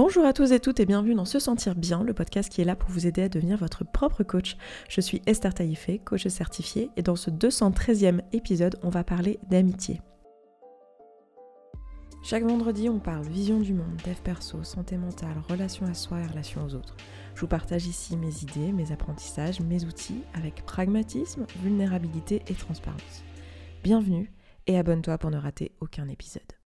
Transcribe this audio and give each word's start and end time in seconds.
Bonjour 0.00 0.24
à 0.24 0.32
tous 0.32 0.52
et 0.52 0.60
toutes 0.60 0.78
et 0.78 0.86
bienvenue 0.86 1.16
dans 1.16 1.24
Se 1.24 1.40
Sentir 1.40 1.74
Bien, 1.74 2.04
le 2.04 2.14
podcast 2.14 2.48
qui 2.52 2.60
est 2.60 2.64
là 2.64 2.76
pour 2.76 2.88
vous 2.88 3.08
aider 3.08 3.22
à 3.22 3.28
devenir 3.28 3.58
votre 3.58 3.84
propre 3.84 4.22
coach. 4.22 4.56
Je 4.88 5.00
suis 5.00 5.20
Esther 5.26 5.52
Taïfé, 5.52 5.98
coach 5.98 6.28
certifiée, 6.28 6.88
et 6.96 7.02
dans 7.02 7.16
ce 7.16 7.32
213e 7.32 8.20
épisode, 8.32 8.78
on 8.84 8.90
va 8.90 9.02
parler 9.02 9.40
d'amitié. 9.50 10.00
Chaque 12.22 12.44
vendredi, 12.44 12.88
on 12.88 13.00
parle 13.00 13.26
vision 13.26 13.58
du 13.58 13.74
monde, 13.74 14.00
dev 14.06 14.14
perso, 14.22 14.62
santé 14.62 14.96
mentale, 14.96 15.42
relation 15.48 15.84
à 15.86 15.94
soi 15.94 16.20
et 16.20 16.26
relation 16.28 16.64
aux 16.64 16.76
autres. 16.76 16.96
Je 17.34 17.40
vous 17.40 17.48
partage 17.48 17.88
ici 17.88 18.16
mes 18.16 18.42
idées, 18.42 18.70
mes 18.70 18.92
apprentissages, 18.92 19.58
mes 19.58 19.84
outils 19.84 20.22
avec 20.32 20.64
pragmatisme, 20.64 21.44
vulnérabilité 21.60 22.42
et 22.46 22.54
transparence. 22.54 23.24
Bienvenue 23.82 24.30
et 24.68 24.78
abonne-toi 24.78 25.18
pour 25.18 25.32
ne 25.32 25.38
rater 25.38 25.72
aucun 25.80 26.06
épisode. 26.06 26.57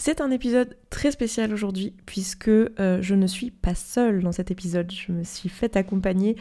C'est 0.00 0.20
un 0.20 0.30
épisode 0.30 0.76
très 0.90 1.10
spécial 1.10 1.52
aujourd'hui 1.52 1.92
puisque 2.06 2.46
euh, 2.46 3.02
je 3.02 3.16
ne 3.16 3.26
suis 3.26 3.50
pas 3.50 3.74
seule 3.74 4.22
dans 4.22 4.30
cet 4.30 4.52
épisode. 4.52 4.90
Je 4.92 5.10
me 5.10 5.24
suis 5.24 5.48
fait 5.48 5.76
accompagner 5.76 6.36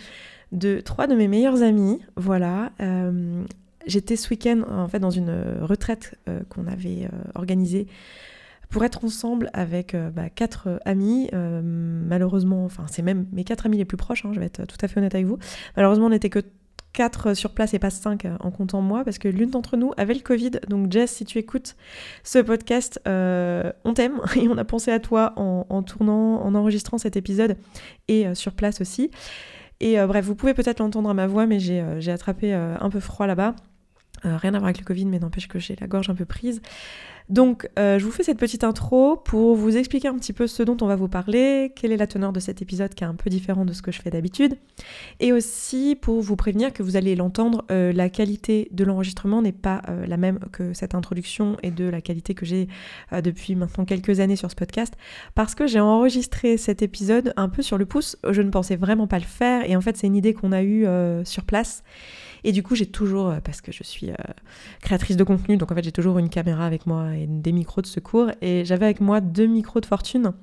de 0.52 0.80
trois 0.80 1.08
de 1.08 1.16
mes 1.16 1.28
meilleurs 1.28 1.64
amis. 1.64 2.00
Voilà. 2.16 2.72
Euh, 2.82 3.44
j'étais 3.88 4.16
ce 4.16 4.30
week-end 4.30 4.62
en 4.70 4.88
fait 4.88 5.00
dans 5.00 5.10
une 5.10 5.32
retraite 5.60 6.14
euh, 6.30 6.42
qu'on 6.50 6.68
avait 6.68 7.10
organisée 7.34 7.88
pour 8.70 8.84
être 8.86 9.04
ensemble 9.04 9.50
avec 9.54 9.96
bah, 10.14 10.30
quatre 10.30 10.80
amis. 10.86 11.30
malheureusement, 11.34 12.64
enfin 12.64 12.86
c'est 12.88 13.02
même 13.02 13.26
mes 13.32 13.44
quatre 13.44 13.66
amis 13.66 13.78
les 13.78 13.86
plus 13.86 13.98
proches, 13.98 14.24
hein, 14.24 14.34
je 14.34 14.40
vais 14.40 14.46
être 14.46 14.68
tout 14.68 14.78
à 14.82 14.88
fait 14.88 15.00
honnête 15.00 15.16
avec 15.16 15.26
vous. 15.26 15.40
Malheureusement, 15.76 16.08
on 16.08 16.10
n'était 16.10 16.30
que 16.30 16.44
4 16.98 17.36
sur 17.36 17.52
place 17.52 17.76
et 17.76 17.80
pas 17.80 17.92
5 17.92 18.26
en 18.40 18.50
comptant 18.50 18.82
moi, 18.82 19.04
parce 19.04 19.20
que 19.20 19.28
l'une 19.28 19.52
d'entre 19.52 19.78
nous 19.78 19.94
avait 19.98 20.16
le 20.16 20.22
Covid. 20.22 20.50
Donc 20.68 20.92
Jess, 20.92 21.12
si 21.12 21.26
tu 21.26 21.38
écoutes 21.38 21.76
ce 22.24 22.40
podcast, 22.40 23.00
euh, 23.08 23.72
on 23.84 23.94
t'aime 23.94 24.20
et 24.36 24.48
on 24.48 24.58
a 24.58 24.66
pensé 24.66 24.92
à 24.92 25.00
toi 25.00 25.34
en, 25.36 25.84
tournant, 25.84 26.42
en 26.44 26.56
enregistrant 26.56 26.98
cet 26.98 27.16
épisode 27.16 27.56
et 28.08 28.26
euh, 28.26 28.34
sur 28.34 28.54
place 28.54 28.82
aussi. 28.82 29.12
Et 29.80 30.00
euh, 30.00 30.08
bref, 30.08 30.26
vous 30.26 30.34
pouvez 30.34 30.56
peut-être 30.56 30.80
l'entendre 30.80 31.12
à 31.12 31.14
ma 31.14 31.28
voix, 31.28 31.46
mais 31.46 31.60
j'ai 31.60 32.12
attrapé 32.12 32.52
un 32.52 32.90
peu 32.90 33.00
froid 33.00 33.28
là-bas. 33.28 33.54
rien 34.24 34.56
à 34.56 34.58
voir 34.58 34.66
avec 34.66 34.80
le 34.80 34.86
Covid, 34.86 35.06
mais 35.06 35.20
n'empêche 35.20 35.48
que 35.48 35.60
j'ai 35.60 35.76
la 35.80 35.86
gorge 35.86 36.10
un 36.10 36.16
peu 36.16 36.26
prise. 36.26 36.64
Donc, 37.30 37.68
euh, 37.78 38.00
je 38.00 38.06
vous 38.06 38.12
fais 38.12 38.24
cette 38.24 38.38
petite 38.38 38.64
intro 38.64 39.18
pour 39.18 39.56
vous 39.56 39.76
expliquer 39.76 40.08
un 40.08 40.16
petit 40.16 40.32
peu 40.32 40.48
ce 40.48 40.64
dont 40.64 40.78
on 40.80 40.88
va 40.88 40.96
vous 40.96 41.10
parler, 41.10 41.74
quelle 41.76 41.92
est 41.92 41.98
la 41.98 42.08
teneur 42.08 42.32
de 42.32 42.40
cet 42.40 42.62
épisode 42.62 42.94
qui 42.94 43.04
est 43.04 43.08
un 43.08 43.16
peu 43.16 43.30
différent 43.30 43.66
de 43.66 43.74
ce 43.74 43.82
que 43.82 43.92
je 43.92 44.02
fais 44.02 44.10
d'habitude, 44.10 44.58
et 45.20 45.34
aussi 45.34 45.98
pour 46.00 46.22
vous 46.22 46.38
prévenir 46.38 46.72
que 46.72 46.84
vous 46.84 46.96
allez 46.96 47.18
l'entendre, 47.18 47.66
euh, 47.70 47.92
la 47.92 48.10
qualité 48.10 48.70
de 48.72 48.86
l'enregistrement 48.86 49.42
n'est 49.42 49.52
pas 49.52 49.82
euh, 49.90 50.06
la 50.08 50.16
même 50.16 50.40
que 50.54 50.74
cette 50.74 50.96
introduction 50.96 51.58
et 51.64 51.72
de 51.72 51.84
la 51.90 52.00
qualité 52.00 52.34
que 52.34 52.46
j'ai 52.46 52.68
depuis 53.24 53.56
maintenant 53.56 53.84
quelques 53.84 54.22
années 54.22 54.36
sur 54.36 54.50
ce 54.50 54.56
podcast, 54.56 54.94
parce 55.36 55.54
que 55.54 55.68
j'ai 55.68 55.80
enregistré 55.82 56.56
cet 56.56 56.82
épisode 56.82 57.34
un 57.36 57.50
peu 57.50 57.62
sur 57.62 57.78
le 57.78 57.86
pouce, 57.86 58.16
je 58.30 58.42
ne 58.42 58.50
pensais 58.50 58.78
vraiment 58.78 59.08
pas 59.08 59.20
le 59.20 59.26
faire, 59.26 59.70
et 59.70 59.76
en 59.76 59.82
fait 59.82 59.98
c'est 59.98 60.08
une 60.08 60.16
idée 60.16 60.34
qu'on 60.34 60.52
a 60.52 60.64
eue 60.64 60.86
sur 61.26 61.44
place. 61.44 61.84
Et 62.44 62.52
du 62.52 62.64
coup, 62.64 62.76
j'ai 62.76 62.86
toujours, 62.86 63.30
euh, 63.30 63.40
parce 63.44 63.62
que 63.62 63.72
je 63.72 63.84
suis 63.84 64.12
euh, 64.12 64.16
créatrice 64.82 65.18
de 65.18 65.24
contenu, 65.24 65.58
donc 65.58 65.72
en 65.72 65.76
fait, 65.76 65.84
j'ai 65.84 65.92
toujours 65.92 66.18
une 66.18 66.30
caméra 66.30 66.66
avec 66.66 66.86
moi 66.86 67.16
et 67.16 67.28
des 67.28 67.52
micros 67.52 67.82
de 67.82 67.88
secours. 67.88 68.32
Et 68.42 68.66
j'avais 68.66 68.86
avec 68.86 69.02
moi 69.02 69.22
deux 69.22 69.48
micros 69.48 69.80
de 69.80 69.86
fortune, 69.86 70.34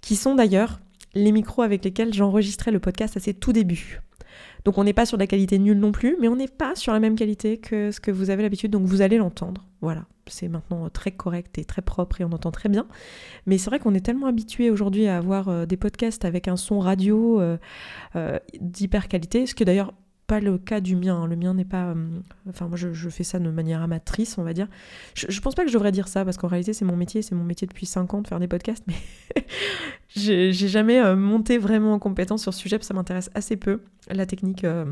qui 0.00 0.16
sont 0.16 0.34
d'ailleurs 0.34 0.80
les 1.14 1.32
micros 1.32 1.62
avec 1.62 1.84
lesquels 1.84 2.14
j'enregistrais 2.14 2.70
le 2.70 2.78
podcast 2.78 3.16
à 3.16 3.20
ses 3.20 3.34
tout 3.34 3.52
débuts. 3.52 4.00
Donc 4.64 4.78
on 4.78 4.84
n'est 4.84 4.92
pas 4.92 5.06
sur 5.06 5.16
la 5.16 5.26
qualité 5.26 5.58
nulle 5.58 5.78
non 5.78 5.90
plus, 5.90 6.16
mais 6.20 6.28
on 6.28 6.36
n'est 6.36 6.46
pas 6.46 6.74
sur 6.74 6.92
la 6.92 7.00
même 7.00 7.16
qualité 7.16 7.56
que 7.56 7.90
ce 7.90 7.98
que 7.98 8.10
vous 8.10 8.30
avez 8.30 8.42
l'habitude, 8.42 8.70
donc 8.70 8.84
vous 8.84 9.00
allez 9.00 9.16
l'entendre. 9.16 9.66
Voilà, 9.80 10.04
c'est 10.26 10.48
maintenant 10.48 10.88
très 10.90 11.10
correct 11.10 11.56
et 11.58 11.64
très 11.64 11.80
propre 11.82 12.20
et 12.20 12.24
on 12.24 12.32
entend 12.32 12.50
très 12.50 12.68
bien. 12.68 12.86
Mais 13.46 13.56
c'est 13.56 13.70
vrai 13.70 13.78
qu'on 13.78 13.94
est 13.94 14.04
tellement 14.04 14.26
habitué 14.26 14.70
aujourd'hui 14.70 15.06
à 15.06 15.16
avoir 15.16 15.48
euh, 15.48 15.64
des 15.64 15.78
podcasts 15.78 16.26
avec 16.26 16.46
un 16.46 16.56
son 16.56 16.78
radio 16.78 17.40
d'hyper 18.60 19.08
qualité, 19.08 19.46
ce 19.46 19.54
que 19.54 19.64
d'ailleurs 19.64 19.94
pas 20.30 20.38
le 20.38 20.58
cas 20.58 20.80
du 20.80 20.94
mien. 20.94 21.16
Hein. 21.16 21.26
Le 21.26 21.34
mien 21.34 21.54
n'est 21.54 21.64
pas. 21.64 21.86
Euh, 21.86 22.20
enfin, 22.48 22.68
moi, 22.68 22.76
je, 22.76 23.08
fais 23.08 23.24
ça 23.24 23.40
de 23.40 23.50
manière 23.50 23.82
amatrice, 23.82 24.38
on 24.38 24.44
va 24.44 24.52
dire. 24.52 24.68
Je, 25.14 25.40
pense 25.40 25.56
pas 25.56 25.64
que 25.64 25.68
je 25.68 25.74
devrais 25.74 25.90
dire 25.90 26.06
ça 26.06 26.24
parce 26.24 26.36
qu'en 26.36 26.46
réalité, 26.46 26.72
c'est 26.72 26.84
mon 26.84 26.94
métier. 26.94 27.20
C'est 27.20 27.34
mon 27.34 27.42
métier 27.42 27.66
depuis 27.66 27.84
5 27.84 28.14
ans 28.14 28.22
de 28.22 28.28
faire 28.28 28.38
des 28.38 28.46
podcasts, 28.46 28.84
mais 28.86 28.94
j'ai 30.08 30.52
jamais 30.52 31.00
euh, 31.00 31.16
monté 31.16 31.58
vraiment 31.58 31.94
en 31.94 31.98
compétence 31.98 32.42
sur 32.42 32.54
ce 32.54 32.60
sujet. 32.60 32.78
ça 32.80 32.94
m'intéresse 32.94 33.28
assez 33.34 33.56
peu. 33.56 33.82
La 34.08 34.24
technique. 34.24 34.62
Euh, 34.62 34.84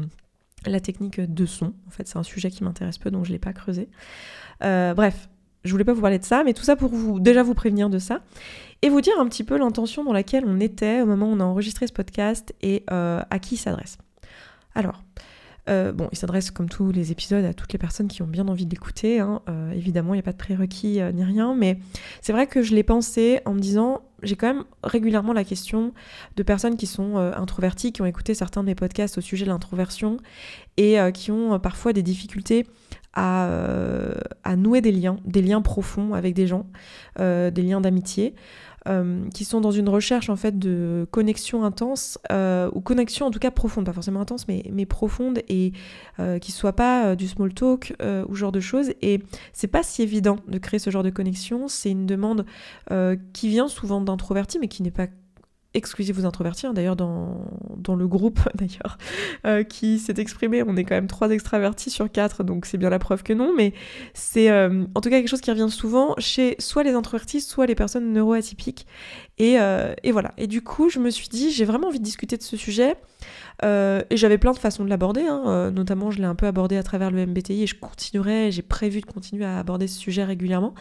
la 0.66 0.80
technique 0.80 1.20
de 1.20 1.46
son, 1.46 1.66
en 1.86 1.90
fait, 1.90 2.08
c'est 2.08 2.18
un 2.18 2.24
sujet 2.24 2.50
qui 2.50 2.64
m'intéresse 2.64 2.98
peu, 2.98 3.12
donc 3.12 3.24
je 3.24 3.30
l'ai 3.30 3.38
pas 3.38 3.52
creusé. 3.52 3.88
bref, 4.60 5.28
je 5.62 5.70
voulais 5.70 5.84
pas 5.84 5.92
vous 5.92 6.00
parler 6.00 6.18
de 6.18 6.24
ça, 6.24 6.42
mais 6.42 6.52
tout 6.52 6.64
ça 6.64 6.74
pour 6.74 6.90
vous 6.90 7.20
déjà 7.20 7.44
vous 7.44 7.54
prévenir 7.54 7.88
de 7.88 8.00
ça 8.00 8.22
et 8.82 8.88
vous 8.88 9.00
dire 9.00 9.14
un 9.20 9.28
petit 9.28 9.44
peu 9.44 9.56
l'intention 9.56 10.02
dans 10.02 10.12
laquelle 10.12 10.42
on 10.44 10.58
était 10.58 11.00
au 11.00 11.06
moment 11.06 11.30
où 11.30 11.32
on 11.32 11.38
a 11.38 11.44
enregistré 11.44 11.86
ce 11.86 11.92
podcast 11.92 12.56
et 12.60 12.82
à 12.88 13.38
qui 13.40 13.54
il 13.54 13.58
s'adresse. 13.58 13.98
Alors, 14.74 15.02
euh, 15.68 15.92
bon, 15.92 16.08
il 16.12 16.18
s'adresse 16.18 16.50
comme 16.50 16.68
tous 16.68 16.92
les 16.92 17.12
épisodes 17.12 17.44
à 17.44 17.52
toutes 17.52 17.72
les 17.72 17.78
personnes 17.78 18.08
qui 18.08 18.22
ont 18.22 18.26
bien 18.26 18.48
envie 18.48 18.66
d'écouter. 18.66 19.20
Hein. 19.20 19.42
Euh, 19.48 19.72
évidemment, 19.72 20.14
il 20.14 20.16
n'y 20.16 20.20
a 20.20 20.24
pas 20.24 20.32
de 20.32 20.38
prérequis 20.38 21.00
euh, 21.00 21.12
ni 21.12 21.24
rien, 21.24 21.54
mais 21.54 21.78
c'est 22.22 22.32
vrai 22.32 22.46
que 22.46 22.62
je 22.62 22.74
l'ai 22.74 22.82
pensé 22.82 23.40
en 23.44 23.54
me 23.54 23.60
disant, 23.60 24.02
j'ai 24.22 24.36
quand 24.36 24.46
même 24.46 24.64
régulièrement 24.82 25.32
la 25.32 25.44
question 25.44 25.92
de 26.36 26.42
personnes 26.42 26.76
qui 26.76 26.86
sont 26.86 27.16
introverties, 27.16 27.92
qui 27.92 28.02
ont 28.02 28.06
écouté 28.06 28.34
certains 28.34 28.62
de 28.62 28.66
mes 28.66 28.74
podcasts 28.74 29.18
au 29.18 29.20
sujet 29.20 29.44
de 29.44 29.50
l'introversion 29.50 30.16
et 30.76 30.96
qui 31.14 31.30
ont 31.30 31.60
parfois 31.60 31.92
des 31.92 32.02
difficultés 32.02 32.66
à, 33.14 34.56
nouer 34.56 34.80
des 34.80 34.90
liens, 34.90 35.18
des 35.24 35.40
liens 35.40 35.62
profonds 35.62 36.14
avec 36.14 36.34
des 36.34 36.48
gens, 36.48 36.66
des 37.16 37.62
liens 37.62 37.80
d'amitié. 37.80 38.34
Euh, 38.86 39.28
qui 39.34 39.44
sont 39.44 39.60
dans 39.60 39.72
une 39.72 39.88
recherche 39.88 40.30
en 40.30 40.36
fait 40.36 40.56
de 40.56 41.06
connexion 41.10 41.64
intense 41.64 42.16
euh, 42.30 42.70
ou 42.74 42.80
connexion 42.80 43.26
en 43.26 43.30
tout 43.32 43.40
cas 43.40 43.50
profonde, 43.50 43.84
pas 43.84 43.92
forcément 43.92 44.20
intense 44.20 44.46
mais, 44.46 44.62
mais 44.72 44.86
profonde 44.86 45.40
et 45.48 45.72
euh, 46.20 46.38
qui 46.38 46.52
soit 46.52 46.74
pas 46.74 47.16
du 47.16 47.26
small 47.26 47.52
talk 47.52 47.94
ou 48.28 48.34
genre 48.34 48.52
de 48.52 48.60
choses. 48.60 48.92
Et 49.02 49.20
c'est 49.52 49.66
pas 49.66 49.82
si 49.82 50.02
évident 50.02 50.36
de 50.46 50.58
créer 50.58 50.78
ce 50.78 50.90
genre 50.90 51.02
de 51.02 51.10
connexion. 51.10 51.66
C'est 51.68 51.90
une 51.90 52.06
demande 52.06 52.46
qui 53.32 53.48
vient 53.48 53.68
souvent 53.68 54.00
d'introvertis 54.00 54.58
mais 54.58 54.68
qui 54.68 54.82
n'est 54.82 54.90
pas 54.90 55.08
exclusif 55.74 56.16
vous 56.16 56.26
introvertir. 56.26 56.72
D'ailleurs, 56.74 56.96
dans, 56.96 57.44
dans, 57.76 57.94
le 57.94 58.06
groupe 58.08 58.40
d'ailleurs 58.54 58.98
euh, 59.46 59.62
qui 59.62 59.98
s'est 59.98 60.14
exprimé, 60.18 60.62
on 60.62 60.76
est 60.76 60.84
quand 60.84 60.94
même 60.94 61.06
trois 61.06 61.30
extravertis 61.30 61.90
sur 61.90 62.10
quatre, 62.10 62.44
donc 62.44 62.66
c'est 62.66 62.78
bien 62.78 62.90
la 62.90 62.98
preuve 62.98 63.22
que 63.22 63.32
non. 63.32 63.52
Mais 63.56 63.72
c'est 64.14 64.50
euh, 64.50 64.84
en 64.94 65.00
tout 65.00 65.10
cas 65.10 65.18
quelque 65.18 65.28
chose 65.28 65.40
qui 65.40 65.50
revient 65.50 65.70
souvent 65.70 66.14
chez 66.18 66.56
soit 66.58 66.82
les 66.82 66.92
introvertis, 66.92 67.40
soit 67.40 67.66
les 67.66 67.74
personnes 67.74 68.12
neuroatypiques. 68.12 68.86
Et, 69.38 69.58
euh, 69.58 69.94
et 70.02 70.12
voilà. 70.12 70.32
Et 70.36 70.46
du 70.46 70.62
coup, 70.62 70.88
je 70.88 70.98
me 70.98 71.10
suis 71.10 71.28
dit, 71.28 71.50
j'ai 71.50 71.64
vraiment 71.64 71.88
envie 71.88 72.00
de 72.00 72.04
discuter 72.04 72.36
de 72.36 72.42
ce 72.42 72.56
sujet. 72.56 72.96
Euh, 73.64 74.02
et 74.10 74.16
j'avais 74.16 74.38
plein 74.38 74.52
de 74.52 74.58
façons 74.58 74.84
de 74.84 74.88
l'aborder, 74.88 75.22
hein. 75.22 75.42
euh, 75.46 75.70
notamment 75.72 76.12
je 76.12 76.18
l'ai 76.18 76.26
un 76.26 76.36
peu 76.36 76.46
abordé 76.46 76.76
à 76.76 76.84
travers 76.84 77.10
le 77.10 77.26
MBTI 77.26 77.64
et 77.64 77.66
je 77.66 77.74
continuerai, 77.74 78.52
j'ai 78.52 78.62
prévu 78.62 79.00
de 79.00 79.06
continuer 79.06 79.44
à 79.44 79.58
aborder 79.58 79.88
ce 79.88 79.98
sujet 79.98 80.22
régulièrement. 80.22 80.74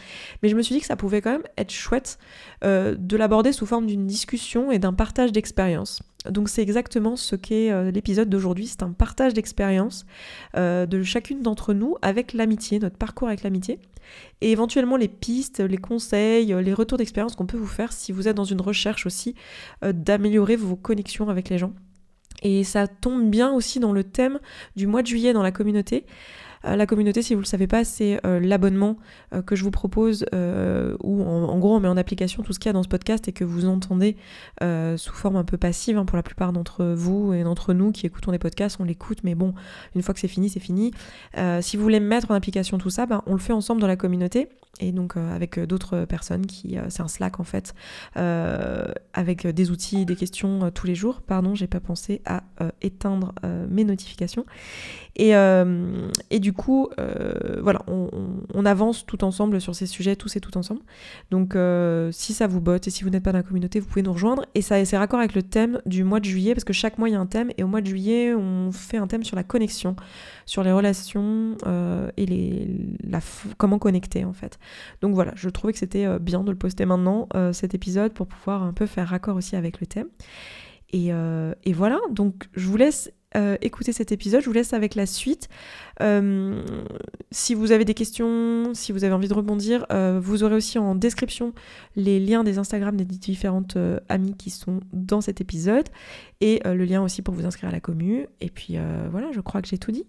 Mais 0.43 0.49
je 0.49 0.55
me 0.55 0.61
suis 0.61 0.75
dit 0.75 0.81
que 0.81 0.85
ça 0.85 0.95
pouvait 0.95 1.21
quand 1.21 1.31
même 1.31 1.47
être 1.57 1.71
chouette 1.71 2.19
de 2.63 3.17
l'aborder 3.17 3.51
sous 3.51 3.65
forme 3.65 3.87
d'une 3.87 4.05
discussion 4.05 4.71
et 4.71 4.77
d'un 4.77 4.93
partage 4.93 5.31
d'expérience. 5.31 6.03
Donc 6.29 6.49
c'est 6.49 6.61
exactement 6.61 7.15
ce 7.15 7.35
qu'est 7.35 7.91
l'épisode 7.91 8.29
d'aujourd'hui, 8.29 8.67
c'est 8.67 8.83
un 8.83 8.91
partage 8.91 9.33
d'expérience 9.33 10.05
de 10.55 11.03
chacune 11.03 11.41
d'entre 11.41 11.73
nous 11.73 11.95
avec 12.01 12.33
l'amitié, 12.33 12.79
notre 12.79 12.97
parcours 12.97 13.27
avec 13.27 13.43
l'amitié, 13.43 13.79
et 14.41 14.51
éventuellement 14.51 14.97
les 14.97 15.07
pistes, 15.07 15.59
les 15.59 15.77
conseils, 15.77 16.55
les 16.61 16.73
retours 16.73 16.97
d'expérience 16.97 17.35
qu'on 17.35 17.45
peut 17.45 17.57
vous 17.57 17.65
faire 17.67 17.91
si 17.93 18.11
vous 18.11 18.27
êtes 18.27 18.35
dans 18.37 18.43
une 18.43 18.61
recherche 18.61 19.05
aussi 19.05 19.35
d'améliorer 19.81 20.55
vos 20.55 20.75
connexions 20.75 21.29
avec 21.29 21.49
les 21.49 21.57
gens. 21.57 21.73
Et 22.43 22.63
ça 22.63 22.87
tombe 22.87 23.29
bien 23.29 23.51
aussi 23.51 23.79
dans 23.79 23.93
le 23.93 24.03
thème 24.03 24.39
du 24.75 24.85
mois 24.85 25.01
de 25.01 25.07
juillet 25.07 25.33
dans 25.33 25.43
la 25.43 25.51
communauté. 25.51 26.05
Euh, 26.67 26.75
la 26.75 26.85
communauté, 26.85 27.21
si 27.21 27.33
vous 27.33 27.39
ne 27.39 27.45
le 27.45 27.47
savez 27.47 27.67
pas, 27.67 27.83
c'est 27.83 28.19
euh, 28.25 28.39
l'abonnement 28.39 28.97
euh, 29.33 29.41
que 29.41 29.55
je 29.55 29.63
vous 29.63 29.71
propose, 29.71 30.25
où 31.03 31.23
en, 31.23 31.57
gros 31.59 31.75
on 31.75 31.79
met 31.79 31.87
en 31.87 31.97
application 31.97 32.43
tout 32.43 32.53
ce 32.53 32.59
qu'il 32.59 32.69
y 32.69 32.71
a 32.71 32.73
dans 32.73 32.83
ce 32.83 32.87
podcast 32.87 33.27
et 33.27 33.31
que 33.31 33.43
vous 33.43 33.65
entendez 33.65 34.15
sous 34.61 35.13
forme 35.13 35.35
un 35.35 35.43
peu 35.43 35.57
passive 35.57 35.97
hein, 35.97 36.05
pour 36.05 36.17
la 36.17 36.23
plupart 36.23 36.53
d'entre 36.53 36.85
vous 36.85 37.33
et 37.33 37.43
d'entre 37.43 37.73
nous 37.73 37.91
qui 37.91 38.05
écoutons 38.05 38.31
des 38.31 38.39
podcasts, 38.39 38.77
on 38.79 38.83
l'écoute, 38.83 39.19
mais 39.23 39.35
bon, 39.35 39.53
une 39.95 40.01
fois 40.01 40.13
que 40.13 40.19
c'est 40.19 40.27
fini, 40.27 40.49
c'est 40.49 40.59
fini. 40.59 40.91
si 41.61 41.77
vous 41.77 41.83
voulez 41.83 41.99
mettre 41.99 42.31
en 42.31 42.35
application 42.35 42.77
tout 42.77 42.89
ça, 42.89 43.05
ben, 43.05 43.23
on 43.25 43.33
le 43.33 43.39
fait 43.39 43.53
ensemble 43.53 43.81
dans 43.81 43.87
la 43.87 43.95
communauté 43.95 44.49
et 44.79 44.91
donc 44.91 45.17
avec 45.17 45.59
d'autres 45.59 46.05
personnes 46.05 46.45
qui 46.45 46.77
c'est 46.89 47.01
un 47.01 47.07
Slack 47.07 47.39
en 47.39 47.43
fait 47.43 47.73
avec 48.15 49.47
des 49.47 49.71
outils 49.71 50.05
des 50.05 50.15
questions 50.15 50.69
tous 50.71 50.85
les 50.85 50.95
jours 50.95 51.21
pardon 51.21 51.55
j'ai 51.55 51.67
pas 51.67 51.79
pensé 51.79 52.21
à 52.25 52.43
éteindre 52.81 53.33
mes 53.69 53.83
notifications 53.83 54.45
Et, 55.17 55.35
euh, 55.35 56.09
et 56.29 56.39
du 56.39 56.53
coup, 56.53 56.89
euh, 56.99 57.59
voilà, 57.61 57.81
on, 57.87 58.65
avance 58.65 59.05
tout 59.05 59.23
ensemble 59.23 59.59
sur 59.59 59.73
ces 59.73 59.87
sujets, 59.87 60.15
tous 60.15 60.35
et 60.35 60.39
tout 60.39 60.55
ensemble. 60.57 60.81
Donc, 61.31 61.55
euh, 61.55 62.11
si 62.11 62.33
ça 62.33 62.45
vous 62.45 62.61
botte 62.61 62.87
et 62.87 62.91
si 62.91 63.03
vous 63.03 63.09
n'êtes 63.09 63.23
pas 63.23 63.31
dans 63.31 63.39
la 63.39 63.43
communauté, 63.43 63.79
vous 63.79 63.87
pouvez 63.87 64.03
nous 64.03 64.13
rejoindre. 64.13 64.45
Et 64.55 64.61
ça, 64.61 64.83
c'est 64.85 64.97
raccord 64.97 65.19
avec 65.19 65.33
le 65.33 65.41
thème 65.41 65.81
du 65.85 66.03
mois 66.03 66.19
de 66.19 66.25
juillet, 66.25 66.53
parce 66.53 66.65
que 66.65 66.73
chaque 66.73 66.99
mois, 66.99 67.09
il 67.09 67.13
y 67.13 67.15
a 67.15 67.19
un 67.19 67.25
thème. 67.25 67.49
Et 67.57 67.63
au 67.63 67.67
mois 67.67 67.81
de 67.81 67.87
juillet, 67.87 68.35
on 68.35 68.71
fait 68.71 68.97
un 68.97 69.07
thème 69.07 69.23
sur 69.23 69.35
la 69.35 69.43
connexion, 69.43 69.95
sur 70.45 70.63
les 70.63 70.71
relations 70.71 71.57
et 72.17 72.25
les, 72.25 72.67
la, 73.03 73.19
comment 73.57 73.79
connecter, 73.79 74.23
en 74.23 74.33
fait. 74.33 74.59
Donc 75.01 75.15
voilà, 75.15 75.31
je 75.35 75.49
trouvais 75.49 75.73
que 75.73 75.79
c'était 75.79 76.19
bien 76.19 76.43
de 76.43 76.51
le 76.51 76.57
poster 76.57 76.85
maintenant, 76.85 77.27
cet 77.53 77.73
épisode, 77.73 78.13
pour 78.13 78.27
pouvoir 78.27 78.61
un 78.61 78.73
peu 78.73 78.85
faire 78.85 79.07
raccord 79.07 79.35
aussi 79.35 79.55
avec 79.55 79.79
le 79.79 79.87
thème. 79.87 80.07
Et, 80.93 81.11
voilà, 81.73 81.99
donc 82.11 82.49
je 82.53 82.67
vous 82.67 82.77
laisse 82.77 83.11
euh, 83.37 83.57
écoutez 83.61 83.91
cet 83.91 84.11
épisode. 84.11 84.41
Je 84.41 84.47
vous 84.47 84.53
laisse 84.53 84.73
avec 84.73 84.95
la 84.95 85.05
suite. 85.05 85.47
Euh, 86.01 86.63
si 87.31 87.53
vous 87.53 87.71
avez 87.71 87.85
des 87.85 87.93
questions, 87.93 88.73
si 88.73 88.91
vous 88.91 89.03
avez 89.03 89.13
envie 89.13 89.27
de 89.27 89.33
rebondir, 89.33 89.85
euh, 89.91 90.19
vous 90.21 90.43
aurez 90.43 90.55
aussi 90.55 90.77
en 90.77 90.95
description 90.95 91.53
les 91.95 92.19
liens 92.19 92.43
des 92.43 92.57
Instagram 92.57 92.95
des 92.95 93.05
différentes 93.05 93.77
amies 94.09 94.35
qui 94.35 94.49
sont 94.49 94.79
dans 94.93 95.21
cet 95.21 95.41
épisode 95.41 95.87
et 96.41 96.61
le 96.65 96.85
lien 96.85 97.01
aussi 97.03 97.21
pour 97.21 97.33
vous 97.33 97.45
inscrire 97.45 97.69
à 97.69 97.71
la 97.71 97.79
commu. 97.79 98.27
Et 98.41 98.49
puis 98.49 98.77
voilà, 99.11 99.31
je 99.31 99.41
crois 99.41 99.61
que 99.61 99.67
j'ai 99.67 99.77
tout 99.77 99.91
dit. 99.91 100.05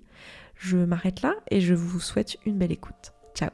Je 0.54 0.78
m'arrête 0.78 1.22
là 1.22 1.34
et 1.50 1.60
je 1.60 1.74
vous 1.74 2.00
souhaite 2.00 2.36
une 2.46 2.58
belle 2.58 2.72
écoute. 2.72 3.12
Ciao. 3.34 3.50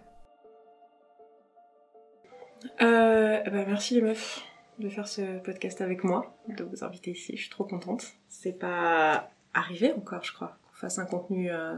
Bah, 2.81 3.65
merci 3.67 3.95
les 3.95 4.03
meufs 4.03 4.43
de 4.79 4.89
faire 4.89 5.07
ce 5.07 5.39
podcast 5.39 5.81
avec 5.81 6.03
moi, 6.03 6.37
de 6.49 6.65
vous 6.65 6.83
inviter 6.83 7.13
ici. 7.13 7.37
Je 7.37 7.43
suis 7.43 7.51
trop 7.51 7.65
contente. 7.65 8.15
C'est 8.29 8.59
pas 8.59 9.31
arriver 9.55 9.93
encore, 9.93 10.25
je 10.25 10.33
crois, 10.33 10.59
qu'on 10.65 10.75
fasse 10.75 10.99
un 10.99 11.07
contenu 11.07 11.51
euh, 11.51 11.77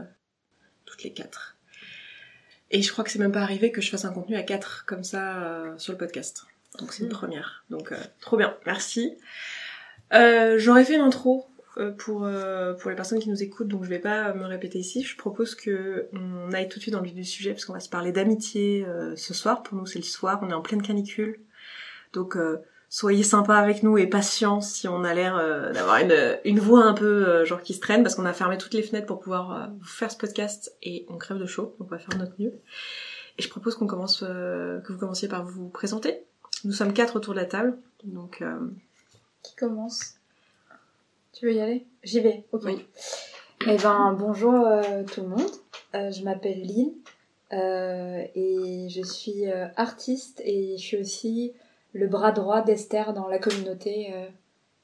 toutes 0.85 1.03
les 1.03 1.13
quatre. 1.13 1.57
Et 2.69 2.81
je 2.81 2.91
crois 2.91 3.03
que 3.03 3.11
c'est 3.11 3.19
même 3.19 3.31
pas 3.31 3.41
arrivé 3.41 3.71
que 3.71 3.79
je 3.79 3.89
fasse 3.89 4.03
un 4.03 4.11
contenu 4.11 4.35
à 4.35 4.43
quatre 4.43 4.85
comme 4.85 5.03
ça 5.03 5.43
euh, 5.43 5.77
sur 5.77 5.93
le 5.93 5.97
podcast. 5.97 6.45
Donc 6.79 6.91
c'est 6.91 7.03
une 7.03 7.09
hmm. 7.09 7.13
première. 7.13 7.63
Donc 7.69 7.91
euh, 7.91 7.97
trop 8.19 8.35
bien, 8.35 8.57
merci. 8.65 9.17
J'aurais 10.11 10.83
fait 10.83 10.95
une 10.95 11.01
intro 11.01 11.47
pour 11.97 12.27
pour 12.79 12.89
les 12.89 12.95
personnes 12.95 13.19
qui 13.19 13.29
nous 13.29 13.43
écoutent, 13.43 13.67
donc 13.67 13.83
je 13.83 13.89
vais 13.89 13.99
pas 13.99 14.33
me 14.33 14.45
répéter 14.45 14.79
ici. 14.79 15.03
Je 15.03 15.15
propose 15.15 15.53
que 15.53 16.09
on 16.13 16.51
aille 16.51 16.67
tout 16.67 16.79
de 16.79 16.81
suite 16.81 16.93
dans 16.93 17.01
le 17.01 17.05
vif 17.05 17.13
du 17.13 17.23
sujet 17.23 17.51
parce 17.51 17.65
qu'on 17.65 17.73
va 17.73 17.79
se 17.79 17.89
parler 17.89 18.11
d'amitié 18.11 18.85
ce 19.15 19.33
soir. 19.33 19.63
Pour 19.63 19.77
nous 19.77 19.85
c'est 19.85 19.99
le 19.99 20.05
soir, 20.05 20.39
on 20.41 20.49
est 20.49 20.53
en 20.53 20.61
pleine 20.61 20.81
canicule, 20.81 21.39
donc 22.13 22.35
soyez 22.89 23.23
sympa 23.23 23.55
avec 23.55 23.83
nous 23.83 23.97
et 23.97 24.07
patients 24.07 24.61
si 24.61 24.87
on 24.87 25.03
a 25.03 25.13
l'air 25.13 25.37
euh, 25.37 25.71
d'avoir 25.73 25.97
une, 25.97 26.39
une 26.45 26.59
voix 26.59 26.83
un 26.83 26.93
peu 26.93 27.27
euh, 27.27 27.45
genre 27.45 27.61
qui 27.61 27.73
se 27.73 27.79
traîne 27.79 28.03
parce 28.03 28.15
qu'on 28.15 28.25
a 28.25 28.33
fermé 28.33 28.57
toutes 28.57 28.73
les 28.73 28.83
fenêtres 28.83 29.07
pour 29.07 29.19
pouvoir 29.19 29.51
euh, 29.51 29.67
vous 29.79 29.87
faire 29.87 30.11
ce 30.11 30.17
podcast 30.17 30.75
et 30.81 31.05
on 31.09 31.17
crève 31.17 31.37
de 31.37 31.45
chaud, 31.45 31.75
donc 31.79 31.87
on 31.91 31.95
va 31.95 31.99
faire 31.99 32.17
notre 32.17 32.33
mieux. 32.39 32.53
Et 33.37 33.41
je 33.41 33.49
propose 33.49 33.75
qu'on 33.75 33.85
commence, 33.85 34.21
que 34.21 34.91
vous 34.91 34.97
commenciez 34.97 35.27
par 35.27 35.45
vous 35.45 35.69
présenter. 35.69 36.23
Nous 36.63 36.71
sommes 36.71 36.91
quatre 36.91 37.17
autour 37.17 37.35
de 37.35 37.39
la 37.39 37.45
table, 37.45 37.77
donc... 38.03 38.43
Qui 39.43 39.55
commence? 39.55 40.15
Tu 41.33 41.45
veux 41.45 41.53
y 41.53 41.59
aller? 41.59 41.85
J'y 42.01 42.19
vais, 42.19 42.45
ok. 42.51 42.63
Oui. 42.65 42.83
Eh 43.67 43.77
ben, 43.77 44.15
bonjour 44.17 44.67
tout 45.13 45.21
le 45.21 45.27
monde. 45.27 45.51
je 45.93 46.23
m'appelle 46.23 46.63
Lynn 46.63 46.93
et 47.51 48.87
je 48.89 49.01
suis 49.03 49.45
artiste 49.75 50.41
et 50.43 50.75
je 50.77 50.83
suis 50.83 50.97
aussi 50.97 51.53
le 51.97 52.07
bras 52.07 52.31
droit 52.31 52.61
d'Esther 52.61 53.13
dans 53.13 53.27
la 53.27 53.39
communauté. 53.39 54.13
Euh, 54.13 54.27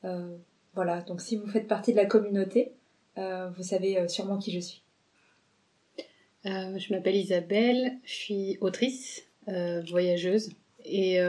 euh, 0.05 0.35
voilà, 0.73 1.01
donc 1.01 1.21
si 1.21 1.37
vous 1.37 1.47
faites 1.47 1.67
partie 1.67 1.91
de 1.91 1.97
la 1.97 2.05
communauté, 2.05 2.73
euh, 3.17 3.49
vous 3.55 3.63
savez 3.63 4.07
sûrement 4.07 4.37
qui 4.37 4.51
je 4.51 4.59
suis. 4.59 4.81
je 6.43 6.93
m'appelle 6.93 7.15
Isabelle, 7.15 7.99
je 8.03 8.13
suis 8.13 8.57
autrice, 8.59 9.23
voyageuse 9.47 10.49
et 10.83 11.19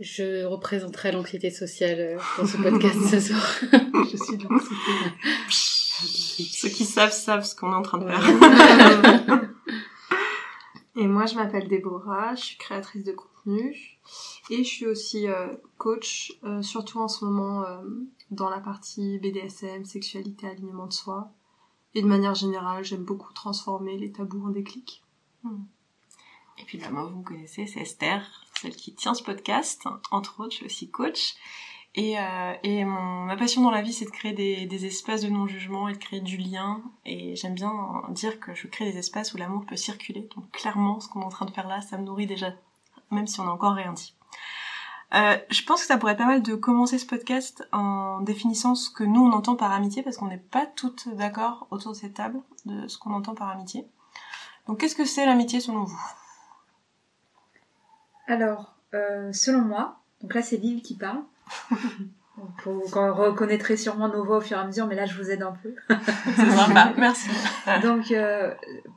je 0.00 0.44
représenterai 0.44 1.12
l'anxiété 1.12 1.50
sociale 1.50 2.18
dans 2.38 2.46
ce 2.46 2.56
podcast 2.56 2.98
ce 3.10 3.20
soir. 3.20 3.58
je 4.10 4.16
suis 4.16 4.38
de 4.38 4.44
l'anxiété. 4.44 4.90
Ceux 5.52 6.70
qui 6.70 6.86
savent 6.86 7.12
savent 7.12 7.44
ce 7.44 7.54
qu'on 7.54 7.70
est 7.72 7.76
en 7.76 7.82
train 7.82 7.98
de 7.98 8.06
faire. 8.08 9.42
et 10.96 11.06
moi, 11.06 11.26
je 11.26 11.34
m'appelle 11.34 11.68
Déborah, 11.68 12.34
je 12.34 12.40
suis 12.40 12.56
créatrice 12.56 13.04
de 13.04 13.12
contenu 13.12 13.29
et 13.46 14.64
je 14.64 14.68
suis 14.68 14.86
aussi 14.86 15.28
euh, 15.28 15.48
coach, 15.78 16.32
euh, 16.44 16.62
surtout 16.62 17.00
en 17.00 17.08
ce 17.08 17.24
moment 17.24 17.64
euh, 17.64 17.82
dans 18.30 18.50
la 18.50 18.60
partie 18.60 19.18
BDSM, 19.18 19.84
sexualité, 19.84 20.46
alignement 20.46 20.86
de 20.86 20.92
soi. 20.92 21.30
Et 21.94 22.02
de 22.02 22.06
manière 22.06 22.34
générale, 22.34 22.84
j'aime 22.84 23.04
beaucoup 23.04 23.32
transformer 23.32 23.96
les 23.96 24.12
tabous 24.12 24.46
en 24.46 24.50
déclic. 24.50 25.02
Hmm. 25.42 25.64
Et 26.58 26.64
puis 26.64 26.78
bah, 26.78 26.90
moi, 26.90 27.04
vous 27.04 27.18
me 27.18 27.24
connaissez, 27.24 27.66
c'est 27.66 27.80
Esther, 27.80 28.22
celle 28.60 28.76
qui 28.76 28.94
tient 28.94 29.14
ce 29.14 29.22
podcast. 29.22 29.84
Entre 30.10 30.40
autres, 30.40 30.52
je 30.52 30.56
suis 30.56 30.66
aussi 30.66 30.90
coach. 30.90 31.34
Et, 31.96 32.14
et 32.62 32.84
ma 32.84 33.36
passion 33.36 33.62
dans 33.62 33.72
la 33.72 33.82
vie, 33.82 33.92
c'est 33.92 34.04
de 34.04 34.10
créer 34.10 34.32
des, 34.32 34.66
des 34.66 34.86
espaces 34.86 35.22
de 35.22 35.28
non-jugement 35.28 35.88
et 35.88 35.94
de 35.94 35.98
créer 35.98 36.20
du 36.20 36.36
lien. 36.36 36.80
Et 37.04 37.34
j'aime 37.34 37.54
bien 37.54 38.04
dire 38.10 38.38
que 38.38 38.54
je 38.54 38.68
crée 38.68 38.92
des 38.92 38.98
espaces 38.98 39.34
où 39.34 39.38
l'amour 39.38 39.66
peut 39.66 39.74
circuler. 39.74 40.28
Donc 40.36 40.48
clairement, 40.52 41.00
ce 41.00 41.08
qu'on 41.08 41.22
est 41.22 41.24
en 41.24 41.30
train 41.30 41.46
de 41.46 41.50
faire 41.50 41.66
là, 41.66 41.80
ça 41.80 41.98
me 41.98 42.04
nourrit 42.04 42.28
déjà, 42.28 42.54
même 43.10 43.26
si 43.26 43.40
on 43.40 43.44
n'a 43.44 43.52
encore 43.52 43.74
rien 43.74 43.92
dit. 43.92 44.14
Euh, 45.12 45.36
je 45.50 45.64
pense 45.64 45.80
que 45.80 45.86
ça 45.86 45.98
pourrait 45.98 46.12
être 46.12 46.18
pas 46.18 46.26
mal 46.26 46.42
de 46.42 46.54
commencer 46.54 46.96
ce 46.98 47.06
podcast 47.06 47.66
en 47.72 48.20
définissant 48.20 48.76
ce 48.76 48.90
que 48.90 49.02
nous 49.02 49.20
on 49.20 49.32
entend 49.32 49.56
par 49.56 49.72
amitié, 49.72 50.02
parce 50.02 50.16
qu'on 50.16 50.28
n'est 50.28 50.38
pas 50.38 50.66
toutes 50.66 51.08
d'accord 51.16 51.66
autour 51.70 51.92
de 51.92 51.96
cette 51.96 52.14
table 52.14 52.40
de 52.64 52.86
ce 52.86 52.96
qu'on 52.96 53.12
entend 53.12 53.34
par 53.34 53.48
amitié. 53.48 53.86
Donc 54.66 54.78
qu'est-ce 54.78 54.94
que 54.94 55.04
c'est 55.04 55.26
l'amitié 55.26 55.58
selon 55.60 55.84
vous? 55.84 56.00
Alors, 58.28 58.76
euh, 58.94 59.32
selon 59.32 59.62
moi, 59.62 59.96
donc 60.22 60.34
là 60.34 60.42
c'est 60.42 60.58
Vive 60.58 60.82
qui 60.82 60.96
parle. 60.96 61.22
Vous 62.64 62.80
reconnaîtrez 62.80 63.76
sûrement 63.76 64.08
nos 64.08 64.24
voix 64.24 64.38
au 64.38 64.40
fur 64.40 64.56
et 64.56 64.60
à 64.60 64.64
mesure, 64.64 64.86
mais 64.86 64.94
là 64.94 65.04
je 65.04 65.14
vous 65.14 65.30
aide 65.30 65.42
un 65.42 65.52
peu. 65.52 65.74
c'est 66.36 66.50
sympa, 66.50 66.94
merci. 66.96 67.28
Donc 67.82 68.10
euh, 68.12 68.54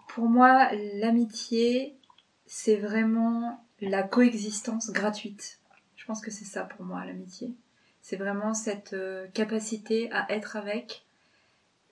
pour 0.08 0.30
moi, 0.30 0.70
l'amitié, 0.94 1.98
c'est 2.46 2.78
vraiment 2.78 3.63
la 3.90 4.04
coexistence 4.04 4.92
gratuite 4.92 5.60
je 6.04 6.08
pense 6.08 6.20
que 6.20 6.32
c'est 6.32 6.44
ça 6.44 6.66
pour 6.66 6.86
moi 6.86 7.06
l'amitié. 7.06 7.56
C'est 8.02 8.18
vraiment 8.18 8.54
cette 8.54 8.92
euh, 8.92 9.26
capacité 9.30 10.12
à 10.12 10.30
être 10.30 10.58
avec 10.58 11.06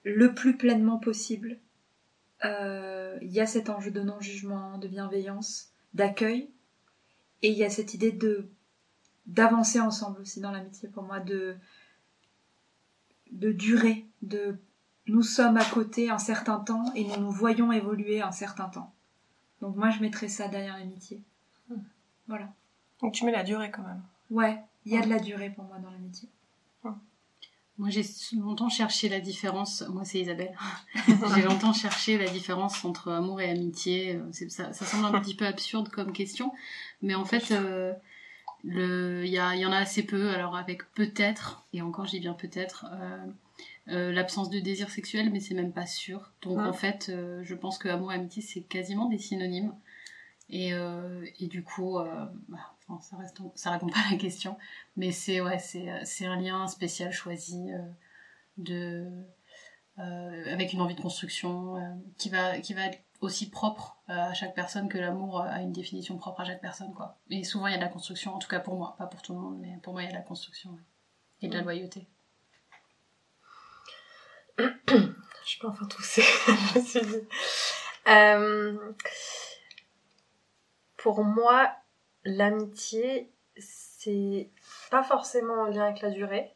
le 0.03 0.33
plus 0.33 0.57
pleinement 0.57 0.97
possible. 0.97 1.57
Euh, 2.43 3.17
il 3.21 3.31
y 3.31 3.39
a 3.39 3.45
cet 3.45 3.69
enjeu 3.69 3.89
de 3.89 4.01
non-jugement, 4.01 4.77
de 4.79 4.89
bienveillance, 4.89 5.71
d'accueil. 5.93 6.49
Et 7.41 7.51
il 7.51 7.57
y 7.57 7.63
a 7.63 7.69
cette 7.69 7.93
idée 7.93 8.11
de 8.11 8.49
d'avancer 9.27 9.79
ensemble 9.79 10.19
aussi 10.19 10.41
dans 10.41 10.51
l'amitié 10.51 10.89
pour 10.89 11.03
moi, 11.03 11.21
de, 11.21 11.55
de 13.31 13.53
durer, 13.53 14.05
de 14.23 14.57
nous 15.07 15.23
sommes 15.23 15.55
à 15.55 15.63
côté 15.63 16.09
un 16.09 16.17
certain 16.17 16.59
temps 16.59 16.91
et 16.95 17.05
nous 17.05 17.15
nous 17.15 17.31
voyons 17.31 17.71
évoluer 17.71 18.21
un 18.21 18.33
certain 18.33 18.67
temps. 18.67 18.93
Donc 19.61 19.77
moi 19.77 19.89
je 19.89 20.01
mettrais 20.01 20.27
ça 20.27 20.49
derrière 20.49 20.77
l'amitié. 20.77 21.23
Voilà. 22.27 22.53
Donc 23.01 23.13
tu 23.13 23.25
mets 23.25 23.31
la 23.31 23.43
durée 23.43 23.71
quand 23.71 23.83
même. 23.83 24.01
Ouais, 24.29 24.61
il 24.85 24.93
y 24.93 24.97
a 24.97 25.01
de 25.01 25.09
la 25.09 25.19
durée 25.19 25.49
pour 25.49 25.65
moi 25.65 25.77
dans 25.79 25.91
l'amitié. 25.91 26.29
Moi, 27.81 27.89
j'ai 27.89 28.03
longtemps 28.37 28.69
cherché 28.69 29.09
la 29.09 29.19
différence. 29.19 29.81
Moi, 29.89 30.05
c'est 30.05 30.19
Isabelle. 30.19 30.55
j'ai 31.35 31.41
longtemps 31.41 31.73
cherché 31.73 32.15
la 32.17 32.29
différence 32.29 32.85
entre 32.85 33.11
amour 33.11 33.41
et 33.41 33.49
amitié. 33.49 34.19
Ça, 34.49 34.71
ça, 34.71 34.85
semble 34.85 35.05
un 35.05 35.19
petit 35.19 35.33
peu 35.33 35.47
absurde 35.47 35.89
comme 35.89 36.13
question, 36.13 36.51
mais 37.01 37.15
en 37.15 37.25
fait, 37.25 37.49
euh, 37.49 37.93
il 38.63 39.25
y, 39.25 39.35
y, 39.35 39.65
en 39.65 39.71
a 39.71 39.77
assez 39.77 40.03
peu. 40.03 40.29
Alors, 40.29 40.55
avec 40.55 40.83
peut-être, 40.93 41.65
et 41.73 41.81
encore, 41.81 42.05
je 42.05 42.11
dis 42.11 42.19
bien 42.19 42.33
peut-être, 42.33 42.85
euh, 42.93 43.25
euh, 43.87 44.11
l'absence 44.11 44.51
de 44.51 44.59
désir 44.59 44.91
sexuel, 44.91 45.31
mais 45.31 45.39
c'est 45.39 45.55
même 45.55 45.73
pas 45.73 45.87
sûr. 45.87 46.31
Donc, 46.43 46.59
en 46.59 46.73
fait, 46.73 47.11
je 47.41 47.55
pense 47.55 47.79
que 47.79 47.89
amour 47.89 48.11
et 48.11 48.15
amitié, 48.15 48.43
c'est 48.43 48.61
quasiment 48.61 49.05
des 49.05 49.17
synonymes. 49.17 49.73
Et, 50.51 50.73
et 51.39 51.47
du 51.47 51.63
coup, 51.63 51.97
bah, 52.49 52.75
ça, 52.99 53.17
reste, 53.17 53.37
ça 53.55 53.71
répond 53.71 53.87
pas 53.87 53.99
à 54.07 54.11
la 54.11 54.17
question, 54.17 54.57
mais 54.97 55.11
c'est 55.11 55.39
ouais, 55.39 55.59
c'est 55.59 56.25
un 56.25 56.35
lien 56.35 56.67
spécial 56.67 57.11
choisi 57.11 57.71
euh, 57.71 57.79
de, 58.57 59.07
euh, 59.99 60.53
avec 60.53 60.73
une 60.73 60.81
envie 60.81 60.95
de 60.95 61.01
construction 61.01 61.77
euh, 61.77 61.93
qui, 62.17 62.29
va, 62.29 62.59
qui 62.59 62.73
va 62.73 62.87
être 62.87 62.99
aussi 63.21 63.49
propre 63.49 63.97
à 64.07 64.33
chaque 64.33 64.55
personne 64.55 64.89
que 64.89 64.97
l'amour 64.97 65.41
a 65.41 65.61
une 65.61 65.71
définition 65.71 66.17
propre 66.17 66.41
à 66.41 66.45
chaque 66.45 66.61
personne. 66.61 66.93
Quoi. 66.93 67.17
Et 67.29 67.43
souvent, 67.43 67.67
il 67.67 67.71
y 67.71 67.75
a 67.75 67.77
de 67.77 67.83
la 67.83 67.89
construction, 67.89 68.33
en 68.35 68.39
tout 68.39 68.49
cas 68.49 68.59
pour 68.59 68.75
moi, 68.75 68.95
pas 68.97 69.05
pour 69.05 69.21
tout 69.21 69.33
le 69.33 69.39
monde, 69.39 69.59
mais 69.59 69.77
pour 69.83 69.93
moi, 69.93 70.01
il 70.01 70.05
y 70.05 70.09
a 70.09 70.11
de 70.11 70.17
la 70.17 70.23
construction 70.23 70.77
et 71.41 71.47
de 71.47 71.53
la 71.53 71.61
loyauté. 71.61 72.07
Je 74.57 75.59
peux 75.59 75.67
enfin 75.67 75.85
tousser, 75.85 76.21
je 76.45 76.79
me 76.79 76.83
suis 76.83 77.01
dit. 77.01 77.27
Pour 81.01 81.23
moi, 81.23 81.71
l'amitié, 82.23 83.31
c'est 83.57 84.49
pas 84.89 85.03
forcément 85.03 85.63
en 85.63 85.65
lien 85.65 85.85
avec 85.85 86.01
la 86.01 86.11
durée, 86.11 86.53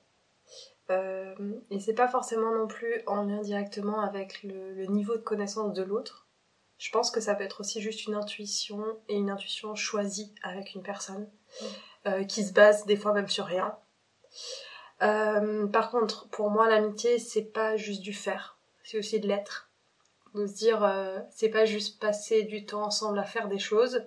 Euh, 0.91 1.33
et 1.71 1.79
c'est 1.79 1.95
pas 1.95 2.07
forcément 2.07 2.53
non 2.53 2.67
plus 2.67 3.01
en 3.07 3.23
lien 3.23 3.41
directement 3.41 4.01
avec 4.01 4.43
le, 4.43 4.85
niveau 4.85 5.15
de 5.15 5.21
connaissance 5.23 5.73
de 5.73 5.81
l'autre. 5.81 6.27
Je 6.77 6.91
pense 6.91 7.09
que 7.09 7.19
ça 7.19 7.33
peut 7.33 7.43
être 7.43 7.61
aussi 7.61 7.81
juste 7.81 8.05
une 8.05 8.13
intuition 8.13 8.85
et 9.09 9.15
une 9.15 9.31
intuition 9.31 9.73
choisie 9.73 10.31
avec 10.43 10.75
une 10.75 10.83
personne 10.83 11.27
euh, 12.05 12.23
qui 12.23 12.43
se 12.43 12.53
base 12.53 12.85
des 12.85 12.97
fois 12.97 13.13
même 13.13 13.27
sur 13.27 13.45
rien. 13.45 13.75
Euh, 15.01 15.65
par 15.65 15.89
contre, 15.89 16.29
pour 16.29 16.51
moi, 16.51 16.69
l'amitié, 16.69 17.17
c'est 17.17 17.45
pas 17.51 17.77
juste 17.77 18.03
du 18.03 18.13
faire, 18.13 18.59
c'est 18.83 18.99
aussi 18.99 19.19
de 19.19 19.27
l'être. 19.27 19.71
De 20.35 20.45
se 20.45 20.53
dire, 20.53 20.79
c'est 21.31 21.49
pas 21.49 21.65
juste 21.65 21.99
passer 21.99 22.43
du 22.43 22.67
temps 22.67 22.83
ensemble 22.83 23.17
à 23.17 23.23
faire 23.23 23.47
des 23.47 23.57
choses, 23.57 24.05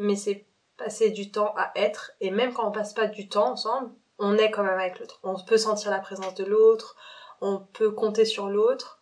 mais 0.00 0.16
c'est 0.16 0.46
passer 0.76 1.10
du 1.10 1.30
temps 1.30 1.54
à 1.56 1.70
être. 1.76 2.12
Et 2.20 2.30
même 2.30 2.52
quand 2.52 2.66
on 2.66 2.72
passe 2.72 2.94
pas 2.94 3.06
du 3.06 3.28
temps 3.28 3.52
ensemble, 3.52 3.90
on 4.18 4.36
est 4.36 4.50
quand 4.50 4.64
même 4.64 4.78
avec 4.78 4.98
l'autre. 4.98 5.20
On 5.22 5.36
peut 5.38 5.58
sentir 5.58 5.90
la 5.90 6.00
présence 6.00 6.34
de 6.34 6.44
l'autre, 6.44 6.96
on 7.40 7.58
peut 7.58 7.90
compter 7.90 8.24
sur 8.24 8.48
l'autre. 8.48 9.00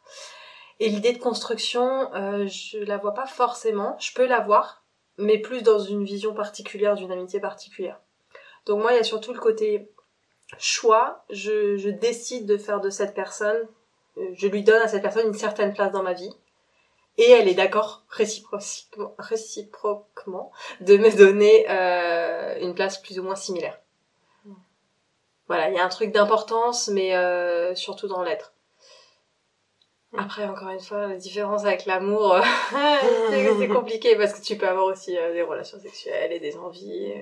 Et 0.81 0.89
l'idée 0.89 1.13
de 1.13 1.19
construction, 1.19 2.13
euh, 2.15 2.47
je 2.47 2.79
la 2.79 2.99
vois 2.99 3.15
pas 3.15 3.27
forcément. 3.27 3.97
Je 3.99 4.13
peux 4.13 4.27
la 4.27 4.41
voir, 4.41 4.85
mais 5.17 5.39
plus 5.39 5.63
dans 5.63 5.79
une 5.79 6.05
vision 6.05 6.35
particulière 6.35 6.95
d'une 6.95 7.11
amitié 7.11 7.41
particulière. 7.41 8.01
Donc 8.67 8.83
moi, 8.83 8.93
il 8.93 8.97
y 8.97 9.01
a 9.01 9.05
surtout 9.05 9.33
le 9.33 9.41
côté 9.41 9.91
choix, 10.59 11.25
je, 11.31 11.91
décide 11.91 12.47
de 12.47 12.57
faire 12.57 12.81
de 12.81 12.91
cette 12.91 13.15
personne, 13.15 13.69
euh, 14.17 14.31
je 14.35 14.47
lui 14.47 14.63
donne 14.63 14.83
à 14.83 14.89
cette 14.89 15.03
personne 15.03 15.29
une 15.29 15.35
certaine 15.35 15.75
place 15.75 15.93
dans 15.93 16.03
ma 16.03 16.13
vie. 16.13 16.31
Et 17.19 17.31
elle 17.31 17.49
est 17.49 17.55
d'accord 17.55 18.05
réciproquement, 18.09 19.15
réciproquement 19.19 20.53
de 20.81 20.97
me 20.97 21.15
donner 21.15 21.67
euh, 21.69 22.59
une 22.61 22.75
place 22.75 22.99
plus 23.01 23.19
ou 23.19 23.23
moins 23.23 23.37
similaire. 23.37 23.79
Voilà, 25.49 25.69
il 25.69 25.75
y 25.75 25.79
a 25.79 25.85
un 25.85 25.89
truc 25.89 26.13
d'importance, 26.13 26.89
mais 26.89 27.15
euh, 27.17 27.75
surtout 27.75 28.09
dans 28.09 28.23
l'être. 28.23 28.53
Après, 30.17 30.47
encore 30.47 30.71
une 30.71 30.81
fois, 30.81 31.07
la 31.07 31.17
différence 31.17 31.65
avec 31.65 31.85
l'amour, 31.85 32.37
c'est 33.31 33.69
compliqué 33.69 34.17
parce 34.17 34.33
que 34.33 34.43
tu 34.43 34.57
peux 34.57 34.67
avoir 34.67 34.87
aussi 34.87 35.13
des 35.13 35.43
relations 35.43 35.79
sexuelles 35.79 36.33
et 36.33 36.41
des 36.41 36.57
envies 36.57 37.13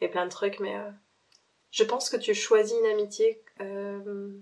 et 0.00 0.08
plein 0.08 0.24
de 0.24 0.30
trucs, 0.30 0.58
mais 0.58 0.76
je 1.70 1.84
pense 1.84 2.10
que 2.10 2.16
tu 2.16 2.34
choisis 2.34 2.76
une 2.78 2.86
amitié 2.86 3.42
euh, 3.60 4.32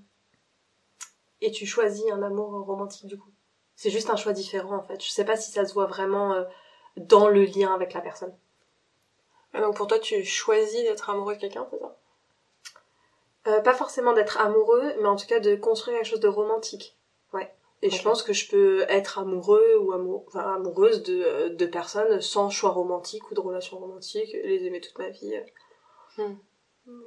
et 1.40 1.50
tu 1.50 1.66
choisis 1.66 2.04
un 2.10 2.22
amour 2.22 2.64
romantique 2.64 3.06
du 3.06 3.18
coup. 3.18 3.30
C'est 3.78 3.90
juste 3.90 4.10
un 4.10 4.16
choix 4.16 4.32
différent 4.32 4.74
en 4.74 4.82
fait. 4.82 5.00
Je 5.00 5.08
sais 5.08 5.24
pas 5.24 5.36
si 5.36 5.52
ça 5.52 5.64
se 5.64 5.72
voit 5.72 5.86
vraiment 5.86 6.32
euh, 6.32 6.42
dans 6.96 7.28
le 7.28 7.44
lien 7.44 7.72
avec 7.72 7.92
la 7.92 8.00
personne. 8.00 8.34
donc 9.54 9.76
pour 9.76 9.86
toi, 9.86 10.00
tu 10.00 10.24
choisis 10.24 10.82
d'être 10.82 11.08
amoureux 11.10 11.36
de 11.36 11.40
quelqu'un, 11.40 11.64
c'est 11.70 11.78
ça? 11.78 11.96
Euh, 13.46 13.60
Pas 13.60 13.74
forcément 13.74 14.14
d'être 14.14 14.40
amoureux, 14.40 14.94
mais 15.00 15.06
en 15.06 15.14
tout 15.14 15.28
cas 15.28 15.38
de 15.38 15.54
construire 15.54 15.98
quelque 15.98 16.08
chose 16.08 16.18
de 16.18 16.26
romantique. 16.26 16.96
Ouais. 17.32 17.54
Et 17.82 17.90
je 17.90 18.02
pense 18.02 18.24
que 18.24 18.32
je 18.32 18.50
peux 18.50 18.84
être 18.88 19.20
amoureux 19.20 19.76
ou 19.78 19.92
amoureuse 19.92 21.04
de, 21.04 21.50
de 21.50 21.66
personnes 21.66 22.20
sans 22.20 22.50
choix 22.50 22.70
romantique 22.70 23.30
ou 23.30 23.34
de 23.34 23.40
relation 23.40 23.78
romantique, 23.78 24.32
les 24.32 24.64
aimer 24.64 24.80
toute 24.80 24.98
ma 24.98 25.10
vie. 25.10 25.40
Hmm. 26.16 26.34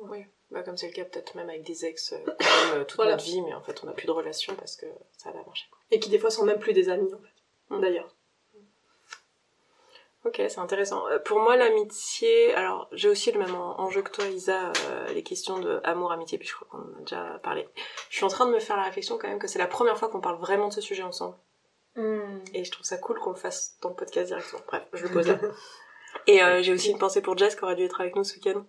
Oui, 0.03 0.25
bah, 0.51 0.63
comme 0.63 0.77
c'est 0.77 0.87
le 0.87 0.93
cas 0.93 1.03
peut-être 1.03 1.35
même 1.35 1.49
avec 1.49 1.63
des 1.63 1.85
ex 1.85 2.13
euh, 2.13 2.17
euh, 2.75 2.85
toute 2.85 2.99
notre 2.99 3.25
vie, 3.25 3.41
mais 3.41 3.53
en 3.53 3.61
fait 3.61 3.83
on 3.83 3.87
n'a 3.87 3.91
plus 3.91 4.07
de 4.07 4.11
relation 4.11 4.55
parce 4.55 4.77
que 4.77 4.85
ça 5.17 5.31
va 5.31 5.43
marcher. 5.43 5.67
Et 5.91 5.99
qui 5.99 6.09
des 6.09 6.19
fois 6.19 6.31
sont 6.31 6.45
même 6.45 6.59
plus 6.59 6.73
des 6.73 6.89
amis 6.89 7.13
en 7.13 7.19
fait, 7.19 7.81
d'ailleurs. 7.81 8.15
Ok, 10.23 10.35
c'est 10.37 10.59
intéressant. 10.59 11.07
Euh, 11.07 11.17
pour 11.19 11.39
moi, 11.39 11.57
l'amitié, 11.57 12.53
alors 12.53 12.87
j'ai 12.91 13.09
aussi 13.09 13.31
le 13.31 13.39
même 13.39 13.55
enjeu 13.55 14.03
que 14.03 14.11
toi, 14.11 14.25
Isa, 14.27 14.71
les 15.13 15.23
questions 15.23 15.59
de 15.59 15.81
amour, 15.83 16.11
amitié, 16.11 16.37
puis 16.37 16.47
je 16.47 16.53
crois 16.53 16.67
qu'on 16.69 16.77
en 16.77 16.97
a 16.97 17.01
déjà 17.01 17.39
parlé. 17.43 17.67
Je 18.09 18.17
suis 18.17 18.25
en 18.25 18.29
train 18.29 18.45
de 18.45 18.51
me 18.51 18.59
faire 18.59 18.77
la 18.77 18.83
réflexion 18.83 19.17
quand 19.17 19.27
même 19.27 19.39
que 19.39 19.47
c'est 19.47 19.59
la 19.59 19.67
première 19.67 19.97
fois 19.97 20.09
qu'on 20.09 20.21
parle 20.21 20.39
vraiment 20.39 20.67
de 20.67 20.73
ce 20.73 20.81
sujet 20.81 21.03
ensemble. 21.03 21.35
Mm. 21.95 22.43
Et 22.53 22.63
je 22.63 22.71
trouve 22.71 22.85
ça 22.85 22.97
cool 22.97 23.19
qu'on 23.19 23.31
le 23.31 23.35
fasse 23.35 23.77
dans 23.81 23.89
le 23.89 23.95
podcast 23.95 24.27
directement. 24.27 24.61
Bref, 24.67 24.83
je 24.93 25.03
le 25.03 25.09
pose 25.11 25.27
là. 25.27 25.39
Et 26.27 26.43
euh, 26.43 26.61
j'ai 26.61 26.73
aussi 26.73 26.91
une 26.91 26.97
pensée 26.97 27.21
pour 27.21 27.37
Jess 27.37 27.55
qui 27.55 27.63
aurait 27.63 27.75
dû 27.75 27.83
être 27.83 28.01
avec 28.01 28.15
nous 28.15 28.23
ce 28.23 28.35
week-end 28.35 28.65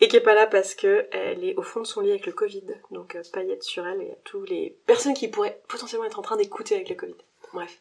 et 0.00 0.08
qui 0.08 0.16
est 0.16 0.20
pas 0.20 0.34
là 0.34 0.46
parce 0.46 0.74
que 0.74 1.08
elle 1.12 1.44
est 1.44 1.56
au 1.56 1.62
fond 1.62 1.80
de 1.80 1.86
son 1.86 2.00
lit 2.00 2.10
avec 2.10 2.26
le 2.26 2.32
Covid. 2.32 2.64
Donc 2.90 3.16
euh, 3.16 3.22
paillettes 3.32 3.62
sur 3.62 3.86
elle 3.86 4.02
et 4.02 4.12
à 4.12 4.16
tous 4.24 4.44
les 4.44 4.78
personnes 4.86 5.14
qui 5.14 5.28
pourraient 5.28 5.60
potentiellement 5.68 6.06
être 6.06 6.18
en 6.18 6.22
train 6.22 6.36
d'écouter 6.36 6.74
avec 6.74 6.88
le 6.88 6.94
Covid. 6.94 7.16
Bref. 7.52 7.80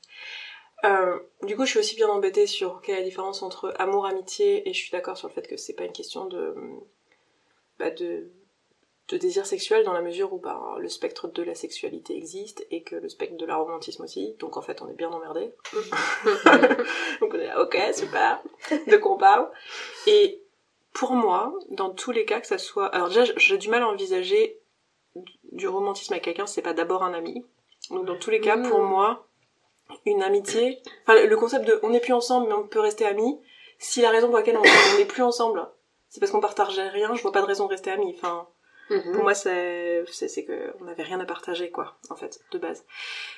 Euh, 0.84 1.18
du 1.44 1.56
coup, 1.56 1.66
je 1.66 1.72
suis 1.72 1.80
aussi 1.80 1.96
bien 1.96 2.10
embêtée 2.10 2.46
sur 2.46 2.82
quelle 2.82 2.96
est 2.96 3.00
la 3.00 3.06
différence 3.06 3.42
entre 3.42 3.74
amour, 3.80 4.06
amitié, 4.06 4.68
et 4.68 4.74
je 4.74 4.80
suis 4.80 4.92
d'accord 4.92 5.18
sur 5.18 5.30
le 5.30 5.34
fait 5.34 5.48
que 5.48 5.56
c'est 5.56 5.74
pas 5.74 5.86
une 5.86 5.94
question 5.94 6.26
de, 6.26 6.54
bah, 7.80 7.90
de 7.90 8.30
de 9.10 9.18
désir 9.18 9.46
sexuel 9.46 9.84
dans 9.84 9.94
la 9.94 10.02
mesure 10.02 10.34
où 10.34 10.38
bah, 10.38 10.76
le 10.80 10.88
spectre 10.88 11.28
de 11.28 11.44
la 11.44 11.56
sexualité 11.56 12.16
existe 12.16 12.66
et 12.72 12.84
que 12.84 12.96
le 12.96 13.10
spectre 13.10 13.36
de 13.36 13.46
la 13.46 13.58
romantisme 13.58 14.04
aussi. 14.04 14.36
Donc 14.40 14.56
en 14.56 14.62
fait, 14.62 14.82
on 14.82 14.88
est 14.88 14.94
bien 14.94 15.10
emmerdé. 15.10 15.54
Donc 17.20 17.34
on 17.34 17.40
est 17.40 17.48
là, 17.48 17.62
ok, 17.62 17.78
super. 17.94 18.42
De 18.88 18.98
quoi 18.98 19.14
on 19.14 19.18
parle 19.18 19.50
Et 20.08 20.42
pour 20.94 21.14
moi, 21.14 21.54
dans 21.70 21.90
tous 21.90 22.12
les 22.12 22.26
cas, 22.26 22.40
que 22.40 22.48
ça 22.48 22.58
soit... 22.58 22.88
Alors 22.88 23.10
déjà, 23.10 23.26
j'ai 23.36 23.58
du 23.58 23.70
mal 23.70 23.84
à 23.84 23.90
envisager 23.90 24.60
du 25.52 25.68
romantisme 25.68 26.14
avec 26.14 26.24
quelqu'un, 26.24 26.48
c'est 26.48 26.62
pas 26.62 26.74
d'abord 26.74 27.04
un 27.04 27.14
ami. 27.14 27.46
Donc 27.90 28.06
dans 28.06 28.18
tous 28.18 28.30
les 28.30 28.40
cas, 28.40 28.58
pour 28.58 28.80
mmh. 28.80 28.90
moi, 28.90 29.28
une 30.06 30.24
amitié... 30.24 30.82
Enfin, 31.06 31.26
le 31.26 31.36
concept 31.36 31.66
de 31.66 31.80
on 31.84 31.90
n'est 31.90 32.00
plus 32.00 32.14
ensemble 32.14 32.48
mais 32.48 32.54
on 32.54 32.68
peut 32.68 32.80
rester 32.80 33.06
amis, 33.06 33.38
si 33.80 34.02
la 34.02 34.12
raison 34.12 34.28
pour 34.28 34.38
laquelle 34.38 34.58
on 34.58 34.98
n'est 34.98 35.06
plus 35.06 35.24
ensemble, 35.24 35.68
c'est 36.08 36.22
parce 36.22 36.32
qu'on 36.32 36.40
partageait 36.40 36.88
rien, 36.88 37.14
je 37.16 37.22
vois 37.22 37.34
pas 37.34 37.42
de 37.42 37.48
raison 37.48 37.66
de 37.66 37.72
rester 37.72 37.92
amis. 37.92 38.16
Enfin, 38.18 38.48
Mhm. 38.94 39.14
Pour 39.14 39.24
moi, 39.24 39.34
c'est 39.34 40.04
c'est 40.12 40.46
que 40.46 40.74
on 40.80 40.86
n'avait 40.86 41.04
rien 41.04 41.20
à 41.20 41.26
partager, 41.26 41.72
quoi, 41.72 41.98
en 42.10 42.16
fait, 42.16 42.40
de 42.52 42.58
base. 42.58 42.86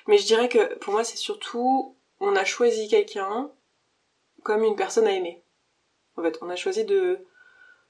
Mais 0.07 0.17
je 0.17 0.25
dirais 0.25 0.49
que 0.49 0.75
pour 0.75 0.93
moi, 0.93 1.03
c'est 1.03 1.17
surtout 1.17 1.95
on 2.19 2.35
a 2.35 2.45
choisi 2.45 2.87
quelqu'un 2.87 3.51
comme 4.43 4.63
une 4.63 4.75
personne 4.75 5.07
à 5.07 5.11
aimer. 5.11 5.43
En 6.17 6.23
fait, 6.23 6.37
on 6.41 6.49
a 6.49 6.55
choisi 6.55 6.85
de 6.85 7.19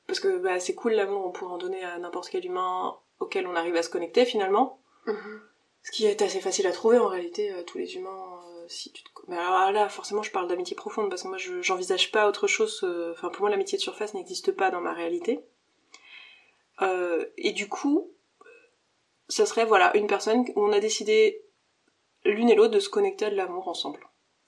parce 0.08 0.20
que 0.20 0.38
bah, 0.38 0.60
c'est 0.60 0.76
cool 0.76 0.94
l'amour, 0.94 1.26
on 1.26 1.32
pourrait 1.32 1.54
en 1.54 1.58
donner 1.58 1.84
à 1.84 1.98
n'importe 1.98 2.30
quel 2.30 2.46
humain 2.46 2.96
auquel 3.20 3.48
on 3.48 3.56
arrive 3.56 3.76
à 3.76 3.84
se 3.84 3.90
connecter 3.90 4.26
finalement. 4.26 4.80
Mhm. 5.08 5.42
Ce 5.84 5.92
qui 5.92 6.06
est 6.06 6.22
assez 6.22 6.42
facile 6.42 6.68
à 6.68 6.72
trouver 6.72 6.98
en 6.98 7.08
réalité, 7.08 7.52
euh, 7.52 7.64
tous 7.64 7.78
les 7.78 7.96
humains. 7.96 8.40
Euh, 8.50 8.66
si 8.68 8.92
tu 8.92 9.04
te... 9.04 9.10
Mais 9.28 9.38
alors 9.38 9.72
là, 9.72 9.88
forcément, 9.90 10.24
je 10.24 10.32
parle 10.32 10.48
d'amitié 10.48 10.76
profonde 10.76 11.10
parce 11.10 11.24
que 11.24 11.28
moi, 11.28 11.38
j'envisage 11.38 12.12
pas 12.12 12.28
autre 12.28 12.48
chose. 12.48 12.82
Euh, 12.84 13.12
enfin, 13.12 13.30
pour 13.30 13.42
moi, 13.42 13.50
l'amitié 13.50 13.78
de 13.78 13.84
surface 13.84 14.14
n'existe 14.14 14.52
pas 14.52 14.72
dans 14.72 14.82
ma 14.82 14.94
réalité. 14.94 15.44
Euh, 16.82 17.26
et 17.38 17.52
du 17.52 17.68
coup, 17.70 18.12
ça 19.28 19.46
serait 19.46 19.66
voilà 19.66 19.96
une 19.98 20.08
personne 20.08 20.46
où 20.56 20.64
on 20.64 20.72
a 20.72 20.80
décidé 20.80 21.44
l'une 22.24 22.50
et 22.50 22.56
l'autre 22.56 22.74
de 22.74 22.80
se 22.80 22.90
connecter 22.90 23.26
à 23.26 23.30
de 23.30 23.36
l'amour 23.36 23.68
ensemble. 23.68 24.00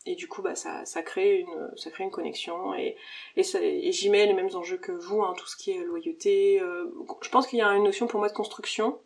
Et 0.05 0.15
du 0.15 0.27
coup, 0.27 0.41
bah, 0.41 0.55
ça, 0.55 0.85
ça 0.85 1.03
crée 1.03 1.39
une, 1.39 1.71
ça 1.75 1.91
crée 1.91 2.05
une 2.05 2.11
connexion 2.11 2.73
et, 2.73 2.95
et, 3.35 3.41
et 3.41 3.91
j'y 3.91 4.09
mets 4.09 4.25
les 4.25 4.33
mêmes 4.33 4.55
enjeux 4.55 4.77
que 4.77 4.93
vous, 4.93 5.21
hein, 5.21 5.33
tout 5.37 5.47
ce 5.47 5.57
qui 5.57 5.71
est 5.71 5.83
loyauté. 5.83 6.61
Euh, 6.61 6.89
je 7.21 7.29
pense 7.29 7.47
qu'il 7.47 7.59
y 7.59 7.61
a 7.61 7.69
une 7.73 7.83
notion 7.83 8.07
pour 8.07 8.19
moi 8.19 8.29
de 8.29 8.33
construction, 8.33 8.99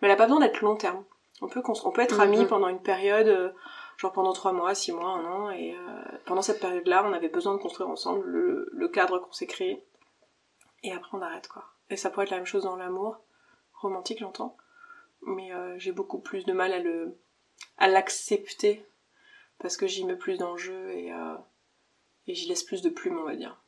mais 0.00 0.06
elle 0.06 0.12
a 0.12 0.16
pas 0.16 0.26
besoin 0.26 0.40
d'être 0.40 0.60
long 0.60 0.76
terme. 0.76 1.04
On 1.40 1.48
peut, 1.48 1.62
on 1.66 1.90
peut 1.90 2.02
être 2.02 2.20
amis 2.20 2.38
mhm. 2.38 2.46
pendant 2.46 2.68
une 2.68 2.82
période, 2.82 3.28
euh, 3.28 3.50
genre 3.96 4.12
pendant 4.12 4.32
trois 4.32 4.52
mois, 4.52 4.74
six 4.74 4.92
mois, 4.92 5.10
un 5.10 5.24
an, 5.24 5.50
et 5.50 5.74
pendant 6.24 6.42
cette 6.42 6.60
période-là, 6.60 7.04
on 7.04 7.12
avait 7.12 7.28
besoin 7.28 7.54
de 7.54 7.58
construire 7.58 7.88
ensemble 7.88 8.24
le, 8.26 8.68
le 8.72 8.88
cadre 8.88 9.18
qu'on 9.18 9.32
s'est 9.32 9.46
créé. 9.46 9.82
Et 10.84 10.92
après, 10.92 11.16
on 11.16 11.22
arrête, 11.22 11.48
quoi. 11.48 11.64
Et 11.90 11.96
ça 11.96 12.10
pourrait 12.10 12.24
être 12.24 12.30
la 12.30 12.36
même 12.36 12.46
chose 12.46 12.64
dans 12.64 12.76
l'amour, 12.76 13.20
romantique 13.74 14.18
j'entends, 14.20 14.56
mais 15.22 15.52
euh, 15.52 15.78
j'ai 15.78 15.92
beaucoup 15.92 16.18
plus 16.18 16.44
de 16.44 16.52
mal 16.52 16.72
à 16.72 16.78
le 16.78 17.16
à 17.76 17.88
l'accepter 17.88 18.84
parce 19.58 19.76
que 19.76 19.86
j'y 19.86 20.04
mets 20.04 20.16
plus 20.16 20.38
d'enjeux 20.38 20.90
et, 20.90 21.12
euh, 21.12 21.34
et 22.26 22.34
j'y 22.34 22.48
laisse 22.48 22.62
plus 22.62 22.82
de 22.82 22.90
plumes 22.90 23.18
on 23.18 23.24
va 23.24 23.36
dire. 23.36 23.60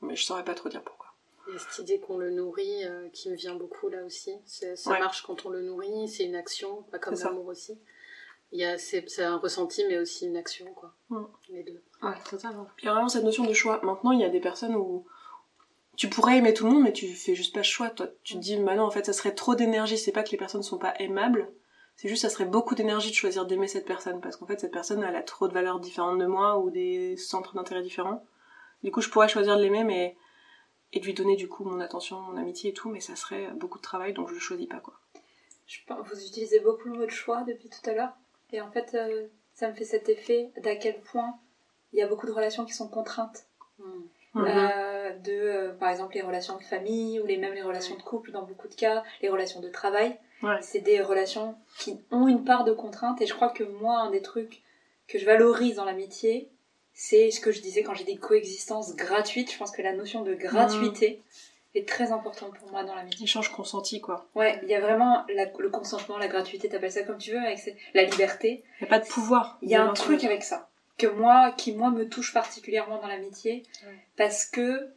Mais 0.00 0.16
je 0.16 0.24
saurais 0.24 0.44
pas 0.44 0.54
trop 0.54 0.68
dire 0.68 0.82
pourquoi. 0.82 1.14
Il 1.48 1.54
y 1.54 1.56
a 1.56 1.58
cette 1.58 1.78
idée 1.80 2.00
qu'on 2.00 2.18
le 2.18 2.30
nourrit 2.30 2.84
euh, 2.84 3.08
qui 3.08 3.30
me 3.30 3.36
vient 3.36 3.54
beaucoup 3.54 3.88
là 3.88 4.04
aussi. 4.04 4.32
Ça 4.44 4.98
marche 4.98 5.22
quand 5.22 5.44
on 5.46 5.50
le 5.50 5.62
nourrit, 5.62 6.08
c'est 6.08 6.24
une 6.24 6.36
action, 6.36 6.82
pas 6.84 6.98
comme 6.98 7.14
l'amour 7.14 7.46
aussi. 7.46 7.78
Il 8.52 8.60
y 8.60 8.64
a 8.64 8.76
c'est 8.78 9.22
un 9.22 9.38
ressenti 9.38 9.84
mais 9.88 9.98
aussi 9.98 10.26
une 10.26 10.36
action 10.36 10.72
quoi. 10.74 10.94
Mm. 11.08 11.24
Les 11.48 11.62
deux. 11.62 11.82
Ouais, 12.02 12.14
totalement. 12.28 12.68
Il 12.80 12.84
y 12.84 12.88
a 12.88 12.92
vraiment 12.92 13.08
cette 13.08 13.24
notion 13.24 13.44
de 13.44 13.52
choix. 13.52 13.80
Maintenant, 13.82 14.12
il 14.12 14.20
y 14.20 14.24
a 14.24 14.28
des 14.28 14.40
personnes 14.40 14.76
où 14.76 15.06
tu 15.96 16.08
pourrais 16.08 16.38
aimer 16.38 16.54
tout 16.54 16.64
le 16.64 16.72
monde, 16.72 16.82
mais 16.82 16.92
tu 16.92 17.08
fais 17.08 17.34
juste 17.34 17.52
pas 17.52 17.60
le 17.60 17.64
choix. 17.64 17.90
Toi, 17.90 18.08
tu 18.22 18.34
te 18.34 18.38
dis, 18.38 18.56
bah 18.56 18.74
non, 18.74 18.84
en 18.84 18.90
fait, 18.90 19.06
ça 19.06 19.12
serait 19.12 19.34
trop 19.34 19.54
d'énergie. 19.54 19.98
C'est 19.98 20.12
pas 20.12 20.22
que 20.22 20.30
les 20.30 20.38
personnes 20.38 20.62
sont 20.62 20.78
pas 20.78 20.94
aimables. 20.98 21.52
C'est 21.96 22.08
juste, 22.08 22.22
ça 22.22 22.30
serait 22.30 22.46
beaucoup 22.46 22.74
d'énergie 22.74 23.10
de 23.10 23.14
choisir 23.14 23.44
d'aimer 23.44 23.68
cette 23.68 23.84
personne. 23.84 24.20
Parce 24.20 24.36
qu'en 24.36 24.46
fait, 24.46 24.60
cette 24.60 24.72
personne, 24.72 25.02
elle 25.02 25.16
a 25.16 25.22
trop 25.22 25.48
de 25.48 25.52
valeurs 25.52 25.80
différentes 25.80 26.18
de 26.18 26.26
moi 26.26 26.58
ou 26.58 26.70
des 26.70 27.16
centres 27.16 27.54
d'intérêt 27.54 27.82
différents. 27.82 28.24
Du 28.82 28.90
coup, 28.90 29.00
je 29.00 29.10
pourrais 29.10 29.28
choisir 29.28 29.56
de 29.56 29.62
l'aimer, 29.62 29.84
mais, 29.84 30.16
et 30.92 31.00
de 31.00 31.04
lui 31.04 31.14
donner, 31.14 31.36
du 31.36 31.48
coup, 31.48 31.64
mon 31.64 31.80
attention, 31.80 32.20
mon 32.20 32.36
amitié 32.36 32.70
et 32.70 32.74
tout, 32.74 32.88
mais 32.88 33.00
ça 33.00 33.14
serait 33.14 33.50
beaucoup 33.54 33.78
de 33.78 33.82
travail, 33.82 34.12
donc 34.12 34.28
je 34.28 34.34
le 34.34 34.40
choisis 34.40 34.66
pas, 34.66 34.80
quoi. 34.80 34.94
Je 35.66 35.78
pense, 35.86 36.06
vous 36.08 36.26
utilisez 36.26 36.60
beaucoup 36.60 36.88
le 36.88 36.98
mot 36.98 37.06
de 37.06 37.10
choix 37.10 37.44
depuis 37.44 37.68
tout 37.68 37.88
à 37.88 37.92
l'heure. 37.92 38.12
Et 38.52 38.60
en 38.60 38.70
fait, 38.70 38.94
euh, 38.94 39.28
ça 39.54 39.68
me 39.68 39.74
fait 39.74 39.84
cet 39.84 40.08
effet 40.08 40.50
d'à 40.62 40.76
quel 40.76 41.00
point 41.00 41.38
il 41.92 41.98
y 41.98 42.02
a 42.02 42.08
beaucoup 42.08 42.26
de 42.26 42.32
relations 42.32 42.64
qui 42.64 42.72
sont 42.72 42.88
contraintes. 42.88 43.46
Hmm. 43.78 44.02
Mhm. 44.34 44.44
Euh, 44.48 45.10
de, 45.18 45.32
euh, 45.32 45.72
par 45.74 45.90
exemple, 45.90 46.14
les 46.14 46.22
relations 46.22 46.56
de 46.56 46.62
famille 46.62 47.20
ou 47.20 47.26
les, 47.26 47.36
même 47.36 47.52
les 47.54 47.62
relations 47.62 47.96
de 47.96 48.02
couple 48.02 48.30
dans 48.32 48.42
beaucoup 48.42 48.68
de 48.68 48.74
cas, 48.74 49.02
les 49.20 49.28
relations 49.28 49.60
de 49.60 49.68
travail. 49.68 50.16
Ouais. 50.42 50.56
C'est 50.62 50.80
des 50.80 51.00
relations 51.02 51.54
qui 51.78 52.00
ont 52.10 52.26
une 52.28 52.44
part 52.44 52.64
de 52.64 52.72
contrainte. 52.72 53.20
Et 53.20 53.26
je 53.26 53.34
crois 53.34 53.50
que 53.50 53.62
moi, 53.62 53.98
un 53.98 54.10
des 54.10 54.22
trucs 54.22 54.62
que 55.06 55.18
je 55.18 55.26
valorise 55.26 55.76
dans 55.76 55.84
l'amitié, 55.84 56.48
c'est 56.94 57.30
ce 57.30 57.40
que 57.40 57.52
je 57.52 57.60
disais 57.60 57.82
quand 57.82 57.94
j'ai 57.94 58.04
dit 58.04 58.16
coexistence 58.16 58.96
gratuite. 58.96 59.52
Je 59.52 59.58
pense 59.58 59.70
que 59.70 59.82
la 59.82 59.92
notion 59.92 60.22
de 60.22 60.34
gratuité 60.34 61.22
est 61.74 61.88
très 61.88 62.10
importante 62.12 62.54
pour 62.58 62.70
moi 62.70 62.84
dans 62.84 62.94
l'amitié. 62.94 63.24
Échange 63.24 63.50
consenti, 63.52 64.00
quoi. 64.00 64.26
Ouais, 64.34 64.58
il 64.62 64.68
y 64.68 64.74
a 64.74 64.80
vraiment 64.80 65.24
la- 65.34 65.50
le 65.58 65.70
consentement, 65.70 66.18
la 66.18 66.28
gratuité, 66.28 66.68
t'appelles 66.68 66.92
ça 66.92 67.02
comme 67.02 67.18
tu 67.18 67.30
veux, 67.32 67.38
avec 67.38 67.58
la 67.94 68.02
liberté. 68.04 68.62
Il 68.80 68.84
n'y 68.84 68.88
a 68.88 68.90
pas 68.90 68.98
de 68.98 69.08
pouvoir. 69.08 69.58
Il 69.62 69.70
y 69.70 69.74
a 69.74 69.82
un 69.84 69.92
truc 69.94 70.24
avec 70.24 70.42
ça 70.42 70.68
que 71.02 71.06
moi, 71.08 71.52
qui 71.56 71.72
moi 71.72 71.90
me 71.90 72.08
touche 72.08 72.32
particulièrement 72.32 73.00
dans 73.00 73.08
l'amitié, 73.08 73.62
Ouais. 73.86 73.98
parce 74.16 74.44
que 74.44 74.88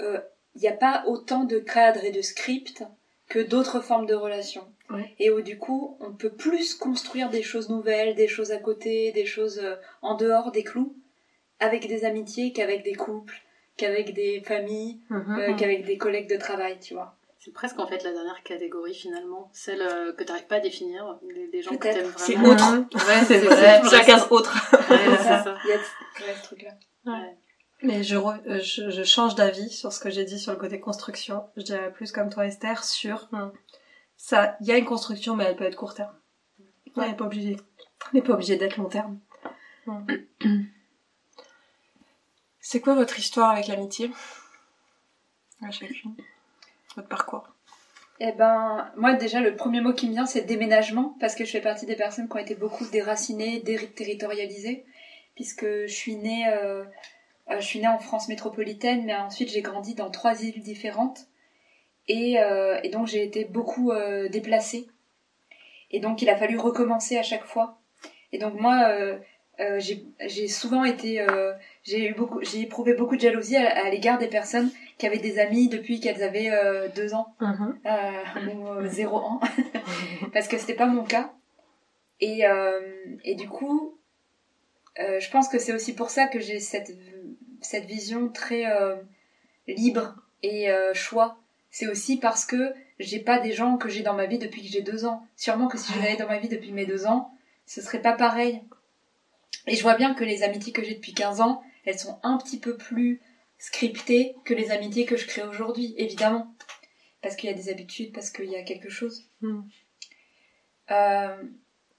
euh, 0.00 0.20
il 0.54 0.60
n'y 0.62 0.68
a 0.68 0.72
pas 0.76 1.04
autant 1.06 1.44
de 1.44 1.58
cadres 1.58 2.04
et 2.04 2.10
de 2.12 2.22
scripts 2.22 2.82
que 3.28 3.38
d'autres 3.38 3.80
formes 3.80 4.06
de 4.06 4.14
relations. 4.14 4.66
Ouais. 4.90 5.14
Et 5.18 5.30
où 5.30 5.40
du 5.42 5.58
coup, 5.58 5.96
on 6.00 6.12
peut 6.12 6.30
plus 6.30 6.74
construire 6.74 7.28
des 7.30 7.42
choses 7.42 7.68
nouvelles, 7.68 8.14
des 8.14 8.28
choses 8.28 8.52
à 8.52 8.58
côté, 8.58 9.12
des 9.12 9.26
choses 9.26 9.58
euh, 9.58 9.76
en 10.02 10.14
dehors 10.16 10.50
des 10.50 10.64
clous, 10.64 10.96
avec 11.60 11.86
des 11.88 12.04
amitiés 12.04 12.52
qu'avec 12.52 12.82
des 12.84 12.94
couples, 12.94 13.40
qu'avec 13.76 14.14
des 14.14 14.40
familles, 14.40 15.00
Mhm. 15.10 15.38
euh, 15.38 15.54
qu'avec 15.56 15.84
des 15.84 15.98
collègues 15.98 16.28
de 16.30 16.36
travail, 16.36 16.78
tu 16.80 16.94
vois. 16.94 17.16
C'est 17.40 17.52
presque 17.52 17.78
en 17.78 17.86
fait 17.86 18.02
la 18.02 18.12
dernière 18.12 18.42
catégorie 18.42 18.94
finalement, 18.94 19.48
celle 19.54 19.80
euh, 19.80 20.12
que 20.12 20.24
tu 20.24 20.32
n'arrives 20.32 20.48
pas 20.48 20.56
à 20.56 20.60
définir, 20.60 21.18
des, 21.22 21.46
des 21.48 21.62
gens 21.62 21.70
que 21.76 21.82
t'aimes 21.82 22.12
C'est 22.16 22.34
vraiment. 22.34 22.50
autre. 22.52 22.94
Ouais, 23.06 23.24
C'est 23.24 23.40
c'est 23.40 23.46
vrai. 23.46 23.80
vrai. 23.80 23.90
Chacun 23.90 24.26
autre. 24.30 24.52
Ouais, 24.90 25.16
c'est 25.18 25.22
ça. 25.24 25.56
Il 25.64 25.70
y 25.70 25.72
a 25.72 25.76
ouais, 25.76 26.34
ce 26.36 26.42
truc-là. 26.44 26.70
Mais 27.82 28.02
je, 28.02 28.16
re- 28.16 28.42
euh, 28.48 28.58
je, 28.60 28.90
je 28.90 29.02
change 29.04 29.36
d'avis 29.36 29.70
sur 29.70 29.92
ce 29.92 30.00
que 30.00 30.10
j'ai 30.10 30.24
dit 30.24 30.40
sur 30.40 30.50
le 30.52 30.58
côté 30.58 30.80
construction. 30.80 31.44
Je 31.56 31.62
dirais 31.62 31.92
plus 31.92 32.10
comme 32.10 32.28
toi 32.28 32.44
Esther 32.46 32.82
sur 32.82 33.28
Hmm. 33.30 33.52
ça. 34.16 34.56
Il 34.60 34.66
y 34.66 34.72
a 34.72 34.76
une 34.76 34.84
construction, 34.84 35.36
mais 35.36 35.44
elle 35.44 35.54
peut 35.56 35.64
être 35.64 35.76
court 35.76 35.94
terme. 35.94 36.12
Ouais, 36.96 37.04
elle 37.04 37.10
n'est 37.10 37.16
pas 37.16 37.26
obligée. 37.26 37.56
Elle 38.12 38.14
n'est 38.14 38.22
pas 38.22 38.32
obligée 38.32 38.56
d'être 38.56 38.76
long 38.78 38.88
terme. 38.88 39.20
C'est 42.60 42.80
quoi 42.80 42.94
votre 42.94 43.16
histoire 43.18 43.50
avec 43.50 43.68
l'amitié? 43.68 44.10
À 45.62 45.70
chacune. 45.70 46.16
Votre 46.98 47.08
parcours. 47.08 47.48
Eh 48.18 48.32
ben, 48.32 48.90
moi 48.96 49.12
déjà, 49.12 49.40
le 49.40 49.54
premier 49.54 49.80
mot 49.80 49.92
qui 49.92 50.08
me 50.08 50.14
vient, 50.14 50.26
c'est 50.26 50.40
déménagement, 50.40 51.14
parce 51.20 51.36
que 51.36 51.44
je 51.44 51.52
fais 51.52 51.60
partie 51.60 51.86
des 51.86 51.94
personnes 51.94 52.28
qui 52.28 52.34
ont 52.34 52.40
été 52.40 52.56
beaucoup 52.56 52.84
déracinées, 52.86 53.60
déterritorialisées, 53.60 54.84
puisque 55.36 55.64
je 55.64 55.86
suis 55.94 56.16
née, 56.16 56.48
euh, 56.48 56.82
euh, 57.50 57.60
je 57.60 57.64
suis 57.64 57.78
née 57.78 57.86
en 57.86 58.00
France 58.00 58.28
métropolitaine, 58.28 59.04
mais 59.04 59.14
ensuite 59.14 59.48
j'ai 59.48 59.62
grandi 59.62 59.94
dans 59.94 60.10
trois 60.10 60.42
îles 60.42 60.60
différentes, 60.60 61.28
et, 62.08 62.40
euh, 62.40 62.80
donc 62.90 63.06
j'ai 63.06 63.22
été 63.22 63.44
beaucoup 63.44 63.92
déplacée, 64.28 64.88
et 65.92 66.00
donc 66.00 66.20
il 66.20 66.28
a 66.30 66.36
fallu 66.36 66.58
recommencer 66.58 67.16
à 67.16 67.22
chaque 67.22 67.44
fois. 67.44 67.78
Et 68.32 68.38
donc 68.38 68.54
moi, 68.58 68.92
j'ai 69.76 70.48
souvent 70.48 70.82
été, 70.82 71.24
j'ai 71.84 72.08
eu 72.08 72.14
beaucoup, 72.14 72.42
j'ai 72.42 72.62
éprouvé 72.62 72.94
beaucoup 72.94 73.14
de 73.14 73.20
jalousie 73.20 73.56
à 73.56 73.88
l'égard 73.88 74.18
des 74.18 74.26
personnes 74.26 74.72
qui 74.98 75.06
avaient 75.06 75.18
des 75.18 75.38
amis 75.38 75.68
depuis 75.68 76.00
qu'elles 76.00 76.22
avaient 76.22 76.50
euh, 76.50 76.88
deux 76.94 77.14
ans. 77.14 77.34
Mhm. 77.40 77.78
euh, 77.86 78.54
ou 78.54 78.66
euh, 78.68 78.88
zéro 78.88 79.16
an 79.16 79.40
parce 80.32 80.48
que 80.48 80.58
c'était 80.58 80.74
pas 80.74 80.86
mon 80.86 81.04
cas. 81.04 81.32
Et 82.20 82.46
euh, 82.46 82.80
et 83.24 83.34
du 83.34 83.48
coup 83.48 83.94
je 84.96 85.30
pense 85.30 85.48
que 85.48 85.60
c'est 85.60 85.72
aussi 85.72 85.94
pour 85.94 86.10
ça 86.10 86.26
que 86.26 86.40
j'ai 86.40 86.58
cette 86.58 86.90
cette 87.60 87.84
vision 87.84 88.28
très 88.28 88.66
euh, 88.66 88.96
libre 89.68 90.16
et 90.42 90.70
euh, 90.70 90.92
choix. 90.94 91.38
C'est 91.70 91.86
aussi 91.86 92.18
parce 92.18 92.44
que 92.44 92.72
j'ai 92.98 93.20
pas 93.20 93.38
des 93.38 93.52
gens 93.52 93.76
que 93.76 93.88
j'ai 93.88 94.02
dans 94.02 94.14
ma 94.14 94.26
vie 94.26 94.38
depuis 94.38 94.62
que 94.62 94.68
j'ai 94.68 94.82
deux 94.82 95.04
ans. 95.04 95.22
Sûrement 95.36 95.68
que 95.68 95.78
si 95.78 95.92
je 95.92 96.00
les 96.00 96.08
avais 96.08 96.16
dans 96.16 96.26
ma 96.26 96.38
vie 96.38 96.48
depuis 96.48 96.72
mes 96.72 96.86
deux 96.86 97.06
ans 97.06 97.32
ce 97.66 97.80
serait 97.80 98.02
pas 98.02 98.14
pareil. 98.14 98.62
Et 99.66 99.76
je 99.76 99.82
vois 99.82 99.94
bien 99.94 100.14
que 100.14 100.24
les 100.24 100.42
amitiés 100.42 100.72
que 100.72 100.82
j'ai 100.82 100.94
depuis 100.94 101.14
15 101.14 101.40
ans 101.40 101.62
elles 101.84 101.98
sont 101.98 102.18
un 102.22 102.36
petit 102.38 102.58
peu 102.58 102.76
plus 102.76 103.20
scriptées 103.58 104.36
que 104.44 104.54
les 104.54 104.70
amitiés 104.70 105.04
que 105.04 105.16
je 105.16 105.26
crée 105.26 105.42
aujourd'hui 105.42 105.94
évidemment 105.98 106.54
parce 107.22 107.36
qu'il 107.36 107.50
y 107.50 107.52
a 107.52 107.56
des 107.56 107.68
habitudes, 107.68 108.12
parce 108.12 108.30
qu'il 108.30 108.50
y 108.50 108.56
a 108.56 108.62
quelque 108.62 108.88
chose. 108.88 109.24
Mm. 109.40 109.60
Euh, 110.90 111.42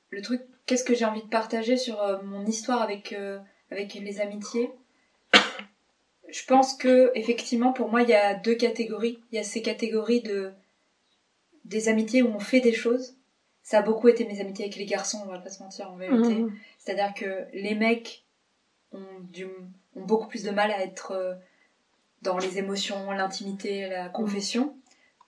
le 0.10 0.22
truc, 0.22 0.42
qu'est-ce 0.66 0.84
que 0.84 0.96
j'ai 0.96 1.06
envie 1.06 1.24
de 1.24 1.28
partager 1.28 1.78
sur 1.78 2.02
euh, 2.02 2.22
mon 2.24 2.46
histoire 2.46 2.82
avec, 2.82 3.14
euh, 3.14 3.40
avec 3.72 3.94
les 3.94 4.22
amitiés? 4.22 4.72
Je 6.30 6.46
pense 6.46 6.76
que 6.76 7.12
effectivement, 7.16 7.74
pour 7.74 7.90
moi, 7.90 8.04
il 8.04 8.10
y 8.10 8.14
a 8.14 8.36
deux 8.36 8.56
catégories. 8.56 9.20
Il 9.32 9.36
y 9.36 9.40
a 9.40 9.44
ces 9.44 9.62
catégories 9.62 10.22
de 10.22 10.52
des 11.66 11.88
amitiés 11.90 12.24
où 12.24 12.30
on 12.30 12.40
fait 12.40 12.62
des 12.62 12.74
choses. 12.74 13.16
Ça 13.62 13.80
a 13.80 13.82
beaucoup 13.82 14.08
été 14.08 14.26
mes 14.26 14.40
amitiés 14.40 14.66
avec 14.66 14.78
les 14.78 14.86
garçons, 14.86 15.22
on 15.24 15.30
va 15.30 15.40
pas 15.40 15.50
se 15.50 15.62
mentir 15.62 15.92
en 15.92 15.98
vérité. 15.98 16.36
Mhm. 16.36 16.56
C'est-à-dire 16.78 17.14
que 17.14 17.46
les 17.54 17.76
mecs 17.76 18.26
ont, 18.92 19.20
du, 19.22 19.46
ont 19.46 20.06
beaucoup 20.06 20.28
plus 20.28 20.44
de 20.44 20.50
mal 20.50 20.72
à 20.72 20.82
être 20.82 21.38
dans 22.22 22.38
les 22.38 22.58
émotions, 22.58 23.12
l'intimité, 23.12 23.88
la 23.88 24.10
confession. 24.10 24.76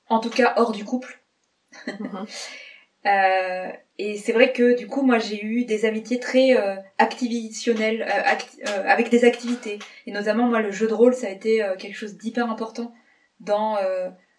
En 0.09 0.19
tout 0.19 0.29
cas, 0.29 0.53
hors 0.57 0.71
du 0.71 0.85
couple. 0.85 1.21
Mhm. 1.87 2.25
Euh, 3.07 3.71
et 3.97 4.15
c'est 4.19 4.31
vrai 4.31 4.53
que 4.53 4.77
du 4.77 4.85
coup, 4.85 5.01
moi, 5.01 5.17
j'ai 5.17 5.43
eu 5.43 5.65
des 5.65 5.85
amitiés 5.85 6.19
très 6.19 6.55
euh, 6.55 6.75
euh, 6.75 6.81
acti- 6.99 8.59
euh, 8.67 8.83
avec 8.87 9.09
des 9.09 9.25
activités. 9.25 9.79
Et 10.05 10.11
notamment, 10.11 10.47
moi, 10.47 10.61
le 10.61 10.69
jeu 10.71 10.87
de 10.87 10.93
rôle, 10.93 11.15
ça 11.15 11.25
a 11.25 11.31
été 11.31 11.65
quelque 11.79 11.95
chose 11.95 12.15
d'hyper 12.17 12.47
important 12.47 12.93
dans, 13.39 13.77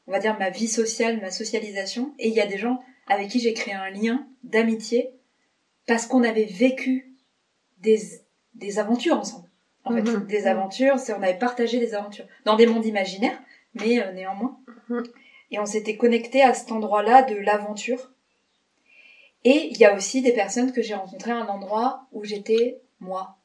on 0.07 0.13
va 0.13 0.21
dire, 0.21 0.39
ma 0.39 0.51
vie 0.51 0.69
sociale, 0.69 1.21
ma 1.21 1.33
socialisation. 1.33 2.15
Et 2.21 2.29
il 2.29 2.35
y 2.35 2.41
a 2.41 2.47
des 2.47 2.57
gens 2.57 2.81
avec 3.09 3.31
qui 3.31 3.41
j'ai 3.41 3.53
créé 3.53 3.75
un 3.75 3.91
lien 3.91 4.29
d'amitié 4.45 5.11
parce 5.89 6.07
qu'on 6.07 6.23
avait 6.23 6.45
vécu 6.45 7.17
des, 7.79 7.99
des 8.55 8.79
aventures 8.79 9.19
ensemble. 9.19 9.49
En 9.85 9.93
fait, 9.95 10.03
Mhm. 10.03 10.27
des 10.27 10.47
aventures, 10.47 10.99
c'est 10.99 11.13
on 11.13 11.23
avait 11.23 11.39
partagé 11.39 11.79
des 11.81 11.95
aventures 11.95 12.27
dans 12.45 12.57
des 12.57 12.67
mondes 12.67 12.87
imaginaires, 12.87 13.39
mais 13.75 14.01
euh, 14.01 14.13
néanmoins. 14.13 14.59
Mhm. 14.89 15.03
Et 15.51 15.59
on 15.59 15.67
s'était 15.67 15.97
connecté 15.97 16.43
à 16.43 16.55
cet 16.55 16.71
endroit-là 16.73 17.23
de 17.23 17.35
l'aventure. 17.35 18.13
Et 19.45 19.69
il 19.71 19.79
y 19.79 19.85
a 19.85 19.95
aussi 19.95 20.23
des 20.23 20.33
personnes 20.33 20.73
que 20.73 20.83
j'ai 20.83 20.95
rencontrées 20.95 21.33
à 21.33 21.37
un 21.37 21.49
endroit 21.49 22.07
où 22.13 22.23
j'étais 22.25 22.81
moi. 23.01 23.39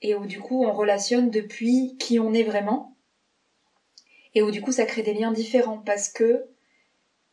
Et 0.00 0.14
où 0.14 0.26
du 0.26 0.40
coup 0.40 0.64
on 0.64 0.72
relationne 0.72 1.28
depuis 1.30 1.96
qui 1.98 2.18
on 2.20 2.32
est 2.32 2.44
vraiment. 2.44 2.96
Et 4.34 4.42
où 4.42 4.50
du 4.50 4.62
coup 4.62 4.72
ça 4.72 4.86
crée 4.86 5.02
des 5.02 5.12
liens 5.14 5.32
différents 5.32 5.78
parce 5.78 6.08
que 6.08 6.46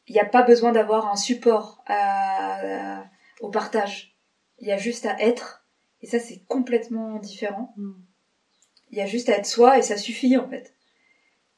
il 0.08 0.14
n'y 0.14 0.20
a 0.20 0.26
pas 0.26 0.42
besoin 0.42 0.72
d'avoir 0.72 1.08
un 1.12 1.16
support 1.16 1.84
à- 1.86 3.06
au 3.42 3.50
partage. 3.50 4.16
Il 4.58 4.68
y 4.68 4.72
a 4.72 4.78
juste 4.78 5.06
à 5.06 5.16
être. 5.22 5.64
Et 6.02 6.08
ça 6.08 6.20
c'est 6.20 6.44
complètement 6.48 7.18
différent. 7.20 7.74
Mm. 7.78 7.94
Il 8.92 8.98
y 8.98 9.02
a 9.02 9.06
juste 9.06 9.30
à 9.30 9.38
être 9.38 9.46
soi 9.46 9.78
et 9.78 9.82
ça 9.82 9.98
suffit 9.98 10.38
en 10.38 10.50
fait. 10.50 10.74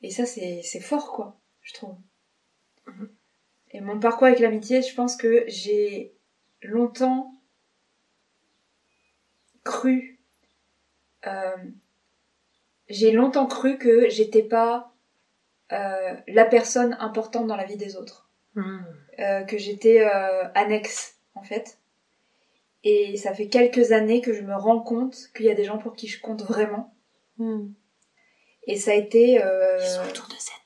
Et 0.02 0.10
ça 0.10 0.26
c'est 0.26 0.62
c'est 0.64 0.80
fort 0.80 1.12
quoi, 1.12 1.40
je 1.62 1.74
trouve. 1.74 1.96
Et 3.72 3.80
mon 3.80 4.00
parcours 4.00 4.28
avec 4.28 4.40
l'amitié, 4.40 4.82
je 4.82 4.94
pense 4.94 5.16
que 5.16 5.46
j'ai 5.48 6.14
longtemps 6.62 7.36
cru. 9.64 10.20
euh, 11.28 11.56
j'ai 12.90 13.12
longtemps 13.12 13.46
cru 13.48 13.78
que 13.78 14.10
j'étais 14.10 14.44
pas 14.44 14.94
euh, 15.72 16.16
la 16.28 16.44
personne 16.44 16.98
importante 17.00 17.48
dans 17.48 17.56
la 17.56 17.64
vie 17.64 17.78
des 17.78 17.96
autres. 17.96 18.30
Mhm. 18.56 18.86
Euh, 19.20 19.44
que 19.44 19.58
j'étais 19.58 20.02
euh, 20.02 20.48
annexe 20.56 21.18
en 21.36 21.44
fait. 21.44 21.80
Et 22.84 23.16
ça 23.18 23.34
fait 23.34 23.48
quelques 23.48 23.92
années 23.92 24.22
que 24.22 24.34
je 24.34 24.42
me 24.42 24.56
rends 24.56 24.80
compte 24.80 25.16
qu'il 25.36 25.46
y 25.46 25.52
a 25.52 25.56
des 25.56 25.64
gens 25.64 25.78
pour 25.78 25.94
qui 25.94 26.08
je 26.08 26.20
compte 26.20 26.44
vraiment. 26.44 26.94
Hmm. 27.38 27.70
Et 28.68 28.76
ça 28.76 28.92
a 28.92 28.96
été 28.96 29.44
euh, 29.44 29.78
autour 30.10 30.28
de 30.28 30.36
cette 30.38 30.62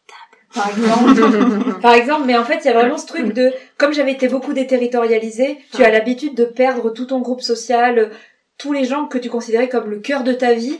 par 0.56 0.70
exemple 0.70 1.80
par 1.82 1.94
exemple 1.94 2.26
mais 2.26 2.38
en 2.38 2.46
fait 2.46 2.60
il 2.64 2.66
y 2.66 2.70
a 2.70 2.74
vraiment 2.74 2.98
ce 2.98 3.06
truc 3.06 3.34
de 3.34 3.54
comme 3.78 3.94
j'avais 3.94 4.14
été 4.14 4.28
beaucoup 4.28 4.54
déterritorialisée 4.54 5.60
tu 5.74 5.84
as 5.84 5.92
l'habitude 5.92 6.34
de 6.34 6.46
perdre 6.46 6.90
tout 6.92 7.06
ton 7.06 7.20
groupe 7.20 7.42
social 7.42 8.12
tous 8.58 8.72
les 8.72 8.86
gens 8.86 9.06
que 9.06 9.18
tu 9.18 9.30
considérais 9.30 9.70
comme 9.70 9.90
le 9.90 10.00
cœur 10.00 10.24
de 10.24 10.34
ta 10.34 10.54
vie 10.54 10.80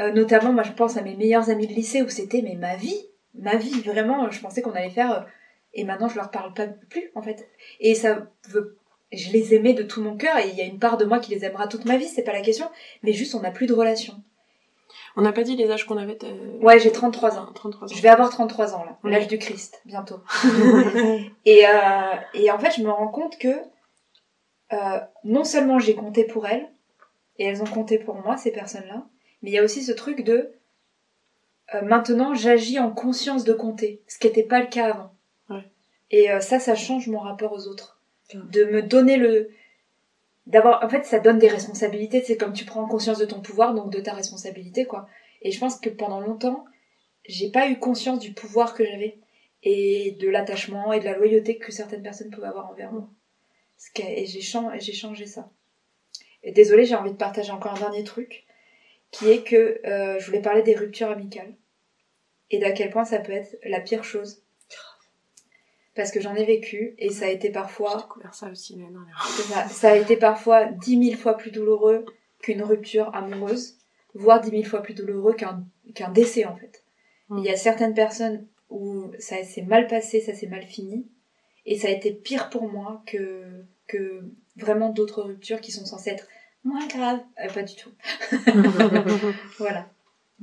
Euh, 0.00 0.10
notamment 0.10 0.52
moi 0.52 0.64
je 0.64 0.72
pense 0.72 0.96
à 0.96 1.02
mes 1.02 1.14
meilleurs 1.14 1.50
amis 1.50 1.68
de 1.68 1.72
lycée 1.72 2.02
où 2.02 2.08
c'était 2.08 2.42
mais 2.42 2.56
ma 2.56 2.74
vie 2.74 3.00
ma 3.48 3.54
vie 3.54 3.80
vraiment 3.82 4.28
je 4.28 4.40
pensais 4.40 4.60
qu'on 4.60 4.74
allait 4.74 4.96
faire 5.00 5.12
euh, 5.12 5.20
et 5.72 5.84
maintenant 5.84 6.08
je 6.08 6.16
leur 6.16 6.30
parle 6.32 6.52
pas 6.52 6.66
plus 6.66 7.06
en 7.14 7.22
fait 7.22 7.38
et 7.78 7.94
ça 7.94 8.10
veut 8.52 8.76
je 9.16 9.32
les 9.32 9.54
aimais 9.54 9.74
de 9.74 9.82
tout 9.82 10.02
mon 10.02 10.16
cœur 10.16 10.38
et 10.38 10.48
il 10.48 10.54
y 10.54 10.60
a 10.60 10.64
une 10.64 10.78
part 10.78 10.96
de 10.96 11.04
moi 11.04 11.18
qui 11.18 11.34
les 11.34 11.44
aimera 11.44 11.66
toute 11.68 11.84
ma 11.84 11.96
vie 11.96 12.06
c'est 12.08 12.22
pas 12.22 12.32
la 12.32 12.42
question 12.42 12.66
mais 13.02 13.12
juste 13.12 13.34
on 13.34 13.40
n'a 13.40 13.50
plus 13.50 13.66
de 13.66 13.72
relation 13.74 14.14
On 15.16 15.22
n'a 15.22 15.32
pas 15.32 15.42
dit 15.42 15.56
les 15.56 15.70
âges 15.70 15.86
qu'on 15.86 15.96
avait. 15.96 16.18
ouais 16.60 16.78
j'ai 16.78 16.92
33 16.92 17.38
ans 17.38 17.46
33 17.54 17.88
ans. 17.92 17.94
je 17.96 18.02
vais 18.02 18.08
avoir 18.08 18.30
33 18.30 18.74
ans 18.74 18.84
là, 18.84 18.98
l'âge 19.04 19.28
du 19.28 19.38
Christ, 19.38 19.80
bientôt. 19.84 20.20
et, 21.44 21.66
euh, 21.66 22.14
et 22.34 22.50
en 22.50 22.58
fait, 22.58 22.72
je 22.76 22.82
me 22.82 22.90
rends 22.90 23.08
compte 23.08 23.38
que 23.38 23.54
euh, 24.72 24.98
non 25.24 25.44
seulement 25.44 25.78
j'ai 25.78 25.94
compté 25.94 26.24
pour 26.24 26.46
elles, 26.46 26.68
et 27.38 27.44
elles 27.44 27.62
ont 27.62 27.66
compté 27.66 27.98
pour 27.98 28.16
moi, 28.16 28.36
ces 28.36 28.50
personnes-là, 28.50 29.04
mais 29.42 29.50
il 29.50 29.54
y 29.54 29.58
a 29.58 29.64
aussi 29.64 29.82
ce 29.82 29.92
truc 29.92 30.24
de 30.24 30.52
euh, 31.74 31.82
maintenant 31.82 32.34
j'agis 32.34 32.78
en 32.78 32.90
conscience 32.90 33.44
de 33.44 33.52
compter, 33.52 34.02
ce 34.08 34.18
qui 34.18 34.26
n'était 34.26 34.42
pas 34.42 34.60
le 34.60 34.66
cas 34.66 34.86
avant. 34.86 35.12
Ouais. 35.50 35.64
Et 36.10 36.28
ça, 36.40 36.58
ça 36.58 36.74
change 36.74 37.08
mon 37.08 37.18
rapport 37.18 37.52
aux 37.52 37.66
autres. 37.66 37.93
De 38.34 38.64
me 38.64 38.82
donner 38.82 39.16
le... 39.16 39.50
D'avoir... 40.46 40.84
En 40.84 40.88
fait, 40.88 41.04
ça 41.04 41.18
donne 41.18 41.38
des 41.38 41.48
responsabilités. 41.48 42.22
C'est 42.22 42.36
comme 42.36 42.52
tu 42.52 42.64
prends 42.64 42.86
conscience 42.86 43.18
de 43.18 43.26
ton 43.26 43.40
pouvoir, 43.40 43.74
donc 43.74 43.90
de 43.90 44.00
ta 44.00 44.12
responsabilité, 44.12 44.84
quoi. 44.84 45.08
Et 45.42 45.50
je 45.50 45.60
pense 45.60 45.78
que 45.78 45.90
pendant 45.90 46.20
longtemps, 46.20 46.64
j'ai 47.26 47.50
pas 47.50 47.68
eu 47.68 47.78
conscience 47.78 48.18
du 48.18 48.32
pouvoir 48.32 48.74
que 48.74 48.84
j'avais 48.84 49.18
et 49.62 50.16
de 50.20 50.28
l'attachement 50.28 50.92
et 50.92 51.00
de 51.00 51.04
la 51.04 51.16
loyauté 51.16 51.58
que 51.58 51.72
certaines 51.72 52.02
personnes 52.02 52.30
pouvaient 52.30 52.48
avoir 52.48 52.70
envers 52.70 52.92
moi. 52.92 53.08
Et 53.96 54.26
j'ai 54.26 54.40
changé, 54.40 54.80
j'ai 54.80 54.92
changé 54.92 55.26
ça. 55.26 55.50
Et 56.42 56.52
désolée, 56.52 56.84
j'ai 56.84 56.94
envie 56.94 57.12
de 57.12 57.16
partager 57.16 57.50
encore 57.50 57.72
un 57.72 57.80
dernier 57.80 58.04
truc, 58.04 58.44
qui 59.10 59.30
est 59.30 59.42
que 59.42 59.80
euh, 59.86 60.18
je 60.18 60.26
voulais 60.26 60.42
parler 60.42 60.62
des 60.62 60.74
ruptures 60.74 61.10
amicales 61.10 61.54
et 62.50 62.58
d'à 62.58 62.72
quel 62.72 62.90
point 62.90 63.04
ça 63.04 63.18
peut 63.18 63.32
être 63.32 63.56
la 63.64 63.80
pire 63.80 64.04
chose. 64.04 64.43
Parce 65.94 66.10
que 66.10 66.20
j'en 66.20 66.34
ai 66.34 66.44
vécu 66.44 66.94
et 66.98 67.10
ça 67.10 67.26
a 67.26 67.28
été 67.28 67.48
J'ai 67.48 67.52
parfois, 67.52 67.96
découvert 67.96 68.34
ça 68.34 68.50
aussi 68.50 68.74
l'année 68.74 68.90
dernière. 68.90 69.22
ça, 69.26 69.68
ça 69.68 69.90
a 69.92 69.96
été 69.96 70.16
parfois 70.16 70.66
dix 70.66 70.96
mille 70.96 71.16
fois 71.16 71.36
plus 71.36 71.50
douloureux 71.50 72.04
qu'une 72.40 72.62
rupture 72.62 73.14
amoureuse, 73.14 73.78
voire 74.14 74.40
dix 74.40 74.50
mille 74.50 74.66
fois 74.66 74.82
plus 74.82 74.94
douloureux 74.94 75.34
qu'un 75.34 75.64
qu'un 75.94 76.10
décès 76.10 76.44
en 76.44 76.56
fait. 76.56 76.84
Mm. 77.28 77.38
Il 77.38 77.44
y 77.44 77.50
a 77.50 77.56
certaines 77.56 77.94
personnes 77.94 78.46
où 78.70 79.12
ça 79.18 79.42
s'est 79.44 79.62
mal 79.62 79.86
passé, 79.86 80.20
ça 80.20 80.34
s'est 80.34 80.48
mal 80.48 80.64
fini, 80.64 81.06
et 81.66 81.78
ça 81.78 81.88
a 81.88 81.90
été 81.90 82.12
pire 82.12 82.50
pour 82.50 82.68
moi 82.68 83.02
que, 83.06 83.64
que 83.86 84.22
vraiment 84.56 84.90
d'autres 84.90 85.22
ruptures 85.22 85.60
qui 85.60 85.72
sont 85.72 85.86
censées 85.86 86.10
être 86.10 86.26
moins 86.64 86.86
graves. 86.86 87.20
Euh, 87.42 87.52
pas 87.52 87.62
du 87.62 87.74
tout. 87.76 87.90
Voilà. 89.58 89.88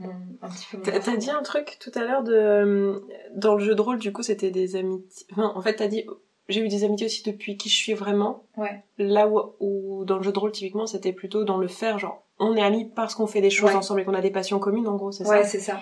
Mon- 0.02 0.38
un 0.42 0.50
petit 0.50 0.66
peu 0.72 0.78
mon 0.78 0.84
T'as 0.84 1.00
t'as 1.00 1.16
dit 1.16 1.30
un 1.30 1.42
truc 1.44 1.78
tout 1.80 1.92
à 1.96 2.04
l'heure 2.04 2.24
de 2.24 2.34
euh, 2.34 3.00
dans 3.36 3.56
le 3.56 3.64
jeu 3.64 3.76
de 3.76 3.82
rôle 3.82 4.00
du 4.00 4.12
coup 4.12 4.24
c'était 4.24 4.52
des 4.52 4.76
amitiés. 4.76 5.28
Enfin, 5.34 5.52
en 5.56 5.62
fait 5.62 5.76
t'as 5.76 5.88
dit 5.88 6.06
j'ai 6.50 6.60
eu 6.62 6.68
des 6.68 6.84
amitiés 6.84 7.06
aussi 7.06 7.24
depuis 7.24 7.56
qui 7.56 7.70
je 7.70 7.76
suis 7.76 7.94
vraiment. 7.94 8.44
Ouais. 8.58 8.84
Là 8.98 9.28
où, 9.28 9.40
où 9.60 10.04
dans 10.06 10.18
le 10.18 10.24
jeu 10.24 10.32
de 10.34 10.40
rôle 10.40 10.52
typiquement 10.52 10.88
c'était 10.88 11.14
plutôt 11.14 11.44
dans 11.44 11.58
le 11.58 11.68
faire 11.68 12.00
genre 12.00 12.24
on 12.40 12.56
est 12.56 12.62
amis 12.62 12.90
parce 12.96 13.14
qu'on 13.16 13.28
fait 13.28 13.42
des 13.42 13.50
choses 13.52 13.70
Ouais. 13.70 13.76
ensemble 13.76 14.02
et 14.02 14.06
qu'on 14.06 14.14
a 14.16 14.22
des 14.22 14.32
passions 14.32 14.60
communes 14.60 14.88
en 14.88 14.96
gros 14.96 15.12
c'est 15.12 15.28
Ouais, 15.28 15.44
ça. 15.44 15.50
c'est 15.50 15.60
ça. 15.60 15.80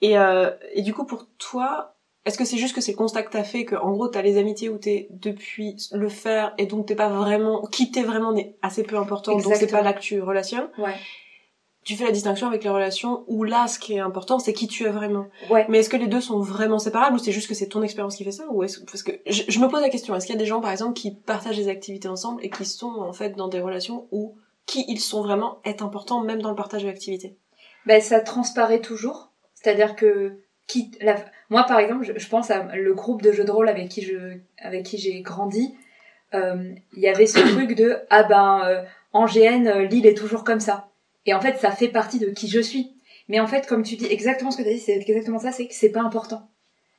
Et 0.00 0.16
euh, 0.18 0.50
et 0.72 0.82
du 0.82 0.94
coup 0.94 1.04
pour 1.04 1.26
toi 1.38 1.92
est-ce 2.24 2.38
que 2.38 2.44
c'est 2.44 2.56
juste 2.56 2.74
que 2.74 2.80
c'est 2.80 2.92
le 2.92 2.96
constat 2.96 3.22
que 3.22 3.30
t'as 3.30 3.44
fait 3.44 3.64
que 3.64 3.76
en 3.76 3.92
gros 3.92 4.08
t'as 4.08 4.22
les 4.22 4.36
amitiés 4.38 4.68
où 4.68 4.78
t'es 4.78 5.06
depuis 5.10 5.76
le 5.92 6.08
faire 6.08 6.54
et 6.58 6.66
donc 6.66 6.86
t'es 6.86 6.94
pas 6.96 7.08
vraiment 7.08 7.62
qui 7.66 7.90
t'es 7.92 8.02
vraiment 8.02 8.32
n'est 8.32 8.56
assez 8.62 8.82
peu 8.82 8.96
important 8.96 9.36
donc 9.36 9.54
c'est 9.54 9.70
pas 9.70 9.82
là 9.82 9.92
que 9.92 10.00
tu 10.00 10.20
relationnes? 10.22 10.68
Ouais. 10.78 10.94
Tu 11.86 11.96
fais 11.96 12.04
la 12.04 12.10
distinction 12.10 12.46
avec 12.48 12.64
les 12.64 12.70
relations 12.70 13.24
où 13.28 13.44
là 13.44 13.66
ce 13.68 13.78
qui 13.78 13.94
est 13.94 14.00
important 14.00 14.38
c'est 14.38 14.52
qui 14.52 14.66
tu 14.66 14.84
es 14.84 14.90
vraiment. 14.90 15.26
Ouais. 15.48 15.64
Mais 15.68 15.78
est-ce 15.78 15.88
que 15.88 15.96
les 15.96 16.08
deux 16.08 16.20
sont 16.20 16.40
vraiment 16.40 16.78
séparables 16.78 17.16
ou 17.16 17.18
c'est 17.18 17.32
juste 17.32 17.48
que 17.48 17.54
c'est 17.54 17.68
ton 17.68 17.82
expérience 17.82 18.16
qui 18.16 18.24
fait 18.24 18.32
ça 18.32 18.44
ou 18.50 18.62
est-ce 18.62 18.80
parce 18.80 19.02
que 19.02 19.12
je, 19.26 19.44
je 19.48 19.58
me 19.58 19.68
pose 19.68 19.80
la 19.80 19.88
question 19.88 20.14
est-ce 20.14 20.26
qu'il 20.26 20.34
y 20.34 20.38
a 20.38 20.40
des 20.40 20.46
gens 20.46 20.60
par 20.60 20.72
exemple 20.72 20.92
qui 20.92 21.12
partagent 21.12 21.56
des 21.56 21.68
activités 21.68 22.08
ensemble 22.08 22.44
et 22.44 22.50
qui 22.50 22.64
sont 22.66 22.92
en 22.98 23.12
fait 23.12 23.36
dans 23.36 23.48
des 23.48 23.60
relations 23.60 24.06
où 24.10 24.36
qui 24.66 24.84
ils 24.88 25.00
sont 25.00 25.22
vraiment 25.22 25.60
est 25.64 25.80
important 25.80 26.20
même 26.20 26.42
dans 26.42 26.50
le 26.50 26.56
partage 26.56 26.82
de 26.82 26.88
l'activité? 26.88 27.36
Ben, 27.86 28.00
ça 28.00 28.20
transparaît 28.20 28.80
toujours. 28.80 29.30
C'est-à-dire 29.54 29.96
que 29.96 30.40
qui, 30.66 30.90
la, 31.00 31.16
moi, 31.48 31.62
par 31.62 31.78
exemple, 31.78 32.04
je, 32.04 32.18
je 32.18 32.28
pense 32.28 32.50
à 32.50 32.74
le 32.74 32.92
groupe 32.92 33.22
de 33.22 33.30
jeux 33.32 33.44
de 33.44 33.52
rôle 33.52 33.68
avec 33.68 33.88
qui 33.88 34.02
je, 34.02 34.38
avec 34.58 34.84
qui 34.84 34.98
j'ai 34.98 35.20
grandi. 35.20 35.74
Euh, 36.34 36.74
Il 36.94 37.02
y 37.02 37.08
avait 37.08 37.26
ce 37.26 37.38
truc 37.38 37.76
de 37.76 37.98
ah 38.10 38.24
ben 38.24 38.62
euh, 38.64 38.82
en 39.12 39.26
GN 39.26 39.66
euh, 39.68 39.82
Lille 39.84 40.06
est 40.06 40.16
toujours 40.16 40.42
comme 40.42 40.60
ça. 40.60 40.88
Et 41.26 41.34
en 41.34 41.40
fait, 41.40 41.58
ça 41.58 41.70
fait 41.70 41.88
partie 41.88 42.18
de 42.18 42.30
qui 42.30 42.48
je 42.48 42.60
suis. 42.60 42.92
Mais 43.28 43.40
en 43.40 43.46
fait, 43.46 43.66
comme 43.66 43.82
tu 43.82 43.96
dis 43.96 44.06
exactement 44.06 44.50
ce 44.50 44.56
que 44.58 44.62
tu 44.62 44.68
as 44.68 44.72
dit, 44.72 44.78
c'est 44.80 44.92
exactement 44.96 45.38
ça, 45.40 45.50
c'est 45.52 45.66
que 45.66 45.74
c'est 45.74 45.90
pas 45.90 46.00
important. 46.02 46.48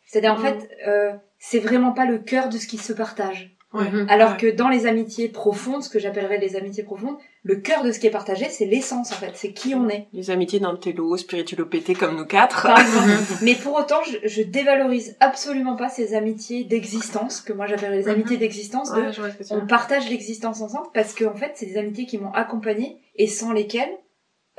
C'est-à-dire 0.05 0.33
en 0.33 0.37
Mhm. 0.37 0.45
fait, 0.45 0.69
euh, 0.87 1.13
c'est 1.39 1.59
vraiment 1.59 1.91
pas 1.93 2.05
le 2.05 2.17
cœur 2.17 2.49
de 2.49 2.57
ce 2.57 2.67
qui 2.67 2.77
se 2.77 2.93
partage. 2.93 3.53
Ouais. 3.73 3.89
Mhm. 3.89 4.07
Alors 4.09 4.31
Ouais. 4.31 4.37
que 4.37 4.47
dans 4.47 4.69
les 4.69 4.85
amitiés 4.87 5.27
profondes, 5.27 5.83
ce 5.83 5.89
que 5.89 5.99
j'appellerais 5.99 6.37
les 6.37 6.55
amitiés 6.55 6.83
profondes, 6.83 7.17
le 7.43 7.57
cœur 7.57 7.83
de 7.83 7.91
ce 7.91 7.99
qui 7.99 8.07
est 8.07 8.11
partagé, 8.11 8.45
c'est 8.49 8.65
l'essence 8.65 9.11
en 9.11 9.15
fait, 9.15 9.31
c'est 9.35 9.51
qui 9.51 9.75
on 9.75 9.89
est. 9.89 10.07
Les 10.13 10.31
amitiés 10.31 10.59
d'un 10.61 10.75
télo 10.77 11.15
spirituelopété 11.17 11.93
comme 11.93 12.15
nous 12.15 12.25
quatre. 12.25 12.63
Par 12.63 12.79
exemple. 12.79 13.09
Mais 13.41 13.55
pour 13.55 13.75
autant, 13.75 14.01
je, 14.09 14.25
je 14.27 14.41
dévalorise 14.41 15.17
absolument 15.19 15.75
pas 15.75 15.89
ces 15.89 16.13
amitiés 16.15 16.63
d'existence, 16.63 17.41
que 17.41 17.51
moi 17.51 17.67
j'appelle 17.67 17.91
les 17.91 18.03
Mhm. 18.05 18.09
amitiés 18.11 18.37
d'existence, 18.37 18.91
de 18.93 19.01
Ouais, 19.01 19.31
on 19.51 19.65
partage 19.67 20.09
l'existence 20.09 20.61
ensemble, 20.61 20.87
parce 20.93 21.13
que 21.13 21.25
en 21.25 21.35
fait, 21.35 21.51
c'est 21.55 21.65
des 21.65 21.77
amitiés 21.77 22.05
qui 22.05 22.17
m'ont 22.17 22.31
accompagnée 22.33 22.97
et 23.17 23.27
sans 23.27 23.51
lesquelles, 23.51 23.91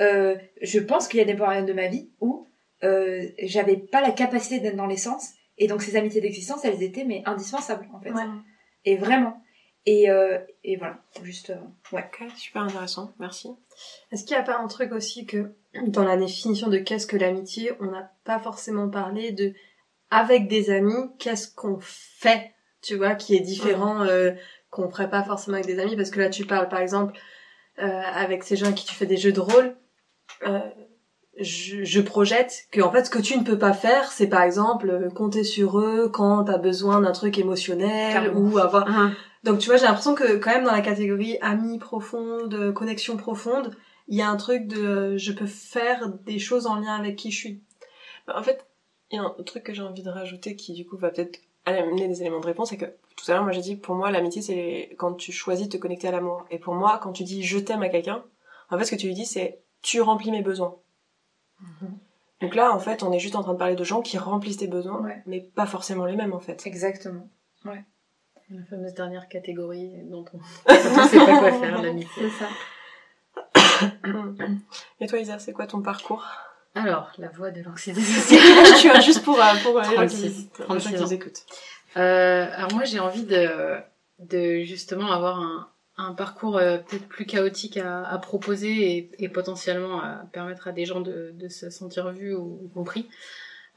euh, 0.01 0.35
je 0.61 0.79
pense 0.79 1.07
qu'il 1.07 1.19
y 1.19 1.23
a 1.23 1.25
des 1.25 1.35
périodes 1.35 1.65
de 1.65 1.73
ma 1.73 1.87
vie 1.87 2.09
où 2.19 2.47
euh, 2.83 3.27
j'avais 3.43 3.77
pas 3.77 4.01
la 4.01 4.11
capacité 4.11 4.59
d'être 4.59 4.75
dans 4.75 4.87
l'essence, 4.87 5.29
et 5.57 5.67
donc 5.67 5.81
ces 5.81 5.95
amitiés 5.95 6.21
d'existence, 6.21 6.63
elles 6.63 6.81
étaient 6.83 7.03
mais 7.03 7.21
indispensables 7.25 7.87
en 7.93 7.99
fait. 7.99 8.11
Ouais. 8.11 8.23
Et 8.85 8.97
vraiment. 8.97 9.41
Et, 9.85 10.09
euh, 10.09 10.37
et 10.63 10.75
voilà, 10.75 10.99
juste, 11.23 11.51
euh, 11.51 11.95
ouais. 11.95 12.09
Super 12.35 12.63
intéressant, 12.63 13.13
merci. 13.17 13.49
Est-ce 14.11 14.23
qu'il 14.23 14.35
n'y 14.35 14.41
a 14.41 14.45
pas 14.45 14.57
un 14.57 14.67
truc 14.67 14.91
aussi 14.91 15.25
que 15.25 15.53
dans 15.87 16.03
la 16.03 16.17
définition 16.17 16.67
de 16.67 16.77
qu'est-ce 16.77 17.07
que 17.07 17.17
l'amitié, 17.17 17.71
on 17.79 17.85
n'a 17.85 18.11
pas 18.23 18.39
forcément 18.39 18.89
parlé 18.89 19.31
de 19.31 19.53
avec 20.11 20.47
des 20.47 20.69
amis, 20.69 21.09
qu'est-ce 21.17 21.53
qu'on 21.53 21.79
fait, 21.79 22.51
tu 22.81 22.95
vois, 22.97 23.15
qui 23.15 23.35
est 23.35 23.39
différent 23.41 24.03
euh, 24.03 24.31
qu'on 24.69 24.89
ferait 24.89 25.09
pas 25.09 25.23
forcément 25.23 25.55
avec 25.55 25.67
des 25.67 25.79
amis? 25.79 25.95
Parce 25.95 26.11
que 26.11 26.19
là 26.19 26.29
tu 26.29 26.45
parles 26.45 26.67
par 26.67 26.81
exemple 26.81 27.17
euh, 27.79 28.01
avec 28.13 28.43
ces 28.43 28.57
gens 28.57 28.69
à 28.69 28.73
qui 28.73 28.85
tu 28.85 28.93
fais 28.93 29.05
des 29.05 29.17
jeux 29.17 29.31
de 29.31 29.39
rôle. 29.39 29.77
Euh, 30.47 30.59
je, 31.39 31.83
je 31.83 32.01
projette 32.01 32.67
que 32.71 32.81
en 32.81 32.91
fait 32.91 33.05
ce 33.05 33.09
que 33.09 33.19
tu 33.19 33.37
ne 33.37 33.43
peux 33.43 33.57
pas 33.57 33.73
faire 33.73 34.11
c'est 34.11 34.27
par 34.27 34.41
exemple 34.43 35.09
compter 35.15 35.43
sur 35.43 35.79
eux 35.79 36.09
quand 36.09 36.43
t'as 36.45 36.57
besoin 36.57 36.99
d'un 37.01 37.11
truc 37.13 37.37
émotionnel 37.37 38.11
Carrément. 38.13 38.39
ou 38.39 38.57
avoir 38.57 38.87
Mhm. 38.89 39.13
donc 39.43 39.59
tu 39.59 39.67
vois, 39.69 39.77
j'ai 39.77 39.85
l'impression 39.85 40.15
que 40.15 40.35
quand 40.37 40.51
même 40.51 40.65
dans 40.65 40.71
la 40.73 40.81
catégorie 40.81 41.37
amis 41.41 41.79
profonde, 41.79 42.73
connexion 42.73 43.15
profonde, 43.15 43.71
il 44.09 44.17
y 44.17 44.21
a 44.21 44.29
un 44.29 44.35
truc 44.37 44.67
de 44.67 45.15
je 45.17 45.31
peux 45.31 45.45
faire 45.45 46.09
des 46.25 46.39
choses 46.39 46.67
en 46.67 46.75
lien 46.75 46.95
avec 46.95 47.15
qui 47.15 47.31
je 47.31 47.37
suis. 47.37 47.63
Bah, 48.27 48.33
En 48.37 48.43
fait, 48.43 48.65
il 49.11 49.15
y 49.15 49.19
a 49.19 49.23
un 49.23 49.43
truc 49.45 49.63
que 49.63 49.73
j'ai 49.73 49.81
envie 49.81 50.03
de 50.03 50.09
rajouter 50.09 50.55
qui 50.55 50.73
du 50.73 50.85
coup 50.85 50.97
va 50.97 51.09
peut-être 51.09 51.39
amener 51.65 52.07
des 52.07 52.21
éléments 52.21 52.39
de 52.41 52.45
réponse, 52.47 52.69
c'est 52.69 52.77
que 52.77 52.85
tout 53.15 53.29
à 53.29 53.33
l'heure 53.33 53.43
moi 53.43 53.51
j'ai 53.51 53.61
dit 53.61 53.75
pour 53.75 53.95
moi 53.95 54.09
l'amitié 54.11 54.41
c'est 54.41 54.95
quand 54.97 55.13
tu 55.13 55.31
choisis 55.31 55.67
de 55.69 55.77
te 55.77 55.81
connecter 55.81 56.07
à 56.07 56.11
l'amour. 56.11 56.45
Et 56.51 56.57
pour 56.59 56.73
moi 56.73 56.99
quand 57.01 57.11
tu 57.13 57.23
dis 57.23 57.43
je 57.43 57.59
t'aime 57.59 57.83
à 57.83 57.89
quelqu'un, 57.89 58.23
en 58.71 58.77
fait 58.77 58.85
ce 58.85 58.91
que 58.91 58.95
tu 58.99 59.07
lui 59.07 59.13
dis 59.13 59.25
c'est 59.25 59.59
tu 59.81 60.01
remplis 60.01 60.31
mes 60.31 60.41
besoins. 60.41 60.75
Donc 62.41 62.55
là 62.55 62.71
en 62.73 62.79
fait 62.79 63.03
on 63.03 63.11
est 63.11 63.19
juste 63.19 63.35
en 63.35 63.43
train 63.43 63.53
de 63.53 63.57
parler 63.57 63.75
de 63.75 63.83
gens 63.83 64.01
qui 64.01 64.17
remplissent 64.17 64.57
tes 64.57 64.67
besoins, 64.67 65.01
Ouais. 65.01 65.21
mais 65.25 65.41
pas 65.41 65.65
forcément 65.65 66.05
les 66.05 66.15
mêmes 66.15 66.33
en 66.33 66.39
fait. 66.39 66.65
Exactement. 66.65 67.27
La 67.65 68.63
fameuse 68.69 68.93
dernière 68.95 69.27
catégorie 69.27 69.91
dont 70.09 70.25
on 70.33 70.37
ne 70.71 70.77
sait 71.07 71.17
pas 71.19 71.37
quoi 71.39 71.51
faire, 71.51 71.81
l'amitié. 71.81 72.09
C'est 72.17 72.29
ça. 72.29 72.47
Et 74.99 75.07
toi 75.07 75.19
Isa, 75.19 75.37
c'est 75.39 75.53
quoi 75.53 75.67
ton 75.67 75.81
parcours? 75.81 76.25
Alors, 76.75 77.11
la 77.17 77.29
voix 77.29 77.51
de 77.51 77.61
l'anxiété 77.61 78.01
sociale. 78.01 78.75
Tu 78.79 78.89
vois 78.89 78.99
juste 78.99 79.23
pour, 79.23 79.39
euh, 79.39 79.53
pour 79.63 79.77
euh, 79.77 79.81
les 79.81 79.87
gens 79.87 79.95
36, 79.95 80.17
qui, 80.17 80.23
les 80.23 80.29
gens 80.31 80.43
qui 80.45 80.63
36 80.63 81.01
nous 81.01 81.13
écoutent. 81.13 81.45
Euh, 81.97 82.47
alors 82.53 82.73
moi 82.73 82.83
j'ai 82.85 82.99
envie 82.99 83.23
de, 83.23 83.77
de 84.19 84.63
justement 84.63 85.11
avoir 85.11 85.39
un, 85.39 85.68
un 85.99 86.13
parcours 86.13 86.57
euh, 86.57 86.77
peut-être 86.77 87.07
plus 87.07 87.25
chaotique 87.25 87.77
à, 87.77 88.03
à 88.03 88.17
proposer 88.17 88.97
et, 88.97 89.11
et 89.19 89.29
potentiellement 89.29 90.01
à 90.01 90.23
permettre 90.31 90.67
à 90.67 90.71
des 90.71 90.85
gens 90.85 91.01
de, 91.01 91.31
de 91.33 91.47
se 91.49 91.69
sentir 91.69 92.09
vus 92.11 92.33
ou, 92.33 92.59
ou 92.63 92.67
compris. 92.73 93.07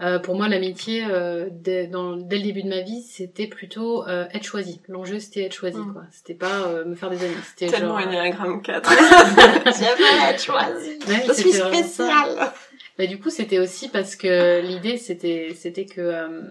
Euh, 0.01 0.19
pour 0.19 0.35
moi 0.35 0.49
l'amitié 0.49 1.05
euh, 1.05 1.49
dès, 1.53 1.87
dans, 1.87 2.17
dès 2.17 2.39
le 2.39 2.43
début 2.45 2.63
de 2.65 2.69
ma 2.69 2.81
vie 2.81 3.03
c'était 3.03 3.47
plutôt 3.47 4.07
euh, 4.09 4.25
être 4.33 4.43
choisi. 4.45 4.81
L'enjeu 4.89 5.21
c'était 5.21 5.43
être 5.43 5.53
choisi 5.55 5.79
Mm. 5.79 5.93
quoi. 5.93 6.03
C'était 6.11 6.35
pas 6.35 6.67
euh, 6.67 6.85
me 6.85 6.95
faire 6.97 7.11
des 7.11 7.23
amis. 7.25 7.35
C'était 7.57 7.71
Tellement 7.71 7.99
genre. 8.01 8.09
Enneagramme 8.09 8.63
4. 8.63 8.91
J'aimerais 9.67 10.31
être 10.31 10.43
choisie. 10.43 10.99
Ouais, 11.07 11.23
Je 11.29 11.33
suis 11.35 11.53
spéciale. 11.53 12.53
Bah, 12.99 13.07
du 13.07 13.19
coup, 13.21 13.31
c'était 13.31 13.59
aussi 13.59 13.89
parce 13.89 14.17
que 14.17 14.61
l'idée, 14.61 14.97
c'était, 14.99 15.55
c'était 15.57 15.87
que 15.87 16.01
euh, 16.01 16.43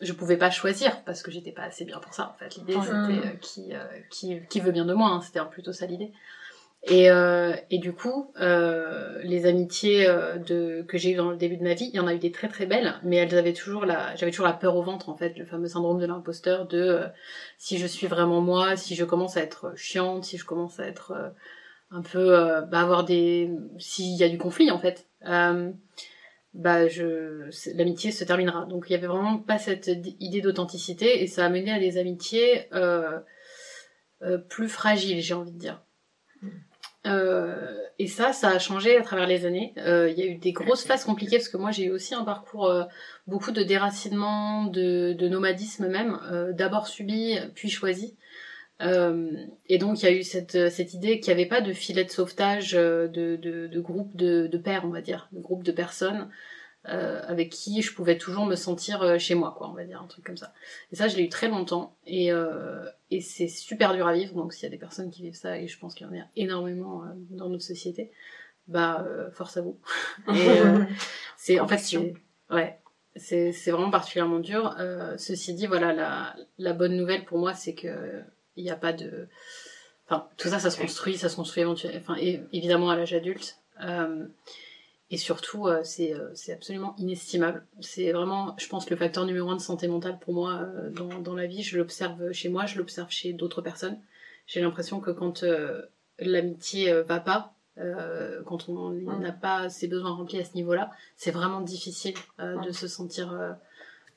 je 0.00 0.12
pouvais 0.12 0.36
pas 0.36 0.50
choisir 0.50 1.02
parce 1.04 1.22
que 1.22 1.30
j'étais 1.30 1.52
pas 1.52 1.62
assez 1.62 1.84
bien 1.84 1.98
pour 1.98 2.14
ça. 2.14 2.34
En 2.34 2.38
fait, 2.38 2.56
l'idée, 2.56 2.74
c'était 2.82 3.28
euh, 3.28 3.36
qui, 3.40 3.74
euh, 3.74 3.78
qui, 4.10 4.40
qui 4.48 4.60
veut 4.60 4.72
bien 4.72 4.84
de 4.84 4.94
moi. 4.94 5.10
hein. 5.10 5.20
C'était 5.20 5.40
plutôt 5.50 5.72
ça 5.72 5.86
l'idée. 5.86 6.12
Et, 6.86 7.10
euh, 7.10 7.54
et 7.70 7.78
du 7.78 7.94
coup, 7.94 8.30
euh, 8.38 9.18
les 9.22 9.46
amitiés 9.46 10.06
euh, 10.06 10.36
de, 10.36 10.84
que 10.86 10.98
j'ai 10.98 11.12
eues 11.12 11.16
dans 11.16 11.30
le 11.30 11.36
début 11.36 11.56
de 11.56 11.62
ma 11.62 11.72
vie, 11.72 11.88
il 11.90 11.96
y 11.96 12.00
en 12.00 12.06
a 12.06 12.12
eu 12.12 12.18
des 12.18 12.30
très 12.30 12.48
très 12.48 12.66
belles, 12.66 12.92
mais 13.02 13.16
elles 13.16 13.34
avaient 13.38 13.54
toujours 13.54 13.86
la, 13.86 14.14
j'avais 14.16 14.30
toujours 14.32 14.46
la 14.46 14.52
peur 14.52 14.76
au 14.76 14.82
ventre 14.82 15.08
en 15.08 15.16
fait, 15.16 15.38
le 15.38 15.46
fameux 15.46 15.68
syndrome 15.68 15.98
de 15.98 16.04
l'imposteur 16.04 16.66
de 16.66 16.78
euh, 16.78 17.06
si 17.56 17.78
je 17.78 17.86
suis 17.86 18.06
vraiment 18.06 18.42
moi, 18.42 18.76
si 18.76 18.94
je 18.96 19.04
commence 19.06 19.38
à 19.38 19.40
être 19.40 19.72
chiante, 19.76 20.24
si 20.24 20.36
je 20.36 20.44
commence 20.44 20.78
à 20.78 20.86
être 20.86 21.12
euh, 21.12 21.30
un 21.90 22.02
peu, 22.02 22.38
euh, 22.38 22.60
bah, 22.60 22.80
avoir 22.82 23.04
des, 23.04 23.50
s'il 23.78 24.14
y 24.16 24.22
a 24.22 24.28
du 24.28 24.36
conflit 24.36 24.70
en 24.70 24.78
fait, 24.78 25.06
euh, 25.26 25.70
bah 26.54 26.86
je, 26.88 27.50
l'amitié 27.74 28.12
se 28.12 28.24
terminera. 28.24 28.64
Donc 28.66 28.86
il 28.88 28.92
y 28.92 28.96
avait 28.96 29.06
vraiment 29.06 29.38
pas 29.38 29.58
cette 29.58 29.90
idée 30.20 30.40
d'authenticité 30.40 31.22
et 31.22 31.26
ça 31.26 31.44
a 31.44 31.48
mené 31.48 31.72
à 31.72 31.78
des 31.78 31.98
amitiés 31.98 32.68
euh, 32.72 33.18
euh, 34.22 34.38
plus 34.38 34.68
fragiles, 34.68 35.20
j'ai 35.20 35.34
envie 35.34 35.52
de 35.52 35.58
dire. 35.58 35.82
Euh, 37.06 37.76
et 37.98 38.06
ça, 38.06 38.32
ça 38.32 38.48
a 38.48 38.58
changé 38.58 38.96
à 38.96 39.02
travers 39.02 39.26
les 39.26 39.44
années. 39.44 39.74
Euh, 39.76 40.08
Il 40.10 40.18
y 40.18 40.22
a 40.22 40.26
eu 40.26 40.36
des 40.36 40.52
grosses 40.52 40.84
phases 40.84 41.04
compliquées 41.04 41.36
parce 41.36 41.48
que 41.48 41.58
moi 41.58 41.70
j'ai 41.70 41.84
eu 41.84 41.90
aussi 41.90 42.14
un 42.14 42.24
parcours 42.24 42.66
euh, 42.66 42.84
beaucoup 43.26 43.52
de 43.52 43.62
déracinement, 43.62 44.64
de, 44.64 45.12
de 45.12 45.28
nomadisme 45.28 45.88
même, 45.88 46.18
euh, 46.30 46.52
d'abord 46.52 46.86
subi 46.86 47.36
puis 47.54 47.68
choisi. 47.68 48.16
Euh, 48.82 49.32
et 49.66 49.78
donc 49.78 50.02
il 50.02 50.06
y 50.06 50.08
a 50.08 50.12
eu 50.12 50.24
cette, 50.24 50.70
cette 50.70 50.94
idée 50.94 51.20
qu'il 51.20 51.32
n'y 51.32 51.40
avait 51.40 51.48
pas 51.48 51.60
de 51.60 51.72
filet 51.72 52.04
de 52.04 52.10
sauvetage 52.10 52.72
de, 52.72 53.08
de, 53.08 53.68
de 53.68 53.80
groupe 53.80 54.16
de, 54.16 54.46
de 54.48 54.58
pairs, 54.58 54.84
on 54.84 54.90
va 54.90 55.00
dire, 55.00 55.28
de 55.32 55.40
groupe 55.40 55.62
de 55.62 55.72
personnes 55.72 56.28
euh, 56.88 57.22
avec 57.26 57.50
qui 57.50 57.80
je 57.82 57.94
pouvais 57.94 58.18
toujours 58.18 58.44
me 58.44 58.56
sentir 58.56 59.02
euh, 59.02 59.18
chez 59.18 59.34
moi, 59.34 59.54
quoi, 59.56 59.70
on 59.70 59.72
va 59.72 59.84
dire, 59.84 60.02
un 60.02 60.06
truc 60.06 60.24
comme 60.24 60.36
ça. 60.36 60.52
Et 60.92 60.96
ça, 60.96 61.08
je 61.08 61.16
l'ai 61.16 61.22
eu 61.22 61.28
très 61.28 61.48
longtemps, 61.48 61.96
et, 62.06 62.30
euh, 62.30 62.84
et 63.10 63.20
c'est 63.20 63.48
super 63.48 63.94
dur 63.94 64.06
à 64.06 64.12
vivre, 64.12 64.34
donc 64.34 64.52
s'il 64.52 64.64
y 64.64 64.66
a 64.66 64.70
des 64.70 64.78
personnes 64.78 65.10
qui 65.10 65.22
vivent 65.22 65.34
ça, 65.34 65.58
et 65.58 65.66
je 65.66 65.78
pense 65.78 65.94
qu'il 65.94 66.06
y 66.06 66.10
en 66.10 66.12
a 66.12 66.26
énormément 66.36 67.02
euh, 67.04 67.06
dans 67.30 67.48
notre 67.48 67.64
société, 67.64 68.10
bah, 68.68 69.04
euh, 69.06 69.30
force 69.30 69.56
à 69.56 69.62
vous. 69.62 69.78
euh, 70.28 70.84
c'est, 71.38 71.58
en 71.58 71.68
fait, 71.68 71.78
c'est, 71.78 72.14
ouais, 72.50 72.78
c'est, 73.16 73.52
c'est 73.52 73.70
vraiment 73.70 73.90
particulièrement 73.90 74.40
dur. 74.40 74.76
Euh, 74.78 75.16
ceci 75.16 75.54
dit, 75.54 75.66
voilà, 75.66 75.94
la, 75.94 76.36
la 76.58 76.72
bonne 76.74 76.96
nouvelle 76.96 77.24
pour 77.24 77.38
moi, 77.38 77.54
c'est 77.54 77.74
que 77.74 78.22
il 78.56 78.64
n'y 78.64 78.70
a 78.70 78.76
pas 78.76 78.92
de... 78.92 79.28
Enfin, 80.06 80.28
tout 80.36 80.48
ça, 80.48 80.58
ça 80.58 80.70
se 80.70 80.78
construit, 80.78 81.16
ça 81.16 81.28
se 81.28 81.36
construit 81.36 81.62
éventuellement, 81.62 81.98
enfin, 81.98 82.16
et, 82.20 82.42
évidemment 82.52 82.90
à 82.90 82.96
l'âge 82.96 83.14
adulte. 83.14 83.58
Euh, 83.82 84.26
et 85.10 85.16
surtout, 85.16 85.68
euh, 85.68 85.80
c'est 85.84 86.14
euh, 86.14 86.30
c'est 86.34 86.52
absolument 86.52 86.94
inestimable. 86.98 87.64
C'est 87.80 88.10
vraiment, 88.12 88.56
je 88.58 88.66
pense, 88.68 88.88
le 88.88 88.96
facteur 88.96 89.24
numéro 89.26 89.50
un 89.50 89.56
de 89.56 89.60
santé 89.60 89.86
mentale 89.86 90.18
pour 90.18 90.34
moi 90.34 90.62
euh, 90.62 90.90
dans, 90.90 91.20
dans 91.20 91.34
la 91.34 91.46
vie. 91.46 91.62
Je 91.62 91.78
l'observe 91.78 92.32
chez 92.32 92.48
moi, 92.48 92.66
je 92.66 92.78
l'observe 92.78 93.10
chez 93.10 93.32
d'autres 93.32 93.60
personnes. 93.60 93.98
J'ai 94.46 94.60
l'impression 94.60 95.00
que 95.00 95.10
quand 95.10 95.44
l'amitié 96.18 96.90
euh, 96.90 97.02
va 97.02 97.20
pas, 97.20 97.52
quand 98.46 98.68
on 98.68 98.90
n'a 98.90 99.32
pas 99.32 99.68
ses 99.68 99.88
besoins 99.88 100.14
remplis 100.14 100.38
à 100.38 100.44
ce 100.44 100.54
niveau-là, 100.54 100.92
c'est 101.16 101.32
vraiment 101.32 101.60
difficile 101.60 102.14
de 102.38 102.70
se 102.70 102.86
sentir 102.86 103.56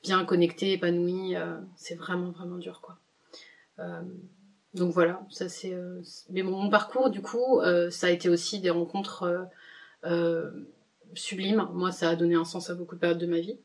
bien 0.04 0.24
connecté, 0.24 0.74
épanoui. 0.74 1.34
c'est 1.74 1.96
vraiment, 1.96 2.30
vraiment 2.30 2.58
dur, 2.58 2.80
quoi. 2.80 2.98
Euh, 3.78 4.02
donc 4.74 4.92
voilà, 4.92 5.26
ça 5.30 5.48
c'est. 5.48 5.72
euh, 5.74 6.00
mais 6.30 6.42
mon, 6.42 6.56
mon 6.62 6.70
parcours, 6.70 7.10
du 7.10 7.22
coup, 7.22 7.60
euh, 7.60 7.90
ça 7.90 8.08
a 8.08 8.10
été 8.10 8.28
aussi 8.28 8.60
des 8.60 8.70
rencontres. 8.70 9.22
euh, 9.24 9.44
euh, 10.04 10.50
sublime. 11.14 11.68
Moi, 11.72 11.90
ça 11.90 12.10
a 12.10 12.16
donné 12.16 12.34
un 12.34 12.44
sens 12.44 12.68
à 12.70 12.74
beaucoup 12.74 12.94
de 12.94 13.00
périodes 13.00 13.18
de 13.18 13.26
ma 13.26 13.40
vie. 13.40 13.58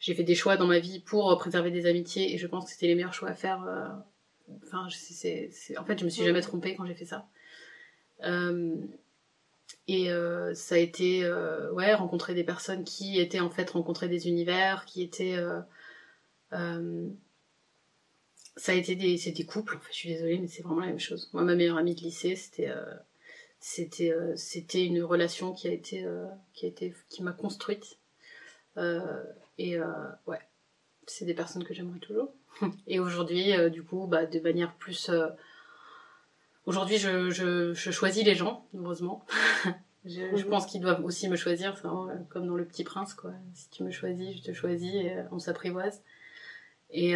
J'ai 0.00 0.14
fait 0.14 0.24
des 0.24 0.34
choix 0.34 0.56
dans 0.56 0.66
ma 0.66 0.78
vie 0.78 1.00
pour 1.00 1.36
préserver 1.38 1.70
des 1.70 1.86
amitiés 1.86 2.34
et 2.34 2.38
je 2.38 2.46
pense 2.46 2.64
que 2.64 2.70
c'était 2.70 2.86
les 2.86 2.94
meilleurs 2.94 3.12
choix 3.14 3.28
à 3.30 3.34
faire. 3.34 3.60
Enfin, 4.64 4.88
c'est- 4.90 5.50
en 5.78 5.84
fait, 5.84 5.98
je 5.98 6.04
me 6.04 6.10
suis 6.10 6.24
jamais 6.24 6.40
trompée 6.40 6.74
quand 6.74 6.86
j'ai 6.86 6.94
fait 6.94 7.04
ça. 7.04 7.26
Euh, 8.24 8.76
et 9.88 10.10
euh, 10.10 10.54
ça 10.54 10.74
a 10.76 10.78
été, 10.78 11.24
euh, 11.24 11.70
ouais, 11.72 11.94
rencontrer 11.94 12.34
des 12.34 12.44
personnes 12.44 12.84
qui 12.84 13.18
étaient 13.20 13.40
en 13.40 13.50
fait 13.50 13.70
rencontrer 13.70 14.08
des 14.08 14.28
univers, 14.28 14.84
qui 14.84 15.02
étaient. 15.02 15.36
Ça 18.56 18.72
a 18.72 18.74
été 18.74 18.96
des, 18.96 19.16
c'est 19.18 19.32
des 19.32 19.44
couples. 19.44 19.76
En 19.76 19.80
fait, 19.80 19.92
je 19.92 19.96
suis 19.96 20.08
désolée, 20.10 20.38
mais 20.38 20.48
c'est 20.48 20.62
vraiment 20.62 20.80
la 20.80 20.86
même 20.88 20.98
chose. 21.00 21.28
Moi, 21.32 21.42
ma 21.44 21.54
meilleure 21.54 21.76
amie 21.78 21.94
de 21.94 22.00
lycée, 22.00 22.36
c'était. 22.36 22.68
euh, 22.70 22.84
c'était 23.58 24.12
euh, 24.12 24.36
c'était 24.36 24.84
une 24.84 25.02
relation 25.02 25.52
qui 25.52 25.66
a 25.66 25.72
été 25.72 26.04
euh, 26.04 26.26
qui 26.52 26.66
a 26.66 26.68
été 26.68 26.94
qui 27.08 27.22
m'a 27.22 27.32
construite 27.32 27.98
et 29.58 29.78
ouais 30.26 30.40
c'est 31.06 31.24
des 31.24 31.32
personnes 31.34 31.64
que 31.64 31.72
j'aimerais 31.72 31.98
toujours 31.98 32.30
et 32.86 33.00
aujourd'hui 33.00 33.52
du 33.70 33.82
coup 33.82 34.06
bah 34.06 34.26
de 34.26 34.38
manière 34.40 34.74
plus 34.74 35.10
aujourd'hui 36.66 36.98
je, 36.98 37.30
je, 37.30 37.72
je 37.72 37.90
choisis 37.90 38.22
les 38.24 38.34
gens 38.34 38.66
heureusement 38.76 39.24
je, 40.04 40.36
je 40.36 40.44
pense 40.44 40.66
qu'ils 40.66 40.82
doivent 40.82 41.02
aussi 41.04 41.26
me 41.30 41.36
choisir 41.36 41.74
c'est 41.76 41.88
vraiment 41.88 42.10
comme 42.28 42.46
dans 42.46 42.56
le 42.56 42.66
petit 42.66 42.84
prince 42.84 43.14
quoi 43.14 43.32
si 43.54 43.70
tu 43.70 43.82
me 43.82 43.90
choisis 43.90 44.36
je 44.36 44.42
te 44.42 44.52
choisis 44.52 44.94
et 44.94 45.16
on 45.32 45.38
s'apprivoise 45.38 46.02
et 46.90 47.14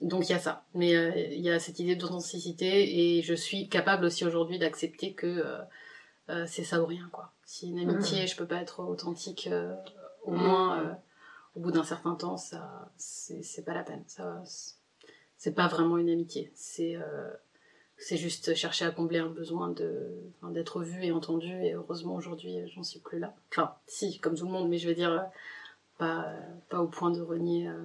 donc 0.00 0.28
il 0.28 0.32
y 0.32 0.34
a 0.34 0.38
ça, 0.38 0.64
mais 0.74 0.94
euh, 0.96 1.10
il 1.16 1.40
y 1.40 1.50
a 1.50 1.58
cette 1.58 1.78
idée 1.78 1.96
d'authenticité 1.96 3.16
et 3.18 3.22
je 3.22 3.34
suis 3.34 3.68
capable 3.68 4.04
aussi 4.06 4.24
aujourd'hui 4.24 4.58
d'accepter 4.58 5.12
que 5.12 5.26
euh, 5.26 5.58
euh, 6.30 6.44
c'est 6.46 6.64
ça 6.64 6.80
ou 6.82 6.86
rien 6.86 7.08
quoi. 7.12 7.32
Si 7.44 7.68
une 7.68 7.78
amitié, 7.80 8.26
je 8.26 8.36
peux 8.36 8.46
pas 8.46 8.62
être 8.62 8.80
authentique, 8.80 9.48
euh, 9.50 9.74
au 10.24 10.32
moins 10.32 10.80
euh, 10.80 10.92
au 11.56 11.60
bout 11.60 11.70
d'un 11.72 11.84
certain 11.84 12.14
temps, 12.14 12.36
ça 12.36 12.90
c'est 12.96 13.64
pas 13.64 13.74
la 13.74 13.82
peine. 13.82 14.04
Ça 14.06 14.42
c'est- 14.44 15.54
pas 15.54 15.68
vraiment 15.68 15.96
une 15.98 16.10
amitié. 16.10 16.52
C'est 16.54 16.96
euh, 16.96 17.30
c'est 17.98 18.16
juste 18.16 18.54
chercher 18.54 18.84
à 18.86 18.90
combler 18.90 19.18
un 19.18 19.28
besoin 19.28 19.68
de 19.70 20.08
enfin, 20.40 20.50
d'être 20.52 20.82
vu 20.82 21.04
et 21.04 21.12
entendu 21.12 21.50
et 21.64 21.72
heureusement 21.74 22.14
aujourd'hui 22.14 22.56
j'en 22.74 22.82
suis 22.82 23.00
plus 23.00 23.18
là. 23.18 23.34
Enfin 23.50 23.74
si 23.86 24.18
comme 24.20 24.34
tout 24.36 24.46
le 24.46 24.52
monde, 24.52 24.68
mais 24.68 24.78
je 24.78 24.88
veux 24.88 24.94
dire 24.94 25.26
pas 25.98 26.32
pas 26.70 26.80
au 26.80 26.86
point 26.88 27.10
de 27.10 27.20
renier. 27.20 27.68
euh, 27.68 27.82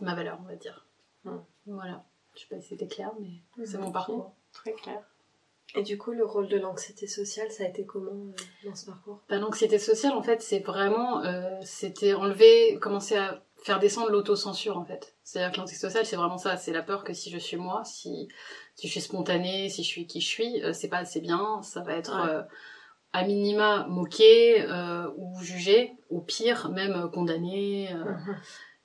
ma 0.00 0.14
valeur, 0.14 0.38
on 0.42 0.48
va 0.48 0.56
dire. 0.56 0.86
Mm. 1.24 1.36
Voilà. 1.66 2.04
Je 2.34 2.40
sais 2.40 2.46
pas 2.50 2.60
si 2.60 2.68
c'était 2.68 2.88
clair, 2.88 3.10
mais 3.20 3.64
c'est 3.64 3.78
mon 3.78 3.92
parcours. 3.92 4.34
Très 4.52 4.72
clair. 4.72 5.00
Et 5.76 5.82
du 5.82 5.98
coup, 5.98 6.12
le 6.12 6.24
rôle 6.24 6.48
de 6.48 6.56
l'anxiété 6.56 7.06
sociale, 7.06 7.50
ça 7.50 7.64
a 7.64 7.66
été 7.68 7.84
comment 7.84 8.10
euh, 8.12 8.68
dans 8.68 8.74
ce 8.76 8.86
parcours? 8.86 9.20
Bah, 9.28 9.38
L'anxiété 9.38 9.78
sociale, 9.78 10.12
en 10.12 10.22
fait, 10.22 10.40
c'est 10.42 10.60
vraiment, 10.60 11.24
euh, 11.24 11.58
c'était 11.62 12.14
enlever, 12.14 12.78
commencer 12.80 13.16
à 13.16 13.42
faire 13.56 13.78
descendre 13.80 14.10
l'autocensure, 14.10 14.76
en 14.76 14.84
fait. 14.84 15.16
C'est-à-dire 15.24 15.52
que 15.52 15.56
l'anxiété 15.58 15.80
sociale, 15.80 16.06
c'est 16.06 16.16
vraiment 16.16 16.38
ça. 16.38 16.56
C'est 16.56 16.72
la 16.72 16.82
peur 16.82 17.02
que 17.02 17.12
si 17.12 17.30
je 17.30 17.38
suis 17.38 17.56
moi, 17.56 17.82
si, 17.84 18.28
si 18.76 18.86
je 18.86 18.92
suis 18.92 19.00
spontanée, 19.00 19.68
si 19.68 19.82
je 19.82 19.88
suis 19.88 20.06
qui 20.06 20.20
je 20.20 20.28
suis, 20.28 20.62
euh, 20.62 20.72
c'est 20.72 20.88
pas 20.88 20.98
assez 20.98 21.20
bien. 21.20 21.60
Ça 21.62 21.80
va 21.82 21.94
être 21.94 22.14
Ouais. 22.24 22.30
euh, 22.30 22.42
à 23.12 23.24
minima 23.24 23.86
moqué 23.88 24.66
ou 25.16 25.40
jugé, 25.40 25.92
au 26.10 26.20
pire 26.20 26.68
même 26.70 27.08
condamné. 27.12 27.88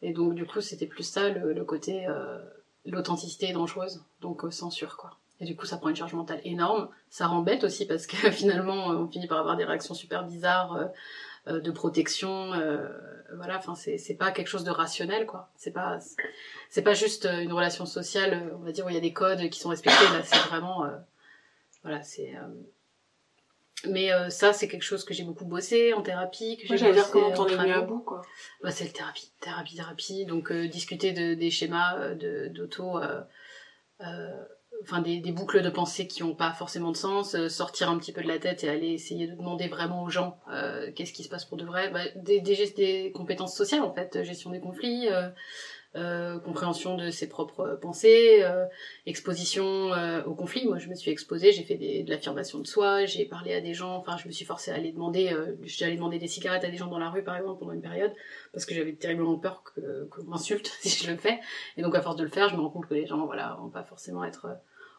Euh, 0.03 0.07
Et 0.07 0.13
donc, 0.13 0.35
du 0.35 0.45
coup, 0.45 0.61
c'était 0.61 0.87
plus 0.87 1.03
ça, 1.03 1.29
le, 1.29 1.63
côté, 1.65 2.07
euh, 2.07 2.39
l'authenticité 2.85 3.49
est 3.49 3.53
dangereuse, 3.53 4.03
donc 4.21 4.43
euh, 4.43 4.51
censure, 4.51 4.97
quoi. 4.97 5.11
Et 5.41 5.45
du 5.45 5.55
coup, 5.55 5.65
ça 5.65 5.77
prend 5.77 5.89
une 5.89 5.95
charge 5.95 6.13
mentale 6.13 6.41
énorme. 6.43 6.89
Ça 7.09 7.27
rend 7.27 7.41
bête 7.41 7.63
aussi 7.63 7.85
parce 7.85 8.07
que 8.07 8.15
finalement, 8.31 8.91
euh, 8.91 8.95
on 8.97 9.07
finit 9.07 9.27
par 9.27 9.39
avoir 9.39 9.55
des 9.55 9.63
réactions 9.65 9.93
super 9.93 10.25
bizarres 10.25 10.75
euh, 10.75 10.85
euh, 11.47 11.59
de 11.61 11.71
protection. 11.71 12.53
euh, 12.53 12.89
voilà, 13.35 13.57
enfin, 13.57 13.75
c'est 13.75 14.15
pas 14.15 14.31
quelque 14.31 14.47
chose 14.47 14.63
de 14.63 14.71
rationnel, 14.71 15.25
quoi. 15.25 15.49
C'est 15.55 15.71
pas, 15.71 15.99
pas 16.83 16.93
juste 16.93 17.25
euh, 17.25 17.39
une 17.41 17.53
relation 17.53 17.85
sociale, 17.85 18.33
euh, 18.33 18.55
on 18.59 18.65
va 18.65 18.71
dire, 18.71 18.85
où 18.85 18.89
il 18.89 18.95
y 18.95 18.97
a 18.97 19.01
des 19.01 19.13
codes 19.13 19.49
qui 19.49 19.59
sont 19.59 19.69
respectés. 19.69 20.03
Là, 20.11 20.23
c'est 20.23 20.49
vraiment, 20.49 20.83
euh, 20.83 20.89
voilà, 21.83 22.01
c'est. 22.03 22.35
Euh, 23.85 23.89
Mais 23.91 24.11
euh, 24.11 24.29
ça, 24.29 24.53
c'est 24.53 24.67
quelque 24.67 24.83
chose 24.83 25.03
que 25.05 25.13
j'ai 25.13 25.23
beaucoup 25.23 25.45
bossé 25.45 25.93
en 25.93 26.01
thérapie, 26.01 26.57
que 26.57 26.67
j'ai 26.67 26.77
j'allais 26.77 26.93
dire 26.93 27.09
comment 27.11 27.27
en 27.27 27.33
t'en 27.33 27.47
es 27.47 27.55
venu 27.55 27.71
à 27.71 27.81
bout, 27.81 27.99
quoi. 27.99 28.21
Bah, 28.63 28.71
c'est 28.71 28.85
le 28.85 28.91
thérapie, 28.91 29.31
thérapie, 29.39 29.75
thérapie. 29.75 30.25
Donc 30.25 30.51
euh, 30.51 30.67
discuter 30.67 31.11
de, 31.11 31.33
des 31.33 31.49
schémas 31.51 31.97
euh, 31.97 32.15
de- 32.15 32.47
d'auto, 32.53 32.97
euh, 32.97 33.21
euh, 34.01 34.43
enfin 34.83 35.01
des, 35.01 35.19
des 35.19 35.31
boucles 35.31 35.61
de 35.61 35.69
pensée 35.69 36.07
qui 36.07 36.23
n'ont 36.23 36.35
pas 36.35 36.51
forcément 36.53 36.91
de 36.91 36.97
sens, 36.97 37.35
euh, 37.35 37.49
sortir 37.49 37.89
un 37.89 37.97
petit 37.97 38.13
peu 38.13 38.21
de 38.21 38.27
la 38.27 38.39
tête 38.39 38.63
et 38.63 38.69
aller 38.69 38.89
essayer 38.93 39.27
de 39.27 39.35
demander 39.35 39.67
vraiment 39.67 40.03
aux 40.03 40.09
gens 40.09 40.39
euh, 40.51 40.91
qu'est-ce 40.95 41.11
qui 41.13 41.23
se 41.23 41.29
passe 41.29 41.45
pour 41.45 41.57
de 41.57 41.65
vrai. 41.65 41.89
Bah, 41.89 42.01
des, 42.15 42.39
des, 42.41 42.67
des 42.75 43.11
compétences 43.13 43.55
sociales 43.55 43.81
en 43.83 43.93
fait, 43.93 44.23
gestion 44.23 44.51
des 44.51 44.59
conflits. 44.61 45.07
Euh, 45.95 45.99
euh, 45.99 46.39
compréhension 46.39 46.95
de 46.97 47.09
ses 47.09 47.27
propres 47.27 47.77
pensées, 47.81 48.43
euh, 48.43 48.65
exposition 49.05 49.93
euh, 49.93 50.23
au 50.23 50.35
conflit. 50.35 50.65
Moi, 50.65 50.77
je 50.77 50.87
me 50.87 50.95
suis 50.95 51.11
exposée, 51.11 51.51
j'ai 51.51 51.63
fait 51.63 51.75
des, 51.75 52.03
de 52.03 52.09
l'affirmation 52.09 52.59
de 52.59 52.67
soi, 52.67 53.05
j'ai 53.05 53.25
parlé 53.25 53.53
à 53.53 53.61
des 53.61 53.73
gens, 53.73 53.95
enfin, 53.95 54.17
je 54.17 54.27
me 54.27 54.31
suis 54.31 54.45
forcée 54.45 54.71
à 54.71 54.75
aller 54.75 54.91
demander, 54.91 55.33
euh, 55.33 55.55
j'étais 55.63 55.85
allée 55.85 55.95
demander 55.95 56.19
des 56.19 56.27
cigarettes 56.27 56.63
à 56.63 56.69
des 56.69 56.77
gens 56.77 56.87
dans 56.87 56.99
la 56.99 57.09
rue, 57.09 57.23
par 57.23 57.35
exemple, 57.35 57.59
pendant 57.59 57.71
une 57.71 57.81
période, 57.81 58.13
parce 58.53 58.65
que 58.65 58.75
j'avais 58.75 58.93
terriblement 58.93 59.37
peur 59.37 59.63
que 59.63 60.05
qu'on 60.05 60.23
m'insulte 60.23 60.67
si 60.81 61.03
je 61.03 61.11
le 61.11 61.17
fais. 61.17 61.39
Et 61.77 61.81
donc, 61.81 61.95
à 61.95 62.01
force 62.01 62.15
de 62.17 62.23
le 62.23 62.29
faire, 62.29 62.49
je 62.49 62.55
me 62.55 62.61
rends 62.61 62.69
compte 62.69 62.87
que 62.87 62.93
les 62.93 63.05
gens, 63.07 63.25
voilà, 63.25 63.57
vont 63.59 63.69
pas 63.69 63.83
forcément 63.83 64.23
être 64.23 64.45
euh, 64.45 64.53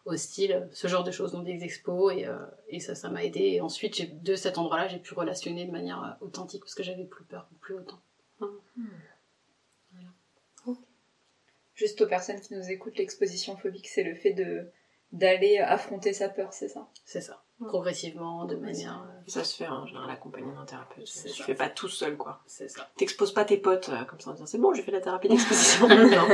hostiles, 0.06 0.68
ce 0.72 0.88
genre 0.88 1.04
de 1.04 1.10
choses, 1.10 1.32
dans 1.32 1.42
des 1.42 1.62
expos, 1.62 2.12
et, 2.16 2.26
euh, 2.26 2.36
et 2.68 2.80
ça, 2.80 2.94
ça 2.94 3.10
m'a 3.10 3.22
aidé. 3.24 3.40
Et 3.40 3.60
ensuite, 3.60 3.94
j'ai- 3.96 4.06
de 4.06 4.34
cet 4.34 4.58
endroit-là, 4.58 4.88
j'ai 4.88 4.98
pu 4.98 5.14
relationner 5.14 5.66
de 5.66 5.70
manière 5.72 6.02
euh, 6.20 6.26
authentique, 6.26 6.62
parce 6.62 6.74
que 6.74 6.82
j'avais 6.82 7.04
plus 7.04 7.24
peur, 7.24 7.48
plus 7.60 7.74
autant. 7.74 8.00
Juste 11.80 12.02
aux 12.02 12.06
personnes 12.06 12.38
qui 12.42 12.52
nous 12.54 12.70
écoutent, 12.70 12.98
l'exposition 12.98 13.56
phobique, 13.56 13.88
c'est 13.88 14.02
le 14.02 14.14
fait 14.14 14.34
de 14.34 14.70
d'aller 15.12 15.56
affronter 15.58 16.12
sa 16.12 16.28
peur, 16.28 16.52
c'est 16.52 16.68
ça? 16.68 16.86
C'est 17.06 17.22
ça. 17.22 17.42
Progressivement, 17.66 18.44
de 18.44 18.54
manière... 18.54 19.02
euh, 19.02 19.20
Ça 19.30 19.42
se 19.44 19.56
fait 19.56 19.66
en 19.66 19.86
général 19.86 20.10
accompagné 20.10 20.52
d'un 20.52 20.64
thérapeute. 20.66 21.04
Tu 21.06 21.28
ça. 21.30 21.44
fais 21.44 21.54
pas 21.54 21.70
tout 21.70 21.88
seul, 21.88 22.16
quoi. 22.18 22.42
C'est 22.46 22.68
ça. 22.68 22.88
T'exposes 22.98 23.32
pas 23.32 23.46
tes 23.46 23.56
potes 23.56 23.88
euh, 23.88 24.04
comme 24.04 24.20
ça 24.20 24.30
en 24.30 24.34
disant 24.34 24.44
c'est 24.46 24.58
bon, 24.58 24.74
j'ai 24.74 24.82
fait 24.82 24.90
la 24.92 25.00
thérapie 25.00 25.28
d'exposition. 25.30 25.88
non. 25.88 26.28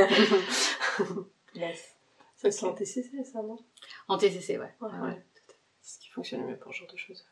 Yes. 1.55 1.95
Ok. 2.43 2.51
C'est 2.51 2.65
en 2.65 2.73
TCC, 2.73 3.23
ça, 3.23 3.41
non? 3.41 3.57
En 4.09 4.17
TCC, 4.17 4.57
ouais. 4.59 4.75
Ouais. 4.81 4.89
Ouais, 4.91 4.99
ouais. 5.07 5.25
C'est 5.81 5.95
ce 5.95 5.99
qui 5.99 6.09
fonctionne 6.09 6.45
mieux 6.45 6.57
pour 6.57 6.73
ce 6.73 6.79
genre 6.79 6.91
de 6.91 6.97
choses. 6.97 7.25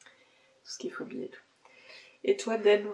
Tout 0.00 0.70
ce 0.70 0.78
qui 0.78 0.88
est 0.88 0.90
phobie 0.90 1.22
et 1.22 1.28
tout. 1.30 1.40
Et 2.24 2.36
toi, 2.36 2.56
Deb, 2.56 2.86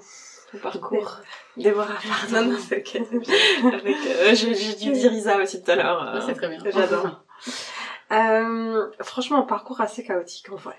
ton 0.50 0.58
parcours 0.58 1.18
Déborah, 1.56 1.86
pardon, 2.32 2.50
non, 2.50 2.58
c'est 2.58 2.78
ok. 2.78 2.96
Avec, 3.74 3.96
euh, 4.06 4.34
j'ai 4.34 4.54
j'ai 4.54 4.74
dû 4.74 4.90
dire 4.92 5.12
Isa 5.12 5.36
aussi 5.36 5.62
tout 5.62 5.70
à 5.70 5.76
l'heure. 5.76 6.14
euh, 6.16 6.20
c'est 6.26 6.34
très 6.34 6.48
bien. 6.48 6.58
J'adore. 6.64 7.22
Euh, 8.12 8.86
franchement, 9.02 9.42
parcours 9.44 9.80
assez 9.80 10.02
chaotique 10.02 10.50
en 10.50 10.56
vrai. 10.56 10.74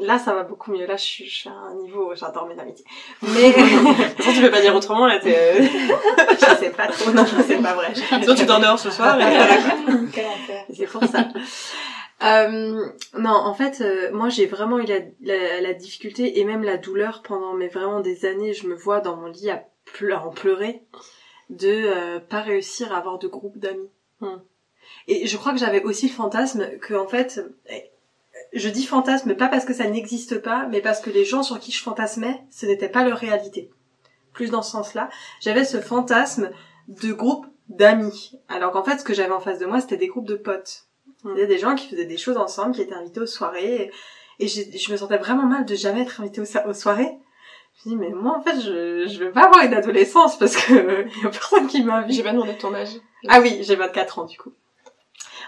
Là, 0.00 0.18
ça 0.18 0.34
va 0.34 0.42
beaucoup 0.42 0.72
mieux. 0.72 0.86
Là, 0.86 0.96
je 0.96 1.04
suis, 1.04 1.24
je 1.24 1.36
suis 1.36 1.48
à 1.48 1.52
un 1.52 1.74
niveau 1.76 2.10
où 2.10 2.16
j'adore 2.16 2.48
mes 2.48 2.58
amitiés. 2.58 2.84
Mais 3.22 3.52
Sinon, 3.52 4.34
tu 4.34 4.40
peux 4.40 4.50
pas 4.50 4.60
dire 4.60 4.74
autrement, 4.74 5.06
là, 5.06 5.20
t'es... 5.20 5.62
je 5.62 6.56
sais 6.58 6.70
pas 6.70 6.88
trop. 6.88 7.12
Non, 7.12 7.24
c'est 7.46 7.62
pas 7.62 7.74
vrai. 7.74 7.92
Sinon, 7.94 8.34
tu 8.34 8.44
dors 8.44 8.58
dehors 8.58 8.76
ce 8.80 8.90
soir, 8.90 9.20
et 9.20 9.24
voilà, 9.24 9.56
quoi. 9.56 9.94
Quel 10.12 10.26
enfer. 10.26 10.64
C'est 10.76 10.86
pour 10.86 11.04
ça. 11.04 11.28
Euh, 12.22 12.86
non, 13.18 13.30
en 13.30 13.54
fait, 13.54 13.80
euh, 13.80 14.12
moi 14.12 14.28
j'ai 14.28 14.46
vraiment 14.46 14.78
eu 14.78 14.86
la, 14.86 15.00
la, 15.20 15.60
la 15.60 15.74
difficulté 15.74 16.38
et 16.38 16.44
même 16.44 16.62
la 16.62 16.76
douleur 16.76 17.22
pendant 17.22 17.54
mais 17.54 17.68
vraiment 17.68 18.00
des 18.00 18.24
années. 18.24 18.54
Je 18.54 18.66
me 18.66 18.74
vois 18.74 19.00
dans 19.00 19.16
mon 19.16 19.26
lit 19.26 19.50
à 19.50 19.64
pleu- 19.84 20.14
en 20.14 20.30
pleurer 20.30 20.82
de 21.50 21.68
euh, 21.68 22.20
pas 22.20 22.40
réussir 22.40 22.92
à 22.92 22.98
avoir 22.98 23.18
de 23.18 23.28
groupe 23.28 23.58
d'amis. 23.58 23.90
Hmm. 24.20 24.38
Et 25.08 25.26
je 25.26 25.36
crois 25.36 25.52
que 25.52 25.58
j'avais 25.58 25.82
aussi 25.82 26.08
le 26.08 26.14
fantasme 26.14 26.78
que 26.78 26.94
en 26.94 27.08
fait, 27.08 27.44
eh, 27.68 27.90
je 28.52 28.68
dis 28.68 28.86
fantasme 28.86 29.34
pas 29.34 29.48
parce 29.48 29.64
que 29.64 29.74
ça 29.74 29.88
n'existe 29.88 30.38
pas, 30.38 30.66
mais 30.70 30.80
parce 30.80 31.00
que 31.00 31.10
les 31.10 31.24
gens 31.24 31.42
sur 31.42 31.58
qui 31.58 31.72
je 31.72 31.82
fantasmais, 31.82 32.42
ce 32.50 32.66
n'était 32.66 32.88
pas 32.88 33.04
leur 33.04 33.18
réalité. 33.18 33.70
Plus 34.32 34.50
dans 34.50 34.62
ce 34.62 34.70
sens-là, 34.70 35.10
j'avais 35.40 35.64
ce 35.64 35.80
fantasme 35.80 36.50
de 36.88 37.12
groupe 37.12 37.46
d'amis. 37.68 38.38
Alors 38.48 38.72
qu'en 38.72 38.84
fait, 38.84 38.98
ce 38.98 39.04
que 39.04 39.14
j'avais 39.14 39.32
en 39.32 39.40
face 39.40 39.58
de 39.58 39.66
moi, 39.66 39.80
c'était 39.80 39.96
des 39.96 40.08
groupes 40.08 40.28
de 40.28 40.36
potes. 40.36 40.84
Il 41.24 41.38
y 41.38 41.42
a 41.42 41.46
des 41.46 41.58
gens 41.58 41.74
qui 41.74 41.88
faisaient 41.88 42.04
des 42.04 42.16
choses 42.18 42.36
ensemble, 42.36 42.74
qui 42.74 42.82
étaient 42.82 42.94
invités 42.94 43.20
aux 43.20 43.26
soirées. 43.26 43.90
Et, 44.40 44.48
je 44.48 44.90
me 44.92 44.96
sentais 44.96 45.16
vraiment 45.18 45.44
mal 45.46 45.64
de 45.64 45.74
jamais 45.74 46.02
être 46.02 46.20
invitée 46.20 46.40
aux, 46.40 46.44
so- 46.44 46.58
aux 46.68 46.74
soirées. 46.74 47.12
Je 47.84 47.88
me 47.88 47.94
dis, 47.94 48.00
mais 48.00 48.10
moi, 48.10 48.36
en 48.36 48.42
fait, 48.42 48.60
je, 48.60 49.06
je 49.06 49.24
veux 49.24 49.32
pas 49.32 49.44
avoir 49.46 49.64
une 49.64 49.74
adolescence 49.74 50.38
parce 50.38 50.56
que 50.56 50.72
euh, 50.74 51.04
y 51.22 51.26
a 51.26 51.30
personne 51.30 51.66
qui 51.66 51.82
m'invite. 51.82 52.14
J'ai 52.16 52.22
pas 52.22 52.32
demandé 52.32 52.56
ton 52.56 52.74
âge. 52.74 52.90
Ah 53.28 53.40
oui, 53.40 53.58
j'ai 53.62 53.76
24 53.76 54.18
ans, 54.20 54.24
du 54.24 54.36
coup. 54.38 54.52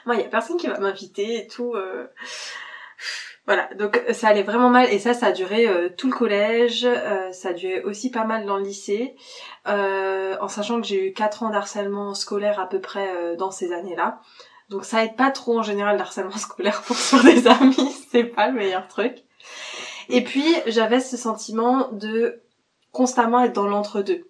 Moi, 0.07 0.15
il 0.17 0.21
y 0.23 0.25
a 0.25 0.29
personne 0.29 0.57
qui 0.57 0.67
va 0.69 0.79
m'inviter 0.79 1.37
et 1.39 1.47
tout. 1.47 1.75
euh. 1.75 2.07
Voilà, 3.47 3.69
donc 3.79 4.01
ça 4.13 4.29
allait 4.29 4.43
vraiment 4.43 4.71
mal. 4.71 4.93
Et 4.93 4.99
ça, 4.99 5.15
ça 5.15 5.27
a 5.27 5.33
duré 5.33 5.69
euh, 5.69 5.89
tout 5.97 6.09
le 6.11 6.17
collège. 6.17 6.85
euh, 6.85 7.31
ça 7.33 7.51
a 7.51 7.53
duré 7.53 7.83
aussi 7.83 8.11
pas 8.11 8.25
mal 8.25 8.45
dans 8.45 8.57
le 8.57 8.65
lycée. 8.65 9.15
euh, 9.69 10.37
en 10.41 10.49
sachant 10.49 10.81
que 10.81 10.87
j'ai 10.87 11.09
eu 11.09 11.13
4 11.13 11.43
ans 11.45 11.51
d'harcèlement 11.51 12.15
scolaire 12.15 12.59
à 12.59 12.69
peu 12.69 12.81
près 12.81 13.09
euh, 13.15 13.37
dans 13.37 13.51
ces 13.53 13.73
années-là. 13.73 14.21
Donc 14.69 14.85
ça 14.85 15.05
aide 15.05 15.17
pas 15.17 15.31
trop 15.31 15.59
en 15.59 15.63
général 15.63 15.97
l'harcèlement 15.97 16.31
scolaire 16.37 16.83
pour 16.83 16.97
sur 16.97 17.23
des 17.23 17.47
amis, 17.47 17.95
c'est 18.11 18.25
pas 18.25 18.49
le 18.49 18.55
meilleur 18.55 18.89
truc. 18.89 19.19
Et 20.09 20.23
puis 20.23 20.45
j'avais 20.67 21.01
ce 21.01 21.17
sentiment 21.17 21.89
de 21.93 22.41
constamment 22.93 23.43
être 23.43 23.53
dans 23.53 23.67
l'entre-deux. 23.67 24.29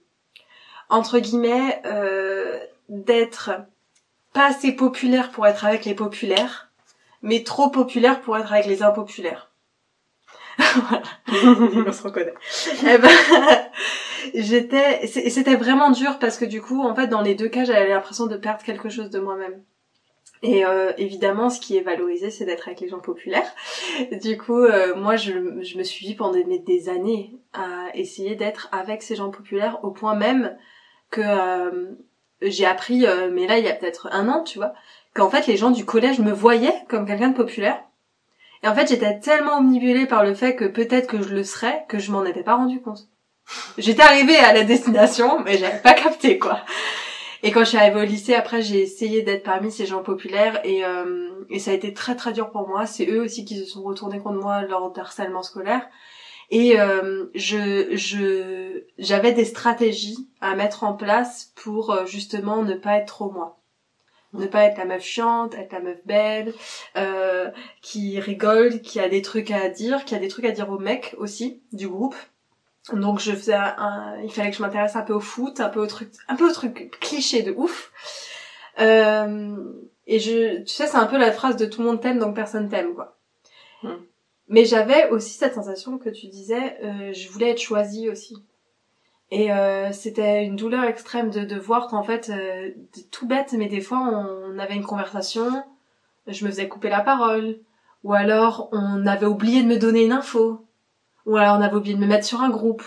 Entre 0.89 1.19
guillemets, 1.19 1.81
euh, 1.85 2.59
d'être 2.89 3.51
pas 4.33 4.47
assez 4.47 4.73
populaire 4.73 5.31
pour 5.31 5.47
être 5.47 5.65
avec 5.65 5.85
les 5.85 5.95
populaires, 5.95 6.71
mais 7.23 7.43
trop 7.43 7.71
populaire 7.71 8.21
pour 8.21 8.37
être 8.37 8.53
avec 8.53 8.67
les 8.67 8.83
impopulaires. 8.83 9.51
voilà, 10.59 11.03
on 11.87 11.93
se 11.93 12.03
reconnaît. 12.03 12.35
Eh 12.87 12.99
ben, 12.99 13.11
j'étais, 14.35 15.07
c'était 15.07 15.57
vraiment 15.57 15.91
dur 15.91 16.19
parce 16.19 16.39
que 16.39 16.45
du 16.45 16.63
coup, 16.63 16.83
en 16.83 16.95
fait, 16.95 17.09
dans 17.09 17.21
les 17.21 17.35
deux 17.35 17.49
cas, 17.49 17.65
j'avais 17.65 17.89
l'impression 17.89 18.27
de 18.27 18.37
perdre 18.37 18.63
quelque 18.63 18.89
chose 18.89 19.11
de 19.11 19.19
moi-même. 19.19 19.63
Et 20.43 20.65
euh, 20.65 20.93
évidemment, 20.99 21.51
ce 21.51 21.61
qui 21.61 21.77
est 21.77 21.83
valorisé, 21.83 22.31
c'est 22.31 22.45
d'être 22.45 22.69
avec 22.69 22.81
les 22.81 22.89
gens 22.89 23.01
populaires. 23.01 23.51
Du 24.23 24.37
coup, 24.37 24.59
euh, 24.59 24.95
moi, 24.95 25.17
je, 25.17 25.33
me 25.33 25.83
suis 25.83 26.07
dit 26.07 26.15
pendant 26.15 26.33
des, 26.33 26.59
des 26.59 26.89
années 26.89 27.33
à 27.53 27.89
essayer 27.95 28.35
d'être 28.35 28.69
avec 28.73 29.03
ces 29.03 29.17
gens 29.17 29.31
populaires 29.31 29.79
au 29.83 29.91
point 29.91 30.15
même 30.15 30.57
que 31.11 31.21
euh, 31.23 31.95
j'ai 32.43 32.67
appris, 32.67 33.07
euh, 33.07 33.31
mais 33.33 33.47
là, 33.47 33.59
il 33.59 33.65
y 33.65 33.69
a 33.69 33.75
peut-être 33.75 34.09
un 34.13 34.29
an, 34.29 34.43
tu 34.43 34.59
vois, 34.59 34.75
qu'en 35.15 35.31
fait, 35.31 35.47
les 35.47 35.57
gens 35.57 35.71
du 35.71 35.85
collège 35.85 36.21
me 36.21 36.33
voyaient 36.33 36.85
comme 36.89 37.07
quelqu'un 37.07 37.31
de 37.31 37.37
populaire. 37.37 37.83
Et 38.63 38.69
en 38.69 38.75
fait, 38.75 38.89
j'étais 38.89 39.19
tellement 39.21 39.59
omnibulée 39.59 40.07
par 40.07 40.25
le 40.25 40.35
fait 40.35 40.57
que 40.57 40.65
peut-être 40.65 41.07
que 41.07 41.23
je 41.23 41.35
le 41.35 41.45
serais 41.45 41.85
que 41.89 41.99
je 41.99 42.11
m'en 42.11 42.25
étais 42.25 42.43
pas 42.43 42.57
rendu 42.57 42.81
compte. 42.81 43.09
J'étais 43.79 44.03
arrivée 44.03 44.37
à 44.37 44.53
la 44.53 44.65
destination, 44.65 45.41
mais 45.41 45.57
j'avais 45.57 45.81
pas 45.81 45.95
capté, 45.95 46.39
quoi. 46.39 46.61
Et 47.43 47.51
quand 47.51 47.61
je 47.61 47.71
suis 47.71 47.79
arrivée 47.79 48.01
au 48.01 48.05
lycée, 48.05 48.35
après, 48.35 48.63
j'ai 48.63 48.81
essayé 48.81 49.23
d'être 49.23 49.43
parmi 49.43 49.71
ces 49.71 49.87
gens 49.87 50.03
populaires 50.03 50.61
et, 50.65 50.85
euh, 50.85 51.31
et 51.51 51.59
ça 51.59 51.71
a 51.71 51.75
été 51.75 51.93
très 51.93 52.17
très 52.17 52.33
dur 52.33 52.51
pour 52.51 52.69
moi. 52.69 52.87
C'est 52.87 53.07
eux 53.07 53.23
aussi 53.23 53.45
qui 53.45 53.59
se 53.59 53.65
sont 53.65 53.83
retournés 53.83 54.19
contre 54.19 54.41
moi 54.41 54.63
lors 54.63 54.93
d'harcèlement 54.93 55.43
scolaire. 55.43 55.87
Et 56.51 56.79
euh, 56.79 57.27
je 57.35 57.97
je 57.97 58.85
j'avais 58.99 59.33
des 59.33 59.45
stratégies 59.45 60.29
à 60.41 60.55
mettre 60.55 60.85
en 60.85 60.95
place 60.95 61.53
pour 61.57 61.91
euh, 61.91 62.07
justement 62.07 62.63
ne 62.63 62.75
pas 62.75 62.99
être 62.99 63.07
trop 63.07 63.31
moi. 63.31 63.61
Ne 64.33 64.47
pas 64.47 64.65
être 64.65 64.79
la 64.79 64.85
meuf 64.85 65.03
chiante, 65.03 65.55
être 65.55 65.73
la 65.73 65.81
meuf 65.81 65.99
belle, 66.05 66.53
euh, 66.97 67.51
qui 67.81 68.21
rigole, 68.21 68.81
qui 68.83 69.01
a 69.01 69.09
des 69.09 69.23
trucs 69.23 69.51
à 69.51 69.69
dire, 69.69 70.05
qui 70.05 70.15
a 70.15 70.19
des 70.19 70.29
trucs 70.29 70.45
à 70.45 70.51
dire 70.51 70.71
aux 70.71 70.79
mecs 70.79 71.15
aussi 71.19 71.63
du 71.73 71.89
groupe. 71.89 72.17
Donc 72.93 73.19
je 73.19 73.33
faisais 73.33 73.55
un, 73.55 74.17
il 74.23 74.33
fallait 74.33 74.51
que 74.51 74.57
je 74.57 74.63
m'intéresse 74.63 74.95
un 74.95 75.03
peu 75.03 75.13
au 75.13 75.21
foot, 75.21 75.61
un 75.61 75.69
peu 75.69 75.81
au 75.81 75.87
truc, 75.87 76.11
un 76.29 76.37
peu 76.37 76.49
au 76.49 76.53
truc 76.53 76.97
cliché 77.01 77.43
de 77.43 77.53
ouf. 77.53 77.91
Euh, 78.79 79.57
et 80.07 80.21
je, 80.21 80.61
tu 80.61 80.69
sais, 80.69 80.87
c'est 80.87 80.97
un 80.97 81.07
peu 81.07 81.19
la 81.19 81.33
phrase 81.33 81.57
de 81.57 81.67
tout 81.67 81.83
le 81.83 81.89
monde 81.89 82.01
t'aime 82.01 82.19
donc 82.19 82.37
personne 82.37 82.69
t'aime 82.69 82.95
quoi. 82.95 83.17
Hmm. 83.83 83.97
Mais 84.49 84.65
j'avais 84.65 85.11
aussi 85.11 85.37
cette 85.37 85.55
sensation 85.55 85.99
que 85.99 86.11
tu 86.11 86.29
disais, 86.29 86.79
euh, 86.85 87.13
je 87.13 87.29
voulais 87.29 87.51
être 87.51 87.61
choisie 87.61 88.09
aussi. 88.09 88.37
Et 89.33 89.53
euh, 89.53 89.91
c'était 89.91 90.45
une 90.45 90.55
douleur 90.55 90.85
extrême 90.85 91.31
de, 91.31 91.41
de 91.41 91.57
voir 91.57 91.89
qu'en 91.89 92.05
fait, 92.05 92.31
euh, 92.31 92.71
tout 93.11 93.27
bête, 93.27 93.53
mais 93.55 93.67
des 93.67 93.81
fois 93.81 93.99
on 93.99 94.59
avait 94.61 94.77
une 94.77 94.85
conversation, 94.85 95.65
je 96.29 96.45
me 96.45 96.51
faisais 96.51 96.69
couper 96.69 96.91
la 96.91 97.01
parole, 97.01 97.59
ou 98.05 98.13
alors 98.15 98.69
on 98.71 99.05
avait 99.05 99.27
oublié 99.27 99.65
de 99.65 99.69
me 99.69 99.79
donner 99.79 100.05
une 100.05 100.13
info, 100.13 100.66
ou 101.27 101.37
alors 101.37 101.59
on 101.59 101.63
avait 101.63 101.77
oublié 101.77 101.95
de 101.95 102.01
me 102.01 102.07
mettre 102.07 102.25
sur 102.25 102.41
un 102.41 102.51
groupe. 102.51 102.83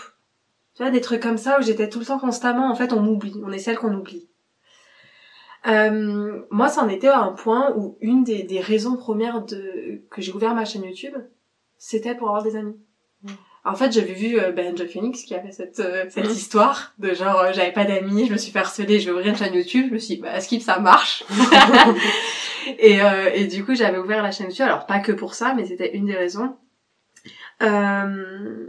Tu 0.74 0.82
vois, 0.82 0.90
des 0.90 1.00
trucs 1.00 1.22
comme 1.22 1.38
ça 1.38 1.58
où 1.58 1.62
j'étais 1.62 1.88
tout 1.88 2.00
le 2.00 2.06
temps 2.06 2.18
constamment, 2.18 2.70
en 2.70 2.74
fait, 2.74 2.92
on 2.92 3.00
m'oublie, 3.00 3.40
on 3.44 3.52
est 3.52 3.58
celle 3.58 3.78
qu'on 3.78 3.94
oublie. 3.94 4.28
Euh, 5.66 6.40
moi, 6.50 6.68
c'en 6.68 6.88
était 6.88 7.08
à 7.08 7.20
un 7.20 7.32
point 7.32 7.72
où 7.76 7.98
une 8.00 8.24
des, 8.24 8.42
des 8.42 8.60
raisons 8.60 8.96
premières 8.96 9.42
de 9.44 10.02
que 10.10 10.22
j'ai 10.22 10.32
ouvert 10.32 10.54
ma 10.54 10.64
chaîne 10.64 10.84
YouTube, 10.84 11.14
c'était 11.76 12.14
pour 12.14 12.28
avoir 12.28 12.42
des 12.42 12.56
amis. 12.56 12.76
En 13.64 13.74
fait, 13.74 13.92
j'avais 13.92 14.14
vu 14.14 14.40
euh, 14.40 14.52
Ben 14.52 14.74
Phoenix 14.88 15.22
qui 15.22 15.34
avait 15.34 15.52
cette, 15.52 15.80
euh, 15.80 16.06
cette 16.08 16.30
histoire 16.30 16.94
de 16.98 17.12
genre 17.12 17.38
euh, 17.40 17.52
j'avais 17.52 17.72
pas 17.72 17.84
d'amis, 17.84 18.26
je 18.26 18.32
me 18.32 18.38
suis 18.38 18.52
fait 18.52 18.60
harceler, 18.60 19.00
je 19.00 19.06
vais 19.06 19.10
ouvrir 19.10 19.28
une 19.28 19.36
chaîne 19.36 19.54
YouTube, 19.54 19.86
je 19.88 19.94
me 19.94 19.98
suis 19.98 20.16
dit 20.16 20.22
bah 20.22 20.40
skip 20.40 20.62
ça 20.62 20.78
marche. 20.78 21.24
et, 22.78 23.02
euh, 23.02 23.30
et 23.34 23.46
du 23.46 23.62
coup 23.62 23.74
j'avais 23.74 23.98
ouvert 23.98 24.22
la 24.22 24.30
chaîne 24.30 24.46
YouTube, 24.46 24.64
alors 24.64 24.86
pas 24.86 25.00
que 25.00 25.12
pour 25.12 25.34
ça, 25.34 25.52
mais 25.54 25.66
c'était 25.66 25.94
une 25.94 26.06
des 26.06 26.16
raisons. 26.16 26.56
Euh, 27.62 28.66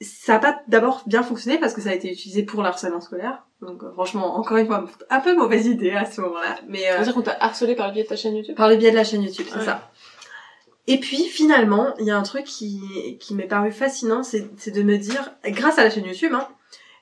ça 0.00 0.36
a 0.36 0.38
pas 0.38 0.60
d'abord 0.68 1.02
bien 1.06 1.22
fonctionné 1.22 1.58
parce 1.58 1.72
que 1.72 1.80
ça 1.80 1.90
a 1.90 1.94
été 1.94 2.10
utilisé 2.12 2.42
pour 2.42 2.62
le 2.62 2.68
harcèlement 2.68 3.00
scolaire. 3.00 3.44
Donc 3.62 3.82
euh, 3.82 3.92
franchement, 3.92 4.36
encore 4.36 4.56
une 4.58 4.66
fois, 4.66 4.84
un 5.10 5.20
peu 5.20 5.34
mauvaise 5.36 5.66
idée 5.66 5.92
à 5.92 6.04
ce 6.04 6.20
moment-là. 6.20 6.58
Mais 6.68 6.86
euh, 6.88 6.92
C'est-à-dire 6.94 7.14
qu'on 7.14 7.22
t'a 7.22 7.36
harcelé 7.40 7.74
par 7.74 7.88
le 7.88 7.94
biais 7.94 8.02
de 8.02 8.08
ta 8.08 8.16
chaîne 8.16 8.36
YouTube 8.36 8.56
par 8.56 8.68
le 8.68 8.76
biais 8.76 8.90
de 8.90 8.96
la 8.96 9.04
chaîne 9.04 9.22
YouTube, 9.22 9.46
c'est 9.48 9.58
Ouais. 9.58 9.64
ça. 9.64 9.90
Et 10.86 11.00
puis 11.00 11.24
finalement, 11.24 11.94
il 11.98 12.04
y 12.06 12.10
a 12.10 12.16
un 12.18 12.22
truc 12.22 12.44
qui, 12.44 13.16
qui 13.18 13.34
m'est 13.34 13.46
paru 13.46 13.72
fascinant, 13.72 14.22
c'est 14.22 14.50
c'est 14.58 14.70
de 14.72 14.82
me 14.82 14.98
dire, 14.98 15.32
grâce 15.46 15.78
à 15.78 15.84
la 15.84 15.88
chaîne 15.90 16.04
YouTube, 16.04 16.32
hein, 16.34 16.46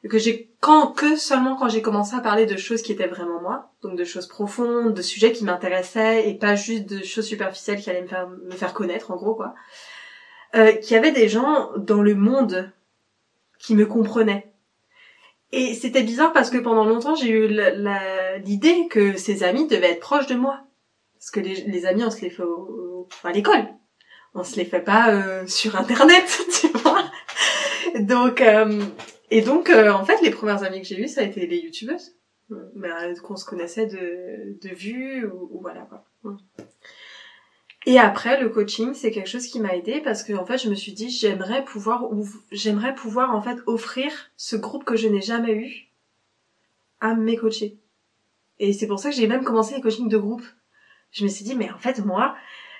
que 0.08 0.18
j'ai 0.18 0.52
quand 0.60 0.88
que 0.92 1.16
seulement 1.16 1.56
quand 1.56 1.68
j'ai 1.68 1.82
commencé 1.82 2.14
à 2.14 2.20
parler 2.20 2.46
de 2.46 2.56
choses 2.56 2.82
qui 2.82 2.92
étaient 2.92 3.08
vraiment 3.08 3.40
moi, 3.40 3.72
donc 3.82 3.96
de 3.96 4.04
choses 4.04 4.28
profondes, 4.28 4.94
de 4.94 5.02
sujets 5.02 5.32
qui 5.32 5.42
m'intéressaient 5.44 6.28
et 6.28 6.34
pas 6.34 6.54
juste 6.54 6.86
de 6.88 7.02
choses 7.02 7.26
superficielles 7.26 7.80
qui 7.80 7.90
allaient 7.90 8.02
me 8.02 8.06
faire 8.08 8.28
me 8.28 8.52
faire 8.52 8.72
connaître 8.74 9.10
en 9.10 9.16
gros 9.16 9.34
quoi, 9.34 9.54
euh, 10.54 10.72
qu'il 10.72 10.94
y 10.94 10.98
avait 10.98 11.12
des 11.12 11.28
gens 11.28 11.70
dans 11.76 12.02
le 12.02 12.14
monde 12.14 12.70
qui 13.58 13.74
me 13.74 13.86
comprenaient. 13.86 14.52
Et 15.52 15.74
c'était 15.74 16.02
bizarre 16.02 16.32
parce 16.32 16.50
que 16.50 16.58
pendant 16.58 16.84
longtemps 16.84 17.14
j'ai 17.14 17.28
eu 17.30 17.46
l'idée 18.44 18.88
que 18.88 19.16
ces 19.16 19.42
amis 19.44 19.66
devaient 19.66 19.92
être 19.92 20.00
proches 20.00 20.26
de 20.26 20.34
moi. 20.34 20.60
Parce 21.14 21.30
que 21.30 21.40
les, 21.40 21.86
amis, 21.86 22.02
on 22.02 22.10
se 22.10 22.20
les 22.22 22.30
fait 22.30 22.42
au, 22.42 23.06
au- 23.06 23.08
à 23.22 23.30
l'école. 23.30 23.64
On 24.34 24.42
se 24.42 24.56
les 24.56 24.64
fait 24.64 24.80
pas 24.80 25.10
euh, 25.14 25.46
sur 25.46 25.76
internet, 25.76 26.24
tu 26.60 26.66
vois. 26.78 27.04
Donc, 28.00 28.40
euh, 28.40 28.82
et 29.30 29.40
donc, 29.40 29.70
euh, 29.70 29.92
en 29.92 30.04
fait, 30.04 30.20
les 30.22 30.30
premières 30.30 30.64
amies 30.64 30.82
que 30.82 30.88
j'ai 30.88 31.00
eues, 31.00 31.06
ça 31.06 31.20
a 31.20 31.24
été 31.24 31.46
les 31.46 31.58
youtubeuses. 31.58 32.16
Euh, 32.50 33.14
qu'on 33.22 33.36
se 33.36 33.44
connaissait 33.44 33.86
de, 33.86 34.58
de 34.60 34.74
vue, 34.74 35.24
ou, 35.26 35.48
ou 35.52 35.60
voilà 35.60 35.86
quoi. 35.88 36.04
Et 37.86 37.98
après, 37.98 38.40
le 38.40 38.48
coaching, 38.48 38.94
c'est 38.94 39.10
quelque 39.10 39.28
chose 39.28 39.46
qui 39.46 39.58
m'a 39.60 39.74
aidé 39.74 40.00
parce 40.00 40.22
que 40.22 40.32
en 40.34 40.44
fait, 40.46 40.58
je 40.58 40.68
me 40.70 40.74
suis 40.74 40.92
dit, 40.92 41.10
j'aimerais 41.10 41.64
pouvoir, 41.64 42.04
ouv- 42.12 42.40
j'aimerais 42.52 42.94
pouvoir 42.94 43.34
en 43.34 43.42
fait 43.42 43.58
offrir 43.66 44.12
ce 44.36 44.54
groupe 44.56 44.84
que 44.84 44.96
je 44.96 45.08
n'ai 45.08 45.20
jamais 45.20 45.52
eu 45.54 45.88
à 47.00 47.14
mes 47.14 47.36
coachés. 47.36 47.78
Et 48.60 48.72
c'est 48.72 48.86
pour 48.86 49.00
ça 49.00 49.10
que 49.10 49.16
j'ai 49.16 49.26
même 49.26 49.42
commencé 49.44 49.74
les 49.74 49.80
coachings 49.80 50.08
de 50.08 50.16
groupe. 50.16 50.44
Je 51.10 51.24
me 51.24 51.28
suis 51.28 51.44
dit 51.44 51.54
mais 51.56 51.70
en 51.70 51.78
fait 51.78 52.04
moi 52.04 52.36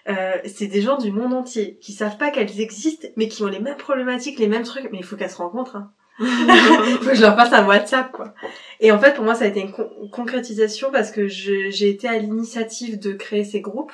euh, 0.09 0.39
c'est 0.47 0.67
des 0.69 0.81
gens 0.81 0.97
du 0.97 1.11
monde 1.11 1.33
entier 1.35 1.79
qui 1.81 1.93
savent 1.93 2.17
pas 2.17 2.31
qu'elles 2.31 2.61
existent 2.61 3.09
mais 3.17 3.29
qui 3.29 3.43
ont 3.43 3.49
les 3.49 3.59
mêmes 3.61 3.77
problématiques 3.77 4.39
les 4.39 4.47
mêmes 4.47 4.63
trucs. 4.63 4.91
Mais 4.93 4.99
il 4.99 5.05
faut 5.05 5.17
qu'elles 5.17 5.31
se 5.31 5.37
rencontrent 5.37 5.77
hein. 5.77 5.93
faut 6.19 7.07
que 7.11 7.15
je 7.15 7.21
leur 7.23 7.35
passe 7.35 7.53
un 7.53 7.67
WhatsApp 7.67 8.13
quoi. 8.13 8.35
Et 8.81 8.93
en 8.93 8.99
fait 9.01 9.15
pour 9.15 9.25
moi 9.25 9.35
ça 9.35 9.45
a 9.45 9.49
été 9.49 9.61
une 9.61 9.73
con- 9.73 9.91
concrétisation 10.13 10.91
parce 10.93 11.11
que 11.11 11.27
j'ai 11.27 11.89
été 11.89 12.07
à 12.09 12.17
l'initiative 12.19 13.01
de 13.01 13.13
créer 13.13 13.45
ces 13.45 13.61
groupes 13.61 13.93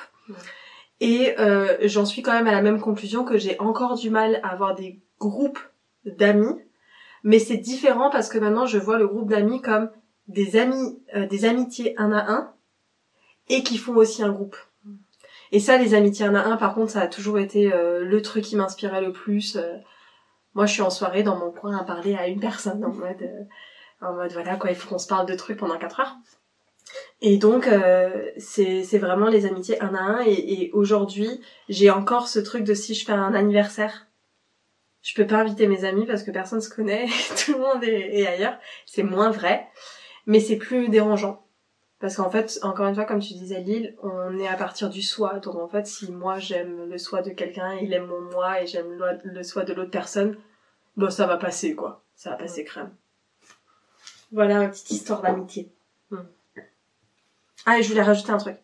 Et 0.99 1.35
euh, 1.39 1.77
j'en 1.83 2.05
suis 2.05 2.21
quand 2.21 2.33
même 2.33 2.47
à 2.47 2.51
la 2.51 2.61
même 2.61 2.81
conclusion 2.81 3.23
que 3.23 3.37
j'ai 3.37 3.59
encore 3.59 3.95
du 3.95 4.09
mal 4.09 4.39
à 4.43 4.49
avoir 4.49 4.75
des 4.75 4.99
groupes 5.19 5.59
d'amis, 6.05 6.55
mais 7.23 7.39
c'est 7.39 7.57
différent 7.57 8.09
parce 8.09 8.29
que 8.29 8.37
maintenant 8.37 8.65
je 8.65 8.77
vois 8.77 8.97
le 8.97 9.07
groupe 9.07 9.29
d'amis 9.29 9.61
comme 9.61 9.89
des 10.27 10.57
amis, 10.57 11.01
euh, 11.15 11.25
des 11.25 11.45
amitiés 11.45 11.95
un 11.97 12.11
à 12.11 12.29
un, 12.29 12.53
et 13.47 13.63
qui 13.63 13.77
font 13.77 13.95
aussi 13.95 14.23
un 14.23 14.31
groupe. 14.31 14.57
Et 15.51 15.59
ça, 15.59 15.77
les 15.77 15.95
amitiés 15.95 16.25
un 16.25 16.35
à 16.35 16.43
un, 16.43 16.57
par 16.57 16.75
contre, 16.75 16.91
ça 16.91 17.01
a 17.01 17.07
toujours 17.07 17.39
été 17.39 17.73
euh, 17.73 18.03
le 18.05 18.21
truc 18.21 18.43
qui 18.43 18.55
m'inspirait 18.55 19.01
le 19.01 19.11
plus. 19.11 19.57
moi, 20.53 20.65
je 20.65 20.73
suis 20.73 20.81
en 20.81 20.91
soirée 20.91 21.23
dans 21.23 21.37
mon 21.37 21.51
coin 21.51 21.75
à 21.77 21.83
parler 21.83 22.15
à 22.15 22.27
une 22.27 22.39
personne 22.39 22.83
en 22.85 22.93
mode, 22.93 23.47
en 24.01 24.13
mode 24.13 24.33
voilà 24.33 24.57
quoi, 24.57 24.69
il 24.69 24.75
faut 24.75 24.89
qu'on 24.89 24.99
se 24.99 25.07
parle 25.07 25.25
de 25.25 25.33
trucs 25.33 25.57
pendant 25.57 25.77
quatre 25.77 26.01
heures. 26.01 26.17
Et 27.21 27.37
donc, 27.37 27.67
euh, 27.67 28.31
c'est 28.37 28.97
vraiment 28.97 29.27
les 29.27 29.45
amitiés 29.45 29.81
un 29.81 29.93
à 29.95 29.99
un. 29.99 30.25
Et, 30.25 30.31
et 30.33 30.71
aujourd'hui, 30.73 31.41
j'ai 31.67 31.89
encore 31.89 32.27
ce 32.27 32.39
truc 32.39 32.63
de 32.63 32.73
si 32.73 32.93
je 32.95 33.05
fais 33.05 33.11
un 33.11 33.33
anniversaire, 33.33 34.07
je 35.01 35.13
peux 35.15 35.27
pas 35.27 35.37
inviter 35.37 35.67
mes 35.67 35.85
amis 35.85 36.05
parce 36.05 36.23
que 36.23 36.31
personne 36.31 36.61
se 36.61 36.69
connaît, 36.69 37.07
tout 37.45 37.53
le 37.53 37.59
monde 37.59 37.83
est, 37.83 38.19
est 38.19 38.27
ailleurs. 38.27 38.57
C'est 38.85 39.03
moins 39.03 39.31
vrai, 39.31 39.67
mais 40.25 40.39
c'est 40.39 40.57
plus 40.57 40.89
dérangeant. 40.89 41.45
Parce 41.99 42.15
qu'en 42.15 42.29
fait, 42.29 42.59
encore 42.63 42.87
une 42.87 42.95
fois, 42.95 43.03
comme 43.05 43.19
tu 43.19 43.33
disais 43.33 43.59
Lille, 43.59 43.95
on 44.01 44.37
est 44.39 44.47
à 44.47 44.55
partir 44.55 44.89
du 44.89 45.01
soi. 45.01 45.39
Donc 45.39 45.55
en 45.55 45.67
fait, 45.67 45.85
si 45.85 46.11
moi 46.11 46.39
j'aime 46.39 46.89
le 46.89 46.97
soi 46.97 47.21
de 47.21 47.31
quelqu'un, 47.31 47.73
il 47.75 47.93
aime 47.93 48.05
mon 48.05 48.21
moi 48.21 48.61
et 48.61 48.67
j'aime 48.67 48.97
le, 49.23 49.43
soi 49.43 49.63
de 49.63 49.73
l'autre 49.73 49.91
personne, 49.91 50.37
bon 50.95 51.09
ça 51.09 51.27
va 51.27 51.37
passer 51.37 51.75
quoi. 51.75 52.03
Ça 52.15 52.31
va 52.31 52.35
passer 52.37 52.63
crème. 52.63 52.91
Voilà 54.31 54.59
ma 54.59 54.69
petite 54.69 54.91
histoire 54.91 55.21
d'amitié. 55.21 55.71
Hmm. 56.09 56.23
Ah 57.65 57.77
et 57.79 57.83
je 57.83 57.89
voulais 57.89 58.01
rajouter 58.01 58.31
un 58.31 58.37
truc. 58.37 58.55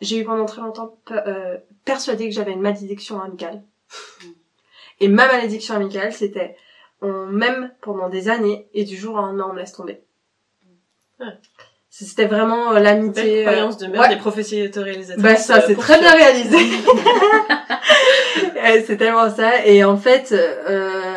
J'ai 0.00 0.18
eu 0.18 0.24
pendant 0.24 0.46
très 0.46 0.60
longtemps 0.60 0.96
euh, 1.10 1.56
persuadé 1.84 2.28
que 2.28 2.34
j'avais 2.34 2.52
une 2.52 2.60
malédiction 2.60 3.20
amicale. 3.20 3.62
Et 5.00 5.06
ma 5.08 5.28
malédiction 5.28 5.74
amicale, 5.76 6.12
c'était 6.12 6.56
on 7.00 7.26
m'aime 7.26 7.72
pendant 7.80 8.08
des 8.08 8.28
années 8.28 8.66
et 8.74 8.82
du 8.84 8.96
jour 8.96 9.14
au 9.14 9.18
lendemain 9.18 9.46
on 9.48 9.52
me 9.52 9.60
laisse 9.60 9.72
tomber. 9.72 10.02
Ouais. 11.20 11.26
C'était 11.88 12.26
vraiment 12.26 12.72
euh, 12.72 12.80
l'amitié. 12.80 13.40
euh, 13.46 13.50
croyance 13.50 13.78
de 13.78 13.86
merde 13.86 14.06
ouais. 14.06 14.14
et 14.14 14.18
prophétie 14.18 14.62
autorréalisatrice. 14.64 15.22
Bah 15.22 15.36
ça, 15.36 15.58
euh, 15.58 15.62
c'est 15.66 15.76
très 15.76 15.94
sûr. 15.94 16.02
bien 16.02 16.14
réalisé. 16.14 16.56
Euh, 18.56 18.82
c'est 18.86 18.96
tellement 18.96 19.30
ça. 19.30 19.64
Et 19.66 19.84
en 19.84 19.96
fait, 19.96 20.32
euh, 20.32 21.07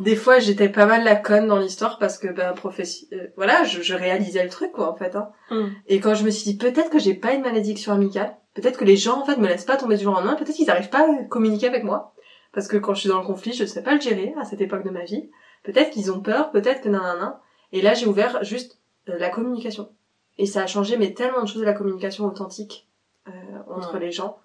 des 0.00 0.16
fois, 0.16 0.38
j'étais 0.38 0.68
pas 0.68 0.86
mal 0.86 1.04
la 1.04 1.16
conne 1.16 1.48
dans 1.48 1.58
l'histoire 1.58 1.98
parce 1.98 2.18
que, 2.18 2.28
ben, 2.28 2.52
prophétie, 2.52 3.08
euh, 3.12 3.28
voilà, 3.36 3.64
je, 3.64 3.82
je 3.82 3.94
réalisais 3.94 4.42
le 4.42 4.50
truc, 4.50 4.72
quoi, 4.72 4.90
en 4.90 4.96
fait. 4.96 5.16
Hein. 5.16 5.30
Mm. 5.50 5.66
Et 5.86 6.00
quand 6.00 6.14
je 6.14 6.24
me 6.24 6.30
suis 6.30 6.52
dit, 6.52 6.56
peut-être 6.56 6.90
que 6.90 6.98
j'ai 6.98 7.14
pas 7.14 7.32
une 7.32 7.42
malédiction 7.42 7.92
amicale, 7.92 8.36
peut-être 8.54 8.78
que 8.78 8.84
les 8.84 8.96
gens, 8.96 9.20
en 9.20 9.24
fait, 9.24 9.36
me 9.36 9.48
laissent 9.48 9.64
pas 9.64 9.76
tomber 9.76 9.96
du 9.96 10.04
jour 10.04 10.12
au 10.12 10.16
lendemain, 10.16 10.34
peut-être 10.34 10.54
qu'ils 10.54 10.70
arrivent 10.70 10.90
pas 10.90 11.06
à 11.08 11.24
communiquer 11.24 11.66
avec 11.66 11.84
moi. 11.84 12.14
Parce 12.52 12.68
que 12.68 12.76
quand 12.76 12.94
je 12.94 13.00
suis 13.00 13.08
dans 13.08 13.20
le 13.20 13.26
conflit, 13.26 13.52
je 13.52 13.64
sais 13.64 13.82
pas 13.82 13.94
le 13.94 14.00
gérer 14.00 14.34
à 14.40 14.44
cette 14.44 14.60
époque 14.60 14.84
de 14.84 14.90
ma 14.90 15.04
vie. 15.04 15.30
Peut-être 15.62 15.90
qu'ils 15.90 16.10
ont 16.10 16.20
peur, 16.20 16.50
peut-être 16.50 16.82
que 16.82 16.88
nanana. 16.88 17.40
Et 17.72 17.82
là, 17.82 17.94
j'ai 17.94 18.06
ouvert 18.06 18.42
juste 18.42 18.80
euh, 19.08 19.18
la 19.18 19.28
communication. 19.28 19.90
Et 20.38 20.46
ça 20.46 20.62
a 20.62 20.66
changé, 20.66 20.96
mais 20.96 21.12
tellement 21.12 21.42
de 21.42 21.48
choses, 21.48 21.62
la 21.62 21.72
communication 21.72 22.24
authentique 22.24 22.88
euh, 23.28 23.32
entre 23.68 23.98
les 23.98 24.12
gens, 24.12 24.38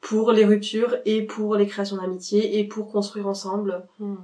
pour 0.00 0.32
les 0.32 0.44
ruptures 0.44 0.96
et 1.04 1.24
pour 1.24 1.54
les 1.54 1.66
créations 1.66 1.96
d'amitié 1.96 2.58
et 2.58 2.64
pour 2.66 2.90
construire 2.90 3.26
ensemble. 3.26 3.86
Hmm. 3.98 4.16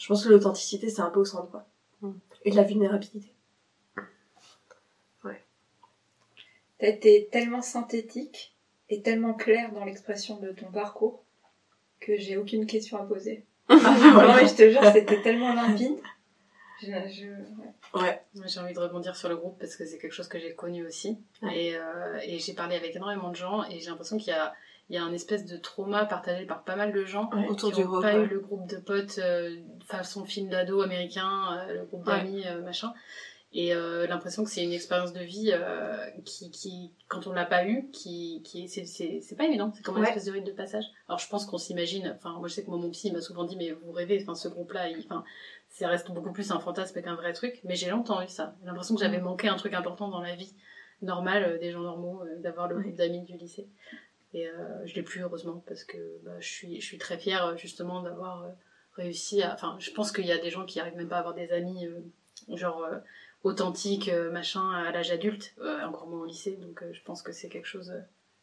Je 0.00 0.06
pense 0.08 0.24
que 0.24 0.30
l'authenticité, 0.30 0.88
c'est 0.88 1.02
un 1.02 1.10
peu 1.10 1.20
au 1.20 1.24
centre, 1.26 1.50
quoi. 1.50 1.66
Mm. 2.00 2.12
Et 2.46 2.50
la 2.52 2.62
vulnérabilité. 2.64 3.32
T'as 6.78 6.88
été 6.88 7.28
tellement 7.30 7.60
synthétique 7.60 8.56
et 8.88 9.02
tellement 9.02 9.34
clair 9.34 9.70
dans 9.72 9.84
l'expression 9.84 10.38
de 10.38 10.50
ton 10.50 10.70
parcours 10.72 11.22
que 12.00 12.16
j'ai 12.16 12.38
aucune 12.38 12.64
question 12.66 12.96
à 12.98 13.04
poser. 13.04 13.44
Ah, 13.68 13.76
Non, 13.76 14.34
mais 14.34 14.48
je 14.48 14.54
te 14.54 14.70
jure, 14.70 14.80
c'était 14.90 15.20
tellement 15.20 15.52
limpide. 15.52 15.98
Je, 16.80 16.86
je- 16.86 17.98
ouais. 17.98 18.02
Ouais. 18.02 18.22
J'ai 18.46 18.60
envie 18.60 18.72
de 18.72 18.78
rebondir 18.80 19.14
sur 19.14 19.28
le 19.28 19.36
groupe 19.36 19.58
parce 19.60 19.76
que 19.76 19.84
c'est 19.84 19.98
quelque 19.98 20.14
chose 20.14 20.28
que 20.28 20.38
j'ai 20.38 20.54
connu 20.54 20.86
aussi. 20.86 21.18
Ouais. 21.42 21.66
Et, 21.66 21.76
euh, 21.76 22.18
et 22.22 22.38
j'ai 22.38 22.54
parlé 22.54 22.76
avec 22.76 22.96
énormément 22.96 23.28
de 23.28 23.36
gens 23.36 23.62
et 23.64 23.78
j'ai 23.78 23.90
l'impression 23.90 24.16
qu'il 24.16 24.28
y 24.28 24.32
a, 24.32 24.54
il 24.90 24.96
y 24.96 24.98
a 24.98 25.04
un 25.04 25.12
espèce 25.12 25.46
de 25.46 25.56
trauma 25.56 26.04
partagé 26.04 26.44
par 26.46 26.64
pas 26.64 26.74
mal 26.76 26.92
de 26.92 27.04
gens 27.04 27.30
Ouais, 27.32 27.46
autour 27.48 27.70
qui 27.70 27.80
du 27.80 27.84
n'ont 27.86 28.00
pas 28.02 28.14
ouais. 28.16 28.24
eu 28.24 28.26
le 28.26 28.40
groupe 28.40 28.66
de 28.68 28.76
potes 28.76 29.18
euh, 29.18 29.56
façon 29.86 30.24
film 30.24 30.48
d'ado 30.50 30.82
américain, 30.82 31.58
euh, 31.68 31.74
le 31.78 31.84
groupe 31.84 32.06
Ouais. 32.06 32.16
d'amis, 32.18 32.44
euh, 32.46 32.60
machin. 32.62 32.92
Et 33.52 33.74
euh, 33.74 34.06
l'impression 34.06 34.44
que 34.44 34.50
c'est 34.50 34.62
une 34.62 34.72
expérience 34.72 35.12
de 35.12 35.20
vie 35.20 35.52
qui, 36.24 36.50
qui, 36.52 36.92
quand 37.08 37.26
on 37.26 37.32
l'a 37.32 37.44
pas 37.44 37.66
eu, 37.66 37.88
qui, 37.90 38.42
qui 38.44 38.68
c'est, 38.68 38.84
c'est, 38.84 39.20
c'est 39.22 39.34
pas 39.34 39.44
évident. 39.46 39.72
C'est 39.74 39.82
comme 39.84 39.96
une 39.98 40.04
espèce 40.04 40.24
de 40.26 40.30
rite 40.32 40.46
de 40.46 40.52
passage. 40.52 40.84
Alors 41.08 41.18
je 41.18 41.28
pense 41.28 41.46
qu'on 41.46 41.58
s'imagine. 41.58 42.14
Enfin, 42.16 42.38
moi 42.38 42.46
je 42.46 42.54
sais 42.54 42.62
que 42.64 42.70
moi, 42.70 42.78
mon 42.78 42.90
psy 42.90 43.10
m'a 43.10 43.20
souvent 43.20 43.42
dit, 43.44 43.56
mais 43.56 43.72
vous 43.72 43.90
rêvez. 43.90 44.20
Enfin, 44.22 44.36
ce 44.36 44.46
groupe-là, 44.48 44.86
enfin, 45.04 45.24
ça 45.68 45.88
reste 45.88 46.12
beaucoup 46.12 46.30
plus 46.32 46.50
un 46.52 46.60
fantasme 46.60 47.02
qu'un 47.02 47.16
vrai 47.16 47.32
truc. 47.32 47.60
Mais 47.64 47.74
j'ai 47.74 47.90
longtemps 47.90 48.22
eu 48.22 48.28
ça. 48.28 48.54
J'ai 48.60 48.66
l'impression 48.66 48.94
que 48.94 49.00
j'avais 49.00 49.20
manqué 49.20 49.48
un 49.48 49.56
truc 49.56 49.74
important 49.74 50.08
dans 50.08 50.20
la 50.20 50.36
vie 50.36 50.54
normale 51.02 51.58
des 51.58 51.72
gens 51.72 51.80
normaux, 51.80 52.22
d'avoir 52.38 52.68
le 52.68 52.78
groupe 52.78 52.94
d'amis 52.94 53.22
du 53.22 53.36
lycée. 53.36 53.68
Et 54.32 54.46
euh, 54.48 54.86
je 54.86 54.94
l'ai 54.94 55.02
plus 55.02 55.22
heureusement 55.22 55.62
parce 55.66 55.84
que 55.84 55.98
bah, 56.22 56.38
je 56.38 56.48
suis, 56.48 56.98
très 56.98 57.18
fière 57.18 57.46
euh, 57.46 57.56
justement 57.56 58.02
d'avoir 58.02 58.44
euh, 58.44 58.50
réussi 58.94 59.42
à. 59.42 59.52
Enfin, 59.54 59.76
je 59.80 59.90
pense 59.90 60.12
qu'il 60.12 60.26
y 60.26 60.32
a 60.32 60.38
des 60.38 60.50
gens 60.50 60.64
qui 60.64 60.78
arrivent 60.78 60.96
même 60.96 61.08
pas 61.08 61.16
à 61.16 61.20
avoir 61.20 61.34
des 61.34 61.50
amis 61.50 61.86
euh, 61.86 62.56
genre 62.56 62.86
authentiques, 63.42 64.10
machin, 64.32 64.70
à 64.70 64.92
l'âge 64.92 65.10
adulte, 65.10 65.54
encore 65.84 66.06
moins 66.08 66.20
au 66.20 66.26
lycée. 66.26 66.56
Donc 66.56 66.82
je 66.92 67.02
pense 67.02 67.22
que 67.22 67.32
c'est 67.32 67.48
quelque 67.48 67.66
chose 67.66 67.92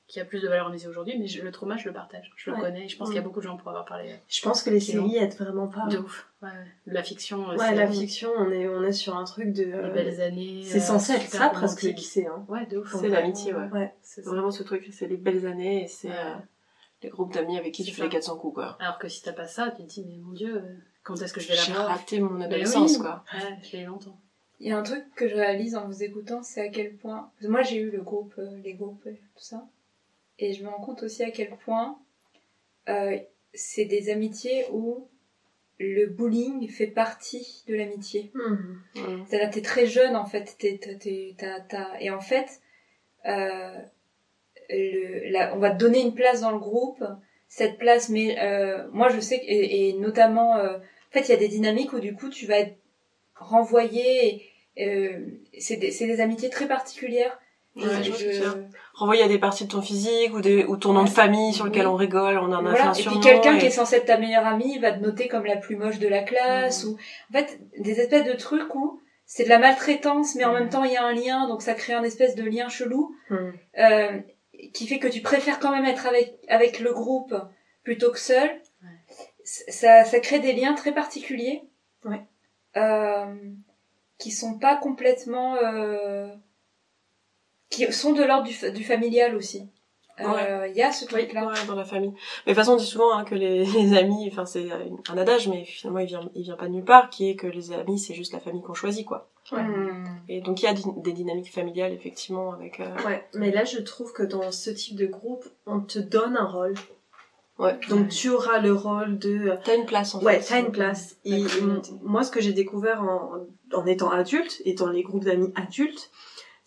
qui 0.08 0.20
a 0.22 0.26
plus 0.26 0.41
de 0.41 0.47
valeur 0.47 0.68
à 0.68 0.70
mes 0.72 0.82
yeux 0.82 0.89
aujourd'hui. 0.89 1.18
Mais 1.20 1.28
je- 1.28 1.41
le 1.41 1.51
trauma, 1.51 1.76
je 1.78 1.86
le 1.88 1.93
partage, 1.93 2.32
je 2.38 2.49
le 2.49 2.55
connais. 2.58 2.86
Et 2.86 2.88
je 2.88 2.97
pense 2.97 3.10
Mm. 3.10 3.12
qu'il 3.12 3.16
y 3.18 3.20
a 3.20 3.24
beaucoup 3.24 3.39
de 3.39 3.45
gens 3.45 3.58
pour 3.58 3.68
avoir 3.70 3.86
parlé 3.86 4.16
Je 4.30 4.41
pense 4.41 4.64
que 4.64 4.70
les 4.70 4.80
Qui 4.80 4.93
séries 4.93 5.18
aident 5.18 5.34
vraiment 5.36 5.68
pas. 5.68 5.86
de 5.88 5.97
ouf. 5.97 6.30
Ouais. 6.41 6.49
La 6.86 7.03
fiction, 7.03 7.49
euh, 7.49 7.58
Ouais, 7.58 7.70
c'est 7.70 7.76
la 7.76 7.88
fiction, 7.91 8.30
on 8.38 8.49
est, 8.51 8.68
on 8.70 8.84
est 8.84 8.93
sur 8.93 9.18
un 9.18 9.26
truc 9.26 9.51
de... 9.51 9.64
les 9.66 9.89
belles 9.89 10.22
années. 10.22 10.62
c'est 10.64 10.78
euh, 10.78 10.82
censé 10.82 11.14
être 11.14 11.24
ça, 11.30 11.49
presque, 11.49 11.80
romantique. 11.82 11.97
lycée, 11.97 12.26
hein. 12.28 12.45
Ouais, 12.47 12.66
de 12.68 12.78
ouf. 12.78 12.95
C'est 12.99 13.10
l'amitié, 13.10 13.53
ouais. 13.53 13.68
Ouais. 13.70 13.93
C'est 14.01 14.22
C'est 14.24 14.30
vraiment 14.30 14.51
ce 14.51 14.64
truc, 14.64 14.88
c'est 14.91 15.08
les 15.08 15.18
belles 15.18 15.45
années 15.45 15.84
et 15.84 15.88
c'est 15.88 16.08
Ouais. 16.08 16.14
euh, 16.16 16.36
les 17.03 17.10
groupes 17.10 17.34
d'amis 17.34 17.58
avec 17.58 17.74
qui 17.74 17.84
tu 17.84 17.91
C'est 17.91 17.97
fais 17.97 18.03
les 18.03 18.10
400 18.10 18.38
coups, 18.38 18.55
quoi. 18.55 18.78
Alors 18.80 18.97
que 18.99 19.08
si 19.10 19.22
t'as 19.24 19.34
pas 19.34 19.47
ça, 19.47 19.72
tu 19.72 19.84
te 19.84 19.88
dis, 19.89 20.05
mais 20.08 20.18
mon 20.18 20.32
dieu, 20.32 20.64
quand 21.03 21.22
est-ce 21.22 21.34
que 21.34 21.41
je 21.41 21.49
vais 21.49 21.55
J'ai 21.55 21.74
l'avoir 21.74 21.89
raté 21.97 22.20
mon 22.22 22.39
adolescence, 22.39 22.93
oui. 22.93 22.99
quoi. 23.01 23.24
Ouais, 23.34 23.58
je 23.64 23.76
l'ai 23.76 23.84
eu 23.84 23.88
longtemps. 23.88 24.18
Il 24.60 24.70
y 24.70 24.72
a 24.72 24.78
un 24.80 24.84
truc 24.84 25.03
que 25.16 25.28
je 25.28 25.36
réalise 25.36 25.76
en 25.76 25.86
vous 25.86 26.01
écoutant, 26.01 26.41
c'est 26.43 26.62
à 26.62 26.70
quel 26.70 26.95
point. 26.95 27.30
Moi, 27.41 27.62
j'ai 27.62 27.78
eu 27.78 27.91
le 27.91 28.01
groupe, 28.01 28.34
les 28.64 28.74
groupes, 28.74 29.05
et 29.05 29.16
tout 29.36 29.43
ça. 29.43 29.64
Et 30.40 30.54
je 30.54 30.64
me 30.64 30.70
rends 30.70 30.82
compte 30.82 31.04
aussi 31.04 31.24
à 31.24 31.32
quel 31.32 31.50
point 31.58 31.98
euh, 32.90 33.18
c'est 33.54 33.86
des 33.86 34.10
amitiés 34.10 34.66
où 34.72 35.08
le 35.80 36.06
bullying 36.08 36.68
fait 36.70 36.88
partie 36.88 37.64
de 37.68 37.76
l'amitié. 37.76 38.32
Mhm. 38.34 38.82
Mm. 38.96 39.26
C'est-à-dire, 39.28 39.50
t'es 39.52 39.62
très 39.62 39.86
jeune, 39.86 40.16
en 40.16 40.26
fait. 40.26 40.56
T'es, 40.58 40.78
t'es- 40.78 40.98
t'es- 40.98 41.36
t'as- 41.38 41.62
t'as- 41.62 42.00
Et 42.02 42.10
en 42.10 42.22
fait, 42.22 42.62
euh, 43.28 43.78
le, 44.70 45.30
la- 45.32 45.56
on 45.56 45.60
va 45.60 45.72
te 45.72 45.78
donner 45.78 46.02
une 46.02 46.14
place 46.16 46.42
dans 46.42 46.52
le 46.52 46.60
groupe. 46.60 47.04
Cette 47.48 47.78
place, 47.78 48.10
mais 48.10 48.38
euh, 48.42 48.88
moi, 48.92 49.10
je 49.10 49.20
sais, 49.20 49.40
que, 49.40 49.46
et, 49.46 49.90
et 49.90 49.94
notamment, 49.94 50.58
euh, 50.58 50.78
en 50.78 51.12
fait, 51.12 51.22
il 51.22 51.30
y 51.30 51.34
a 51.34 51.38
des 51.38 51.48
dynamiques 51.48 51.94
où, 51.94 52.00
du 52.00 52.14
coup, 52.14 52.30
tu 52.30 52.46
vas 52.46 52.60
être 52.60 52.76
renvoyé. 53.36 54.52
et, 54.76 54.86
euh, 54.88 55.26
c'est, 55.60 55.78
des, 55.78 55.92
c'est 55.92 56.08
des 56.08 56.20
amitiés 56.22 56.50
très 56.50 56.68
particulières. 56.68 57.40
Ouais, 57.86 58.03
Je- 58.03 58.11
je. 58.32 58.43
Renvoyer 58.93 59.21
à 59.23 59.28
des 59.28 59.38
parties 59.38 59.65
de 59.65 59.71
ton 59.71 59.82
physique 59.82 60.34
ou, 60.34 60.41
des, 60.41 60.63
ou 60.65 60.75
ton 60.78 60.93
nom 60.93 61.03
de 61.03 61.09
famille 61.09 61.53
sur 61.53 61.65
lequel 61.65 61.86
Oui. 61.86 61.93
on 61.93 61.95
rigole, 61.95 62.38
on 62.39 62.51
en 62.51 62.65
a 62.65 62.71
fait 62.73 62.82
Voilà. 62.82 62.89
un 62.89 62.93
Et 62.93 63.03
puis 63.03 63.19
quelqu'un 63.19 63.55
et- 63.55 63.59
qui 63.59 63.67
est 63.67 63.71
censé 63.71 63.97
être 63.97 64.05
ta 64.05 64.17
meilleure 64.17 64.47
amie 64.47 64.80
va 64.80 64.91
te 64.91 64.99
noter 64.99 65.28
comme 65.28 65.45
la 65.45 65.57
plus 65.57 65.75
moche 65.75 65.99
de 65.99 66.07
la 66.07 66.23
classe 66.23 66.84
Mhm. 66.86 66.91
ou 66.91 66.93
en 66.95 67.34
fait 67.38 67.59
des 67.80 67.99
espèces 67.99 68.25
de 68.25 68.34
trucs 68.34 68.73
où 68.73 68.99
c'est 69.28 69.43
de 69.43 69.49
la 69.49 69.59
maltraitance 69.59 70.34
mais 70.36 70.45
en 70.45 70.53
même 70.53 70.69
temps 70.69 70.84
il 70.84 70.93
y 70.93 70.97
a 70.97 71.03
un 71.03 71.13
lien 71.13 71.47
donc 71.47 71.61
ça 71.61 71.75
crée 71.75 71.93
un 71.93 72.03
espèce 72.03 72.34
de 72.36 72.43
lien 72.43 72.69
chelou 72.69 73.13
Mhm. 73.30 73.53
euh, 73.80 74.19
qui 74.73 74.88
fait 74.88 74.97
que 74.97 75.07
tu 75.07 75.21
préfères 75.21 75.59
quand 75.59 75.71
même 75.71 75.86
être 75.86 76.07
avec 76.07 76.39
avec 76.47 76.80
le 76.80 76.91
groupe 76.91 77.36
plutôt 77.84 78.11
que 78.11 78.19
seul. 78.19 78.49
Ouais. 78.82 78.89
Ça 79.43 80.03
ça 80.05 80.19
crée 80.19 80.39
des 80.39 80.53
liens 80.53 80.73
très 80.73 80.91
particuliers. 80.93 81.61
Ouais. 82.03 82.21
Euh, 82.78 83.25
qui 84.17 84.32
sont 84.32 84.57
pas 84.57 84.75
complètement 84.78 85.55
euh, 85.57 86.28
qui 87.70 87.91
sont 87.91 88.13
de 88.13 88.24
l'ordre 88.24 88.45
du, 88.47 88.53
fa- 88.53 88.70
du 88.70 88.84
familial 88.84 89.36
aussi. 89.36 89.63
Euh, 90.20 90.68
Il 90.70 90.76
y 90.76 90.82
a 90.82 90.91
ce 90.91 91.05
Oui, 91.05 91.11
truc 91.26 91.34
là. 91.34 91.45
ouais, 91.45 91.53
dans 91.68 91.76
la 91.76 91.86
famille. 91.86 92.09
Mais 92.45 92.53
de 92.53 92.55
toute 92.55 92.55
façon, 92.55 92.74
on 92.74 92.78
dit 92.78 92.86
souvent 92.86 93.13
hein, 93.15 93.24
que 93.24 93.36
les, 93.36 93.65
les 93.80 93.95
amis, 93.95 94.28
enfin 94.32 94.45
c'est 94.45 94.68
un 95.09 95.18
adage, 95.18 95.47
mais 95.47 95.63
finalement 95.63 95.99
il 95.99 96.07
vient, 96.07 96.30
il 96.34 96.41
vient 96.43 96.55
pas 96.55 96.65
de 96.65 96.72
nulle 96.72 96.84
part, 96.86 97.09
qui 97.11 97.30
est 97.30 97.36
que 97.36 97.45
les 97.47 97.72
amis 97.72 97.99
c'est 97.99 98.15
juste 98.15 98.34
la 98.34 98.39
famille 98.39 98.63
qu'on 98.63 98.74
choisit, 98.74 99.05
quoi. 99.05 99.30
Ouais. 99.51 99.61
Et 100.28 100.41
donc 100.41 100.61
il 100.61 100.65
y 100.65 100.68
a 100.68 100.74
des 100.74 101.13
dynamiques 101.13 101.53
familiales 101.53 101.93
effectivement 101.93 102.51
avec. 102.51 102.80
euh, 102.80 102.95
Ouais, 103.05 103.26
mais 103.36 103.51
là 103.51 103.63
je 103.63 103.78
trouve 103.80 104.11
que 104.11 104.24
dans 104.24 104.51
ce 104.51 104.72
type 104.72 104.95
de 104.95 105.05
groupe, 105.05 105.45
on 105.68 105.80
te 105.82 105.99
donne 105.99 106.36
un 106.36 106.45
rôle. 106.47 106.74
Ouais. 107.59 107.78
Donc 107.89 108.09
tu 108.09 108.30
auras 108.30 108.59
le 108.59 108.74
rôle 108.74 109.18
de... 109.20 109.51
T'as 109.63 109.76
une 109.76 109.86
place 109.86 110.13
en 110.15 110.22
Ouais, 110.22 110.39
fait. 110.39 110.49
t'as 110.49 110.59
une 110.59 110.72
place. 110.72 111.15
La 111.26 111.38
Et 111.38 111.43
moi 112.03 112.24
ce 112.24 112.30
que 112.32 112.39
j'ai 112.41 112.53
découvert 112.53 113.01
en, 113.03 113.32
en 113.74 113.86
étant 113.86 114.09
adulte, 114.11 114.61
et 114.65 114.74
dans 114.74 114.89
les 114.89 115.01
groupes 115.03 115.24
d'amis 115.24 115.51
adultes, 115.55 116.09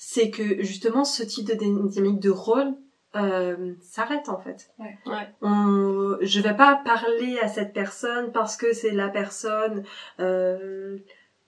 c'est 0.03 0.31
que 0.31 0.63
justement 0.63 1.05
ce 1.05 1.23
type 1.23 1.47
de 1.47 1.53
dynamique 1.53 2.21
de 2.21 2.31
rôle 2.31 2.73
euh, 3.17 3.75
s'arrête 3.83 4.31
en 4.31 4.41
fait. 4.41 4.71
Ouais. 4.79 4.97
Ouais. 5.05 5.29
On, 5.43 6.17
je 6.23 6.41
vais 6.41 6.57
pas 6.57 6.81
parler 6.83 7.39
à 7.41 7.49
cette 7.49 7.75
personne 7.75 8.33
parce 8.33 8.57
que 8.57 8.73
c'est 8.73 8.93
la 8.93 9.09
personne 9.11 9.85
euh, 10.19 10.97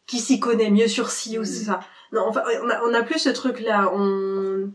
qui 0.07 0.19
s'y 0.19 0.39
connaît 0.39 0.69
mieux 0.71 0.87
sur 0.89 1.11
ci 1.11 1.39
ou 1.39 1.47
ça. 1.47 1.81
Non, 2.13 2.27
enfin, 2.29 2.43
on 2.63 2.69
a, 2.69 2.83
on 2.83 2.93
a 2.93 3.03
plus 3.03 3.21
ce 3.21 3.31
truc 3.31 3.59
là. 3.61 3.91
On 3.95 4.71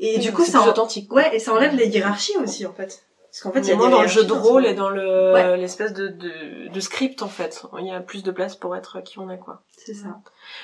et 0.00 0.18
du 0.18 0.32
coup 0.32 0.44
c'est 0.44 0.50
ça, 0.52 0.62
en- 0.62 0.68
authentique. 0.68 1.12
ouais, 1.12 1.36
et 1.36 1.38
ça 1.38 1.52
enlève 1.54 1.76
les 1.76 1.86
hiérarchies 1.86 2.36
aussi 2.38 2.66
en 2.66 2.72
fait. 2.72 3.04
Parce 3.30 3.40
qu'en 3.42 3.52
fait, 3.52 3.60
il 3.60 3.68
y 3.68 3.72
a 3.72 3.76
moins 3.76 3.90
dans 3.90 4.00
le 4.02 4.08
jeu 4.08 4.24
de 4.24 4.32
rôle 4.32 4.64
et 4.66 4.74
dans 4.74 4.88
le 4.88 5.32
Ouais. 5.34 5.56
l'espèce 5.58 5.92
de, 5.92 6.08
de, 6.08 6.68
de 6.72 6.80
script 6.80 7.22
en 7.22 7.28
fait. 7.28 7.62
Il 7.78 7.86
y 7.86 7.90
a 7.92 8.00
plus 8.00 8.22
de 8.22 8.30
place 8.30 8.56
pour 8.56 8.74
être 8.74 9.00
qui 9.02 9.18
on 9.18 9.28
est 9.30 9.38
quoi. 9.38 9.62
C'est 9.76 9.94
ça. 9.94 10.18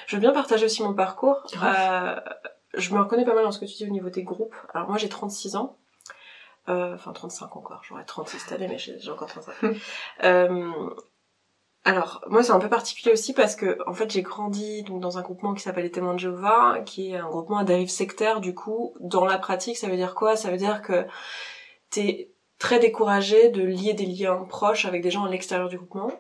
Je 0.07 0.17
veux 0.17 0.21
bien 0.21 0.33
partager 0.33 0.65
aussi 0.65 0.83
mon 0.83 0.95
parcours. 0.95 1.43
Euh, 1.62 2.17
je 2.75 2.95
me 2.95 3.01
reconnais 3.01 3.25
pas 3.25 3.35
mal 3.35 3.45
dans 3.45 3.53
ce 3.53 3.61
que 3.61 3.67
tu 3.67 3.75
dis 3.75 3.85
au 3.87 3.91
niveau 3.93 4.09
des 4.11 4.23
groupes. 4.25 4.55
Alors 4.73 4.89
moi 4.89 4.97
j'ai 4.99 5.09
36 5.11 5.57
ans. 5.57 5.77
Euh, 6.71 6.95
enfin 6.95 7.12
35 7.12 7.55
encore, 7.57 7.83
j'aurai 7.87 8.07
36 8.07 8.39
cette 8.39 8.53
année 8.53 8.67
mais 8.69 8.79
j'ai 8.79 8.99
j'ai 8.99 9.11
encore 9.11 9.29
35. 9.29 9.55
euh, 10.25 10.73
alors 11.85 12.25
moi 12.29 12.43
c'est 12.43 12.53
un 12.53 12.59
peu 12.59 12.71
particulier 12.71 13.12
aussi 13.12 13.35
parce 13.35 13.55
que 13.55 13.79
en 13.87 13.93
fait 13.93 14.11
j'ai 14.11 14.23
grandi 14.23 14.83
donc 14.85 15.01
dans 15.01 15.19
un 15.19 15.23
groupement 15.23 15.53
qui 15.53 15.62
s'appelle 15.62 15.85
les 15.85 15.91
témoins 15.91 16.15
de 16.15 16.19
Jéhovah, 16.21 16.79
qui 16.87 17.12
est 17.12 17.17
un 17.19 17.29
groupement 17.29 17.59
à 17.59 17.65
dérive 17.65 17.91
sectaire 17.91 18.41
du 18.41 18.55
coup. 18.55 18.95
Dans 19.01 19.27
la 19.27 19.37
pratique 19.37 19.77
ça 19.77 19.89
veut 19.89 19.97
dire 19.97 20.15
quoi? 20.15 20.37
Ça 20.37 20.51
veut 20.51 20.57
dire 20.57 20.81
que 20.81 21.07
t'es 21.91 22.31
très 22.65 22.79
découragé 22.79 23.51
de 23.51 23.62
lier 23.62 23.93
des 23.93 24.07
liens 24.07 24.47
proches 24.49 24.87
avec 24.87 25.03
des 25.03 25.11
gens 25.11 25.25
à 25.25 25.29
l'extérieur 25.29 25.69
du 25.69 25.77
groupement. 25.77 26.11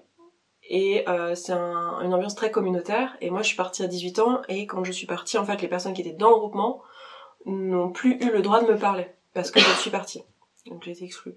Et 0.68 1.08
euh, 1.08 1.34
c'est 1.34 1.52
un- 1.52 2.00
une 2.02 2.12
ambiance 2.12 2.34
très 2.34 2.50
communautaire. 2.50 3.16
Et 3.22 3.30
moi, 3.30 3.40
je 3.40 3.46
suis 3.46 3.56
partie 3.56 3.82
à 3.82 3.86
18 3.86 4.18
ans. 4.18 4.42
Et 4.50 4.66
quand 4.66 4.84
je 4.84 4.92
suis 4.92 5.06
partie, 5.06 5.38
en 5.38 5.44
fait, 5.46 5.62
les 5.62 5.68
personnes 5.68 5.94
qui 5.94 6.02
étaient 6.02 6.12
dans 6.12 6.28
le 6.28 6.36
groupement 6.36 6.82
n'ont 7.46 7.90
plus 7.90 8.18
eu 8.22 8.30
le 8.30 8.42
droit 8.42 8.62
de 8.62 8.70
me 8.70 8.76
parler. 8.78 9.06
Parce 9.32 9.50
que 9.50 9.58
je 9.58 9.70
suis 9.80 9.90
partie. 9.90 10.22
Donc 10.66 10.82
j'ai 10.84 10.90
été 10.90 11.04
exclue. 11.06 11.34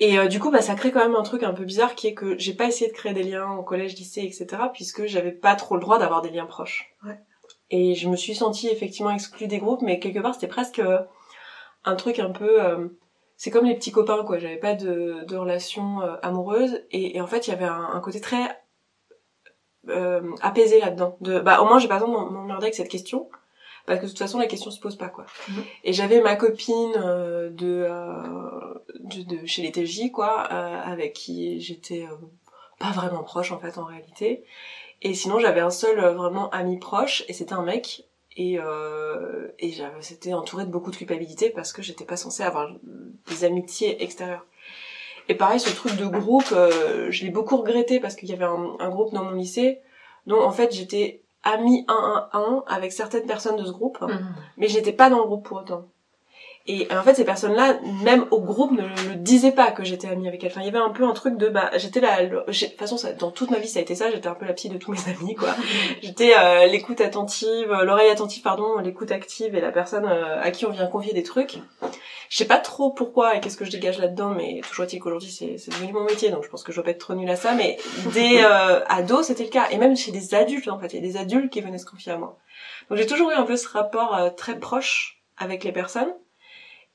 Et 0.00 0.18
euh, 0.18 0.26
du 0.26 0.40
coup, 0.40 0.50
bah, 0.50 0.62
ça 0.62 0.74
crée 0.74 0.90
quand 0.90 1.04
même 1.06 1.14
un 1.14 1.22
truc 1.22 1.44
un 1.44 1.52
peu 1.54 1.64
bizarre 1.64 1.94
qui 1.94 2.08
est 2.08 2.14
que 2.14 2.36
j'ai 2.38 2.54
pas 2.54 2.66
essayé 2.66 2.90
de 2.90 2.96
créer 2.96 3.12
des 3.14 3.22
liens 3.22 3.52
au 3.52 3.62
collège, 3.62 3.94
lycée, 3.94 4.22
etc. 4.22 4.46
Puisque 4.74 5.06
j'avais 5.06 5.30
pas 5.32 5.54
trop 5.54 5.76
le 5.76 5.80
droit 5.80 5.98
d'avoir 6.00 6.22
des 6.22 6.30
liens 6.30 6.46
proches. 6.46 6.92
Ouais. 7.04 7.18
Et 7.70 7.94
je 7.94 8.08
me 8.08 8.16
suis 8.16 8.34
sentie 8.34 8.66
effectivement 8.68 9.12
exclue 9.12 9.46
des 9.46 9.58
groupes. 9.58 9.82
Mais 9.82 10.00
quelque 10.00 10.18
part, 10.18 10.34
c'était 10.34 10.48
presque 10.48 10.80
euh, 10.80 10.98
un 11.84 11.94
truc 11.94 12.18
un 12.18 12.30
peu... 12.30 12.90
c'est 13.36 13.50
comme 13.50 13.66
les 13.66 13.74
petits 13.74 13.92
copains 13.92 14.24
quoi. 14.24 14.38
J'avais 14.38 14.56
pas 14.56 14.74
de, 14.74 15.24
de 15.26 15.36
relation 15.36 16.00
euh, 16.02 16.16
amoureuse. 16.22 16.82
Et, 16.90 17.16
et 17.16 17.20
en 17.20 17.26
fait 17.26 17.46
il 17.46 17.50
y 17.50 17.52
avait 17.54 17.64
un, 17.64 17.90
un 17.92 18.00
côté 18.00 18.20
très 18.20 18.58
euh, 19.88 20.22
apaisé 20.40 20.80
là-dedans. 20.80 21.16
De 21.20 21.38
bah 21.40 21.60
au 21.60 21.66
moins 21.66 21.78
j'ai 21.78 21.88
pas 21.88 21.98
besoin 21.98 22.26
de 22.26 22.30
m'emmerder 22.30 22.64
avec 22.66 22.74
cette 22.74 22.88
question 22.88 23.28
parce 23.86 24.00
que 24.00 24.04
de 24.04 24.10
toute 24.10 24.18
façon 24.18 24.38
la 24.38 24.46
question 24.46 24.70
se 24.70 24.80
pose 24.80 24.96
pas 24.96 25.08
quoi. 25.08 25.26
Mhm. 25.48 25.62
et 25.84 25.92
j'avais 25.92 26.20
ma 26.20 26.34
copine 26.36 26.92
euh, 26.96 27.50
de, 27.50 27.86
euh, 27.88 28.74
de 29.00 29.22
de 29.22 29.46
chez 29.46 29.62
les 29.62 29.70
TJ 29.70 30.10
quoi 30.10 30.48
euh, 30.50 30.82
avec 30.82 31.12
qui 31.12 31.60
j'étais 31.60 32.02
euh, 32.02 32.16
pas 32.80 32.90
vraiment 32.90 33.22
proche 33.22 33.52
en 33.52 33.58
fait 33.58 33.78
en 33.78 33.84
réalité. 33.84 34.44
Et 35.02 35.14
sinon 35.14 35.38
j'avais 35.38 35.60
un 35.60 35.70
seul 35.70 36.00
vraiment 36.00 36.50
ami 36.50 36.78
proche 36.78 37.24
et 37.28 37.32
c'était 37.32 37.52
un 37.52 37.62
mec 37.62 38.05
et, 38.36 38.58
euh, 38.58 39.48
et 39.58 39.70
j'avais- 39.72 40.02
c'était 40.02 40.34
entouré 40.34 40.64
de 40.64 40.70
beaucoup 40.70 40.90
de 40.90 40.96
culpabilité 40.96 41.50
parce 41.50 41.72
que 41.72 41.82
j'étais 41.82 42.04
pas 42.04 42.16
censée 42.16 42.42
avoir 42.42 42.70
des 43.28 43.44
amitiés 43.44 44.02
extérieures. 44.02 44.44
Et 45.28 45.34
pareil, 45.34 45.58
ce 45.58 45.74
truc 45.74 45.96
de 45.96 46.06
groupe, 46.06 46.52
euh, 46.52 47.10
je 47.10 47.24
l'ai 47.24 47.30
beaucoup 47.30 47.56
regretté 47.56 47.98
parce 47.98 48.14
qu'il 48.14 48.28
y 48.28 48.32
avait 48.32 48.44
un, 48.44 48.76
un 48.78 48.88
groupe 48.90 49.12
dans 49.12 49.24
mon 49.24 49.32
lycée 49.32 49.80
dont 50.26 50.40
en 50.42 50.52
fait 50.52 50.72
j'étais 50.72 51.22
amie 51.42 51.84
1-1-1 51.88 52.64
avec 52.66 52.92
certaines 52.92 53.26
personnes 53.26 53.56
de 53.56 53.64
ce 53.64 53.70
groupe, 53.72 53.98
mais 54.56 54.68
j'étais 54.68 54.92
pas 54.92 55.10
dans 55.10 55.18
le 55.20 55.26
groupe 55.26 55.44
pour 55.46 55.58
autant. 55.58 55.86
Et 56.68 56.88
en 56.90 57.02
fait, 57.02 57.14
ces 57.14 57.24
personnes-là, 57.24 57.78
même 58.02 58.26
au 58.32 58.40
groupe, 58.40 58.72
ne 58.72 58.82
le 58.82 59.14
disaient 59.16 59.52
pas 59.52 59.70
que 59.70 59.84
j'étais 59.84 60.08
amie 60.08 60.26
avec 60.26 60.42
elle. 60.42 60.50
Enfin, 60.50 60.62
il 60.62 60.66
y 60.66 60.68
avait 60.68 60.78
un 60.78 60.90
peu 60.90 61.04
un 61.04 61.12
truc 61.12 61.36
de, 61.36 61.48
bah, 61.48 61.70
j'étais 61.76 62.00
le- 62.00 62.42
j'ai- 62.48 62.66
de 62.66 62.70
toute 62.72 62.80
façon, 62.80 62.96
ça- 62.96 63.12
dans 63.12 63.30
toute 63.30 63.50
ma 63.50 63.58
vie, 63.58 63.68
ça 63.68 63.78
a 63.78 63.82
été 63.82 63.94
ça, 63.94 64.10
j'étais 64.10 64.26
un 64.28 64.34
peu 64.34 64.46
la 64.46 64.52
psy 64.52 64.68
de 64.68 64.76
tous 64.76 64.90
mes 64.90 64.98
amis, 65.20 65.34
quoi. 65.36 65.50
j'étais 66.02 66.34
euh, 66.36 66.66
l'écoute 66.66 67.00
attentive, 67.00 67.70
euh, 67.72 67.84
l'oreille 67.84 68.10
attentive, 68.10 68.42
pardon, 68.42 68.78
l'écoute 68.78 69.12
active 69.12 69.54
et 69.54 69.60
la 69.60 69.70
personne 69.70 70.06
euh, 70.06 70.40
à 70.42 70.50
qui 70.50 70.66
on 70.66 70.70
vient 70.70 70.86
confier 70.88 71.12
des 71.12 71.22
trucs. 71.22 71.58
Je 72.28 72.36
sais 72.38 72.46
pas 72.46 72.58
trop 72.58 72.90
pourquoi 72.90 73.36
et 73.36 73.40
qu'est-ce 73.40 73.56
que 73.56 73.64
je 73.64 73.70
dégage 73.70 73.98
là-dedans, 73.98 74.30
mais 74.30 74.60
toujours 74.68 74.84
est-il 74.86 74.98
qu'aujourd'hui, 74.98 75.30
c'est 75.30 75.58
c'est 75.58 75.70
devenu 75.70 75.92
mon 75.92 76.02
métier, 76.02 76.30
donc 76.30 76.42
je 76.42 76.48
pense 76.48 76.64
que 76.64 76.72
je 76.72 76.76
dois 76.78 76.84
pas 76.84 76.90
être 76.90 76.98
trop 76.98 77.14
nulle 77.14 77.30
à 77.30 77.36
ça, 77.36 77.54
mais 77.54 77.76
des 78.12 78.40
euh, 78.44 78.80
ados, 78.88 79.26
c'était 79.28 79.44
le 79.44 79.50
cas. 79.50 79.68
Et 79.70 79.78
même 79.78 79.96
chez 79.96 80.10
des 80.10 80.34
adultes, 80.34 80.66
en 80.68 80.80
fait, 80.80 80.88
il 80.92 80.96
y 80.96 80.98
a 80.98 81.12
des 81.12 81.16
adultes 81.16 81.52
qui 81.52 81.60
venaient 81.60 81.78
se 81.78 81.86
confier 81.86 82.10
à 82.10 82.16
moi. 82.16 82.36
Donc 82.90 82.98
j'ai 82.98 83.06
toujours 83.06 83.30
eu 83.30 83.34
un 83.34 83.44
peu 83.44 83.56
ce 83.56 83.68
rapport 83.68 84.16
euh, 84.16 84.30
très 84.30 84.58
proche 84.58 85.22
avec 85.38 85.62
les 85.62 85.70
personnes. 85.70 86.12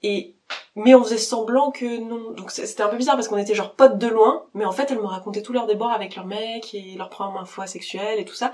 Et 0.04 0.36
mais 0.76 0.95
on 0.95 1.04
faisait 1.04 1.18
semblant 1.18 1.72
que 1.72 1.99
non. 1.99 2.32
Donc 2.32 2.52
c'était 2.52 2.84
un 2.84 2.88
peu 2.88 2.97
bizarre 2.97 3.16
parce 3.16 3.28
qu'on 3.28 3.38
était 3.38 3.56
genre 3.56 3.76
potes 3.76 3.97
de 3.97 4.08
loin, 4.08 4.45
mais 4.54 4.66
en 4.66 4.72
fait 4.72 4.89
elles 4.91 4.99
me 4.99 5.06
racontaient 5.06 5.41
tous 5.41 5.54
leurs 5.54 5.68
débords 5.68 5.91
avec 5.91 6.16
leur 6.16 6.26
mec 6.26 6.74
et 6.74 6.95
leur 6.97 7.10
première 7.10 7.47
fois 7.47 7.68
sexuelle 7.68 8.20
et 8.20 8.26
tout 8.26 8.36
ça. 8.36 8.54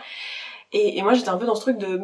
Et, 0.73 0.97
et 0.97 1.01
moi 1.01 1.13
j'étais 1.13 1.29
un 1.29 1.37
peu 1.37 1.45
dans 1.45 1.55
ce 1.55 1.61
truc 1.61 1.77
de 1.77 1.99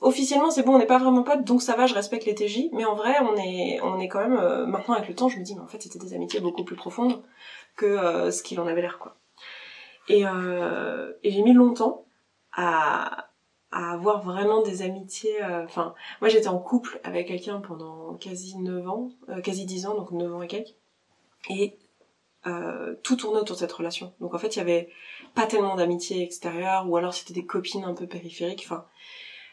officiellement 0.00 0.50
c'est 0.50 0.64
bon 0.64 0.74
on 0.74 0.78
n'est 0.78 0.86
pas 0.86 0.98
vraiment 0.98 1.22
potes 1.22 1.44
donc 1.44 1.62
ça 1.62 1.76
va 1.76 1.86
je 1.86 1.94
respecte 1.94 2.24
les 2.24 2.34
TJ 2.34 2.70
mais 2.72 2.84
en 2.84 2.96
vrai 2.96 3.14
on 3.20 3.36
est 3.36 3.78
on 3.84 4.00
est 4.00 4.08
quand 4.08 4.18
même 4.18 4.36
euh, 4.36 4.66
maintenant 4.66 4.94
avec 4.94 5.08
le 5.08 5.14
temps 5.14 5.28
je 5.28 5.38
me 5.38 5.44
dis 5.44 5.54
mais 5.54 5.60
en 5.60 5.68
fait 5.68 5.80
c'était 5.80 6.00
des 6.00 6.14
amitiés 6.14 6.40
beaucoup 6.40 6.64
plus 6.64 6.74
profondes 6.74 7.22
que 7.76 7.86
euh, 7.86 8.32
ce 8.32 8.42
qu'il 8.42 8.58
en 8.58 8.66
avait 8.66 8.82
l'air 8.82 8.98
quoi. 8.98 9.14
Et, 10.08 10.26
euh, 10.26 11.12
et 11.22 11.30
j'ai 11.30 11.42
mis 11.42 11.52
longtemps 11.52 12.06
à 12.52 13.27
à 13.70 13.92
avoir 13.92 14.22
vraiment 14.22 14.62
des 14.62 14.82
amitiés 14.82 15.42
euh, 15.42 15.64
enfin 15.64 15.94
moi 16.20 16.30
j'étais 16.30 16.48
en 16.48 16.58
couple 16.58 17.00
avec 17.04 17.28
quelqu'un 17.28 17.60
pendant 17.60 18.14
quasi 18.14 18.56
9 18.56 18.88
ans 18.88 19.10
euh, 19.28 19.40
quasi 19.40 19.66
10 19.66 19.86
ans 19.86 19.94
donc 19.94 20.10
9 20.10 20.34
ans 20.34 20.42
et 20.42 20.48
quelques. 20.48 20.74
Et 21.50 21.76
euh, 22.46 22.94
tout 23.02 23.16
tournait 23.16 23.40
autour 23.40 23.56
de 23.56 23.60
cette 23.60 23.72
relation. 23.72 24.12
Donc 24.20 24.34
en 24.34 24.38
fait 24.38 24.56
il 24.56 24.58
y 24.58 24.62
avait 24.62 24.88
pas 25.34 25.46
tellement 25.46 25.74
d'amitié 25.74 26.22
extérieure 26.22 26.88
ou 26.88 26.96
alors 26.96 27.12
c'était 27.12 27.34
des 27.34 27.44
copines 27.44 27.84
un 27.84 27.94
peu 27.94 28.06
périphériques. 28.06 28.62
Enfin 28.64 28.84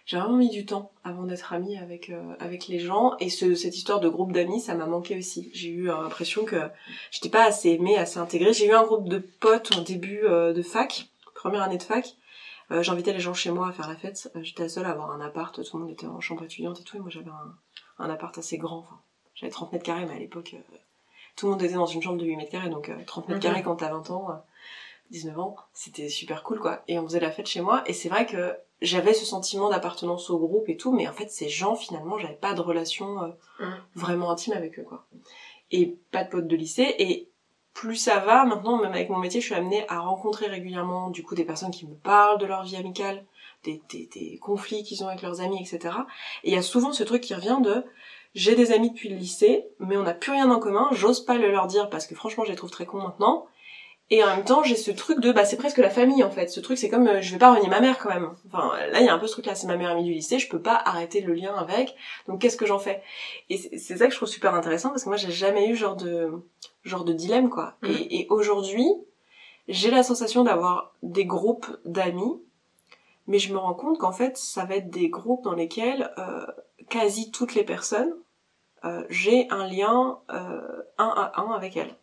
j'ai 0.05 0.18
vraiment 0.18 0.38
mis 0.38 0.49
du 0.49 0.68
temps 0.68 0.91
avant 1.03 1.24
d'être 1.24 1.51
amie 1.51 1.78
avec 1.78 2.11
euh, 2.11 2.36
avec 2.39 2.68
les 2.68 2.80
gens. 2.80 3.16
Et 3.20 3.30
ce, 3.30 3.55
cette 3.55 3.76
histoire 3.76 3.99
de 3.99 4.07
groupe 4.07 4.32
d'amis 4.32 4.61
ça 4.61 4.76
m'a 4.76 4.86
manqué 4.86 5.18
aussi. 5.18 5.49
J'ai 5.53 5.70
eu 5.70 5.86
l'impression 5.86 6.45
que 6.45 6.57
j'étais 7.11 7.30
pas 7.30 7.43
assez 7.43 7.70
aimée 7.70 7.97
assez 7.97 8.20
intégrée. 8.20 8.53
J'ai 8.53 8.68
eu 8.68 8.74
un 8.74 8.84
groupe 8.84 9.09
de 9.09 9.18
potes 9.18 9.76
en 9.76 9.82
début 9.82 10.22
euh, 10.24 10.53
de 10.53 10.61
fac 10.61 11.09
première 11.34 11.63
année 11.63 11.78
de 11.78 11.84
fac 11.84 12.16
euh, 12.72 12.82
j'invitais 12.84 13.13
les 13.13 13.20
gens 13.20 13.34
chez 13.34 13.51
moi 13.51 13.68
à 13.68 13.72
faire 13.72 13.88
la 13.88 13.95
fête. 13.95 14.32
Euh, 14.36 14.43
J'étais 14.43 14.63
la 14.63 14.70
seule 14.70 14.86
à 14.86 14.91
avoir 14.91 15.11
un 15.11 15.22
appart, 15.22 15.53
tout 15.63 15.78
le 15.78 15.84
monde 15.84 15.91
était 15.91 16.07
en 16.07 16.20
chambre 16.20 16.43
étudiante 16.43 16.80
et 16.80 16.84
tout, 16.84 16.97
et 16.97 16.99
moi 16.99 17.09
j'avais 17.09 17.30
un, 17.30 17.55
un 17.99 18.09
appart 18.09 18.38
assez 18.38 18.57
grand. 18.57 18.80
Enfin, 18.80 18.99
j'avais 19.36 19.51
30 19.51 19.72
mètres 19.74 19.84
carrés, 19.86 20.05
mais 20.05 20.16
à 20.16 20.20
l'époque, 20.20 20.53
euh, 20.55 20.76
tout 21.36 21.45
le 21.47 21.51
monde 21.51 21.61
était 21.63 21.74
dans 21.76 21.86
une 21.86 22.01
chambre 22.01 22.18
de 22.20 22.26
8 22.26 22.36
mètres 22.38 22.51
carrés, 22.51 22.70
donc 22.70 22.89
euh, 22.89 22.95
30 23.05 23.28
mètres 23.28 23.39
Mhm. 23.39 23.43
carrés 23.43 23.63
quand 23.63 23.76
t'as 23.76 23.89
20 23.89 24.09
ans, 24.11 24.32
euh, 24.32 24.36
19 25.11 25.38
ans, 25.39 25.55
c'était 25.74 26.09
super 26.09 26.41
cool 26.43 26.59
quoi. 26.59 26.82
Et 26.88 26.97
on 26.97 27.03
faisait 27.03 27.20
la 27.20 27.32
fête 27.32 27.47
chez 27.47 27.61
moi, 27.61 27.84
et 27.86 27.93
c'est 27.93 28.09
vrai 28.09 28.26
que 28.26 28.55
j'avais 28.82 29.13
ce 29.13 29.26
sentiment 29.26 29.70
d'appartenance 29.70 30.30
au 30.30 30.38
groupe 30.39 30.68
et 30.70 30.78
tout, 30.78 30.91
mais 30.91 31.07
en 31.07 31.13
fait 31.13 31.30
ces 31.30 31.47
gens 31.49 31.76
finalement, 31.76 32.18
j'avais 32.18 32.34
pas 32.36 32.53
de 32.53 32.61
relation 32.61 33.22
euh, 33.24 33.28
Mhm. 33.59 33.76
vraiment 33.95 34.32
intime 34.32 34.53
avec 34.53 34.80
eux 34.80 34.84
quoi. 34.84 35.05
Et 35.72 35.95
pas 36.11 36.24
de 36.24 36.30
potes 36.30 36.47
de 36.47 36.55
lycée, 36.55 36.95
et 36.99 37.30
plus 37.76 37.97
ça 37.97 38.19
va, 38.19 38.45
maintenant, 38.45 38.78
même 38.78 38.93
avec 38.93 39.09
mon 39.09 39.19
métier, 39.19 39.41
je 39.41 39.47
suis 39.47 39.53
amenée 39.53 39.86
à 39.89 39.99
rencontrer 39.99 40.47
régulièrement, 40.47 41.09
du 41.09 41.23
coup, 41.23 41.36
des 41.36 41.43
personnes 41.43 41.71
qui 41.71 41.86
me 41.86 41.93
parlent 41.93 42.39
de 42.39 42.45
leur 42.45 42.63
vie 42.63 42.78
amicale, 42.78 43.26
des, 43.65 43.82
des, 43.89 44.39
conflits 44.41 44.84
qu'ils 44.84 45.03
ont 45.03 45.09
avec 45.09 45.21
leurs 45.21 45.41
amis, 45.41 45.59
etc. 45.59 45.93
Et 46.43 46.51
il 46.51 46.53
y 46.53 46.57
a 46.57 46.61
souvent 46.61 46.93
ce 46.93 47.03
truc 47.03 47.21
qui 47.21 47.36
revient 47.36 47.59
de, 47.61 47.84
j'ai 48.34 48.55
des 48.55 48.71
amis 48.71 48.91
depuis 48.91 49.09
le 49.09 49.17
lycée, 49.17 49.65
mais 49.80 49.97
on 49.97 50.03
n'a 50.03 50.13
plus 50.13 50.32
rien 50.32 50.49
en 50.49 50.59
commun, 50.59 50.88
j'ose 50.93 51.26
pas 51.26 51.38
le 51.38 51.51
leur 51.51 51.67
dire 51.67 51.89
parce 51.89 52.07
que 52.07 52.15
franchement, 52.15 52.45
je 52.45 52.51
les 52.51 52.55
trouve 52.55 52.71
très 52.71 52.86
cons 52.86 53.01
maintenant. 53.01 53.45
Et 54.09 54.23
en 54.23 54.28
même 54.28 54.45
temps, 54.45 54.63
j'ai 54.63 54.76
ce 54.76 54.91
truc 54.91 55.19
de, 55.19 55.32
bah, 55.34 55.43
c'est 55.45 55.57
presque 55.57 55.80
la 55.80 55.89
famille, 55.89 56.23
en 56.23 56.30
fait. 56.30 56.47
Ce 56.47 56.59
truc, 56.59 56.78
c'est 56.78 56.89
comme, 56.89 57.07
euh, 57.07 57.21
je 57.21 57.32
vais 57.34 57.39
pas 57.39 57.53
renier 57.53 57.67
ma 57.67 57.82
mère, 57.82 57.97
quand 57.97 58.09
même. 58.09 58.30
Enfin, 58.47 58.71
là, 58.91 58.99
il 58.99 59.05
y 59.05 59.09
a 59.09 59.13
un 59.13 59.17
peu 59.17 59.26
ce 59.26 59.34
truc-là, 59.34 59.55
c'est 59.55 59.65
ma 59.65 59.78
meilleure 59.78 59.93
amie 59.93 60.03
du 60.03 60.13
lycée, 60.13 60.38
je 60.38 60.47
peux 60.47 60.61
pas 60.61 60.80
arrêter 60.86 61.21
le 61.21 61.34
lien 61.34 61.55
avec. 61.55 61.95
Donc, 62.28 62.39
qu'est-ce 62.39 62.55
que 62.55 62.67
j'en 62.67 62.78
fais? 62.78 63.01
Et 63.49 63.57
c'est 63.57 63.97
ça 63.97 64.05
que 64.05 64.11
je 64.11 64.17
trouve 64.17 64.30
super 64.30 64.53
intéressant, 64.53 64.89
parce 64.89 65.03
que 65.03 65.09
moi, 65.09 65.17
j'ai 65.17 65.32
jamais 65.32 65.67
eu 65.67 65.76
genre 65.76 65.95
de, 65.95 66.32
genre 66.86 67.04
de 67.04 67.14
dilemme, 67.14 67.50
quoi. 67.50 67.76
Mhm. 67.82 67.92
Et, 67.92 68.20
et 68.22 68.28
aujourd'hui, 68.30 68.88
j'ai 69.68 69.92
la 69.92 70.04
sensation 70.04 70.44
d'avoir 70.44 70.94
des 71.04 71.26
groupes 71.26 71.68
d'amis, 71.86 72.40
mais 73.28 73.40
je 73.40 73.52
me 73.52 73.58
rends 73.58 73.74
compte 73.74 73.98
qu'en 73.98 74.12
fait, 74.12 74.38
ça 74.38 74.66
va 74.66 74.76
être 74.76 74.90
des 74.90 75.10
groupes 75.10 75.44
dans 75.44 75.56
lesquels, 75.56 76.12
euh, 76.18 76.46
quasi 76.90 77.32
toutes 77.32 77.56
les 77.56 77.64
personnes, 77.64 78.14
euh, 78.84 79.04
j'ai 79.10 79.50
un 79.50 79.68
lien 79.68 80.20
euh, 80.32 80.84
un 80.98 81.08
à 81.08 81.42
un 81.42 81.52
avec 81.52 81.76
elles. 81.76 81.96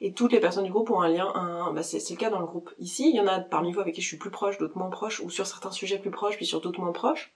Et 0.00 0.12
toutes 0.12 0.32
les 0.32 0.40
personnes 0.40 0.64
du 0.64 0.72
groupe 0.72 0.90
ont 0.90 1.00
un 1.00 1.08
lien 1.08 1.30
un 1.34 1.46
à 1.46 1.62
un. 1.64 1.72
Bah, 1.72 1.82
c'est 1.82 2.00
c'est 2.00 2.14
le 2.14 2.18
cas 2.18 2.30
dans 2.30 2.40
le 2.40 2.46
groupe. 2.46 2.70
Ici, 2.78 3.10
il 3.10 3.14
y 3.14 3.20
en 3.20 3.26
a 3.26 3.38
parmi 3.40 3.72
vous 3.72 3.80
avec 3.80 3.94
qui 3.94 4.00
je 4.00 4.08
suis 4.08 4.16
plus 4.16 4.30
proche, 4.30 4.58
d'autres 4.58 4.78
moins 4.78 4.90
proches, 4.90 5.20
ou 5.20 5.30
sur 5.30 5.46
certains 5.46 5.70
sujets 5.70 5.98
plus 5.98 6.10
proches, 6.10 6.36
puis 6.36 6.46
sur 6.46 6.60
d'autres 6.60 6.80
moins 6.80 6.92
proches. 6.92 7.32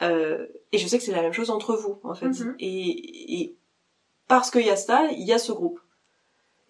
Euh, 0.00 0.46
et 0.72 0.78
je 0.78 0.86
sais 0.86 0.98
que 0.98 1.04
c'est 1.04 1.12
la 1.12 1.22
même 1.22 1.32
chose 1.32 1.50
entre 1.50 1.76
vous, 1.76 2.00
en 2.02 2.14
fait. 2.14 2.26
Mhm. 2.26 2.56
et, 2.58 3.40
et 3.40 3.56
parce 4.26 4.50
qu'il 4.50 4.64
y 4.64 4.70
a 4.70 4.76
ça, 4.76 5.06
il 5.10 5.26
y 5.26 5.32
a 5.32 5.38
ce 5.38 5.52
groupe. 5.52 5.80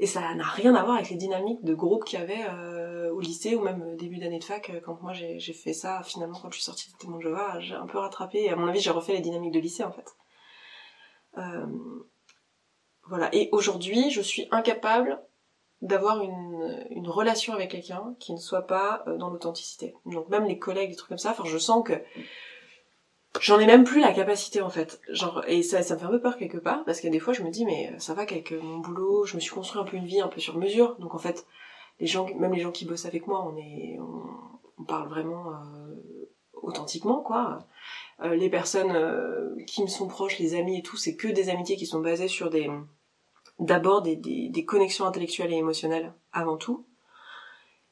Et 0.00 0.06
ça 0.06 0.34
n'a 0.34 0.44
rien 0.44 0.74
à 0.76 0.84
voir 0.84 0.96
avec 0.96 1.10
les 1.10 1.16
dynamiques 1.16 1.64
de 1.64 1.74
groupe 1.74 2.04
qu'il 2.04 2.20
y 2.20 2.22
avait 2.22 2.44
euh, 2.50 3.12
au 3.12 3.20
lycée 3.20 3.56
ou 3.56 3.62
même 3.62 3.82
euh, 3.82 3.96
début 3.96 4.18
d'année 4.18 4.38
de 4.38 4.44
fac. 4.44 4.70
euh, 4.70 4.80
Quand 4.80 5.02
moi 5.02 5.12
j'ai 5.12 5.52
fait 5.52 5.72
ça, 5.72 6.02
finalement, 6.04 6.38
quand 6.40 6.50
je 6.50 6.56
suis 6.56 6.64
sortie 6.64 6.90
de 6.92 7.20
Jéhovah, 7.20 7.58
j'ai 7.58 7.74
un 7.74 7.86
peu 7.86 7.98
rattrapé. 7.98 8.44
Et 8.44 8.50
à 8.50 8.56
mon 8.56 8.68
avis, 8.68 8.80
j'ai 8.80 8.90
refait 8.90 9.14
les 9.14 9.20
dynamiques 9.20 9.54
de 9.54 9.58
lycée, 9.60 9.82
en 9.82 9.90
fait. 9.92 10.06
Euh, 11.36 11.66
voilà. 13.08 13.28
Et 13.34 13.48
aujourd'hui, 13.52 14.10
je 14.10 14.20
suis 14.20 14.46
incapable 14.52 15.20
d'avoir 15.80 16.22
une, 16.22 16.86
une 16.90 17.08
relation 17.08 17.52
avec 17.54 17.70
quelqu'un 17.70 18.14
qui 18.18 18.32
ne 18.32 18.38
soit 18.38 18.66
pas 18.66 19.04
euh, 19.06 19.16
dans 19.16 19.30
l'authenticité. 19.30 19.94
Donc 20.06 20.28
même 20.28 20.44
les 20.44 20.58
collègues, 20.58 20.90
des 20.90 20.96
trucs 20.96 21.08
comme 21.08 21.18
ça, 21.18 21.30
enfin 21.30 21.44
je 21.46 21.56
sens 21.58 21.84
que 21.84 22.02
j'en 23.40 23.58
ai 23.58 23.66
même 23.66 23.84
plus 23.84 24.00
la 24.00 24.12
capacité 24.12 24.60
en 24.60 24.70
fait. 24.70 25.00
Genre 25.10 25.42
et 25.46 25.62
ça, 25.62 25.82
ça 25.82 25.94
me 25.94 26.00
fait 26.00 26.06
un 26.06 26.10
peu 26.10 26.20
peur 26.20 26.36
quelque 26.36 26.58
part 26.58 26.84
parce 26.84 27.00
que 27.00 27.08
des 27.08 27.20
fois 27.20 27.32
je 27.32 27.42
me 27.42 27.50
dis 27.50 27.64
mais 27.64 27.92
ça 27.98 28.14
va 28.14 28.26
qu'avec 28.26 28.52
mon 28.52 28.78
boulot, 28.78 29.24
je 29.24 29.36
me 29.36 29.40
suis 29.40 29.50
construit 29.50 29.80
un 29.80 29.84
peu 29.84 29.96
une 29.96 30.06
vie 30.06 30.20
un 30.20 30.28
peu 30.28 30.40
sur 30.40 30.56
mesure. 30.58 30.96
Donc 30.98 31.14
en 31.14 31.18
fait, 31.18 31.46
les 32.00 32.06
gens, 32.06 32.26
même 32.36 32.52
les 32.52 32.60
gens 32.60 32.72
qui 32.72 32.84
bossent 32.84 33.06
avec 33.06 33.26
moi, 33.26 33.44
on 33.46 33.56
est, 33.56 33.98
on, 33.98 34.84
parle 34.84 35.08
vraiment 35.08 35.50
euh, 35.50 36.34
authentiquement 36.54 37.20
quoi. 37.20 37.58
Euh, 38.22 38.34
les 38.36 38.48
personnes 38.48 38.92
euh, 38.92 39.56
qui 39.66 39.82
me 39.82 39.88
sont 39.88 40.06
proches, 40.06 40.38
les 40.38 40.54
amis 40.54 40.78
et 40.78 40.82
tout, 40.82 40.96
c'est 40.96 41.16
que 41.16 41.28
des 41.28 41.50
amitiés 41.50 41.76
qui 41.76 41.86
sont 41.86 42.00
basées 42.00 42.28
sur 42.28 42.48
des 42.50 42.70
d'abord 43.58 44.02
des, 44.02 44.16
des, 44.16 44.64
connexions 44.64 45.04
intellectuelles 45.04 45.52
et 45.52 45.56
émotionnelles 45.56 46.12
avant 46.32 46.56
tout. 46.56 46.86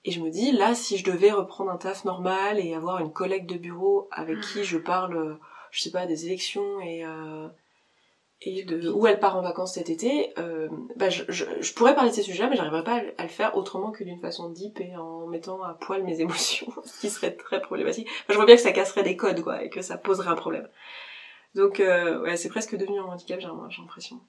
Et 0.05 0.13
je 0.13 0.21
me 0.21 0.31
dis, 0.31 0.53
là, 0.53 0.75
si 0.75 0.97
je 0.99 1.05
devais 1.05 1.33
reprendre 1.33 1.71
un 1.71 1.77
taf 1.77 2.05
normal 2.05 2.61
et 2.61 2.75
avoir 2.75 3.01
une 3.01 3.13
collègue 3.13 3.47
de 3.47 3.57
bureau 3.57 4.09
avec 4.13 4.41
qui 4.41 4.63
je 4.63 4.79
parle, 4.79 5.39
je 5.73 5.81
sais 5.81 5.91
pas, 5.91 6.07
des 6.07 6.27
élections 6.27 6.81
et, 6.81 7.05
euh, 7.05 7.49
et 8.43 8.65
de 8.65 8.91
où 8.91 9.07
elle 9.07 9.19
part 9.19 9.37
en 9.37 9.43
vacances 9.43 9.75
cet 9.75 9.91
été, 9.91 10.33
euh, 10.39 10.69
bah 10.97 11.09
je, 11.09 11.25
je, 11.29 11.45
je, 11.61 11.73
pourrais 11.73 11.95
parler 11.95 12.11
de 12.11 12.15
ces 12.15 12.23
sujets, 12.23 12.49
mais 12.49 12.57
j'arriverais 12.57 12.85
pas 12.85 13.03
à 13.17 13.23
le 13.23 13.29
faire 13.29 13.57
autrement 13.57 13.91
que 13.91 14.05
d'une 14.05 14.21
façon 14.21 14.51
deep 14.51 14.79
et 14.81 14.95
en 14.97 15.27
mettant 15.27 15.63
à 15.63 15.75
poil 15.75 16.03
mes 16.05 16.21
émotions, 16.21 16.73
ce 16.85 17.01
qui 17.01 17.11
serait 17.11 17.35
très 17.35 17.61
problématique. 17.61 18.07
Enfin, 18.09 18.33
je 18.33 18.37
vois 18.37 18.47
bien 18.47 18.57
que 18.57 18.63
ça 18.63 18.73
casserait 18.73 19.03
des 19.03 19.17
codes, 19.17 19.43
quoi, 19.43 19.65
et 19.65 19.71
que 19.71 19.83
ça 19.83 19.97
poserait 19.97 20.29
un 20.29 20.37
problème. 20.37 20.69
Donc, 21.55 21.81
euh, 21.81 22.21
ouais, 22.21 22.37
c'est 22.37 22.51
presque 22.51 22.77
devenu 22.77 22.99
un 22.99 23.05
handicap, 23.05 23.41
j'ai 23.41 23.47
l'impression. 23.47 24.21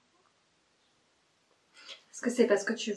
Est-ce 2.09 2.21
que 2.21 2.29
c'est 2.29 2.47
parce 2.47 2.63
que 2.63 2.73
tu... 2.73 2.95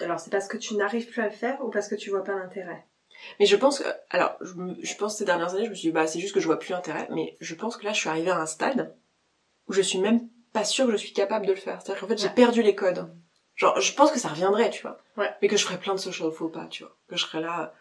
Alors, 0.00 0.20
c'est 0.20 0.30
parce 0.30 0.48
que 0.48 0.56
tu 0.56 0.74
n'arrives 0.74 1.06
plus 1.08 1.22
à 1.22 1.26
le 1.26 1.32
faire 1.32 1.58
ou 1.64 1.70
parce 1.70 1.88
que 1.88 1.94
tu 1.94 2.10
vois 2.10 2.24
pas 2.24 2.34
l'intérêt? 2.34 2.86
Mais 3.38 3.46
je 3.46 3.56
pense 3.56 3.80
que, 3.80 3.88
alors, 4.10 4.36
je, 4.40 4.52
je 4.82 4.96
pense 4.96 5.12
que 5.12 5.18
ces 5.18 5.24
dernières 5.24 5.54
années, 5.54 5.66
je 5.66 5.70
me 5.70 5.74
suis 5.74 5.88
dit, 5.88 5.92
bah, 5.92 6.06
c'est 6.06 6.18
juste 6.18 6.34
que 6.34 6.40
je 6.40 6.46
vois 6.46 6.58
plus 6.58 6.72
l'intérêt, 6.72 7.06
mais 7.10 7.36
je 7.40 7.54
pense 7.54 7.76
que 7.76 7.84
là, 7.84 7.92
je 7.92 8.00
suis 8.00 8.08
arrivée 8.08 8.30
à 8.30 8.38
un 8.38 8.46
stade 8.46 8.94
où 9.68 9.72
je 9.72 9.82
suis 9.82 9.98
même 9.98 10.28
pas 10.52 10.64
sûre 10.64 10.86
que 10.86 10.92
je 10.92 10.96
suis 10.96 11.12
capable 11.12 11.46
de 11.46 11.52
le 11.52 11.58
faire. 11.58 11.80
C'est-à-dire 11.80 12.00
qu'en 12.00 12.08
fait, 12.08 12.20
j'ai 12.20 12.30
perdu 12.30 12.62
les 12.62 12.74
codes. 12.74 13.08
Genre, 13.54 13.80
je 13.80 13.92
pense 13.92 14.10
que 14.10 14.18
ça 14.18 14.28
reviendrait, 14.28 14.70
tu 14.70 14.82
vois. 14.82 14.98
Ouais. 15.16 15.30
Mais 15.40 15.48
que 15.48 15.56
je 15.56 15.64
ferais 15.64 15.78
plein 15.78 15.94
de 15.94 16.00
social 16.00 16.30
faux 16.30 16.48
pas, 16.48 16.66
tu 16.66 16.82
vois. 16.82 16.96
Que 17.08 17.16
je 17.16 17.22
serais 17.22 17.40
là, 17.40 17.74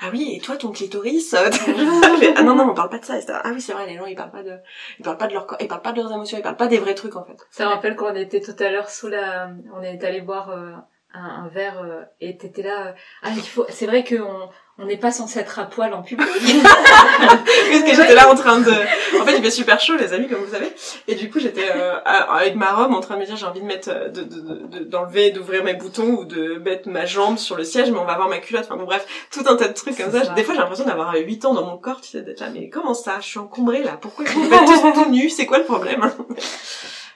ah 0.00 0.08
oui, 0.12 0.34
et 0.36 0.40
toi, 0.40 0.56
ton 0.56 0.72
clitoris, 0.72 1.34
ah 2.36 2.42
non, 2.42 2.56
non, 2.56 2.70
on 2.70 2.74
parle 2.74 2.90
pas 2.90 2.98
de 2.98 3.04
ça, 3.04 3.16
etc. 3.16 3.38
Ah 3.42 3.50
oui, 3.52 3.60
c'est 3.60 3.72
vrai, 3.72 3.86
les 3.86 3.96
gens, 3.96 4.06
ils 4.06 4.16
parlent 4.16 4.30
pas 4.30 4.42
de, 4.42 4.58
ils 4.98 5.02
parlent 5.02 5.18
pas 5.18 5.28
de 5.28 5.34
leur 5.34 5.46
corps, 5.46 5.58
ils 5.60 5.68
parlent 5.68 5.82
pas 5.82 5.92
de 5.92 6.00
leurs 6.00 6.12
émotions, 6.12 6.36
ils 6.36 6.42
parlent 6.42 6.56
pas 6.56 6.66
des 6.66 6.78
vrais 6.78 6.94
trucs, 6.94 7.16
en 7.16 7.24
fait. 7.24 7.46
Ça 7.50 7.64
me 7.64 7.70
rappelle 7.70 7.94
quand 7.94 8.10
on 8.12 8.16
était 8.16 8.40
tout 8.40 8.56
à 8.58 8.70
l'heure 8.70 8.90
sous 8.90 9.08
la, 9.08 9.50
on 9.72 9.82
est 9.82 10.02
allé 10.04 10.20
boire 10.20 10.50
euh, 10.50 10.72
un, 11.14 11.44
un, 11.44 11.48
verre, 11.48 11.80
euh, 11.82 12.02
et 12.20 12.36
t'étais 12.36 12.62
là, 12.62 12.88
euh, 12.88 12.92
ah, 13.22 13.30
il 13.34 13.42
faut, 13.42 13.64
c'est 13.68 13.86
vrai 13.86 14.04
qu'on, 14.04 14.48
on 14.78 14.86
n'est 14.86 14.96
pas 14.96 15.12
censé 15.12 15.38
être 15.38 15.60
à 15.60 15.64
poil 15.64 15.94
en 15.94 16.02
public. 16.02 16.26
Parce 16.62 17.82
que 17.82 17.94
j'étais 17.94 18.14
là 18.14 18.28
en 18.28 18.34
train 18.34 18.60
de... 18.60 18.72
En 19.20 19.24
fait, 19.24 19.36
il 19.36 19.42
fait 19.42 19.50
super 19.50 19.78
chaud, 19.78 19.94
les 19.96 20.12
amis, 20.12 20.28
comme 20.28 20.42
vous 20.42 20.52
savez. 20.52 20.72
Et 21.06 21.14
du 21.14 21.30
coup, 21.30 21.38
j'étais 21.38 21.70
euh, 21.70 22.00
avec 22.02 22.56
ma 22.56 22.72
robe 22.72 22.92
en 22.92 23.00
train 23.00 23.14
de 23.14 23.20
me 23.20 23.26
dire, 23.26 23.36
j'ai 23.36 23.46
envie 23.46 23.60
de 23.60 23.66
mettre, 23.66 24.10
de, 24.10 24.22
de, 24.22 24.84
d'enlever, 24.84 25.30
d'ouvrir 25.30 25.62
mes 25.62 25.74
boutons 25.74 26.18
ou 26.18 26.24
de 26.24 26.56
mettre 26.56 26.88
ma 26.88 27.06
jambe 27.06 27.38
sur 27.38 27.56
le 27.56 27.62
siège, 27.62 27.90
mais 27.92 27.98
on 27.98 28.04
va 28.04 28.16
voir 28.16 28.28
ma 28.28 28.38
culotte. 28.38 28.64
Enfin 28.64 28.76
bon, 28.76 28.84
bref, 28.84 29.06
tout 29.30 29.44
un 29.46 29.54
tas 29.54 29.68
de 29.68 29.74
trucs 29.74 29.96
comme 29.96 30.10
ça. 30.10 30.34
Des 30.34 30.42
fois, 30.42 30.54
j'ai 30.54 30.60
l'impression 30.60 30.84
d'avoir 30.84 31.14
8 31.14 31.44
ans 31.44 31.54
dans 31.54 31.64
mon 31.64 31.78
corps, 31.78 32.00
tu 32.00 32.10
sais, 32.10 32.22
d'être 32.22 32.40
là, 32.40 32.50
mais 32.52 32.68
comment 32.68 32.94
ça? 32.94 33.20
Je 33.20 33.28
suis 33.28 33.38
encombrée 33.38 33.84
là. 33.84 33.96
Pourquoi 34.00 34.24
vous 34.24 34.50
faites 34.50 34.66
tous 34.66 34.92
tout 35.04 35.10
nus? 35.10 35.30
C'est 35.30 35.46
quoi 35.46 35.58
le 35.58 35.64
problème? 35.64 36.10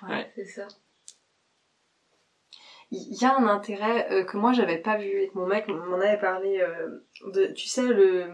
Ouais, 0.09 0.31
c'est 0.37 0.47
ça 0.47 0.63
il 2.91 3.21
y 3.21 3.25
a 3.25 3.37
un 3.37 3.47
intérêt 3.49 4.09
euh, 4.11 4.25
que 4.25 4.37
moi 4.37 4.53
j'avais 4.53 4.79
pas 4.79 4.97
vu 4.97 5.23
et 5.23 5.29
que 5.29 5.39
mon 5.39 5.47
mec 5.47 5.69
m'en 5.69 5.97
avait 6.01 6.19
parlé 6.19 6.61
euh, 6.61 7.05
de 7.33 7.47
tu 7.53 7.67
sais 7.69 7.83
le 7.83 8.27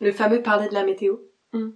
le 0.00 0.12
fameux 0.12 0.42
parler 0.42 0.68
de 0.68 0.74
la 0.74 0.84
météo. 0.84 1.16
Mm. 1.52 1.70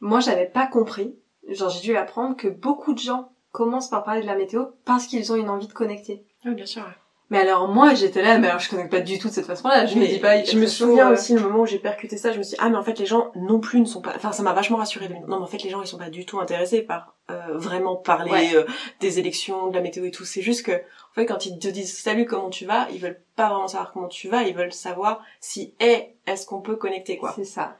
moi 0.00 0.20
j'avais 0.20 0.46
pas 0.46 0.66
compris. 0.66 1.16
Genre 1.48 1.70
j'ai 1.70 1.80
dû 1.80 1.96
apprendre 1.96 2.36
que 2.36 2.48
beaucoup 2.48 2.92
de 2.92 2.98
gens 2.98 3.32
commencent 3.52 3.88
par 3.88 4.04
parler 4.04 4.20
de 4.22 4.26
la 4.26 4.36
météo 4.36 4.66
parce 4.84 5.06
qu'ils 5.06 5.32
ont 5.32 5.36
une 5.36 5.48
envie 5.48 5.68
de 5.68 5.72
connecter. 5.72 6.24
Oui 6.44 6.54
bien 6.54 6.66
sûr 6.66 6.84
mais 7.30 7.38
alors 7.38 7.68
moi 7.68 7.94
j'étais 7.94 8.22
là 8.22 8.38
mais 8.38 8.48
alors 8.48 8.58
je 8.60 8.68
connecte 8.68 8.90
pas 8.90 9.00
du 9.00 9.18
tout 9.18 9.28
de 9.28 9.32
cette 9.32 9.46
façon-là. 9.46 9.86
Je 9.86 9.94
mais 9.94 10.00
me 10.02 10.06
dis 10.08 10.18
pas 10.18 10.42
je 10.42 10.58
me 10.58 10.66
souviens 10.66 11.10
euh... 11.10 11.12
aussi 11.12 11.34
le 11.34 11.40
moment 11.40 11.60
où 11.60 11.66
j'ai 11.66 11.78
percuté 11.78 12.16
ça 12.16 12.32
je 12.32 12.38
me 12.38 12.42
suis 12.42 12.56
dit, 12.56 12.60
ah 12.60 12.68
mais 12.68 12.76
en 12.76 12.82
fait 12.82 12.98
les 12.98 13.06
gens 13.06 13.30
non 13.36 13.60
plus 13.60 13.80
ne 13.80 13.84
sont 13.84 14.02
pas 14.02 14.12
enfin 14.16 14.32
ça 14.32 14.42
m'a 14.42 14.52
vachement 14.52 14.78
rassuré 14.78 15.08
non 15.08 15.20
mais 15.28 15.34
en 15.34 15.46
fait 15.46 15.62
les 15.62 15.70
gens 15.70 15.80
ils 15.80 15.86
sont 15.86 15.96
pas 15.96 16.10
du 16.10 16.26
tout 16.26 16.40
intéressés 16.40 16.82
par 16.82 17.14
euh, 17.30 17.56
vraiment 17.56 17.94
parler 17.94 18.30
Ouais. 18.32 18.56
euh, 18.56 18.64
des 18.98 19.20
élections 19.20 19.68
de 19.68 19.74
la 19.76 19.80
météo 19.80 20.04
et 20.04 20.10
tout. 20.10 20.24
C'est 20.24 20.42
juste 20.42 20.66
que 20.66 20.72
en 21.10 21.14
fait 21.14 21.26
quand 21.26 21.46
ils 21.46 21.58
te 21.58 21.68
disent 21.68 21.98
salut 21.98 22.24
comment 22.26 22.50
tu 22.50 22.66
vas 22.66 22.88
ils 22.90 23.00
veulent 23.00 23.20
pas 23.36 23.48
vraiment 23.48 23.68
savoir 23.68 23.92
comment 23.92 24.08
tu 24.08 24.28
vas 24.28 24.42
ils 24.44 24.54
veulent 24.54 24.72
savoir 24.72 25.24
si 25.40 25.74
est 25.80 26.14
est-ce 26.26 26.46
qu'on 26.46 26.60
peut 26.60 26.76
connecter 26.76 27.16
quoi. 27.18 27.32
C'est 27.34 27.44
ça. 27.44 27.78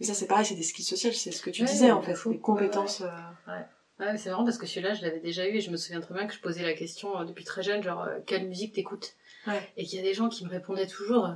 Mais 0.00 0.06
ça 0.06 0.14
c'est 0.14 0.26
pareil 0.26 0.44
c'est 0.46 0.54
des 0.54 0.62
skills 0.62 0.84
sociaux 0.84 1.10
c'est 1.12 1.32
ce 1.32 1.42
que 1.42 1.50
tu 1.50 1.62
Ouais, 1.62 1.68
disais 1.68 1.90
en 1.90 2.02
fait 2.02 2.14
fou. 2.14 2.32
des 2.32 2.38
compétences 2.38 3.00
euh, 3.02 3.54
Ouais, 4.00 4.12
mais 4.12 4.16
c'est 4.18 4.30
marrant 4.30 4.44
parce 4.44 4.58
que 4.58 4.66
celui-là, 4.66 4.94
je 4.94 5.02
l'avais 5.02 5.18
déjà 5.18 5.44
eu 5.48 5.56
et 5.56 5.60
je 5.60 5.72
me 5.72 5.76
souviens 5.76 6.00
très 6.00 6.14
bien 6.14 6.28
que 6.28 6.32
je 6.32 6.38
posais 6.38 6.62
la 6.62 6.74
question 6.74 7.18
euh, 7.18 7.24
depuis 7.24 7.42
très 7.42 7.64
jeune, 7.64 7.82
genre, 7.82 8.02
euh, 8.04 8.20
quelle 8.26 8.46
musique 8.46 8.72
t'écoutes? 8.74 9.14
Ouais. 9.48 9.60
Et 9.76 9.84
qu'il 9.84 9.98
y 9.98 10.00
a 10.00 10.04
des 10.04 10.14
gens 10.14 10.28
qui 10.28 10.44
me 10.44 10.50
répondaient 10.50 10.86
toujours, 10.86 11.24
euh, 11.26 11.32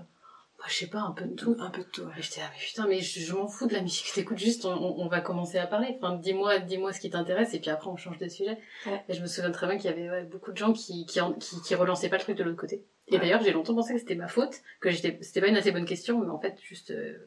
bah, 0.62 0.68
je 0.68 0.74
sais 0.74 0.86
pas, 0.86 1.00
un 1.00 1.10
peu 1.10 1.24
de 1.24 1.34
tout. 1.34 1.56
un 1.58 1.70
peu 1.70 1.82
de 1.82 1.88
tout 1.88 2.02
ouais. 2.02 2.12
Et 2.18 2.22
j'étais 2.22 2.40
là, 2.40 2.46
mais 2.52 2.58
putain, 2.64 2.86
mais 2.86 3.00
je, 3.00 3.20
je 3.20 3.32
m'en 3.34 3.48
fous 3.48 3.66
de 3.66 3.72
la 3.74 3.80
musique 3.82 4.06
que 4.06 4.14
t'écoutes, 4.20 4.38
juste 4.38 4.64
on, 4.64 4.72
on- 4.72 5.00
on 5.04 5.08
va 5.08 5.20
commencer 5.20 5.58
à 5.58 5.66
parler. 5.66 5.96
Enfin, 6.00 6.14
dis-moi, 6.16 6.58
dis-moi 6.60 6.92
ce 6.92 7.00
qui 7.00 7.10
t'intéresse 7.10 7.52
et 7.54 7.60
puis 7.60 7.70
après 7.70 7.88
on 7.88 7.96
change 7.96 8.18
de 8.18 8.28
sujet. 8.28 8.58
Ouais. 8.86 9.04
Et 9.08 9.14
je 9.14 9.20
me 9.22 9.26
souviens 9.26 9.50
très 9.50 9.66
bien 9.66 9.76
qu'il 9.76 9.90
y 9.90 9.92
avait 9.92 10.08
ouais, 10.08 10.22
beaucoup 10.24 10.52
de 10.52 10.56
gens 10.56 10.72
qui, 10.72 11.04
qui, 11.06 11.20
en- 11.20 11.32
qui, 11.34 11.60
qui 11.62 11.74
relançaient 11.74 12.08
pas 12.08 12.16
le 12.18 12.22
truc 12.22 12.36
de 12.38 12.44
l'autre 12.44 12.56
côté. 12.60 12.84
Et 13.08 13.18
d'ailleurs, 13.18 13.42
j'ai 13.42 13.52
longtemps 13.52 13.74
pensé 13.74 13.92
que 13.94 13.98
c'était 14.00 14.14
ma 14.14 14.28
faute, 14.28 14.62
que 14.80 14.90
j'étais, 14.90 15.18
c'était 15.22 15.40
pas 15.40 15.48
une 15.48 15.56
assez 15.56 15.72
bonne 15.72 15.84
question, 15.84 16.20
mais 16.20 16.30
en 16.30 16.38
fait, 16.38 16.56
juste, 16.62 16.92
euh, 16.92 17.18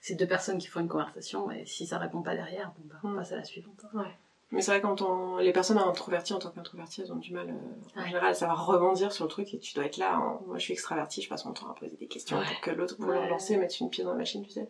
c'est 0.00 0.14
deux 0.14 0.26
personnes 0.26 0.58
qui 0.58 0.68
font 0.68 0.80
une 0.80 0.88
conversation 0.88 1.50
et 1.50 1.66
si 1.66 1.86
ça 1.86 1.98
répond 1.98 2.22
pas 2.22 2.34
derrière, 2.34 2.72
bon, 2.78 2.84
bah, 2.88 2.96
on 3.02 3.08
Mm. 3.08 3.16
passe 3.16 3.32
à 3.32 3.36
la 3.36 3.44
suivante. 3.44 3.84
hein. 3.94 4.06
Mais 4.50 4.60
c'est 4.60 4.70
vrai 4.70 4.80
quand 4.80 5.02
on... 5.02 5.38
les 5.38 5.52
personnes 5.52 5.78
introverties 5.78 6.32
en 6.32 6.38
tant 6.38 6.50
qu'introverties, 6.50 7.00
elles 7.02 7.12
ont 7.12 7.16
du 7.16 7.32
mal 7.32 7.48
euh, 7.48 7.52
en 7.96 8.00
Ouais. 8.02 8.06
général 8.08 8.30
à 8.30 8.34
savoir 8.34 8.66
rebondir 8.66 9.10
sur 9.12 9.24
le 9.24 9.30
truc 9.30 9.52
et 9.52 9.58
tu 9.58 9.74
dois 9.74 9.84
être 9.84 9.96
là. 9.96 10.18
en- 10.18 10.40
Moi 10.46 10.58
je 10.58 10.62
suis 10.62 10.72
extravertie, 10.72 11.22
je 11.22 11.28
passe 11.28 11.44
mon 11.44 11.52
temps 11.52 11.68
à 11.70 11.74
poser 11.74 11.96
des 11.98 12.06
questions 12.06 12.38
Ouais. 12.38 12.44
pour 12.46 12.60
que 12.60 12.70
l'autre 12.70 12.96
pour 12.96 13.06
Ouais. 13.08 13.22
le 13.24 13.28
lancer, 13.28 13.56
mettre 13.56 13.74
une 13.80 13.90
pièce 13.90 14.04
dans 14.06 14.12
la 14.12 14.18
machine, 14.18 14.44
tu 14.44 14.50
sais. 14.50 14.68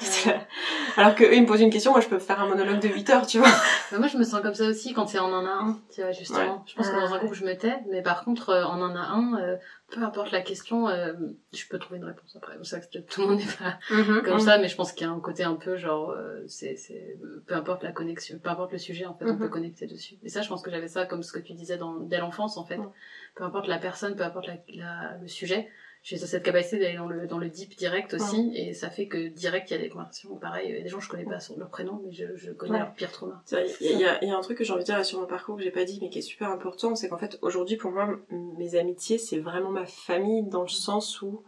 Alors 0.96 1.14
que 1.14 1.24
eux 1.24 1.34
ils 1.34 1.42
me 1.42 1.46
posent 1.46 1.60
une 1.60 1.70
question, 1.70 1.90
moi 1.92 2.00
je 2.00 2.08
peux 2.08 2.18
faire 2.18 2.40
un 2.40 2.46
monologue 2.48 2.78
de 2.80 2.88
8 2.88 3.10
heures, 3.10 3.26
tu 3.26 3.38
vois. 3.38 3.48
Mais 3.92 3.98
moi, 3.98 4.08
je 4.08 4.16
me 4.16 4.24
sens 4.24 4.40
comme 4.40 4.54
ça 4.54 4.66
aussi 4.68 4.92
quand 4.92 5.06
c'est 5.06 5.18
en 5.18 5.32
un 5.32 5.44
à 5.46 5.50
un, 5.52 5.78
tu 5.92 6.02
vois, 6.02 6.12
justement. 6.12 6.64
Je 6.66 6.74
pense 6.74 6.88
que 6.88 6.94
dans 7.00 7.12
un 7.14 7.18
groupe, 7.18 7.34
je 7.34 7.44
me 7.44 7.56
tais, 7.56 7.76
mais 7.90 8.02
par 8.02 8.24
contre, 8.24 8.50
euh, 8.50 8.64
en 8.64 8.80
un 8.82 8.96
à 8.96 9.08
un, 9.10 9.34
euh, 9.40 9.56
peu 9.94 10.02
importe 10.02 10.32
la 10.32 10.40
question, 10.42 10.88
euh, 10.88 11.12
je 11.52 11.66
peux 11.68 11.78
trouver 11.78 11.98
une 11.98 12.04
réponse 12.04 12.34
après. 12.36 12.54
C'est 12.62 12.70
ça 12.70 12.80
que 12.80 12.98
tout 12.98 13.20
le 13.20 13.26
monde 13.28 13.38
n'est 13.38 13.44
pas 13.58 13.78
comme 14.24 14.34
Mhm. 14.34 14.40
ça, 14.40 14.58
mais 14.58 14.68
je 14.68 14.74
pense 14.76 14.92
qu'il 14.92 15.06
y 15.06 15.10
a 15.10 15.12
un 15.12 15.20
côté 15.20 15.44
un 15.44 15.54
peu 15.54 15.76
genre, 15.76 16.10
euh, 16.10 16.42
c'est, 16.48 16.76
c'est, 16.76 17.16
peu 17.46 17.54
importe 17.54 17.82
la 17.84 17.92
connexion, 17.92 18.38
peu 18.38 18.50
importe 18.50 18.72
le 18.72 18.78
sujet, 18.78 19.06
en 19.06 19.14
fait, 19.14 19.24
on 19.26 19.34
Mhm. 19.34 19.38
peut 19.40 19.48
connecter 19.48 19.86
dessus. 19.86 20.16
Et 20.24 20.28
ça, 20.28 20.42
je 20.42 20.48
pense 20.48 20.62
que 20.62 20.70
j'avais 20.70 20.88
ça 20.88 21.06
comme 21.06 21.22
ce 21.22 21.32
que 21.32 21.38
tu 21.38 21.52
disais 21.52 21.76
dans, 21.76 22.00
dès 22.00 22.18
l'enfance, 22.18 22.56
en 22.56 22.64
fait. 22.64 22.76
Mhm. 22.78 22.90
Peu 23.36 23.44
importe 23.44 23.68
la 23.68 23.78
personne, 23.78 24.16
peu 24.16 24.24
importe 24.24 24.46
la, 24.48 24.56
la- 24.74 25.16
le 25.18 25.28
sujet. 25.28 25.68
J'ai 26.06 26.18
cette 26.18 26.42
capacité 26.42 26.78
d'aller 26.78 26.98
dans 26.98 27.06
le, 27.08 27.26
dans 27.26 27.38
le 27.38 27.48
deep 27.48 27.76
direct 27.76 28.12
aussi, 28.12 28.52
et 28.54 28.74
ça 28.74 28.90
fait 28.90 29.06
que 29.08 29.28
direct, 29.28 29.70
il 29.70 29.74
y 29.74 29.76
a 29.78 29.80
des 29.80 29.88
conversations. 29.88 30.36
Pareil, 30.36 30.68
il 30.68 30.76
y 30.76 30.78
a 30.78 30.82
des 30.82 30.88
gens, 30.90 31.00
je 31.00 31.08
connais 31.08 31.24
pas 31.24 31.38
leur 31.56 31.70
prénom, 31.70 31.98
mais 32.04 32.12
je, 32.12 32.36
je 32.36 32.52
connais 32.52 32.72
Ouais. 32.72 32.78
leur 32.80 32.92
pire 32.92 33.10
trauma. 33.10 33.42
Il 33.50 33.54
y, 33.54 33.56
a- 33.56 33.64
il 33.92 33.98
y 34.00 34.04
a- 34.04 34.22
il 34.22 34.28
y 34.28 34.30
a 34.30 34.36
un 34.36 34.40
truc 34.42 34.58
que 34.58 34.64
j'ai 34.64 34.72
envie 34.74 34.82
de 34.82 34.86
dire 34.86 35.02
sur 35.02 35.18
mon 35.18 35.26
parcours 35.26 35.56
que 35.56 35.62
j'ai 35.62 35.70
pas 35.70 35.84
dit 35.84 35.98
mais 36.02 36.10
qui 36.10 36.18
est 36.18 36.22
super 36.22 36.50
important, 36.50 36.94
c'est 36.94 37.08
qu'en 37.08 37.16
fait 37.16 37.38
aujourd'hui 37.40 37.76
pour 37.78 37.90
moi 37.90 38.06
mes 38.30 38.74
amitiés 38.76 39.16
c'est 39.16 39.38
vraiment 39.38 39.70
ma 39.70 39.86
famille 39.86 40.42
dans 40.42 40.60
le 40.62 40.68
sens 40.68 41.22
où 41.22 41.42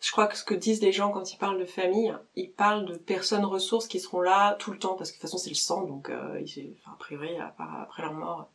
je 0.00 0.10
crois 0.10 0.26
que 0.26 0.36
ce 0.36 0.42
que 0.42 0.54
disent 0.54 0.82
les 0.82 0.90
gens 0.90 1.10
quand 1.12 1.32
ils 1.32 1.38
parlent 1.38 1.60
de 1.60 1.64
famille, 1.64 2.12
ils 2.34 2.50
parlent 2.50 2.84
de 2.86 2.96
personnes 2.96 3.44
ressources 3.44 3.86
qui 3.86 4.00
seront 4.00 4.20
là 4.20 4.56
tout 4.58 4.72
le 4.72 4.78
temps 4.80 4.96
parce 4.96 5.10
que 5.12 5.16
de 5.16 5.20
toute 5.20 5.30
façon 5.30 5.38
c'est 5.38 5.50
le 5.50 5.54
sang 5.54 5.82
donc 5.84 6.10
euh, 6.10 6.40
ils, 6.40 6.74
enfin, 6.80 6.90
a 6.94 6.98
priori 6.98 7.38
à 7.38 7.54
part- 7.56 7.82
après 7.82 8.02
leur 8.02 8.14
mort 8.14 8.50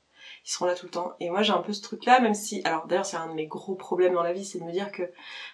ils 0.48 0.50
seront 0.50 0.66
là 0.66 0.76
tout 0.76 0.86
le 0.86 0.92
temps. 0.92 1.14
Et 1.20 1.30
moi 1.30 1.42
j'ai 1.44 1.52
un 1.52 1.62
peu 1.62 1.74
ce 1.74 1.82
truc 1.82 2.06
là 2.06 2.22
même 2.22 2.34
si 2.34 2.62
alors 2.64 2.88
d'ailleurs 2.88 3.06
c'est 3.06 3.18
un 3.18 3.28
de 3.28 3.34
mes 3.34 3.48
gros 3.48 3.76
problèmes 3.76 4.14
dans 4.14 4.24
la 4.24 4.32
vie 4.32 4.46
c'est 4.46 4.60
de 4.60 4.64
me 4.64 4.72
dire 4.72 4.92
que 4.94 5.04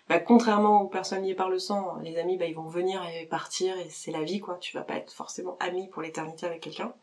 bah, 0.08 0.20
contrairement 0.20 0.84
aux 0.84 0.88
personnes 0.88 1.24
liées 1.24 1.34
par 1.34 1.50
le 1.50 1.58
sang, 1.58 1.98
les 2.04 2.18
amis 2.20 2.38
bah, 2.38 2.46
ils 2.46 2.56
vont 2.56 2.68
venir 2.68 3.02
et 3.20 3.26
partir 3.26 3.76
et 3.80 3.88
c'est 3.90 4.12
la 4.12 4.22
vie 4.22 4.40
quoi. 4.40 4.58
Tu 4.62 4.78
vas 4.78 4.84
pas 4.84 4.94
être 4.96 5.12
forcément 5.12 5.58
ami 5.60 5.88
pour 5.88 6.04
l'éternité 6.04 6.46
avec 6.46 6.62
quelqu'un. 6.62 6.94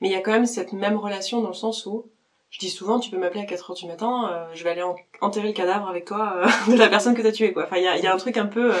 Mais 0.00 0.08
il 0.08 0.12
y 0.12 0.16
a 0.16 0.20
quand 0.20 0.32
même 0.32 0.46
cette 0.46 0.72
même 0.72 0.96
relation 0.96 1.40
dans 1.40 1.48
le 1.48 1.54
sens 1.54 1.86
où 1.86 2.06
je 2.50 2.58
dis 2.58 2.68
souvent, 2.70 3.00
tu 3.00 3.10
peux 3.10 3.16
m'appeler 3.16 3.40
à 3.40 3.46
4 3.46 3.70
heures 3.70 3.76
du 3.76 3.86
matin, 3.86 4.28
euh, 4.30 4.46
je 4.52 4.62
vais 4.62 4.70
aller 4.70 4.82
en- 4.82 4.96
enterrer 5.22 5.46
le 5.48 5.54
cadavre 5.54 5.88
avec 5.88 6.04
toi 6.04 6.34
euh, 6.36 6.46
de 6.72 6.76
la 6.76 6.88
personne 6.88 7.14
que 7.14 7.22
t'as 7.22 7.32
tué, 7.32 7.52
quoi. 7.54 7.64
Enfin, 7.64 7.78
il 7.78 7.84
y 7.84 7.88
a, 7.88 7.96
il 7.96 8.04
y 8.04 8.06
a 8.06 8.12
un 8.12 8.18
truc 8.18 8.36
un 8.36 8.46
peu 8.46 8.74
euh, 8.74 8.78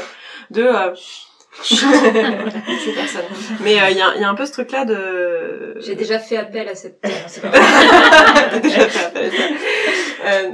de... 0.50 0.62
Euh... 0.62 0.94
personne. 2.94 3.24
Mais 3.60 3.80
euh, 3.80 3.90
il 3.90 3.96
y, 3.96 4.02
a, 4.02 4.14
il 4.16 4.20
y 4.20 4.24
a 4.24 4.28
un 4.28 4.34
peu 4.34 4.44
ce 4.44 4.52
truc-là 4.52 4.84
de... 4.84 5.31
J'ai 5.84 5.94
déjà 5.94 6.18
fait 6.18 6.36
appel 6.36 6.68
à 6.68 6.74
cette. 6.74 7.02
Déjà 8.62 8.88
fait 8.88 9.06
appel. 9.06 9.32
Euh, 10.24 10.52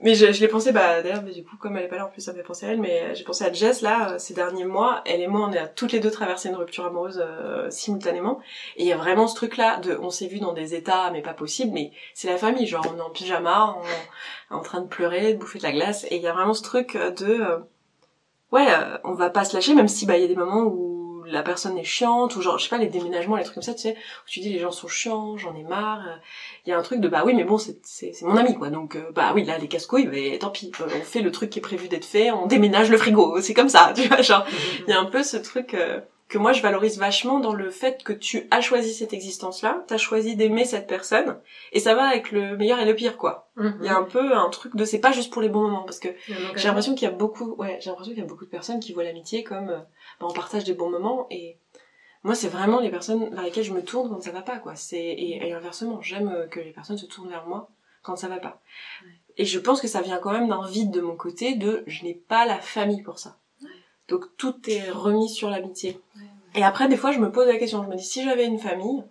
mais 0.00 0.14
je, 0.14 0.32
je 0.32 0.40
l'ai 0.40 0.48
pensé, 0.48 0.72
bah 0.72 1.02
d'ailleurs, 1.02 1.22
mais 1.22 1.32
du 1.32 1.44
coup, 1.44 1.56
comme 1.56 1.76
elle 1.76 1.84
est 1.84 1.88
pas 1.88 1.96
là, 1.96 2.06
en 2.06 2.10
plus, 2.10 2.22
ça 2.22 2.32
me 2.32 2.36
fait 2.36 2.42
penser 2.42 2.66
à 2.66 2.70
elle, 2.70 2.80
mais 2.80 3.14
j'ai 3.14 3.24
pensé 3.24 3.44
à 3.44 3.52
Jess, 3.52 3.82
là, 3.82 4.12
euh, 4.12 4.18
ces 4.18 4.34
derniers 4.34 4.64
mois, 4.64 5.02
elle 5.06 5.20
et 5.20 5.26
moi, 5.26 5.48
on 5.48 5.52
a 5.52 5.66
toutes 5.66 5.92
les 5.92 6.00
deux 6.00 6.10
traversé 6.10 6.48
une 6.48 6.56
rupture 6.56 6.86
amoureuse 6.86 7.22
euh, 7.24 7.68
simultanément, 7.70 8.40
et 8.76 8.82
il 8.82 8.88
y 8.88 8.92
a 8.92 8.96
vraiment 8.96 9.26
ce 9.26 9.34
truc-là, 9.34 9.78
de, 9.78 9.98
on 10.00 10.10
s'est 10.10 10.26
vu 10.26 10.40
dans 10.40 10.52
des 10.52 10.74
états, 10.74 11.10
mais 11.10 11.22
pas 11.22 11.34
possible, 11.34 11.72
mais 11.72 11.92
c'est 12.14 12.28
la 12.28 12.36
famille, 12.36 12.66
genre, 12.66 12.86
on 12.94 12.98
est 12.98 13.02
en 13.02 13.10
pyjama, 13.10 13.76
on, 14.50 14.56
en 14.56 14.60
train 14.60 14.80
de 14.80 14.88
pleurer, 14.88 15.34
de 15.34 15.38
bouffer 15.38 15.58
de 15.58 15.64
la 15.64 15.72
glace, 15.72 16.04
et 16.10 16.16
il 16.16 16.22
y 16.22 16.28
a 16.28 16.32
vraiment 16.32 16.54
ce 16.54 16.62
truc 16.62 16.96
de, 16.96 17.26
euh, 17.26 17.58
ouais, 18.52 18.66
euh, 18.68 18.96
on 19.04 19.12
va 19.12 19.30
pas 19.30 19.44
se 19.44 19.54
lâcher, 19.54 19.74
même 19.74 19.88
si, 19.88 20.06
bah, 20.06 20.16
il 20.16 20.22
y 20.22 20.24
a 20.24 20.28
des 20.28 20.36
moments 20.36 20.62
où 20.62 20.93
la 21.26 21.42
personne 21.42 21.78
est 21.78 21.84
chiante, 21.84 22.36
ou 22.36 22.42
genre, 22.42 22.58
je 22.58 22.64
sais 22.64 22.70
pas, 22.70 22.78
les 22.78 22.88
déménagements, 22.88 23.36
les 23.36 23.44
trucs 23.44 23.54
comme 23.54 23.62
ça, 23.62 23.74
tu 23.74 23.82
sais, 23.82 23.92
où 23.94 24.28
tu 24.28 24.40
dis 24.40 24.52
les 24.52 24.58
gens 24.58 24.70
sont 24.70 24.88
chiants, 24.88 25.36
j'en 25.36 25.54
ai 25.54 25.62
marre, 25.62 26.00
euh, 26.06 26.16
il 26.66 26.70
y 26.70 26.72
a 26.72 26.78
un 26.78 26.82
truc 26.82 27.00
de 27.00 27.08
bah 27.08 27.22
oui 27.26 27.34
mais 27.34 27.44
bon 27.44 27.58
c'est 27.58 27.76
mon 28.22 28.36
ami 28.36 28.54
quoi 28.54 28.70
donc 28.70 28.96
euh, 28.96 29.10
bah 29.14 29.32
oui 29.34 29.44
là 29.44 29.58
les 29.58 29.68
casse-couilles 29.68 30.06
mais 30.06 30.38
tant 30.38 30.50
pis 30.50 30.72
euh, 30.80 30.84
on 30.96 31.02
fait 31.02 31.20
le 31.20 31.30
truc 31.30 31.50
qui 31.50 31.58
est 31.58 31.62
prévu 31.62 31.88
d'être 31.88 32.04
fait 32.04 32.30
on 32.30 32.46
déménage 32.46 32.90
le 32.90 32.96
frigo 32.96 33.40
c'est 33.40 33.54
comme 33.54 33.68
ça 33.68 33.92
tu 33.96 34.08
vois 34.08 34.22
genre 34.22 34.46
il 34.86 34.90
y 34.90 34.92
a 34.92 35.00
un 35.00 35.04
peu 35.04 35.22
ce 35.22 35.36
truc 35.36 35.74
euh, 35.74 36.00
que 36.34 36.38
moi 36.40 36.52
je 36.52 36.62
valorise 36.62 36.98
vachement 36.98 37.38
dans 37.38 37.52
le 37.52 37.70
fait 37.70 38.02
que 38.02 38.12
tu 38.12 38.48
as 38.50 38.60
choisi 38.60 38.92
cette 38.92 39.12
existence 39.12 39.62
là 39.62 39.84
t'as 39.86 39.98
choisi 39.98 40.34
d'aimer 40.34 40.64
cette 40.64 40.88
personne 40.88 41.38
et 41.70 41.78
ça 41.78 41.94
va 41.94 42.08
avec 42.08 42.32
le 42.32 42.56
meilleur 42.56 42.80
et 42.80 42.84
le 42.84 42.96
pire 42.96 43.16
quoi. 43.16 43.52
Il 43.56 43.84
y 43.84 43.88
a 43.88 43.96
un 43.96 44.02
peu 44.02 44.36
un 44.36 44.50
truc 44.50 44.74
de 44.74 44.84
c'est 44.84 44.98
pas 44.98 45.12
juste 45.12 45.32
pour 45.32 45.42
les 45.42 45.48
bons 45.48 45.62
moments 45.62 45.84
parce 45.84 46.00
que 46.00 46.08
j'ai 46.56 46.66
l'impression 46.66 46.96
qu'il 46.96 47.08
y 47.08 47.12
a 47.12 47.14
beaucoup 47.14 47.54
ouais 47.54 47.78
j'ai 47.80 47.90
l'impression 47.90 48.12
qu'il 48.12 48.20
y 48.20 48.26
a 48.26 48.28
beaucoup 48.28 48.46
de 48.46 48.50
personnes 48.50 48.80
qui 48.80 48.92
voient 48.92 49.04
l'amitié 49.04 49.44
comme 49.44 49.68
euh, 49.68 49.78
bah, 50.18 50.26
on 50.28 50.32
partage 50.32 50.64
des 50.64 50.74
bons 50.74 50.90
moments 50.90 51.28
et 51.30 51.56
moi 52.24 52.34
c'est 52.34 52.48
vraiment 52.48 52.80
les 52.80 52.90
personnes 52.90 53.32
vers 53.32 53.44
lesquelles 53.44 53.62
je 53.62 53.72
me 53.72 53.84
tourne 53.84 54.08
quand 54.08 54.20
ça 54.20 54.32
va 54.32 54.42
pas 54.42 54.58
quoi. 54.58 54.74
C'est 54.74 54.98
et, 54.98 55.46
et 55.46 55.52
inversement 55.52 56.00
j'aime 56.00 56.30
euh, 56.30 56.48
que 56.48 56.58
les 56.58 56.72
personnes 56.72 56.98
se 56.98 57.06
tournent 57.06 57.30
vers 57.30 57.46
moi 57.46 57.70
quand 58.02 58.16
ça 58.16 58.26
va 58.26 58.38
pas. 58.38 58.60
Et 59.36 59.44
je 59.44 59.60
pense 59.60 59.80
que 59.80 59.86
ça 59.86 60.00
vient 60.00 60.18
quand 60.18 60.32
même 60.32 60.48
d'un 60.48 60.66
vide 60.66 60.90
de 60.90 61.00
mon 61.00 61.14
côté 61.14 61.54
de 61.54 61.84
je 61.86 62.02
n'ai 62.02 62.14
pas 62.14 62.44
la 62.44 62.58
famille 62.58 63.02
pour 63.02 63.20
ça. 63.20 63.38
Donc 64.08 64.24
tout 64.36 64.56
est 64.68 64.90
remis 64.90 65.28
sur 65.28 65.48
l'amitié 65.48 66.00
et 66.54 66.62
après 66.62 66.88
des 66.88 66.96
fois 66.96 67.12
je 67.12 67.18
me 67.18 67.30
pose 67.30 67.46
la 67.46 67.56
question 67.56 67.82
je 67.82 67.88
me 67.88 67.96
dis 67.96 68.04
si 68.04 68.24
j'avais 68.24 68.46
une 68.46 68.58
famille 68.58 69.02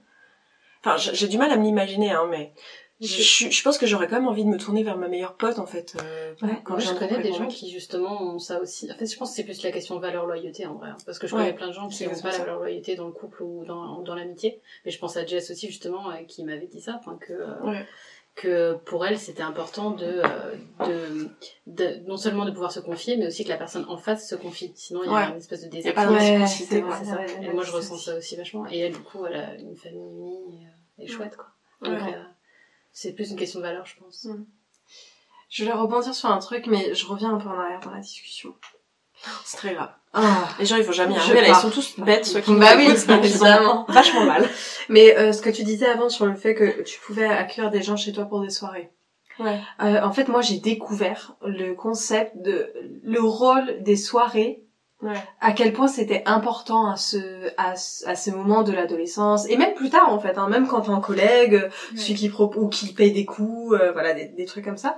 enfin 0.84 0.98
j'ai 0.98 1.28
du 1.28 1.38
mal 1.38 1.52
à 1.52 1.58
me 1.58 1.64
l'imaginer 1.64 2.12
hein 2.12 2.28
mais 2.30 2.54
je, 3.02 3.64
pense 3.64 3.78
que 3.78 3.86
j'aurais 3.86 4.08
quand 4.08 4.16
même 4.16 4.28
envie 4.28 4.46
de 4.46 4.50
me 4.50 4.58
tourner 4.58 4.84
vers 4.84 4.98
ma 4.98 5.08
meilleure 5.08 5.36
pote 5.36 5.60
en 5.60 5.66
fait 5.66 5.98
euh, 6.02 6.34
Ouais, 6.42 6.62
quand 6.64 6.74
moi, 6.74 6.80
je 6.80 6.94
connais 6.94 7.22
des 7.22 7.34
gens 7.34 7.48
qui 7.48 7.70
justement 7.70 8.22
ont 8.22 8.40
ça 8.40 8.60
aussi. 8.62 8.90
En 8.92 8.96
fait, 8.96 9.06
je 9.06 9.18
pense 9.18 9.32
que 9.32 9.36
c'est 9.36 9.44
plus 9.44 9.62
la 9.64 9.72
question 9.72 9.96
de 9.96 10.02
valeur 10.02 10.26
loyauté 10.26 10.66
en 10.66 10.76
vrai, 10.76 10.90
hein, 10.90 10.98
parce 11.06 11.20
que 11.20 11.28
je 11.28 11.36
Ouais, 11.36 11.42
connais 11.42 11.54
plein 11.54 11.68
de 11.68 11.74
gens 11.74 11.88
qui 11.90 12.06
n'ont 12.06 12.12
pas 12.12 12.32
ça. 12.32 12.32
la 12.32 12.38
valeur 12.40 12.60
loyauté 12.60 12.96
dans 12.96 13.08
le 13.08 13.12
couple 13.12 13.44
ou 13.44 13.66
dans, 13.66 14.02
dans 14.02 14.16
l'amitié. 14.16 14.62
Mais 14.86 14.92
je 14.92 15.00
pense 15.00 15.18
à 15.18 15.26
Jess 15.26 15.52
aussi 15.52 15.68
justement 15.68 16.12
euh, 16.12 16.24
qui 16.28 16.44
m'avait 16.44 16.68
dit 16.68 16.82
ça, 16.82 16.98
enfin, 17.00 17.18
que 17.20 17.34
euh, 17.34 17.62
Ouais. 17.64 17.86
Que 18.36 18.74
pour 18.86 19.06
elle 19.06 19.20
c'était 19.20 19.44
important 19.44 19.92
de, 19.92 20.22
euh, 20.26 20.56
de 20.88 21.30
de 21.68 22.08
non 22.08 22.18
seulement 22.18 22.46
de 22.46 22.52
pouvoir 22.52 22.72
se 22.72 22.80
confier, 22.80 23.16
mais 23.18 23.28
aussi 23.28 23.44
que 23.44 23.50
la 23.50 23.58
personne 23.58 23.86
en 23.88 23.98
face 23.98 24.28
se 24.28 24.36
confie. 24.36 24.72
Sinon 24.76 25.04
il 25.04 25.08
y 25.08 25.10
a 25.10 25.14
Ouais. 25.14 25.30
une 25.30 25.38
espèce 25.38 25.62
de 25.64 25.70
désaccord. 25.70 26.12
Ouais, 26.12 26.42
Et 27.42 27.54
moi 27.54 27.64
je 27.64 27.72
ressens 27.72 27.98
ça. 27.98 28.16
aussi 28.18 28.36
vachement. 28.36 28.66
Et 28.70 28.80
elle 28.80 28.94
du 28.94 29.00
coup 29.00 29.26
elle 29.26 29.36
a 29.36 29.54
une 29.56 29.76
famille 29.76 30.00
unie 30.02 30.68
et, 30.98 31.04
et 31.04 31.08
chouette 31.08 31.36
quoi. 31.38 31.48
Donc 31.82 32.02
Ouais. 32.02 32.16
euh, 32.16 32.24
c'est 32.92 33.14
plus 33.14 33.30
une 33.32 33.38
question 33.38 33.60
de 33.60 33.66
valeur 33.66 33.86
je 33.86 33.98
pense. 33.98 34.28
Je 35.50 35.64
voulais 35.64 35.76
rebondir 35.76 36.16
sur 36.16 36.30
un 36.30 36.40
truc, 36.40 36.66
mais 36.66 36.96
je 36.96 37.06
reviens 37.06 37.36
un 37.36 37.38
peu 37.38 37.48
en 37.48 37.60
arrière 37.60 37.80
dans 37.82 37.92
la 37.92 38.00
discussion. 38.00 38.56
c'est 39.46 39.58
très 39.58 39.76
grave 39.76 39.92
Ah. 40.14 40.48
les 40.60 40.66
gens 40.66 40.76
ils 40.78 40.84
vont 40.84 40.92
jamais 40.92 41.16
arriver 41.18 41.42
là 41.42 41.48
ils 41.50 41.56
sont 41.56 41.70
tous 41.72 42.00
bêtes 42.00 42.26
ceux 42.26 42.40
qui 42.42 42.54
Bah 42.56 42.74
oui, 42.78 42.88
donc 42.88 42.98
ils 43.06 43.12
ont 43.12 43.18
évidemment. 43.24 43.86
vachement 43.90 44.26
mal 44.26 44.48
Mais 44.90 45.18
euh, 45.18 45.32
ce 45.34 45.42
que 45.42 45.50
tu 45.50 45.64
disais 45.64 45.88
avant 45.88 46.10
sur 46.10 46.26
le 46.28 46.36
fait 46.36 46.54
que 46.54 46.84
tu 46.84 47.00
pouvais 47.00 47.26
accueillir 47.26 47.72
des 47.72 47.82
gens 47.82 47.96
chez 47.98 48.12
toi 48.14 48.26
pour 48.26 48.42
des 48.42 48.52
soirées. 48.52 48.92
ouais 49.40 49.60
Euh, 49.82 50.02
en 50.04 50.12
fait, 50.12 50.28
moi, 50.28 50.42
j'ai 50.42 50.60
découvert 50.60 51.36
le 51.42 51.74
concept 51.74 52.32
de 52.38 52.72
le 53.04 53.22
rôle 53.22 53.82
des 53.82 53.96
soirées, 53.96 54.62
ouais 55.02 55.14
à 55.42 55.52
quel 55.52 55.74
point 55.74 55.88
c'était 55.88 56.22
important 56.28 56.86
à 56.92 56.96
ce 56.96 57.18
à, 57.58 57.76
ce- 57.76 58.08
à 58.08 58.16
ce 58.16 58.30
moment 58.30 58.62
de 58.64 58.72
l'adolescence 58.72 59.50
et 59.50 59.58
même 59.58 59.74
plus 59.74 59.90
tard 59.90 60.14
en 60.14 60.20
fait, 60.20 60.38
hein, 60.38 60.48
même 60.48 60.68
quand 60.68 60.82
t'es 60.82 60.90
en 60.92 61.02
collègue, 61.02 61.56
euh, 61.56 61.70
celui 61.98 62.14
qui 62.14 62.30
pro 62.30 62.52
ou 62.56 62.70
qui 62.70 62.94
paye 62.94 63.12
des 63.12 63.26
coups, 63.26 63.74
euh, 63.82 63.92
voilà 63.94 64.14
des, 64.14 64.26
des 64.28 64.46
trucs 64.46 64.64
comme 64.66 64.78
ça. 64.78 64.98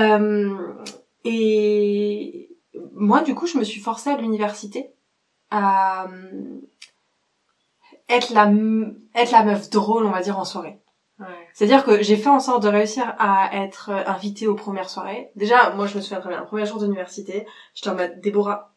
Euh, 0.00 0.54
et 1.24 2.47
moi, 2.94 3.22
du 3.22 3.34
coup, 3.34 3.46
je 3.46 3.58
me 3.58 3.64
suis 3.64 3.80
forcée 3.80 4.10
à 4.10 4.16
l'université 4.16 4.90
à 5.50 6.06
euh, 6.08 6.60
être 8.08 8.32
la 8.32 8.50
être 9.14 9.32
la 9.32 9.44
meuf 9.44 9.70
drôle, 9.70 10.06
on 10.06 10.10
va 10.10 10.20
dire, 10.20 10.38
en 10.38 10.44
soirée. 10.44 10.78
ouais 11.20 11.26
C'est-à-dire 11.54 11.84
que 11.84 12.02
j'ai 12.02 12.16
fait 12.16 12.28
en 12.28 12.40
sorte 12.40 12.62
de 12.62 12.68
réussir 12.68 13.14
à 13.18 13.50
être 13.64 13.90
euh, 13.90 14.02
invitée 14.06 14.46
aux 14.46 14.54
premières 14.54 14.90
soirées. 14.90 15.30
Déjà, 15.36 15.70
moi, 15.70 15.86
je 15.86 15.96
me 15.96 16.00
souviens 16.00 16.20
très 16.20 16.30
bien, 16.30 16.40
le 16.40 16.46
premier 16.46 16.66
jour 16.66 16.78
d'université, 16.78 17.46
j'étais 17.74 17.90
en 17.90 17.94
mode, 17.94 18.20
Déborah, 18.20 18.74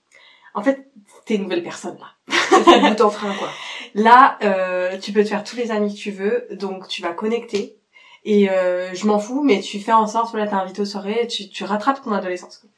en 0.54 0.62
fait, 0.64 0.91
t'es 1.26 1.36
une 1.36 1.43
nouvelle 1.43 1.64
personne, 1.64 1.97
là. 1.97 2.08
C'est 2.49 2.80
le 2.80 2.89
bout 2.89 3.02
en 3.02 3.10
train, 3.10 3.34
quoi. 3.36 3.49
Là, 3.95 4.38
euh, 4.43 4.97
tu 4.97 5.12
peux 5.12 5.24
te 5.24 5.30
faire 5.30 5.43
tous 5.43 5.56
les 5.56 5.72
amis 5.72 5.93
que 5.93 5.99
tu 5.99 6.12
veux, 6.12 6.47
donc 6.52 6.88
tu 6.88 7.02
vas 7.02 7.14
connecter. 7.14 7.78
Et 8.24 8.49
euh, 8.49 8.93
je 8.93 9.08
m'en 9.08 9.20
fous, 9.20 9.43
mais 9.43 9.62
tu 9.62 9.80
fais 9.80 9.93
en 9.93 10.08
sorte, 10.08 10.32
voilà, 10.32 10.47
t'es 10.47 10.54
invité 10.54 10.82
aux 10.82 10.86
soirées, 10.86 11.28
tu, 11.28 11.49
tu 11.49 11.64
rattrapes 11.64 12.02
ton 12.04 12.12
adolescence. 12.12 12.58
quoi. 12.58 12.70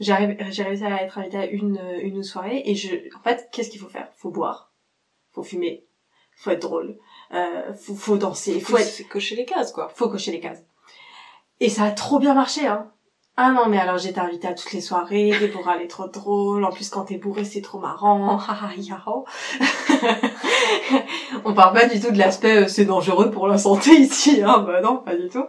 J'ai 0.00 0.14
réussi 0.14 0.84
à 0.84 1.02
être 1.02 1.18
invitée 1.18 1.38
à 1.38 1.46
une, 1.46 1.80
une 2.00 2.22
soirée, 2.22 2.62
et 2.64 2.74
je, 2.74 2.94
en 3.16 3.22
fait, 3.22 3.48
qu'est-ce 3.52 3.70
qu'il 3.70 3.80
faut 3.80 3.88
faire? 3.88 4.08
Faut 4.16 4.30
boire, 4.30 4.72
faut 5.32 5.42
fumer, 5.42 5.86
faut 6.36 6.50
être 6.50 6.62
drôle, 6.62 6.98
euh, 7.34 7.74
faut, 7.74 7.94
faut 7.94 8.16
danser, 8.16 8.60
faut 8.60 8.76
faut 8.76 8.78
être 8.78 9.08
cocher 9.08 9.34
les 9.34 9.44
cases 9.44 9.72
quoi. 9.72 9.90
Faut 9.94 10.08
cocher 10.08 10.30
les 10.30 10.40
cases. 10.40 10.62
Et 11.60 11.68
ça 11.68 11.84
a 11.84 11.90
trop 11.90 12.20
bien 12.20 12.34
marché, 12.34 12.66
hein. 12.66 12.92
Ah 13.40 13.52
non, 13.52 13.68
mais 13.68 13.78
alors 13.78 13.98
j'étais 13.98 14.18
invitée 14.18 14.48
à 14.48 14.54
toutes 14.54 14.72
les 14.72 14.80
soirées, 14.80 15.30
Déborah 15.38 15.76
elle 15.76 15.82
est 15.82 15.88
trop 15.88 16.08
drôle, 16.08 16.64
en 16.64 16.72
plus 16.72 16.90
quand 16.90 17.04
t'es 17.04 17.18
bourré 17.18 17.44
c'est 17.44 17.60
trop 17.60 17.78
marrant, 17.78 18.40
yao. 18.76 19.24
On 21.44 21.54
parle 21.54 21.74
pas 21.74 21.86
du 21.86 22.00
tout 22.00 22.10
de 22.10 22.18
l'aspect 22.18 22.64
euh, 22.64 22.68
c'est 22.68 22.84
dangereux 22.84 23.30
pour 23.30 23.46
la 23.46 23.58
santé 23.58 23.92
ici, 23.92 24.42
hein, 24.42 24.64
bah 24.66 24.80
non, 24.80 24.96
pas 24.96 25.14
du 25.14 25.28
tout. 25.28 25.44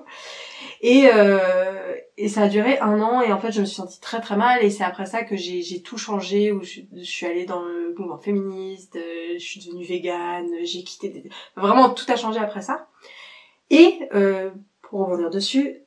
Et, 0.82 1.10
euh, 1.14 1.96
ça 2.28 2.44
a 2.44 2.48
duré 2.50 2.78
un 2.80 3.00
an 3.02 3.22
et 3.22 3.32
en 3.32 3.40
fait 3.40 3.52
je 3.52 3.62
me 3.62 3.66
suis 3.66 3.76
sentie 3.76 4.00
très 4.00 4.22
très 4.22 4.36
mal. 4.36 4.64
Et 4.64 4.70
c'est 4.70 4.84
après 4.84 5.06
ça 5.06 5.24
que 5.24 5.36
j'ai 5.36 5.82
tout 5.82 5.98
changé 5.98 6.52
où 6.52 6.62
je, 6.64 6.82
suis 7.04 7.26
allée 7.26 7.46
dans 7.46 7.64
le 7.64 7.94
mouvement 7.98 8.18
féministe, 8.18 8.96
euh, 8.96 9.34
je 9.34 9.44
suis 9.44 9.62
devenue 9.62 9.86
végane, 9.86 10.48
j'ai 10.64 10.84
quitté 10.84 11.10
des... 11.10 11.30
vraiment 11.56 11.90
tout 11.90 12.06
a 12.10 12.16
changé 12.16 12.40
après 12.40 12.62
ça. 12.62 12.88
Et 13.70 14.00
euh, 14.14 14.52
pour 14.82 15.02
rebondir 15.02 15.30
dessus, 15.30 15.78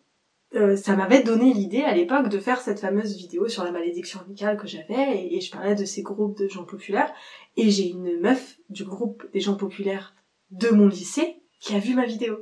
euh, 0.54 0.76
ça 0.76 0.94
m'avait 0.96 1.22
donné 1.22 1.52
l'idée 1.52 1.82
à 1.82 1.94
l'époque 1.94 2.28
de 2.28 2.38
faire 2.38 2.60
cette 2.60 2.80
fameuse 2.80 3.16
vidéo 3.16 3.48
sur 3.48 3.64
la 3.64 3.72
malédiction 3.72 4.20
amicale 4.20 4.56
que 4.56 4.66
j'avais. 4.66 5.16
Et, 5.16 5.36
et 5.36 5.40
je 5.40 5.50
parlais 5.50 5.74
de 5.74 5.84
ces 5.84 6.02
groupes 6.02 6.38
de 6.38 6.48
gens 6.48 6.64
populaires. 6.64 7.12
Et 7.56 7.70
j'ai 7.70 7.88
une 7.88 8.20
meuf 8.20 8.56
du 8.68 8.84
groupe 8.84 9.24
des 9.32 9.40
gens 9.40 9.56
populaires 9.56 10.14
de 10.50 10.68
mon 10.68 10.88
lycée 10.88 11.36
qui 11.60 11.74
a 11.74 11.78
vu 11.78 11.94
ma 11.94 12.04
vidéo 12.04 12.38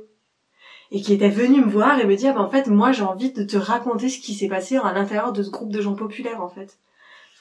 et 0.91 1.01
qui 1.01 1.13
était 1.13 1.29
venue 1.29 1.61
me 1.61 1.69
voir 1.69 1.99
et 1.99 2.05
me 2.05 2.15
dire 2.15 2.33
bah, 2.33 2.41
en 2.41 2.49
fait 2.49 2.67
moi 2.67 2.91
j'ai 2.91 3.03
envie 3.03 3.31
de 3.31 3.43
te 3.43 3.57
raconter 3.57 4.09
ce 4.09 4.19
qui 4.19 4.33
s'est 4.33 4.47
passé 4.47 4.77
à 4.77 4.93
l'intérieur 4.93 5.31
de 5.31 5.43
ce 5.43 5.49
groupe 5.49 5.71
de 5.71 5.81
gens 5.81 5.95
populaires 5.95 6.41
en 6.41 6.49
fait 6.49 6.77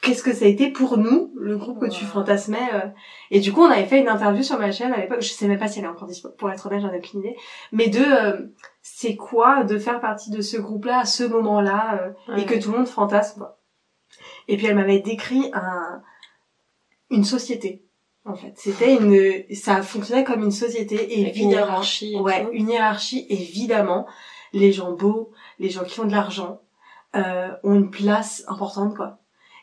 qu'est-ce 0.03 0.23
que 0.23 0.33
ça 0.33 0.47
a 0.47 0.49
été 0.49 0.71
pour 0.71 0.97
nous 0.97 1.33
le 1.37 1.59
groupe 1.59 1.81
que 1.81 1.91
tu 1.91 2.05
fantasmais 2.05 2.71
euh. 2.75 2.89
et 3.31 3.41
du 3.41 3.53
coup 3.53 3.61
on 3.61 3.71
avait 3.71 3.85
fait 3.85 4.01
une 4.01 4.09
interview 4.09 4.43
sur 4.43 4.59
ma 4.59 4.73
chaîne 4.73 4.93
à 4.93 4.99
l'époque 4.99 5.21
je 5.21 5.29
sais 5.29 5.49
même 5.49 5.59
pas 5.59 5.69
si 5.69 5.81
elle 5.81 5.85
est 5.85 5.89
encore 5.89 6.09
dispo 6.09 6.31
pour 6.39 6.51
être 6.51 6.67
honnête 6.67 6.81
j'en 6.81 6.93
ai 6.93 6.99
aucune 6.99 7.21
idée 7.21 7.37
mais 7.73 7.89
de 7.89 8.01
euh, 8.01 8.47
c'est 8.83 9.17
quoi 9.17 9.65
de 9.65 9.79
faire 9.79 10.01
partie 10.01 10.31
de 10.31 10.41
ce 10.41 10.57
groupe-là 10.57 11.01
à 11.01 11.05
ce 11.05 11.25
moment-là 11.25 12.15
euh, 12.29 12.37
et 12.37 12.47
que 12.47 12.61
tout 12.61 12.73
le 12.73 12.79
monde 12.79 12.89
fantasme. 12.89 13.49
Et 14.49 14.57
puis 14.57 14.67
elle 14.67 14.77
m'avait 14.77 15.01
décrit 15.01 15.51
un 15.53 16.03
une 17.11 17.25
société. 17.25 17.85
En 18.31 18.37
fait, 18.37 18.53
c'était 18.57 18.95
une 18.97 19.45
ça 19.55 19.83
fonctionnait 19.83 20.25
comme 20.25 20.43
une 20.43 20.51
société 20.51 20.97
et 21.19 21.23
Avec 21.23 21.37
une 21.37 21.43
évidemment 21.51 21.67
hiérarchie 21.67 22.17
ouais, 22.19 22.45
tout. 22.45 22.51
une 22.53 22.69
hiérarchie 22.71 23.27
évidemment. 23.29 24.07
Les 24.53 24.73
gens 24.73 24.93
beaux, 24.93 25.31
les 25.61 25.69
gens 25.71 25.85
qui 25.85 26.01
ont 26.01 26.05
de 26.07 26.13
l'argent 26.13 26.61
euh, 27.15 27.49
ont 27.63 27.75
une 27.75 27.91
place 27.91 28.45
importante 28.49 28.97
quoi. 28.97 29.19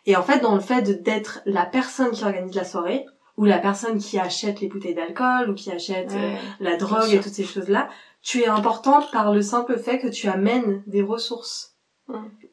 Et 0.05 0.15
en 0.15 0.23
fait, 0.23 0.39
dans 0.39 0.55
le 0.55 0.61
fait 0.61 0.81
de- 0.81 0.93
d'être 0.93 1.41
la 1.45 1.65
personne 1.65 2.11
qui 2.11 2.23
organise 2.23 2.55
la 2.55 2.63
soirée 2.63 3.05
ou 3.35 3.43
la 3.45 3.57
personne 3.59 3.97
qui 3.99 4.17
achète 4.17 4.61
les 4.61 4.67
bouteilles 4.67 4.95
d'alcool 4.95 5.49
ou 5.49 5.53
qui 5.53 5.69
achète 5.71 6.11
euh, 6.13 6.35
la 6.59 6.77
drogue 6.77 7.11
et 7.11 7.19
toutes 7.19 7.33
ces 7.33 7.43
choses-là, 7.43 7.89
tu 8.21 8.41
es 8.41 8.47
importante 8.47 9.11
par 9.11 9.33
le 9.33 9.41
simple 9.41 9.77
fait 9.77 9.99
que 9.99 10.07
tu 10.07 10.27
amènes 10.27 10.81
des 10.87 11.01
ressources. 11.01 11.75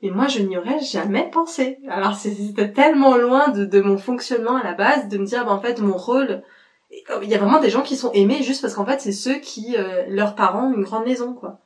Et 0.03 0.11
moi, 0.11 0.27
je 0.27 0.41
n'y 0.43 0.57
aurais 0.57 0.81
jamais 0.81 1.31
pensé. 1.31 1.79
Alors, 1.89 2.15
c'est- 2.17 2.35
c'était 2.35 2.73
tellement 2.73 3.17
loin 3.17 3.49
de, 3.49 3.65
de 3.65 3.81
mon 3.81 3.97
fonctionnement 3.99 4.57
à 4.57 4.63
la 4.65 4.75
base, 4.75 5.09
de 5.09 5.17
me 5.19 5.25
dire, 5.25 5.45
bah, 5.45 5.53
en 5.53 5.61
fait, 5.61 5.81
mon 5.81 5.97
rôle... 5.97 6.43
Il 7.23 7.29
y 7.29 7.35
a 7.35 7.39
vraiment 7.39 7.61
des 7.61 7.71
gens 7.71 7.83
qui 7.83 7.97
sont 7.97 8.13
aimés 8.13 8.43
juste 8.43 8.63
parce 8.63 8.75
qu'en 8.75 8.85
fait, 8.87 9.01
c'est 9.01 9.13
ceux 9.13 9.37
qui, 9.37 9.77
euh, 9.77 10.05
leurs 10.09 10.35
parents, 10.37 10.69
ont 10.69 10.75
une 10.75 10.85
grande 10.85 11.05
maison, 11.05 11.33
quoi. 11.35 11.59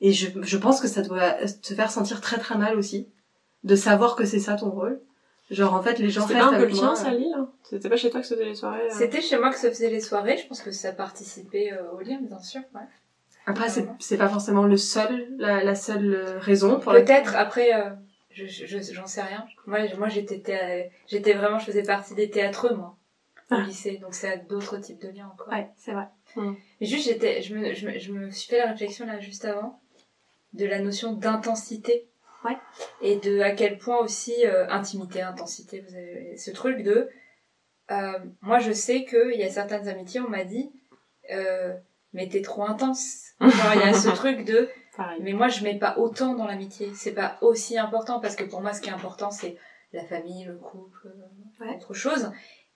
Et 0.00 0.12
je, 0.12 0.28
je 0.42 0.56
pense 0.56 0.80
que 0.80 0.86
ça 0.86 1.02
doit 1.02 1.32
te 1.32 1.74
faire 1.74 1.90
sentir 1.90 2.20
très 2.20 2.38
très 2.38 2.56
mal 2.56 2.78
aussi, 2.78 3.08
de 3.64 3.74
savoir 3.74 4.14
que 4.14 4.24
c'est 4.24 4.38
ça 4.38 4.54
ton 4.54 4.70
rôle. 4.70 5.00
Genre, 5.50 5.74
en 5.74 5.82
fait, 5.82 5.98
les 5.98 6.10
gens 6.10 6.22
C'était 6.26 6.34
restent 6.34 6.50
pas 6.50 6.54
un 6.54 6.58
peu 6.58 6.62
avec 6.64 6.74
le 6.76 6.80
moi. 6.80 6.94
tien, 6.94 7.04
ça, 7.04 7.10
Lille 7.10 7.36
C'était 7.64 7.88
pas 7.88 7.96
chez 7.96 8.10
toi 8.10 8.20
que 8.20 8.26
se 8.26 8.34
faisaient 8.34 8.44
les 8.46 8.54
soirées 8.54 8.82
euh? 8.82 8.90
C'était 8.96 9.20
chez 9.20 9.38
moi 9.38 9.50
que 9.50 9.58
se 9.58 9.68
faisaient 9.68 9.90
les 9.90 10.00
soirées. 10.00 10.36
Je 10.36 10.46
pense 10.46 10.60
que 10.62 10.70
ça 10.70 10.92
participait 10.92 11.72
euh, 11.72 11.90
au 11.92 12.00
lien, 12.00 12.18
bien 12.20 12.38
sûr. 12.40 12.60
Ouais. 12.74 12.82
Après, 13.48 13.68
c'est, 13.68 13.86
c'est 13.98 14.18
pas 14.18 14.28
forcément 14.28 14.64
le 14.64 14.76
seul, 14.76 15.26
la, 15.38 15.64
la 15.64 15.74
seule 15.74 16.14
euh, 16.14 16.38
raison 16.38 16.78
pour. 16.80 16.92
Peut-être 16.92 17.34
après, 17.36 17.74
euh, 17.74 17.90
je, 18.30 18.46
je- 18.46 18.92
j'en 18.92 19.06
sais 19.06 19.22
rien. 19.22 19.46
Moi, 19.66 19.80
moi 19.96 20.08
j'étais, 20.08 20.90
j'étais 21.06 21.32
vraiment, 21.32 21.58
je 21.58 21.64
faisais 21.66 21.82
partie 21.82 22.14
des 22.14 22.30
théâtreux 22.30 22.74
moi 22.74 22.96
au 23.50 23.54
Ah. 23.54 23.62
lycée, 23.62 23.96
donc 23.98 24.14
c'est 24.14 24.46
d'autres 24.48 24.76
types 24.78 25.00
de 25.00 25.08
liens 25.08 25.30
encore. 25.32 25.48
Ouais, 25.48 25.68
c'est 25.76 25.92
vrai. 25.92 26.08
Mais 26.36 26.86
juste, 26.86 27.06
j'étais, 27.08 27.40
je 27.42 27.54
me, 27.54 27.72
je, 27.72 27.86
me, 27.88 27.98
je 27.98 28.12
me 28.12 28.30
suis 28.30 28.48
fait 28.50 28.58
la 28.58 28.72
réflexion 28.72 29.06
là 29.06 29.18
juste 29.20 29.44
avant 29.46 29.80
de 30.52 30.66
la 30.66 30.78
notion 30.80 31.12
d'intensité. 31.14 32.06
Ouais. 32.44 32.56
Et 33.00 33.16
de 33.16 33.40
à 33.40 33.50
quel 33.52 33.78
point 33.78 33.98
aussi 33.98 34.34
euh, 34.46 34.68
intimité, 34.68 35.22
intensité, 35.22 35.82
vous 35.88 35.94
avez 35.96 36.36
ce 36.36 36.50
truc 36.50 36.82
de. 36.82 37.08
euh, 37.90 38.18
moi, 38.42 38.58
je 38.58 38.72
sais 38.72 39.04
que 39.04 39.32
il 39.32 39.40
y 39.40 39.44
a 39.44 39.48
certaines 39.50 39.88
amitiés, 39.88 40.20
on 40.20 40.28
m'a 40.28 40.44
dit, 40.44 40.70
euh, 41.32 41.74
mais 42.12 42.28
t'es 42.28 42.42
trop 42.42 42.64
intense. 42.64 43.32
Genre, 43.40 43.74
il 43.74 43.80
y 43.80 43.84
a 43.84 43.92
ce 43.94 44.08
truc 44.14 44.44
de, 44.44 44.68
Pareil. 44.96 45.20
mais 45.22 45.32
moi, 45.32 45.48
je 45.48 45.62
mets 45.62 45.78
pas 45.78 45.96
autant 45.98 46.34
dans 46.34 46.46
l'amitié. 46.46 46.90
C'est 46.94 47.12
pas 47.12 47.38
aussi 47.40 47.78
important 47.78 48.20
parce 48.20 48.36
que 48.36 48.44
pour 48.44 48.60
moi, 48.60 48.72
ce 48.72 48.80
qui 48.80 48.88
est 48.88 48.92
important, 48.92 49.30
c'est 49.30 49.56
la 49.92 50.04
famille, 50.04 50.44
le 50.44 50.56
couple, 50.56 51.06
euh, 51.06 51.64
Ouais. 51.64 51.76
autre 51.76 51.94
chose. 51.94 52.30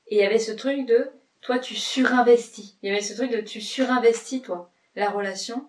Et 0.08 0.16
il 0.16 0.20
y 0.20 0.24
avait 0.24 0.38
ce 0.38 0.52
truc 0.52 0.86
de, 0.86 1.10
toi, 1.40 1.58
tu 1.58 1.74
surinvestis. 1.74 2.76
Il 2.82 2.88
y 2.88 2.92
avait 2.92 3.02
ce 3.02 3.14
truc 3.14 3.30
de, 3.30 3.40
tu 3.40 3.60
surinvestis, 3.60 4.42
toi, 4.42 4.70
la 4.96 5.10
relation. 5.10 5.68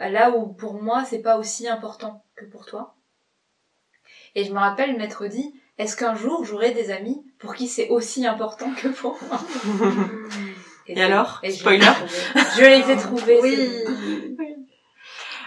euh, 0.00 0.08
Là 0.08 0.30
où, 0.36 0.46
pour 0.52 0.74
moi, 0.74 1.04
c'est 1.04 1.20
pas 1.22 1.38
aussi 1.38 1.66
important 1.68 2.24
que 2.34 2.44
pour 2.44 2.66
toi. 2.66 2.94
Et 4.34 4.44
je 4.44 4.52
me 4.52 4.58
rappelle 4.58 4.96
m'être 4.96 5.26
dit, 5.26 5.54
est-ce 5.78 5.96
qu'un 5.96 6.14
jour, 6.14 6.44
j'aurai 6.44 6.72
des 6.72 6.90
amis 6.90 7.24
pour 7.38 7.54
qui 7.54 7.66
c'est 7.66 7.88
aussi 7.88 8.26
important 8.26 8.70
que 8.74 8.88
pour 8.88 9.18
moi? 9.28 9.40
Et 10.88 11.02
alors 11.02 11.40
Spoiler. 11.50 11.84
Je 12.56 12.64
les 12.64 12.90
ai 12.92 12.96
trouvés. 12.96 13.40
c'est 13.42 14.36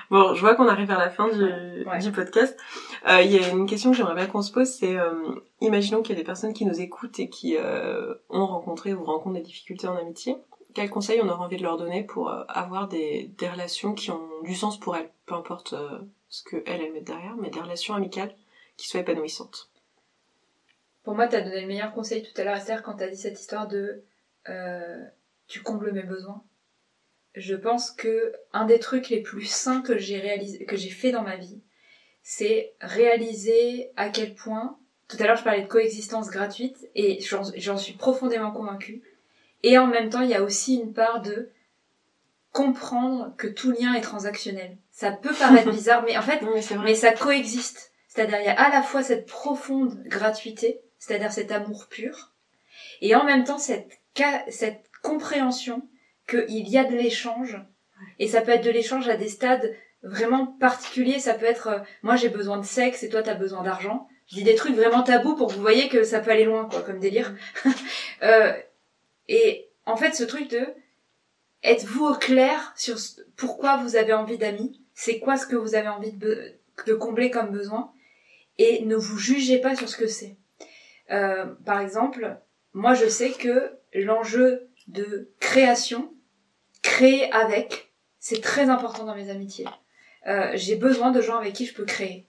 bon. 0.09 0.33
Je 0.33 0.39
vois 0.41 0.55
qu'on 0.55 0.67
arrive 0.67 0.87
vers 0.87 0.99
la 0.99 1.09
fin 1.09 1.27
du, 1.29 1.43
Ouais. 1.85 1.99
du 1.99 2.11
podcast. 2.11 2.57
Euh, 3.07 3.21
Il 3.21 3.31
y 3.31 3.37
a 3.43 3.49
une 3.49 3.65
question 3.65 3.91
que 3.91 3.97
j'aimerais 3.97 4.15
bien 4.15 4.25
qu'on 4.27 4.41
se 4.41 4.51
pose, 4.51 4.67
c'est 4.67 4.95
euh, 4.97 5.13
imaginons 5.61 6.01
qu'il 6.01 6.15
y 6.15 6.19
a 6.19 6.21
des 6.21 6.25
personnes 6.25 6.53
qui 6.53 6.65
nous 6.65 6.81
écoutent 6.81 7.19
et 7.19 7.29
qui 7.29 7.55
euh, 7.57 8.13
ont 8.29 8.45
rencontré 8.45 8.93
ou 8.93 9.03
rencontrent 9.03 9.35
des 9.35 9.41
difficultés 9.41 9.87
en 9.87 9.95
amitié. 9.95 10.35
Quels 10.73 10.89
conseils 10.89 11.19
on 11.23 11.29
aurait 11.29 11.45
envie 11.45 11.57
de 11.57 11.63
leur 11.63 11.77
donner 11.77 12.03
pour 12.03 12.29
euh, 12.29 12.43
avoir 12.49 12.87
des, 12.87 13.31
des 13.37 13.47
relations 13.49 13.93
qui 13.93 14.11
ont 14.11 14.27
du 14.43 14.53
sens 14.55 14.79
pour 14.79 14.95
elles, 14.97 15.09
peu 15.25 15.35
importe 15.35 15.73
euh, 15.73 15.99
ce 16.29 16.43
que 16.43 16.57
elles 16.67 16.81
elles 16.81 16.91
mettent 16.93 17.07
derrière, 17.07 17.35
mais 17.37 17.49
des 17.49 17.59
relations 17.59 17.95
amicales 17.95 18.33
qui 18.77 18.87
soient 18.87 18.99
épanouissantes? 18.99 19.69
Pour 21.03 21.15
moi, 21.15 21.27
t'as 21.27 21.41
donné 21.41 21.61
le 21.61 21.67
meilleur 21.67 21.91
conseil 21.93 22.21
tout 22.23 22.39
à 22.39 22.43
l'heure, 22.43 22.55
Esther, 22.57 22.83
quand 22.83 22.93
t'as 22.95 23.07
dit 23.07 23.17
cette 23.17 23.39
histoire 23.39 23.67
de 23.67 24.03
euh, 24.49 24.97
tu 25.49 25.61
combles 25.61 25.91
mes 25.91 26.03
besoins. 26.03 26.43
Je 27.35 27.55
pense 27.55 27.91
que 27.91 28.33
un 28.53 28.65
des 28.65 28.79
trucs 28.79 29.09
les 29.09 29.21
plus 29.21 29.45
sains 29.45 29.81
que 29.81 29.97
j'ai 29.97 30.19
réalisé, 30.19 30.63
que 30.65 30.77
j'ai 30.77 30.89
fait 30.89 31.11
dans 31.11 31.23
ma 31.23 31.35
vie, 31.35 31.61
c'est 32.21 32.73
réaliser 32.79 33.91
à 33.97 34.09
quel 34.09 34.35
point. 34.35 34.77
Tout 35.07 35.17
à 35.19 35.25
l'heure, 35.25 35.35
je 35.35 35.43
parlais 35.43 35.63
de 35.63 35.67
coexistence 35.67 36.29
gratuite 36.29 36.89
et 36.95 37.19
j'en 37.21 37.77
suis 37.77 37.93
profondément 37.93 38.51
convaincue. 38.51 39.01
Et 39.63 39.77
en 39.77 39.87
même 39.87 40.09
temps, 40.09 40.21
il 40.21 40.29
y 40.29 40.35
a 40.35 40.43
aussi 40.43 40.75
une 40.75 40.93
part 40.93 41.21
de 41.21 41.49
comprendre 42.51 43.33
que 43.37 43.47
tout 43.47 43.71
lien 43.71 43.93
est 43.93 44.01
transactionnel. 44.01 44.77
Ça 44.91 45.11
peut 45.11 45.33
paraître 45.33 45.71
bizarre, 45.71 46.03
mais 46.03 46.17
en 46.17 46.21
fait, 46.21 46.41
Non 46.41 46.53
mais 46.53 46.77
mais 46.83 46.95
ça 46.95 47.11
coexiste. 47.11 47.91
C'est-à-dire, 48.07 48.39
il 48.39 48.45
y 48.45 48.49
a 48.49 48.59
à 48.59 48.69
la 48.69 48.83
fois 48.83 49.01
cette 49.01 49.25
profonde 49.25 50.03
gratuité, 50.05 50.81
c'est-à-dire 50.99 51.31
cet 51.31 51.51
amour 51.51 51.87
pur, 51.89 52.33
et 53.01 53.15
en 53.15 53.23
même 53.23 53.43
temps 53.43 53.57
cette, 53.57 53.99
cette 54.49 54.88
compréhension 55.01 55.87
qu'il 56.27 56.69
y 56.69 56.77
a 56.77 56.83
de 56.83 56.95
l'échange, 56.95 57.59
et 58.19 58.27
ça 58.27 58.41
peut 58.41 58.51
être 58.51 58.63
de 58.63 58.71
l'échange 58.71 59.09
à 59.09 59.17
des 59.17 59.27
stades 59.29 59.75
vraiment 60.03 60.47
particuliers, 60.47 61.19
ça 61.19 61.33
peut 61.33 61.45
être, 61.45 61.67
euh, 61.67 61.79
moi 62.03 62.15
j'ai 62.15 62.29
besoin 62.29 62.57
de 62.57 62.65
sexe 62.65 63.03
et 63.03 63.09
toi 63.09 63.21
t'as 63.21 63.33
besoin 63.33 63.63
d'argent. 63.63 64.07
Je 64.27 64.35
dis 64.35 64.43
des 64.43 64.55
trucs 64.55 64.75
vraiment 64.75 65.01
tabous 65.01 65.35
pour 65.35 65.47
que 65.47 65.53
vous 65.53 65.61
voyez 65.61 65.89
que 65.89 66.03
ça 66.03 66.19
peut 66.19 66.31
aller 66.31 66.45
loin, 66.45 66.65
quoi, 66.69 66.81
comme 66.81 66.99
délire. 66.99 67.33
Euh, 68.21 68.51
et 69.29 69.69
en 69.85 69.95
fait, 69.95 70.13
ce 70.13 70.25
truc 70.25 70.49
de, 70.49 70.59
êtes-vous 71.63 72.05
au 72.05 72.15
clair 72.15 72.73
sur 72.75 72.97
pourquoi 73.37 73.77
vous 73.77 73.95
avez 73.95 74.11
envie 74.11 74.37
d'amis? 74.37 74.83
C'est 74.93 75.19
quoi 75.19 75.37
ce 75.37 75.47
que 75.47 75.55
vous 75.55 75.73
avez 75.73 75.87
envie 75.87 76.11
de 76.11 76.93
combler 76.99 77.31
comme 77.31 77.49
besoin? 77.49 77.93
Et 78.57 78.83
ne 78.83 78.97
vous 78.97 79.17
jugez 79.17 79.59
pas 79.59 79.77
sur 79.77 79.87
ce 79.87 79.95
que 79.95 80.07
c'est. 80.07 80.35
Euh, 81.11 81.45
par 81.65 81.79
exemple, 81.79 82.37
moi 82.73 82.93
je 82.93 83.07
sais 83.07 83.31
que 83.31 83.71
l'enjeu 83.93 84.68
de 84.89 85.29
création, 85.39 86.11
créer 86.81 87.31
avec, 87.31 87.91
c'est 88.19 88.41
très 88.41 88.69
important 88.69 89.05
dans 89.05 89.15
mes 89.15 89.29
amitiés. 89.29 89.65
Euh, 90.27 90.51
j'ai 90.55 90.75
besoin 90.75 91.11
de 91.11 91.21
gens 91.21 91.37
avec 91.37 91.53
qui 91.53 91.65
je 91.65 91.73
peux 91.73 91.85
créer. 91.85 92.25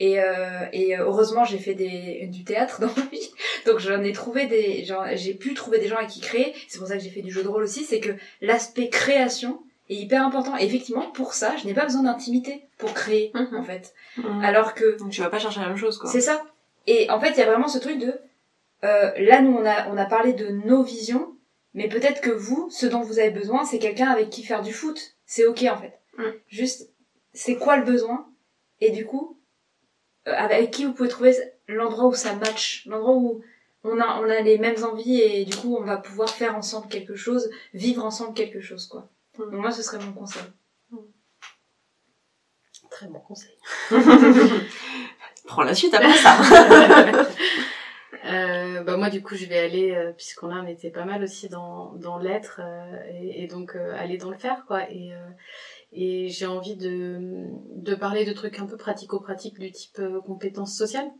Et, 0.00 0.18
euh, 0.20 0.66
et 0.72 0.96
heureusement, 0.96 1.44
j'ai 1.44 1.58
fait 1.58 1.74
des, 1.74 2.26
du 2.26 2.42
théâtre 2.42 2.80
dans 2.80 2.88
ma 2.88 3.06
vie, 3.12 3.30
donc 3.66 3.78
j'en 3.78 4.02
ai 4.02 4.12
trouvé 4.12 4.46
des, 4.46 4.84
j'ai 5.14 5.34
pu 5.34 5.54
trouver 5.54 5.78
des 5.78 5.86
gens 5.86 5.96
avec 5.96 6.08
qui 6.10 6.20
créer. 6.20 6.52
C'est 6.68 6.78
pour 6.78 6.88
ça 6.88 6.96
que 6.96 7.02
j'ai 7.02 7.10
fait 7.10 7.22
du 7.22 7.30
jeu 7.30 7.42
de 7.44 7.48
rôle 7.48 7.62
aussi, 7.62 7.84
c'est 7.84 8.00
que 8.00 8.10
l'aspect 8.40 8.88
création 8.88 9.60
est 9.90 9.94
hyper 9.94 10.24
important. 10.26 10.56
Et 10.58 10.64
effectivement, 10.64 11.10
pour 11.12 11.34
ça, 11.34 11.54
je 11.56 11.66
n'ai 11.66 11.74
pas 11.74 11.84
besoin 11.84 12.02
d'intimité 12.02 12.64
pour 12.78 12.92
créer, 12.94 13.30
Mhm. 13.34 13.56
en 13.56 13.62
fait. 13.62 13.94
Mhm. 14.16 14.42
Alors 14.44 14.74
que 14.74 14.98
Donc 14.98 15.10
tu 15.10 15.20
vas 15.20 15.30
pas 15.30 15.38
chercher 15.38 15.60
la 15.60 15.68
même 15.68 15.76
chose 15.76 15.98
quoi. 15.98 16.10
c'est 16.10 16.20
ça. 16.22 16.42
Et 16.86 17.08
en 17.10 17.20
fait, 17.20 17.30
il 17.30 17.38
y 17.38 17.42
a 17.42 17.46
vraiment 17.46 17.68
ce 17.68 17.78
truc 17.78 17.98
de 17.98 18.18
euh, 18.82 19.12
là, 19.18 19.40
nous, 19.40 19.52
on 19.56 19.64
a, 19.64 19.88
on 19.90 19.96
a 19.96 20.04
parlé 20.04 20.32
de 20.34 20.48
nos 20.48 20.82
visions, 20.82 21.33
mais 21.74 21.88
peut-être 21.88 22.20
que 22.20 22.30
vous, 22.30 22.68
ce 22.70 22.86
dont 22.86 23.02
vous 23.02 23.18
avez 23.18 23.30
besoin, 23.30 23.64
c'est 23.64 23.78
quelqu'un 23.78 24.08
avec 24.08 24.30
qui 24.30 24.44
faire 24.44 24.62
du 24.62 24.72
foot. 24.72 25.16
C'est 25.26 25.44
ok 25.44 25.64
en 25.70 25.76
fait. 25.76 26.00
Mm. 26.16 26.30
Juste, 26.48 26.90
c'est 27.32 27.56
quoi 27.56 27.76
le 27.76 27.84
besoin? 27.84 28.28
Et 28.80 28.90
du 28.90 29.04
coup, 29.04 29.40
euh, 30.28 30.32
avec 30.32 30.70
qui 30.70 30.84
vous 30.84 30.92
pouvez 30.92 31.08
trouver 31.08 31.34
l'endroit 31.66 32.06
où 32.06 32.14
ça 32.14 32.34
match, 32.34 32.86
l'endroit 32.86 33.16
où 33.16 33.42
on 33.82 34.00
a, 34.00 34.20
on 34.20 34.30
a 34.30 34.40
les 34.40 34.58
mêmes 34.58 34.82
envies 34.84 35.20
et 35.20 35.44
du 35.44 35.56
coup, 35.56 35.76
on 35.76 35.84
va 35.84 35.96
pouvoir 35.96 36.30
faire 36.30 36.56
ensemble 36.56 36.88
quelque 36.88 37.16
chose, 37.16 37.50
vivre 37.74 38.04
ensemble 38.04 38.34
quelque 38.34 38.60
chose, 38.60 38.86
quoi. 38.86 39.10
Mm. 39.38 39.50
Donc 39.50 39.60
moi, 39.60 39.70
ce 39.72 39.82
serait 39.82 39.98
mon 39.98 40.12
conseil. 40.12 40.42
Très 42.90 43.08
bon 43.08 43.18
conseil. 43.18 43.56
Prends 45.46 45.62
la 45.62 45.74
suite 45.74 45.92
après 45.92 46.16
ça. 46.16 46.36
Euh, 48.24 48.82
bah 48.82 48.96
moi 48.96 49.10
du 49.10 49.22
coup 49.22 49.34
je 49.34 49.44
vais 49.44 49.58
aller 49.58 49.92
euh, 49.94 50.12
puisqu'on 50.12 50.46
là 50.48 50.62
on 50.64 50.66
était 50.66 50.90
pas 50.90 51.04
mal 51.04 51.22
aussi 51.22 51.48
dans 51.50 51.92
dans 51.96 52.18
l'être 52.18 52.60
euh, 52.62 52.96
et, 53.12 53.44
et 53.44 53.46
donc 53.48 53.76
euh, 53.76 53.94
aller 53.98 54.16
dans 54.16 54.30
le 54.30 54.38
faire 54.38 54.64
quoi. 54.66 54.90
Et 54.90 55.12
euh, 55.12 55.28
et 55.92 56.28
j'ai 56.28 56.46
envie 56.46 56.76
de 56.76 57.46
de 57.76 57.94
parler 57.94 58.24
de 58.24 58.32
trucs 58.32 58.58
un 58.58 58.66
peu 58.66 58.76
pratico-pratiques 58.76 59.58
du 59.58 59.70
type 59.70 59.98
euh, 59.98 60.20
compétences 60.22 60.76
sociales 60.76 61.10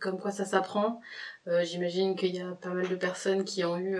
comme 0.00 0.18
quoi 0.20 0.32
ça 0.32 0.44
s'apprend. 0.44 1.00
J'imagine 1.62 2.16
qu'il 2.16 2.34
y 2.34 2.40
a 2.40 2.52
pas 2.60 2.70
mal 2.70 2.88
de 2.88 2.96
personnes 2.96 3.44
qui 3.44 3.64
ont 3.64 3.78
eu 3.78 3.96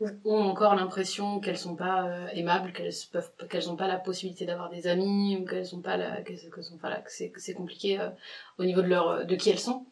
ou 0.00 0.08
ont 0.24 0.42
encore 0.42 0.74
l'impression 0.74 1.40
qu'elles 1.40 1.58
sont 1.58 1.76
pas 1.76 2.06
euh, 2.08 2.26
aimables 2.32 2.72
qu'elles 2.72 2.92
peuvent 3.12 3.30
qu'elles 3.48 3.70
ont 3.70 3.76
pas 3.76 3.86
la 3.86 3.96
possibilité 3.96 4.44
d'avoir 4.44 4.70
des 4.70 4.86
amis 4.86 5.36
ou 5.36 5.44
qu'elles 5.44 5.66
sont 5.66 5.80
pas 5.80 5.96
la 5.96 6.22
qu'elles 6.22 6.38
qu'elles 6.52 6.64
sont 6.64 6.78
pas 6.78 6.90
là 6.90 7.00
que 7.00 7.12
c'est 7.12 7.30
que 7.30 7.40
c'est 7.40 7.54
compliqué 7.54 8.00
euh, 8.00 8.10
au 8.58 8.64
niveau 8.64 8.82
de 8.82 8.88
leur 8.88 9.24
de 9.24 9.36
qui 9.36 9.50
elles 9.50 9.58
sont 9.58 9.86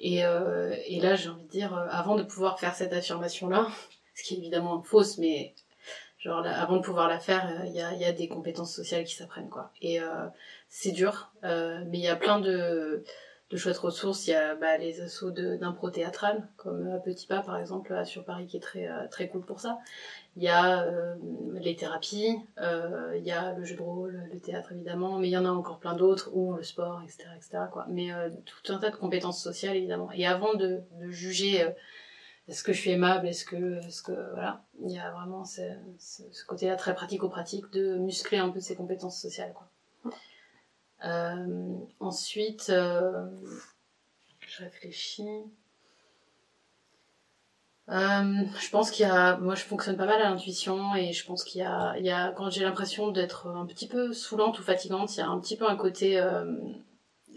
et, 0.00 0.24
euh, 0.24 0.74
et 0.86 1.00
là, 1.00 1.16
j'ai 1.16 1.28
envie 1.28 1.44
de 1.44 1.50
dire, 1.50 1.74
euh, 1.76 1.86
avant 1.90 2.16
de 2.16 2.22
pouvoir 2.22 2.58
faire 2.60 2.74
cette 2.74 2.92
affirmation-là, 2.92 3.68
ce 4.14 4.22
qui 4.22 4.34
est 4.34 4.38
évidemment 4.38 4.82
fausse, 4.82 5.18
mais 5.18 5.54
genre 6.18 6.44
avant 6.46 6.76
de 6.76 6.82
pouvoir 6.82 7.08
la 7.08 7.18
faire, 7.18 7.48
euh, 7.48 7.66
il 7.66 7.72
y, 7.72 7.80
a, 7.80 7.94
y 7.94 8.04
a 8.04 8.12
des 8.12 8.28
compétences 8.28 8.74
sociales 8.74 9.04
qui 9.04 9.14
s'apprennent, 9.14 9.50
quoi. 9.50 9.70
Et 9.82 10.00
euh, 10.00 10.26
c'est 10.68 10.92
dur, 10.92 11.30
mais 11.42 11.98
il 11.98 12.00
y 12.00 12.08
a 12.08 12.16
plein 12.16 12.40
de, 12.40 13.04
de 13.50 13.56
chouettes 13.56 13.78
ressources. 13.78 14.26
Il 14.26 14.30
y 14.30 14.34
a 14.34 14.54
bah, 14.54 14.76
les 14.76 14.94
de- 15.00 15.56
d'impro 15.56 15.90
théâtral, 15.90 16.46
comme 16.56 16.86
euh, 16.86 16.98
Petit 16.98 17.26
Pas, 17.26 17.40
par 17.40 17.58
exemple, 17.58 17.92
là, 17.92 18.04
sur 18.04 18.24
Paris, 18.24 18.46
qui 18.46 18.56
est 18.56 18.60
très, 18.60 18.88
euh, 18.88 19.06
très 19.10 19.28
cool 19.28 19.42
pour 19.42 19.60
ça. 19.60 19.78
Il 20.36 20.42
y 20.42 20.48
a 20.48 20.82
euh, 20.84 21.14
les 21.54 21.74
thérapies, 21.74 22.38
euh, 22.60 23.14
il 23.16 23.24
y 23.24 23.32
a 23.32 23.54
le 23.54 23.64
jeu 23.64 23.76
de 23.76 23.82
rôle, 23.82 24.22
le 24.32 24.38
théâtre 24.38 24.72
évidemment, 24.72 25.18
mais 25.18 25.28
il 25.28 25.32
y 25.32 25.38
en 25.38 25.44
a 25.46 25.50
encore 25.50 25.78
plein 25.78 25.94
d'autres, 25.96 26.30
ou 26.34 26.54
le 26.54 26.62
sport, 26.62 27.00
etc. 27.02 27.24
etc. 27.36 27.58
quoi. 27.72 27.86
Mais 27.88 28.12
euh, 28.12 28.30
tout 28.44 28.72
un 28.72 28.78
tas 28.78 28.90
de 28.90 28.96
compétences 28.96 29.42
sociales 29.42 29.76
évidemment. 29.76 30.10
Et 30.12 30.26
avant 30.26 30.54
de, 30.54 30.80
de 31.00 31.10
juger 31.10 31.62
euh, 31.62 31.70
est-ce 32.46 32.62
que 32.62 32.72
je 32.72 32.80
suis 32.80 32.90
aimable, 32.90 33.26
est-ce 33.26 33.44
que, 33.44 33.84
est-ce 33.86 34.02
que 34.02 34.12
voilà, 34.32 34.62
il 34.82 34.90
y 34.92 34.98
a 34.98 35.10
vraiment 35.10 35.44
ce, 35.44 35.62
ce, 35.98 36.22
ce 36.30 36.44
côté-là 36.46 36.76
très 36.76 36.94
pratico-pratique 36.94 37.70
de 37.72 37.96
muscler 37.96 38.38
un 38.38 38.50
peu 38.50 38.60
ses 38.60 38.76
compétences 38.76 39.20
sociales. 39.20 39.52
Quoi. 39.54 40.12
Euh, 41.04 41.76
ensuite, 42.00 42.70
euh, 42.70 43.26
je 44.40 44.64
réfléchis. 44.64 45.44
Euh, 47.90 48.44
je 48.60 48.70
pense 48.70 48.90
qu'il 48.90 49.06
y 49.06 49.08
a, 49.08 49.38
moi 49.38 49.54
je 49.54 49.62
fonctionne 49.64 49.96
pas 49.96 50.04
mal 50.04 50.20
à 50.20 50.28
l'intuition 50.28 50.94
et 50.94 51.12
je 51.14 51.24
pense 51.24 51.42
qu'il 51.42 51.62
y 51.62 51.64
a, 51.64 51.94
il 51.98 52.04
y 52.04 52.10
a 52.10 52.32
quand 52.32 52.50
j'ai 52.50 52.62
l'impression 52.62 53.10
d'être 53.10 53.46
un 53.48 53.64
petit 53.64 53.88
peu 53.88 54.12
saoulante 54.12 54.58
ou 54.58 54.62
fatigante, 54.62 55.16
il 55.16 55.20
y 55.20 55.22
a 55.22 55.28
un 55.28 55.40
petit 55.40 55.56
peu 55.56 55.66
un 55.66 55.76
côté, 55.76 56.20
euh, 56.20 56.44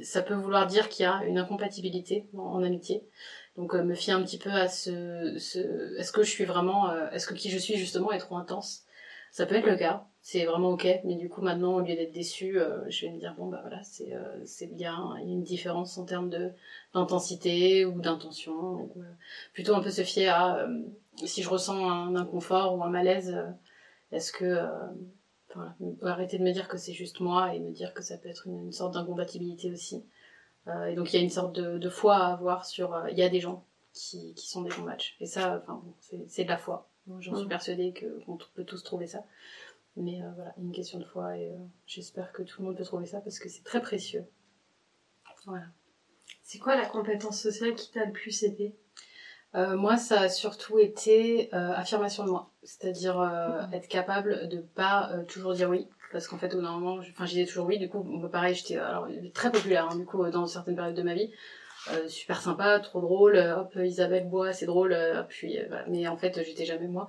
ça 0.03 0.22
peut 0.22 0.34
vouloir 0.34 0.68
dire 0.68 0.89
qu'il 0.89 1.03
y 1.03 1.07
a 1.07 1.24
une 1.24 1.38
incompatibilité 1.38 2.28
en, 2.38 2.64
amitié. 2.64 3.05
Donc 3.55 3.76
euh, 3.76 3.84
me 3.84 3.95
fier 3.95 4.18
un 4.18 4.24
petit 4.24 4.38
peu 4.38 4.51
à 4.51 4.68
ce, 4.68 5.38
ce 5.39 5.97
est-ce 5.97 6.12
que 6.12 6.24
je 6.24 6.30
suis 6.30 6.45
vraiment, 6.45 6.93
est-ce 7.12 7.28
que 7.28 7.34
qui 7.34 7.49
je 7.49 7.57
suis 7.57 7.78
justement 7.78 8.12
est 8.12 8.20
trop 8.20 8.36
intense? 8.36 8.84
Ça 9.32 9.46
peut 9.46 9.56
être 9.56 9.66
le 9.66 9.78
cas, 9.78 10.06
c'est 10.22 10.44
vraiment 10.44 10.72
ok, 10.72 10.86
mais 11.06 11.16
du 11.16 11.30
coup 11.30 11.42
maintenant 11.42 11.76
au 11.76 11.80
lieu 11.80 11.96
d'être 11.96 12.12
déçu, 12.12 12.60
euh, 12.60 12.84
je 12.90 13.06
vais 13.06 13.14
me 13.14 13.18
dire 13.18 13.34
bon 13.38 13.48
bah 13.48 13.60
voilà 13.62 13.82
c'est 13.82 14.14
euh, 14.14 14.46
c'est 14.46 14.68
bien, 14.68 15.16
il 15.22 15.28
y 15.28 15.32
a 15.32 15.34
une 15.34 15.44
différence 15.44 15.98
en 15.98 16.04
termes 16.06 16.30
d'intensité 16.94 17.86
ou 17.86 18.02
d'intention, 18.02 18.92
euh, 18.98 19.02
plutôt 19.54 19.74
un 19.74 19.82
peu 19.82 19.90
se 19.90 20.04
fier 20.04 20.28
à 20.28 20.58
euh, 20.60 20.82
si 21.26 21.42
je 21.44 21.50
ressens 21.50 21.90
un 21.90 22.16
inconfort 22.18 22.76
ou 22.76 22.84
un 22.84 22.90
malaise, 22.90 23.36
est-ce 24.12 24.34
que 24.34 24.68
voilà, 25.56 25.76
arrêter 26.04 26.38
de 26.38 26.44
me 26.44 26.52
dire 26.52 26.68
que 26.68 26.78
c'est 26.78 26.94
juste 26.94 27.22
moi 27.22 27.56
et 27.56 27.60
me 27.60 27.72
dire 27.72 27.94
que 27.94 28.04
ça 28.04 28.18
peut 28.18 28.30
être 28.30 28.48
une, 28.48 28.72
sorte 28.74 28.94
d'incompatibilité 28.94 29.72
aussi. 29.72 30.04
Et 30.90 30.96
donc 30.96 31.14
il 31.14 31.18
y 31.18 31.20
a 31.20 31.24
une 31.24 31.30
sorte 31.30 31.54
de, 31.54 31.90
foi 31.90 32.18
à 32.18 32.34
avoir 32.34 32.66
sur 32.66 33.06
il 33.10 33.18
y 33.18 33.24
a 33.24 33.30
des 33.30 33.40
gens 33.40 33.66
qui, 33.94 34.34
qui 34.36 34.50
sont 34.50 34.62
des 34.62 34.70
bons 34.70 34.84
matchs 34.84 35.16
et 35.20 35.26
ça 35.26 35.62
enfin 35.62 35.82
bon, 35.84 35.94
c'est 36.28 36.44
de 36.44 36.50
la 36.50 36.58
foi. 36.58 36.91
J'en 37.20 37.36
suis 37.36 37.45
Mm. 37.45 37.49
persuadée 37.49 37.93
qu'on 38.26 38.38
peut 38.55 38.64
tous 38.64 38.84
trouver 38.84 39.07
ça. 39.07 39.24
Mais 39.97 40.22
euh, 40.22 40.32
voilà, 40.36 40.53
une 40.57 40.72
question 40.72 40.99
de 40.99 41.03
foi 41.03 41.38
et 41.38 41.51
euh, 41.51 41.57
j'espère 41.86 42.32
que 42.32 42.43
tout 42.43 42.62
le 42.62 42.68
monde 42.68 42.78
peut 42.78 42.84
trouver 42.86 43.05
ça 43.05 43.20
parce 43.20 43.39
que 43.39 43.49
c'est 43.49 43.64
très 43.64 43.82
précieux. 43.82 44.26
Voilà. 45.45 45.66
C'est 46.43 46.59
quoi 46.59 46.76
la 46.76 46.86
compétence 46.86 47.41
sociale 47.41 47.76
qui 47.76 47.91
t'a 47.91 48.05
le 48.05 48.12
plus 48.12 48.43
aidé? 48.43 48.74
Euh, 49.55 49.76
moi, 49.76 49.97
ça 49.97 50.22
a 50.22 50.30
surtout 50.30 50.80
été 50.80 51.53
affirmation 51.53 52.24
de 52.24 52.30
moi, 52.30 52.51
c'est-à-dire 52.64 53.20
euh, 53.20 53.64
être 53.74 53.89
capable 53.89 54.47
de 54.47 54.62
pas 54.62 55.12
toujours 55.28 55.53
dire 55.53 55.70
oui, 55.70 55.88
parce 56.14 56.28
qu'en 56.28 56.38
fait, 56.38 56.53
au 56.55 56.62
je- 56.62 57.12
enfin, 57.12 57.26
j'ai 57.26 57.45
toujours 57.45 57.66
oui. 57.66 57.78
Du 57.78 57.89
coup, 57.89 58.01
moi, 58.03 58.30
pareil, 58.30 58.55
j'étais 58.55 58.78
alors 58.78 59.09
très 59.34 59.51
populaire, 59.51 59.89
hein, 59.91 59.97
du 59.97 60.05
coup, 60.05 60.26
dans 60.30 60.47
certaines 60.47 60.76
périodes 60.78 60.95
de 60.95 61.01
ma 61.01 61.16
vie, 61.16 61.30
Euh, 61.90 62.08
super 62.08 62.40
sympa, 62.42 62.80
trop 62.80 63.02
drôle. 63.02 63.36
euh, 63.36 63.58
Hop, 63.62 63.76
Isabelle 63.76 64.28
Bois, 64.30 64.54
c'est 64.54 64.68
drôle. 64.68 64.94
euh, 64.94 65.24
puis, 65.24 65.58
euh, 65.60 65.66
voilà. 65.68 65.86
mais 65.88 66.08
en 66.08 66.16
fait, 66.16 66.44
j'étais 66.44 66.66
jamais 66.66 66.88
moi, 66.88 67.08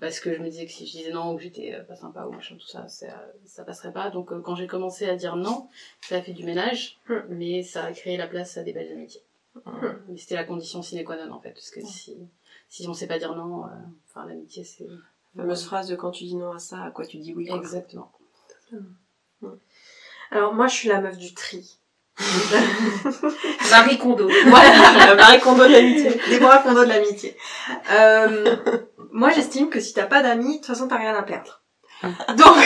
parce 0.00 0.20
que 0.20 0.32
je 0.34 0.40
me 0.40 0.48
disais 0.48 0.64
que 0.64 0.72
si 0.72 0.86
je 0.86 0.92
disais 0.98 1.10
non 1.12 1.32
ou 1.32 1.36
que 1.36 1.42
j'étais 1.42 1.78
pas 1.86 1.96
sympa 1.96 2.24
ou 2.24 2.32
machin, 2.32 2.56
tout 2.56 2.66
ça, 2.66 2.88
ça, 2.88 3.06
ça 3.44 3.62
passerait 3.64 3.92
pas. 3.92 4.08
Donc, 4.10 4.32
quand 4.42 4.54
j'ai 4.54 4.66
commencé 4.66 5.06
à 5.08 5.16
dire 5.16 5.36
non, 5.36 5.68
ça 6.00 6.16
a 6.16 6.22
fait 6.22 6.32
du 6.32 6.44
ménage, 6.44 6.98
Hmm. 7.08 7.20
mais 7.28 7.62
ça 7.62 7.84
a 7.84 7.92
créé 7.92 8.16
la 8.16 8.26
place 8.26 8.56
à 8.56 8.62
des 8.62 8.72
belles 8.72 8.90
amitiés. 8.92 9.22
Mais 10.08 10.16
c'était 10.18 10.34
la 10.34 10.44
condition 10.44 10.82
sine 10.82 11.02
qua 11.04 11.16
non 11.24 11.32
en 11.34 11.40
fait, 11.40 11.52
parce 11.52 11.70
que 11.70 11.80
si, 11.82 12.16
si 12.68 12.86
on 12.88 12.92
sait 12.94 13.06
pas 13.06 13.18
dire 13.18 13.34
non, 13.34 13.64
euh, 13.64 13.68
enfin 14.08 14.26
l'amitié 14.26 14.64
c'est. 14.64 14.86
Fameuse 15.34 15.64
phrase 15.64 15.88
de 15.88 15.96
quand 15.96 16.10
tu 16.10 16.24
dis 16.24 16.36
non 16.36 16.52
à 16.52 16.58
ça, 16.58 16.82
à 16.82 16.90
quoi 16.90 17.06
tu 17.06 17.16
dis 17.18 17.32
oui. 17.34 17.46
Quoi. 17.46 17.56
Exactement. 17.58 18.10
Alors 20.30 20.52
moi 20.54 20.66
je 20.66 20.74
suis 20.74 20.88
la 20.88 21.00
meuf 21.00 21.16
du 21.18 21.32
tri. 21.34 21.78
Marie 23.70 23.98
Kondo. 23.98 24.28
voilà, 24.46 25.14
Marie 25.16 25.40
Kondo 25.40 25.64
de 25.66 25.72
l'amitié. 25.72 26.20
Déborah 26.30 26.58
Kondo 26.58 26.84
de 26.84 26.88
l'amitié. 26.88 27.36
Euh, 27.90 28.56
moi 29.12 29.30
j'estime 29.30 29.68
que 29.68 29.80
si 29.80 29.92
t'as 29.92 30.06
pas 30.06 30.22
d'amis, 30.22 30.54
de 30.54 30.56
toute 30.56 30.66
façon 30.66 30.88
t'as 30.88 30.96
rien 30.96 31.14
à 31.14 31.22
perdre. 31.22 31.62
Donc, 32.02 32.56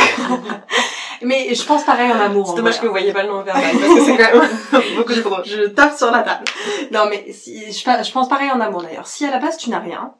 mais 1.23 1.55
je 1.55 1.65
pense 1.65 1.85
pareil 1.85 2.11
en 2.11 2.21
amour. 2.21 2.49
C'est 2.49 2.57
dommage 2.57 2.81
que 2.81 2.87
vous 2.87 2.93
voyez 2.93 3.13
pas 3.13 3.23
le 3.23 3.29
nom 3.29 3.43
verbal, 3.43 3.77
parce 3.79 3.95
que 3.95 4.05
c'est 4.05 4.17
quand 4.17 4.39
même 4.39 4.97
beaucoup 4.97 5.13
trop 5.15 5.31
drôle. 5.31 5.45
Je 5.45 5.69
tape 5.69 5.97
sur 5.97 6.11
la 6.11 6.23
table. 6.23 6.45
Non, 6.91 7.07
mais 7.09 7.33
si, 7.33 7.73
je, 7.73 7.79
je 7.79 8.13
pense 8.13 8.29
pareil 8.29 8.51
en 8.51 8.61
amour 8.61 8.83
d'ailleurs. 8.83 9.07
Si 9.07 9.25
à 9.25 9.31
la 9.31 9.39
base 9.39 9.57
tu 9.57 9.71
n'as 9.71 9.79
rien, 9.79 10.15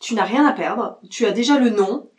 tu 0.00 0.14
n'as 0.14 0.24
rien 0.24 0.46
à 0.46 0.52
perdre, 0.52 0.98
tu 1.10 1.26
as 1.26 1.30
déjà 1.30 1.58
le 1.58 1.70
nom, 1.70 2.10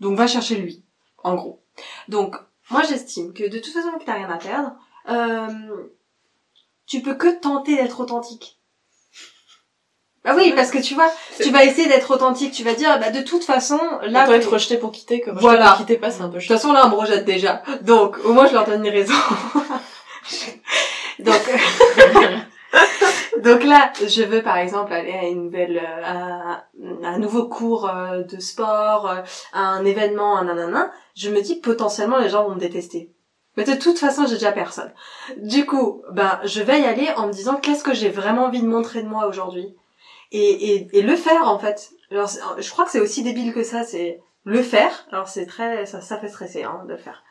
donc 0.00 0.16
va 0.16 0.26
chercher 0.26 0.56
lui, 0.56 0.84
en 1.22 1.34
gros. 1.34 1.62
Donc, 2.08 2.36
moi 2.70 2.82
j'estime 2.82 3.32
que 3.32 3.48
de 3.48 3.58
toute 3.58 3.72
façon 3.72 3.92
que 3.92 4.04
tu 4.04 4.10
n'as 4.10 4.16
rien 4.16 4.30
à 4.30 4.38
perdre, 4.38 4.72
euh, 5.08 5.46
tu 6.86 7.00
peux 7.02 7.14
que 7.14 7.28
tenter 7.40 7.76
d'être 7.76 8.00
authentique. 8.00 8.56
Bah 10.24 10.32
oui, 10.36 10.52
parce 10.54 10.70
que 10.70 10.78
tu 10.78 10.94
vois, 10.94 11.10
tu 11.40 11.50
vas 11.50 11.64
essayer 11.64 11.88
d'être 11.88 12.10
authentique, 12.12 12.52
tu 12.52 12.62
vas 12.64 12.74
dire, 12.74 12.98
bah 12.98 13.10
de 13.10 13.22
toute 13.22 13.44
façon, 13.44 13.78
là, 14.02 14.26
t'es- 14.26 14.34
être 14.34 14.52
rejeté 14.52 14.76
pour 14.76 14.90
quitter, 14.92 15.20
comme 15.20 15.38
Voilà. 15.38 15.60
voilà. 15.62 15.76
quitter 15.78 15.96
pas, 15.96 16.10
c'est 16.10 16.20
un 16.22 16.28
peu 16.28 16.34
de 16.34 16.38
toute 16.38 16.48
chiant. 16.48 16.56
façon, 16.56 16.72
là, 16.72 16.82
on 16.86 16.90
me 16.90 16.96
rejette 16.96 17.24
déjà. 17.24 17.62
Donc, 17.82 18.18
au 18.24 18.32
moins, 18.32 18.46
je 18.46 18.52
leur 18.52 18.64
donne 18.66 18.84
une 18.84 18.92
raison. 18.92 19.14
Donc, 21.20 21.40
donc 23.42 23.64
là, 23.64 23.92
je 24.06 24.22
veux, 24.22 24.42
par 24.42 24.58
exemple, 24.58 24.92
aller 24.92 25.12
à 25.12 25.22
une 25.24 25.44
nouvelle, 25.44 25.78
euh, 25.78 26.04
à 26.04 26.64
un 27.08 27.18
nouveau 27.18 27.48
cours 27.48 27.88
euh, 27.88 28.22
de 28.22 28.38
sport, 28.40 29.08
à 29.52 29.60
un 29.60 29.84
événement, 29.84 30.36
un 30.36 30.44
nanana. 30.44 30.90
Je 31.16 31.30
me 31.30 31.40
dis, 31.40 31.56
potentiellement, 31.56 32.18
les 32.18 32.28
gens 32.28 32.44
vont 32.46 32.54
me 32.54 32.60
détester. 32.60 33.10
Mais 33.58 33.64
de 33.64 33.74
toute 33.74 33.98
façon, 33.98 34.24
j'ai 34.24 34.34
déjà 34.34 34.52
personne. 34.52 34.92
Du 35.38 35.66
coup, 35.66 36.02
ben, 36.12 36.38
je 36.44 36.62
vais 36.62 36.80
y 36.80 36.84
aller 36.84 37.08
en 37.16 37.26
me 37.26 37.32
disant, 37.32 37.56
qu'est-ce 37.56 37.82
que 37.82 37.92
j'ai 37.92 38.08
vraiment 38.08 38.44
envie 38.44 38.62
de 38.62 38.68
montrer 38.68 39.02
de 39.02 39.08
moi 39.08 39.26
aujourd'hui? 39.26 39.74
Et, 40.30 40.74
et, 40.74 40.88
et 40.96 41.02
le 41.02 41.16
faire, 41.16 41.48
en 41.48 41.58
fait. 41.58 41.90
Alors, 42.12 42.30
je 42.56 42.70
crois 42.70 42.84
que 42.84 42.92
c'est 42.92 43.00
aussi 43.00 43.24
débile 43.24 43.52
que 43.52 43.64
ça, 43.64 43.82
c'est 43.82 44.20
le 44.44 44.62
faire. 44.62 45.08
Alors, 45.10 45.26
c'est 45.26 45.44
très, 45.44 45.86
ça, 45.86 46.00
ça 46.00 46.18
fait 46.18 46.28
stresser, 46.28 46.62
hein, 46.62 46.84
de 46.86 46.92
le 46.92 46.98
faire. 46.98 47.24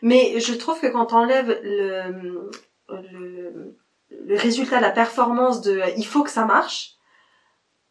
Mais 0.00 0.40
je 0.40 0.54
trouve 0.54 0.80
que 0.80 0.86
quand 0.86 1.04
t'enlèves 1.04 1.60
le, 1.62 2.48
le, 2.88 3.76
le 4.10 4.36
résultat, 4.36 4.80
la 4.80 4.90
performance 4.90 5.60
de 5.60 5.82
il 5.98 6.06
faut 6.06 6.22
que 6.22 6.30
ça 6.30 6.46
marche, 6.46 6.92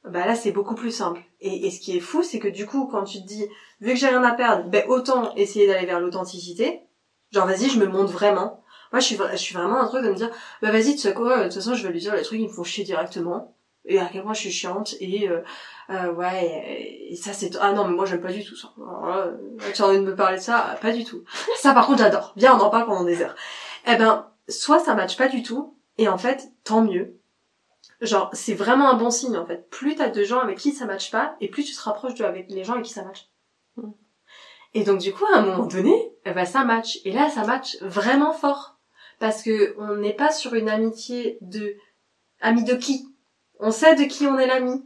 bah 0.03 0.25
là 0.25 0.33
c'est 0.35 0.51
beaucoup 0.51 0.75
plus 0.75 0.91
simple. 0.91 1.21
Et, 1.41 1.67
et 1.67 1.71
ce 1.71 1.79
qui 1.79 1.95
est 1.95 2.01
fou, 2.01 2.23
c'est 2.23 2.39
que 2.39 2.47
du 2.47 2.65
coup, 2.65 2.87
quand 2.87 3.03
tu 3.03 3.21
te 3.21 3.27
dis, 3.27 3.45
vu 3.81 3.91
que 3.93 3.99
j'ai 3.99 4.07
rien 4.07 4.23
à 4.23 4.33
perdre, 4.33 4.67
ben 4.69 4.83
autant 4.87 5.35
essayer 5.35 5.67
d'aller 5.67 5.85
vers 5.85 5.99
l'authenticité. 5.99 6.81
Genre 7.33 7.47
vas-y, 7.47 7.69
je 7.69 7.79
me 7.79 7.87
montre 7.87 8.11
vraiment. 8.11 8.63
Moi, 8.91 8.99
je 8.99 9.05
suis, 9.07 9.17
je 9.31 9.37
suis 9.37 9.55
vraiment 9.55 9.81
un 9.81 9.87
truc 9.87 10.03
de 10.03 10.09
me 10.09 10.15
dire, 10.15 10.29
bah 10.61 10.71
vas-y, 10.71 10.91
tu 10.91 10.99
sais 10.99 11.13
quoi, 11.13 11.39
de 11.39 11.43
toute 11.45 11.55
façon, 11.55 11.73
je 11.73 11.85
vais 11.85 11.91
lui 11.91 11.99
dire 11.99 12.15
les 12.15 12.21
trucs 12.21 12.39
qui 12.39 12.47
me 12.47 12.51
font 12.53 12.63
chier 12.63 12.83
directement. 12.83 13.55
Et 13.85 13.99
à 13.99 14.05
quel 14.05 14.23
point 14.23 14.33
je 14.33 14.39
suis 14.39 14.51
chiante 14.51 14.95
et 15.01 15.27
euh, 15.27 15.41
euh, 15.89 16.13
ouais 16.13 17.09
et, 17.09 17.15
ça 17.17 17.33
c'est 17.33 17.57
ah 17.59 17.73
non 17.73 17.85
mais 17.85 17.93
moi 17.93 18.05
j'aime 18.05 18.21
pas 18.21 18.31
du 18.31 18.41
tout 18.45 18.55
ça 18.55 18.71
euh, 18.79 19.35
tu 19.73 19.81
as 19.81 19.85
envie 19.85 19.97
de 19.97 20.03
me 20.03 20.15
parler 20.15 20.37
de 20.37 20.41
ça 20.41 20.77
pas 20.81 20.93
du 20.93 21.03
tout 21.03 21.25
ça 21.57 21.73
par 21.73 21.85
contre 21.85 21.99
j'adore 21.99 22.31
viens 22.37 22.57
on 22.57 22.61
en 22.61 22.69
parle 22.69 22.85
pendant 22.85 23.03
des 23.03 23.21
heures 23.21 23.35
eh 23.85 23.97
ben 23.97 24.31
soit 24.47 24.79
ça 24.79 24.95
matche 24.95 25.17
pas 25.17 25.27
du 25.27 25.43
tout 25.43 25.77
et 25.97 26.07
en 26.07 26.17
fait 26.17 26.53
tant 26.63 26.81
mieux 26.81 27.19
genre 27.99 28.29
c'est 28.31 28.53
vraiment 28.53 28.89
un 28.89 28.93
bon 28.95 29.11
signe 29.11 29.35
en 29.35 29.45
fait 29.45 29.69
plus 29.69 29.95
t'as 29.95 30.07
de 30.07 30.23
gens 30.23 30.39
avec 30.39 30.59
qui 30.59 30.71
ça 30.71 30.85
matche 30.85 31.11
pas 31.11 31.35
et 31.41 31.49
plus 31.49 31.65
tu 31.65 31.75
te 31.75 31.81
rapproches 31.81 32.15
de 32.15 32.23
avec 32.23 32.49
les 32.49 32.63
gens 32.63 32.73
avec 32.73 32.85
qui 32.85 32.93
ça 32.93 33.03
matche. 33.03 33.27
Et 34.73 34.83
donc 34.83 34.99
du 34.99 35.13
coup 35.13 35.25
à 35.33 35.37
un 35.37 35.45
moment 35.45 35.65
donné 35.65 36.13
ben 36.25 36.45
ça 36.45 36.63
match. 36.63 36.99
Et 37.05 37.11
là 37.11 37.29
ça 37.29 37.43
match 37.43 37.77
vraiment 37.81 38.33
fort. 38.33 38.77
Parce 39.19 39.43
que 39.43 39.75
on 39.77 39.95
n'est 39.95 40.13
pas 40.13 40.31
sur 40.31 40.53
une 40.55 40.69
amitié 40.69 41.37
de 41.41 41.75
ami 42.41 42.63
de 42.63 42.75
qui? 42.75 43.07
On 43.59 43.71
sait 43.71 43.95
de 43.95 44.03
qui 44.03 44.25
on 44.25 44.39
est 44.39 44.47
l'ami. 44.47 44.83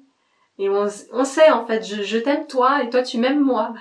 Et 0.60 0.70
on, 0.70 0.88
sait 1.24 1.52
en 1.52 1.66
fait 1.66 1.86
je, 1.86 2.02
je 2.02 2.18
t'aime 2.18 2.48
toi 2.48 2.84
et 2.84 2.90
toi 2.90 3.04
tu 3.04 3.18
m'aimes 3.18 3.44
moi. 3.44 3.74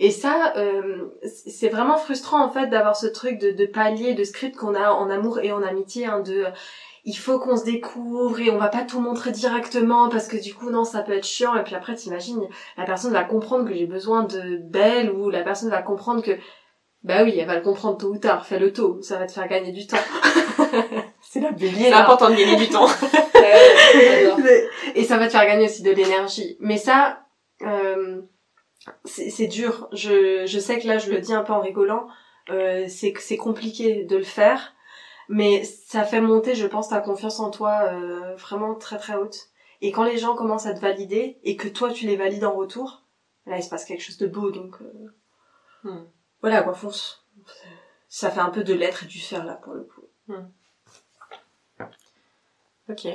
Et 0.00 0.10
ça 0.10 0.54
euh, 0.56 1.08
c'est 1.22 1.68
vraiment 1.68 1.98
frustrant 1.98 2.44
en 2.44 2.50
fait 2.50 2.66
d'avoir 2.68 2.96
ce 2.96 3.06
truc 3.06 3.38
de, 3.38 3.52
de 3.52 3.66
palier 3.66 4.14
de 4.14 4.24
script 4.24 4.56
qu'on 4.56 4.74
a 4.74 4.90
en 4.90 5.10
amour 5.10 5.38
et 5.38 5.52
en 5.52 5.62
amitié 5.62 6.06
hein, 6.06 6.20
de 6.20 6.46
il 7.04 7.14
faut 7.14 7.38
qu'on 7.38 7.56
se 7.56 7.64
découvre 7.64 8.40
et 8.40 8.50
on 8.50 8.58
va 8.58 8.68
pas 8.68 8.82
tout 8.82 9.00
montrer 9.00 9.30
directement 9.30 10.08
parce 10.08 10.26
que 10.26 10.36
du 10.36 10.54
coup 10.54 10.70
non 10.70 10.84
ça 10.84 11.02
peut 11.02 11.12
être 11.12 11.26
chiant 11.26 11.54
et 11.54 11.62
puis 11.62 11.74
après 11.74 11.94
t'imagines 11.94 12.48
la 12.76 12.84
personne 12.84 13.12
va 13.12 13.24
comprendre 13.24 13.68
que 13.68 13.74
j'ai 13.74 13.86
besoin 13.86 14.22
de 14.22 14.56
belle 14.56 15.10
ou 15.10 15.28
la 15.28 15.42
personne 15.42 15.70
va 15.70 15.82
comprendre 15.82 16.22
que 16.22 16.32
bah 17.02 17.22
oui 17.24 17.38
elle 17.38 17.46
va 17.46 17.56
le 17.56 17.62
comprendre 17.62 17.98
tôt 17.98 18.08
ou 18.08 18.18
tard 18.18 18.46
fais 18.46 18.58
le 18.58 18.72
tôt 18.72 18.98
ça 19.02 19.18
va 19.18 19.26
te 19.26 19.32
faire 19.32 19.48
gagner 19.48 19.72
du 19.72 19.86
temps 19.86 19.98
c'est 21.34 21.40
la 21.40 21.50
bélier 21.50 21.90
C'est 21.90 21.92
important 21.92 22.30
de 22.30 22.36
gagner 22.36 22.56
du 22.56 22.68
temps. 22.68 22.86
Et 24.94 25.02
ça 25.02 25.18
va 25.18 25.26
te 25.26 25.32
faire 25.32 25.46
gagner 25.46 25.64
aussi 25.64 25.82
de 25.82 25.90
l'énergie. 25.90 26.56
Mais 26.60 26.76
ça, 26.76 27.24
euh, 27.62 28.20
c'est 29.04 29.48
dur. 29.48 29.88
Je, 29.92 30.46
je 30.46 30.58
sais 30.60 30.78
que 30.78 30.86
là, 30.86 30.98
je 30.98 31.10
le 31.10 31.18
dis 31.18 31.34
un 31.34 31.42
peu 31.42 31.52
en 31.52 31.60
rigolant. 31.60 32.06
Euh, 32.50 32.84
c'est 32.88 33.12
que 33.12 33.20
c'est 33.20 33.36
compliqué 33.36 34.04
de 34.04 34.16
le 34.16 34.22
faire, 34.22 34.74
mais 35.28 35.64
ça 35.64 36.04
fait 36.04 36.20
monter, 36.20 36.54
je 36.54 36.66
pense, 36.66 36.88
ta 36.88 37.00
confiance 37.00 37.40
en 37.40 37.50
toi 37.50 37.80
euh, 37.84 38.34
vraiment 38.36 38.74
très 38.74 38.98
très 38.98 39.16
haute. 39.16 39.48
Et 39.80 39.92
quand 39.92 40.04
les 40.04 40.18
gens 40.18 40.34
commencent 40.34 40.66
à 40.66 40.74
te 40.74 40.80
valider 40.80 41.38
et 41.42 41.56
que 41.56 41.68
toi 41.68 41.90
tu 41.92 42.06
les 42.06 42.16
valides 42.16 42.44
en 42.44 42.54
retour, 42.54 43.02
là 43.46 43.56
il 43.56 43.62
se 43.62 43.68
passe 43.68 43.84
quelque 43.84 44.02
chose 44.02 44.18
de 44.18 44.26
beau. 44.26 44.50
Donc 44.50 44.76
euh, 44.80 44.86
Hmm. 45.84 46.04
voilà 46.40 46.62
quoi, 46.62 46.72
fonce. 46.72 47.26
Ça 48.08 48.30
fait 48.30 48.40
un 48.40 48.48
peu 48.48 48.64
de 48.64 48.72
l'être 48.72 49.04
et 49.04 49.06
du 49.06 49.20
faire 49.20 49.44
là 49.44 49.54
pour 49.54 49.74
le 49.74 49.82
coup. 49.84 50.00
Ok. 52.88 53.06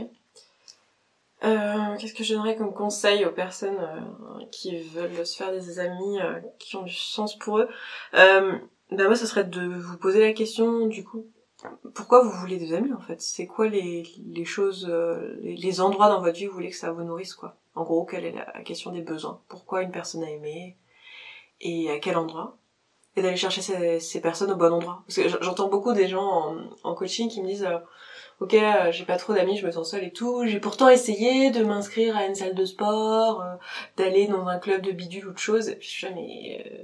Euh, 1.43 1.95
Qu'est-ce 1.97 2.13
que 2.13 2.23
je 2.23 2.33
donnerais 2.35 2.55
comme 2.55 2.73
conseil 2.73 3.25
aux 3.25 3.31
personnes 3.31 3.79
euh, 3.79 4.45
qui 4.51 4.77
veulent 4.81 5.25
se 5.25 5.37
faire 5.37 5.51
des 5.51 5.79
amis 5.79 6.19
euh, 6.21 6.39
qui 6.59 6.75
ont 6.75 6.83
du 6.83 6.93
sens 6.93 7.35
pour 7.37 7.59
eux? 7.59 7.69
Euh, 8.13 8.57
Ben 8.91 9.07
moi, 9.07 9.15
ce 9.15 9.25
serait 9.25 9.45
de 9.45 9.61
vous 9.65 9.97
poser 9.97 10.19
la 10.19 10.33
question, 10.33 10.85
du 10.87 11.03
coup, 11.03 11.25
pourquoi 11.93 12.23
vous 12.23 12.31
voulez 12.31 12.57
des 12.57 12.73
amis 12.73 12.93
en 12.93 13.01
fait? 13.01 13.21
C'est 13.21 13.47
quoi 13.47 13.67
les, 13.67 14.03
les 14.25 14.45
choses, 14.45 14.87
euh, 14.89 15.37
les, 15.41 15.55
les 15.55 15.81
endroits 15.81 16.09
dans 16.09 16.21
votre 16.21 16.37
vie 16.37 16.47
où 16.47 16.51
vous 16.51 16.55
voulez 16.55 16.69
que 16.69 16.75
ça 16.75 16.91
vous 16.91 17.03
nourrisse 17.03 17.33
quoi? 17.33 17.57
En 17.75 17.83
gros, 17.83 18.05
quelle 18.05 18.25
est 18.25 18.31
la, 18.31 18.45
question 18.63 18.91
des 18.91 19.01
besoins? 19.01 19.41
Pourquoi 19.47 19.81
une 19.81 19.91
personne 19.91 20.23
a 20.23 20.29
aimé 20.29 20.77
Et 21.61 21.89
à 21.91 21.99
quel 21.99 22.17
endroit? 22.17 22.57
Et 23.15 23.21
d'aller 23.21 23.37
chercher 23.37 23.61
ces, 23.61 23.99
ces 23.99 24.21
personnes 24.21 24.51
au 24.51 24.55
bon 24.55 24.71
endroit. 24.71 25.03
Parce 25.07 25.15
que 25.15 25.27
j'entends 25.43 25.67
beaucoup 25.67 25.93
des 25.93 26.07
gens 26.07 26.23
en, 26.23 26.57
en 26.83 26.93
coaching 26.93 27.29
qui 27.29 27.41
me 27.41 27.47
disent... 27.47 27.65
euh, 27.65 27.79
ok, 28.39 28.53
euh, 28.53 28.91
j'ai 28.91 29.05
pas 29.05 29.17
trop 29.17 29.33
d'amis, 29.33 29.57
je 29.57 29.65
me 29.65 29.71
sens 29.71 29.91
seule 29.91 30.03
et 30.03 30.13
tout. 30.13 30.45
J'ai 30.45 30.59
pourtant 30.59 30.89
essayé 30.89 31.51
de 31.51 31.63
m'inscrire 31.63 32.15
à 32.15 32.25
une 32.25 32.35
salle 32.35 32.55
de 32.55 32.65
sport, 32.65 33.41
euh, 33.41 33.55
d'aller 33.97 34.27
dans 34.27 34.47
un 34.47 34.59
club 34.59 34.81
de 34.81 34.91
bidule 34.91 35.27
ou 35.27 35.33
de 35.33 35.37
choses. 35.37 35.69
Et 35.69 35.75
puis 35.75 35.87
je 35.87 35.91
suis 35.91 36.07
là, 36.07 36.13
mais 36.15 36.65
euh, 36.65 36.83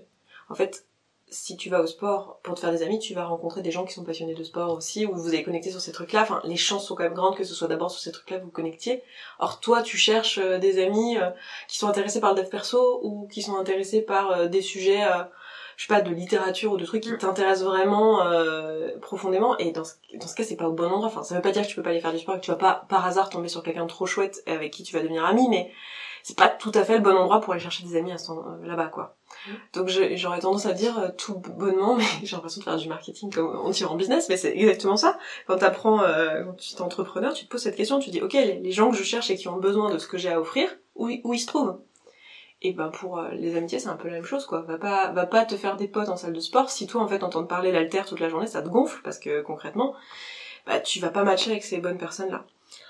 en 0.49 0.55
fait, 0.55 0.85
si 1.29 1.57
tu 1.57 1.69
vas 1.69 1.81
au 1.81 1.87
sport 1.87 2.39
pour 2.43 2.55
te 2.55 2.59
faire 2.59 2.71
des 2.71 2.83
amis, 2.83 2.99
tu 2.99 3.13
vas 3.13 3.25
rencontrer 3.25 3.61
des 3.61 3.71
gens 3.71 3.83
qui 3.83 3.93
sont 3.93 4.03
passionnés 4.03 4.35
de 4.35 4.43
sport 4.43 4.73
aussi, 4.73 5.05
ou 5.05 5.15
vous 5.15 5.29
allez 5.29 5.43
connecter 5.43 5.71
sur 5.71 5.81
ces 5.81 5.91
trucs-là. 5.91 6.21
Enfin, 6.21 6.41
les 6.43 6.55
chances 6.55 6.87
sont 6.87 6.95
quand 6.95 7.03
même 7.03 7.13
grandes 7.13 7.35
que 7.35 7.43
ce 7.43 7.53
soit 7.53 7.67
d'abord 7.67 7.91
sur 7.91 7.99
ces 7.99 8.11
trucs-là 8.11 8.39
que 8.39 8.43
vous 8.43 8.51
connectiez. 8.51 9.01
Or, 9.39 9.59
toi, 9.59 9.81
tu 9.81 9.97
cherches 9.97 10.37
euh, 10.37 10.59
des 10.59 10.83
amis 10.83 11.17
euh, 11.17 11.29
qui 11.67 11.77
sont 11.77 11.87
intéressés 11.87 12.19
par 12.19 12.33
le 12.33 12.41
dev 12.41 12.49
perso 12.49 12.99
ou 13.03 13.27
qui 13.27 13.41
sont 13.41 13.57
intéressés 13.57 14.01
par 14.01 14.31
euh, 14.31 14.47
des 14.47 14.61
sujets, 14.61 15.03
je 15.77 15.87
sais 15.87 15.93
pas, 15.93 16.01
de 16.01 16.11
littérature 16.11 16.71
ou 16.71 16.77
de 16.77 16.85
trucs 16.85 17.03
qui 17.03 17.11
Mm. 17.11 17.17
t'intéressent 17.17 17.67
vraiment 17.67 18.21
profondément. 19.01 19.57
Et 19.57 19.71
dans 19.71 19.83
ce, 19.83 19.93
dans 20.13 20.27
ce 20.27 20.35
cas, 20.35 20.43
c'est 20.43 20.55
pas 20.55 20.67
au 20.67 20.73
bon 20.73 20.85
endroit. 20.85 21.07
Enfin, 21.07 21.23
ça 21.23 21.35
veut 21.35 21.41
pas 21.41 21.51
dire 21.51 21.63
que 21.63 21.67
tu 21.67 21.75
peux 21.75 21.83
pas 21.83 21.89
aller 21.89 22.01
faire 22.01 22.13
du 22.13 22.19
sport 22.19 22.35
et 22.35 22.39
que 22.39 22.45
tu 22.45 22.51
vas 22.51 22.57
pas 22.57 22.85
par 22.87 23.05
hasard 23.05 23.29
tomber 23.29 23.47
sur 23.47 23.63
quelqu'un 23.63 23.83
de 23.83 23.89
trop 23.89 24.05
chouette 24.05 24.41
et 24.45 24.51
avec 24.51 24.71
qui 24.71 24.83
tu 24.83 24.93
vas 24.95 25.01
devenir 25.01 25.25
ami, 25.25 25.47
mais 25.49 25.71
c'est 26.23 26.37
pas 26.37 26.47
tout 26.47 26.71
à 26.73 26.83
fait 26.83 26.95
le 26.95 27.03
bon 27.03 27.15
endroit 27.15 27.39
pour 27.39 27.53
aller 27.53 27.61
chercher 27.61 27.83
des 27.83 27.95
amis 27.97 28.11
à 28.11 28.17
là-bas, 28.63 28.87
quoi. 28.87 29.15
Donc 29.73 29.89
j'aurais 29.89 30.39
tendance 30.39 30.65
à 30.65 30.73
dire 30.73 30.97
euh, 30.99 31.09
tout 31.17 31.35
bonnement, 31.39 31.95
mais 31.95 32.03
j'ai 32.23 32.35
l'impression 32.35 32.59
de 32.59 32.63
faire 32.65 32.77
du 32.77 32.87
marketing 32.87 33.31
comme 33.33 33.47
on 33.63 33.71
tire 33.71 33.91
en 33.91 33.95
business, 33.95 34.27
mais 34.29 34.37
c'est 34.37 34.55
exactement 34.55 34.97
ça. 34.97 35.17
Quand 35.47 35.57
t'apprends, 35.57 36.01
euh, 36.03 36.43
quand 36.43 36.53
tu 36.53 36.73
es 36.75 36.81
entrepreneur, 36.81 37.33
tu 37.33 37.45
te 37.45 37.49
poses 37.49 37.61
cette 37.63 37.75
question, 37.75 37.99
tu 37.99 38.09
dis 38.09 38.21
ok, 38.21 38.33
les, 38.33 38.59
les 38.59 38.71
gens 38.71 38.89
que 38.91 38.97
je 38.97 39.03
cherche 39.03 39.29
et 39.29 39.35
qui 39.35 39.47
ont 39.47 39.57
besoin 39.57 39.91
de 39.91 39.97
ce 39.97 40.07
que 40.07 40.17
j'ai 40.17 40.29
à 40.31 40.39
offrir, 40.39 40.69
où, 40.95 41.09
ils- 41.09 41.21
où 41.23 41.33
ils 41.33 41.39
se 41.39 41.47
trouvent? 41.47 41.79
Et 42.61 42.71
ben 42.71 42.89
pour 42.89 43.19
euh, 43.19 43.29
les 43.31 43.55
amitiés, 43.55 43.79
c'est 43.79 43.89
un 43.89 43.95
peu 43.97 44.07
la 44.07 44.15
même 44.15 44.25
chose, 44.25 44.45
quoi. 44.45 44.61
Va 44.61 44.77
pas, 44.77 45.11
va 45.11 45.25
pas 45.25 45.45
te 45.45 45.55
faire 45.55 45.75
des 45.77 45.87
potes 45.87 46.09
en 46.09 46.15
salle 46.17 46.33
de 46.33 46.39
sport 46.39 46.69
si 46.71 46.87
toi 46.87 47.01
en 47.03 47.07
fait 47.07 47.21
entendre 47.23 47.47
parler 47.47 47.71
l'alter 47.71 48.03
toute 48.07 48.19
la 48.21 48.29
journée, 48.29 48.47
ça 48.47 48.61
te 48.61 48.69
gonfle 48.69 49.01
parce 49.03 49.19
que 49.19 49.41
concrètement, 49.41 49.93
bah 50.65 50.79
tu 50.79 50.99
vas 50.99 51.09
pas 51.09 51.23
matcher 51.23 51.51
avec 51.51 51.63
ces 51.63 51.77
bonnes 51.79 51.97
personnes 51.97 52.31
là. 52.31 52.45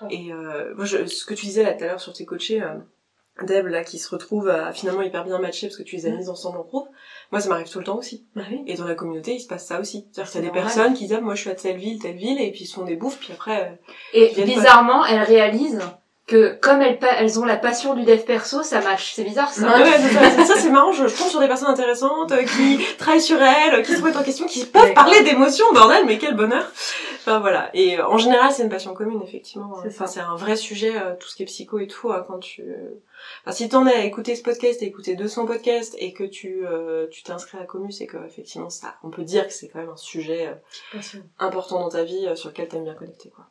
Et 0.10 0.32
euh, 0.34 0.74
moi, 0.76 0.86
je, 0.86 1.06
ce 1.08 1.26
que 1.26 1.34
tu 1.34 1.46
disais 1.48 1.64
là 1.64 1.74
tout 1.74 1.84
à 1.84 1.88
l'heure 1.88 2.00
sur 2.02 2.14
tes 2.14 2.26
coachés. 2.26 2.62
euh, 2.62 2.76
Deb 3.44 3.68
là 3.68 3.84
qui 3.84 4.00
se 4.00 4.10
retrouvent 4.10 4.48
à 4.50 4.72
finalement 4.72 5.02
hyper 5.02 5.26
bien 5.26 5.40
matcher 5.40 5.68
parce 5.68 5.78
que 5.78 5.84
tu 5.84 5.98
les 5.98 6.06
as 6.06 6.12
mises 6.12 6.30
ensemble 6.30 6.58
en 6.58 6.64
groupe. 6.64 6.88
Moi 7.32 7.42
ça 7.42 7.50
m'arrive 7.50 7.70
tout 7.70 7.80
le 7.80 7.86
temps 7.86 7.98
aussi. 7.98 8.26
Bah 8.36 8.44
oui. 8.50 8.64
Et 8.66 8.76
dans 8.76 8.88
la 8.88 8.96
communauté 8.96 9.34
il 9.36 9.40
se 9.42 9.48
passe 9.48 9.66
ça 9.66 9.80
aussi. 9.80 10.08
C'est-à-dire 10.12 10.32
qu'il 10.32 10.42
y 10.42 10.44
a 10.46 10.48
des 10.48 10.54
personnes 10.54 10.94
qui 10.94 11.06
disent 11.06 11.18
ah, 11.18 11.22
moi 11.22 11.36
je 11.36 11.42
suis 11.42 11.50
à 11.50 11.56
telle 11.56 11.78
ville, 11.78 12.00
telle 12.02 12.16
ville 12.16 12.40
et 12.40 12.52
puis 12.52 12.62
ils 12.62 12.68
se 12.68 12.76
font 12.76 12.86
des 12.86 12.96
bouffes 12.96 13.18
puis 13.20 13.34
après 13.34 13.64
euh, 13.64 13.76
Et 14.14 14.34
pas. 14.34 14.44
bizarrement, 14.44 15.06
elles 15.06 15.24
réalisent 15.24 15.82
que 16.28 16.56
comme 16.60 16.82
elles, 16.82 16.98
elles 17.20 17.40
ont 17.40 17.46
la 17.46 17.56
passion 17.58 17.94
du 17.94 18.04
dev 18.04 18.20
perso, 18.24 18.64
ça 18.64 18.82
match. 18.82 19.14
C'est 19.14 19.24
bizarre 19.24 19.52
ça. 19.52 19.68
Ouais, 19.78 19.84
ouais, 19.84 19.98
c'est 20.00 20.46
ça, 20.46 20.56
c'est- 20.58 20.70
marrant, 20.72 20.92
je, 20.92 21.08
je 21.08 21.16
tombe 21.16 21.28
sur 21.28 21.40
des 21.40 21.48
personnes 21.48 21.70
intéressantes 21.70 22.32
euh, 22.32 22.44
qui 22.44 22.80
travaillent 22.98 23.22
sur 23.22 23.40
elles, 23.42 23.84
qui 23.84 23.92
se 23.94 24.02
remettent 24.02 24.18
en 24.18 24.24
question, 24.24 24.48
qui 24.48 24.66
peuvent 24.66 24.94
parler 24.94 25.22
d'émotions, 25.24 25.66
bordel, 25.74 26.06
mais 26.06 26.18
quel 26.18 26.36
bonheur. 26.36 26.66
Enfin 27.28 27.40
voilà, 27.40 27.70
et 27.74 27.98
euh, 28.00 28.08
en 28.08 28.18
général 28.20 28.52
c'est 28.52 28.62
une 28.64 28.70
passion 28.70 28.94
commune 28.94 29.22
effectivement. 29.24 29.76
C'est 29.82 29.88
Enfin 29.90 30.06
c'est 30.08 30.20
un 30.20 30.36
vrai 30.36 30.56
sujet, 30.56 30.94
euh, 30.96 31.16
tout 31.20 31.28
ce 31.28 31.36
qui 31.36 31.44
est 31.44 31.48
psycho 31.48 31.80
et 31.80 31.88
tout, 31.88 32.12
euh, 32.12 32.22
quand 32.28 32.38
tu... 32.40 32.64
Enfin 33.44 33.52
si 33.56 33.68
t'en 33.70 33.88
es 33.88 33.94
à 33.96 34.04
écouter 34.04 34.36
ce 34.36 34.44
podcast, 34.44 34.82
à 34.84 34.86
écouter 34.86 35.16
200 35.16 35.46
podcasts 35.48 35.96
et 35.98 36.14
que 36.14 36.24
tu 36.24 36.66
euh, 36.68 37.08
tu 37.10 37.24
t'inscris 37.24 37.58
à 37.58 37.62
la 37.62 37.66
commu, 37.66 37.92
c'est 37.92 38.06
que 38.06 38.18
effectivement 38.28 38.70
ça, 38.70 38.96
on 39.04 39.10
peut 39.10 39.24
dire 39.24 39.48
que 39.48 39.54
c'est 39.54 39.68
quand 39.70 39.80
même 39.80 39.90
un 39.90 39.98
sujet 39.98 40.56
euh, 40.94 41.00
important 41.40 41.80
dans 41.80 41.90
ta 41.90 42.04
vie 42.04 42.28
euh, 42.28 42.36
sur 42.36 42.50
lequel 42.50 42.68
t'aimes 42.68 42.84
bien 42.84 42.94
connecter 42.94 43.30
quoi. 43.30 43.46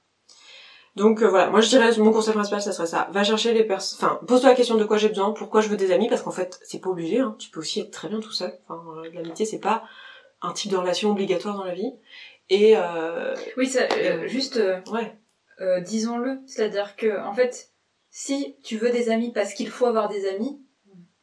Donc 0.96 1.22
euh, 1.22 1.28
voilà, 1.28 1.50
moi 1.50 1.60
je 1.60 1.68
dirais 1.68 1.90
mon 1.98 2.12
conseil 2.12 2.34
principal 2.34 2.62
ça 2.62 2.72
serait 2.72 2.86
ça. 2.86 3.08
Va 3.12 3.24
chercher 3.24 3.52
les 3.52 3.64
personnes, 3.64 3.98
enfin 4.00 4.20
pose-toi 4.26 4.50
la 4.50 4.54
question 4.56 4.76
de 4.76 4.84
quoi 4.84 4.96
j'ai 4.96 5.08
besoin, 5.08 5.32
pourquoi 5.32 5.60
je 5.60 5.68
veux 5.68 5.76
des 5.76 5.90
amis, 5.92 6.08
parce 6.08 6.22
qu'en 6.22 6.30
fait 6.30 6.58
c'est 6.62 6.80
pas 6.80 6.90
obligé, 6.90 7.18
hein. 7.20 7.34
tu 7.38 7.50
peux 7.50 7.60
aussi 7.60 7.80
être 7.80 7.90
très 7.90 8.08
bien 8.08 8.20
tout 8.20 8.30
seul. 8.32 8.52
Enfin 8.68 8.80
euh, 8.98 9.10
l'amitié 9.12 9.44
c'est 9.44 9.58
pas 9.58 9.82
un 10.42 10.52
type 10.52 10.70
de 10.70 10.76
relation 10.76 11.10
obligatoire 11.10 11.56
dans 11.56 11.64
la 11.64 11.74
vie. 11.74 11.90
Et 12.50 12.74
euh, 12.76 13.34
Oui, 13.56 13.66
ça, 13.66 13.80
euh, 13.96 14.28
juste, 14.28 14.58
euh, 14.58 14.78
ouais, 14.92 15.16
euh, 15.62 15.80
disons-le. 15.80 16.40
C'est-à-dire 16.46 16.94
que, 16.96 17.18
en 17.24 17.32
fait, 17.32 17.70
si 18.10 18.56
tu 18.62 18.76
veux 18.76 18.90
des 18.90 19.08
amis 19.08 19.32
parce 19.32 19.54
qu'il 19.54 19.70
faut 19.70 19.86
avoir 19.86 20.10
des 20.10 20.28
amis, 20.28 20.60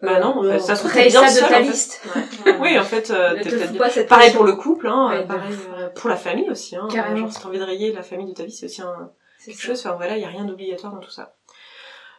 bah 0.02 0.20
non, 0.20 0.40
en 0.40 0.44
fait, 0.44 0.58
ça 0.58 0.76
se 0.76 0.82
trouve 0.88 0.94
bien 0.96 1.28
ça 1.28 1.28
de 1.28 1.30
seul, 1.30 1.50
ta 1.50 1.60
en 1.60 1.64
fait. 1.64 1.70
liste. 1.70 2.02
Oui, 2.60 2.80
en 2.80 2.84
fait, 2.84 3.12
euh, 3.12 3.36
t'es 3.36 3.44
te 3.52 3.56
peut-être 3.56 3.72
bien- 3.74 4.04
Pareil 4.06 4.34
pour 4.34 4.44
le 4.46 4.54
couple, 4.56 4.88
hein, 4.88 5.10
Ouais, 5.12 5.28
pareil 5.28 5.56
euh, 5.78 5.90
pour 5.90 6.10
la 6.10 6.16
famille 6.16 6.50
aussi. 6.50 6.76
Hein, 6.76 6.88
Carrément. 6.92 7.18
Genre, 7.18 7.32
si 7.32 7.40
t'as 7.40 7.48
envie 7.48 7.60
de 7.60 7.64
rayer 7.64 7.92
la 7.94 8.02
famille 8.02 8.26
de 8.26 8.34
ta 8.34 8.44
vie, 8.44 8.52
c'est 8.52 8.66
aussi 8.66 8.82
un, 8.82 9.12
quelque 9.46 9.62
ça. 9.62 9.68
chose. 9.68 9.80
Enfin 9.86 9.96
voilà, 9.96 10.18
il 10.18 10.22
y 10.22 10.26
a 10.26 10.30
rien 10.30 10.46
d'obligatoire 10.46 10.94
dans 10.94 11.00
tout 11.00 11.12
ça. 11.12 11.36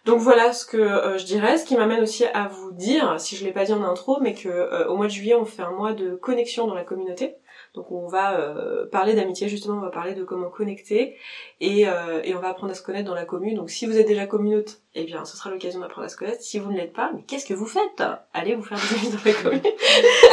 Donc 0.04 0.18
voilà 0.18 0.52
ce 0.52 0.66
que 0.66 0.76
euh, 0.76 1.16
je 1.16 1.24
dirais, 1.24 1.58
ce 1.58 1.64
qui 1.64 1.76
m'amène 1.76 2.00
aussi 2.02 2.24
à 2.24 2.48
vous 2.48 2.72
dire, 2.72 3.20
si 3.20 3.36
je 3.36 3.44
l'ai 3.44 3.52
pas 3.52 3.64
dit 3.64 3.72
en 3.72 3.84
intro, 3.84 4.18
mais 4.20 4.34
que 4.34 4.48
euh, 4.48 4.88
au 4.88 4.96
mois 4.96 5.06
de 5.06 5.12
juillet 5.12 5.34
on 5.34 5.44
fait 5.44 5.62
un 5.62 5.70
mois 5.70 5.92
de 5.92 6.16
connexion 6.16 6.66
dans 6.66 6.74
la 6.74 6.84
communauté. 6.84 7.36
Donc 7.74 7.90
on 7.90 8.06
va 8.06 8.38
euh, 8.38 8.86
parler 8.90 9.14
d'amitié 9.14 9.48
justement, 9.48 9.78
on 9.78 9.80
va 9.80 9.90
parler 9.90 10.14
de 10.14 10.24
comment 10.24 10.50
connecter 10.50 11.16
et, 11.60 11.88
euh, 11.88 12.20
et 12.22 12.34
on 12.34 12.38
va 12.38 12.48
apprendre 12.48 12.72
à 12.72 12.74
se 12.74 12.82
connaître 12.82 13.08
dans 13.08 13.14
la 13.14 13.24
commune. 13.24 13.54
Donc 13.54 13.70
si 13.70 13.86
vous 13.86 13.96
êtes 13.96 14.06
déjà 14.06 14.26
communaute, 14.26 14.80
eh 14.94 15.04
bien 15.04 15.24
ce 15.24 15.38
sera 15.38 15.50
l'occasion 15.50 15.80
d'apprendre 15.80 16.04
à 16.04 16.10
se 16.10 16.16
connaître. 16.18 16.42
Si 16.42 16.58
vous 16.58 16.70
ne 16.70 16.76
l'êtes 16.76 16.92
pas, 16.92 17.10
mais 17.14 17.22
qu'est-ce 17.22 17.46
que 17.46 17.54
vous 17.54 17.66
faites? 17.66 18.02
Allez 18.34 18.54
vous 18.56 18.62
faire 18.62 18.76
des 18.76 18.98
amis 18.98 19.10
dans 19.10 19.24
la 19.24 19.32
commune. 19.42 19.62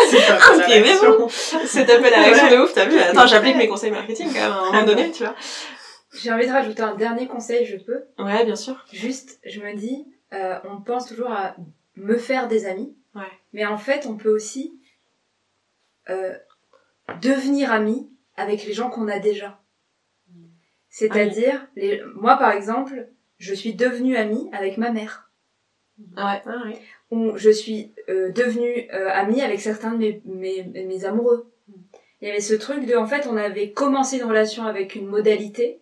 C'est. 0.10 1.66
C'est 1.66 1.90
un 1.90 2.02
peu 2.02 2.10
la 2.10 2.24
réaction 2.24 2.50
de 2.50 2.62
ouf, 2.62 2.74
t'as 2.74 2.86
vu 2.86 3.00
Attends, 3.00 3.28
j'applique 3.28 3.56
mes 3.56 3.68
conseils 3.70 3.92
marketing 3.92 4.28
quand 4.28 4.40
même 4.40 4.52
à 4.52 4.58
un 4.58 4.72
moment 4.72 4.86
donné, 4.86 5.12
tu 5.12 5.24
vois. 5.24 5.36
J'ai 6.14 6.32
envie 6.32 6.47
de 6.47 6.51
rajouter 6.51 6.82
un 6.82 6.95
dernier 6.95 7.28
conseil, 7.28 7.66
je 7.66 7.78
peux? 7.78 8.03
Ouais, 8.18 8.45
bien 8.45 8.55
sûr. 8.55 8.84
Juste, 8.91 9.39
je 9.45 9.62
me 9.62 9.76
dis, 9.76 10.07
euh, 10.34 10.57
on 10.64 10.82
pense 10.82 11.07
toujours 11.07 11.32
à 11.32 11.55
me 11.95 12.18
faire 12.18 12.47
des 12.47 12.66
amis. 12.66 12.95
Ouais. 13.16 13.22
Mais 13.53 13.66
en 13.66 13.78
fait, 13.78 14.05
on 14.07 14.18
peut 14.18 14.34
aussi 14.34 14.80
euh, 16.10 16.36
devenir 17.22 17.72
ami 17.72 18.10
avec 18.36 18.66
les 18.66 18.74
gens 18.74 18.89
qu'on 18.89 19.07
a 19.07 19.20
déjà. 19.20 19.62
C'est-à-dire, 20.89 21.68
les... 21.76 22.01
moi 22.16 22.38
par 22.38 22.51
exemple, 22.51 23.10
je 23.38 23.53
suis 23.53 23.76
devenue 23.76 24.16
amie 24.16 24.49
avec 24.51 24.78
ma 24.78 24.91
mère. 24.91 25.32
Ah 26.16 26.34
ouais. 26.34 26.41
Ah 26.45 26.64
ouais. 26.66 26.80
Ou 27.12 27.38
je 27.38 27.49
suis 27.49 27.93
euh, 28.10 28.32
devenue 28.32 28.88
euh, 28.93 29.10
amie 29.12 29.41
avec 29.41 29.60
certains 29.60 29.91
de 29.91 29.97
mes, 29.97 30.22
mes, 30.26 30.64
mes 30.64 31.05
amoureux. 31.05 31.51
Il 32.22 32.28
y 32.28 32.32
avait 32.32 32.41
ce 32.41 32.55
truc 32.55 32.86
de, 32.86 32.95
en 32.95 33.05
fait, 33.05 33.28
on 33.28 33.38
avait 33.38 33.72
commencé 33.72 34.18
une 34.18 34.26
relation 34.26 34.66
avec 34.66 34.95
une 34.95 35.07
modalité, 35.07 35.82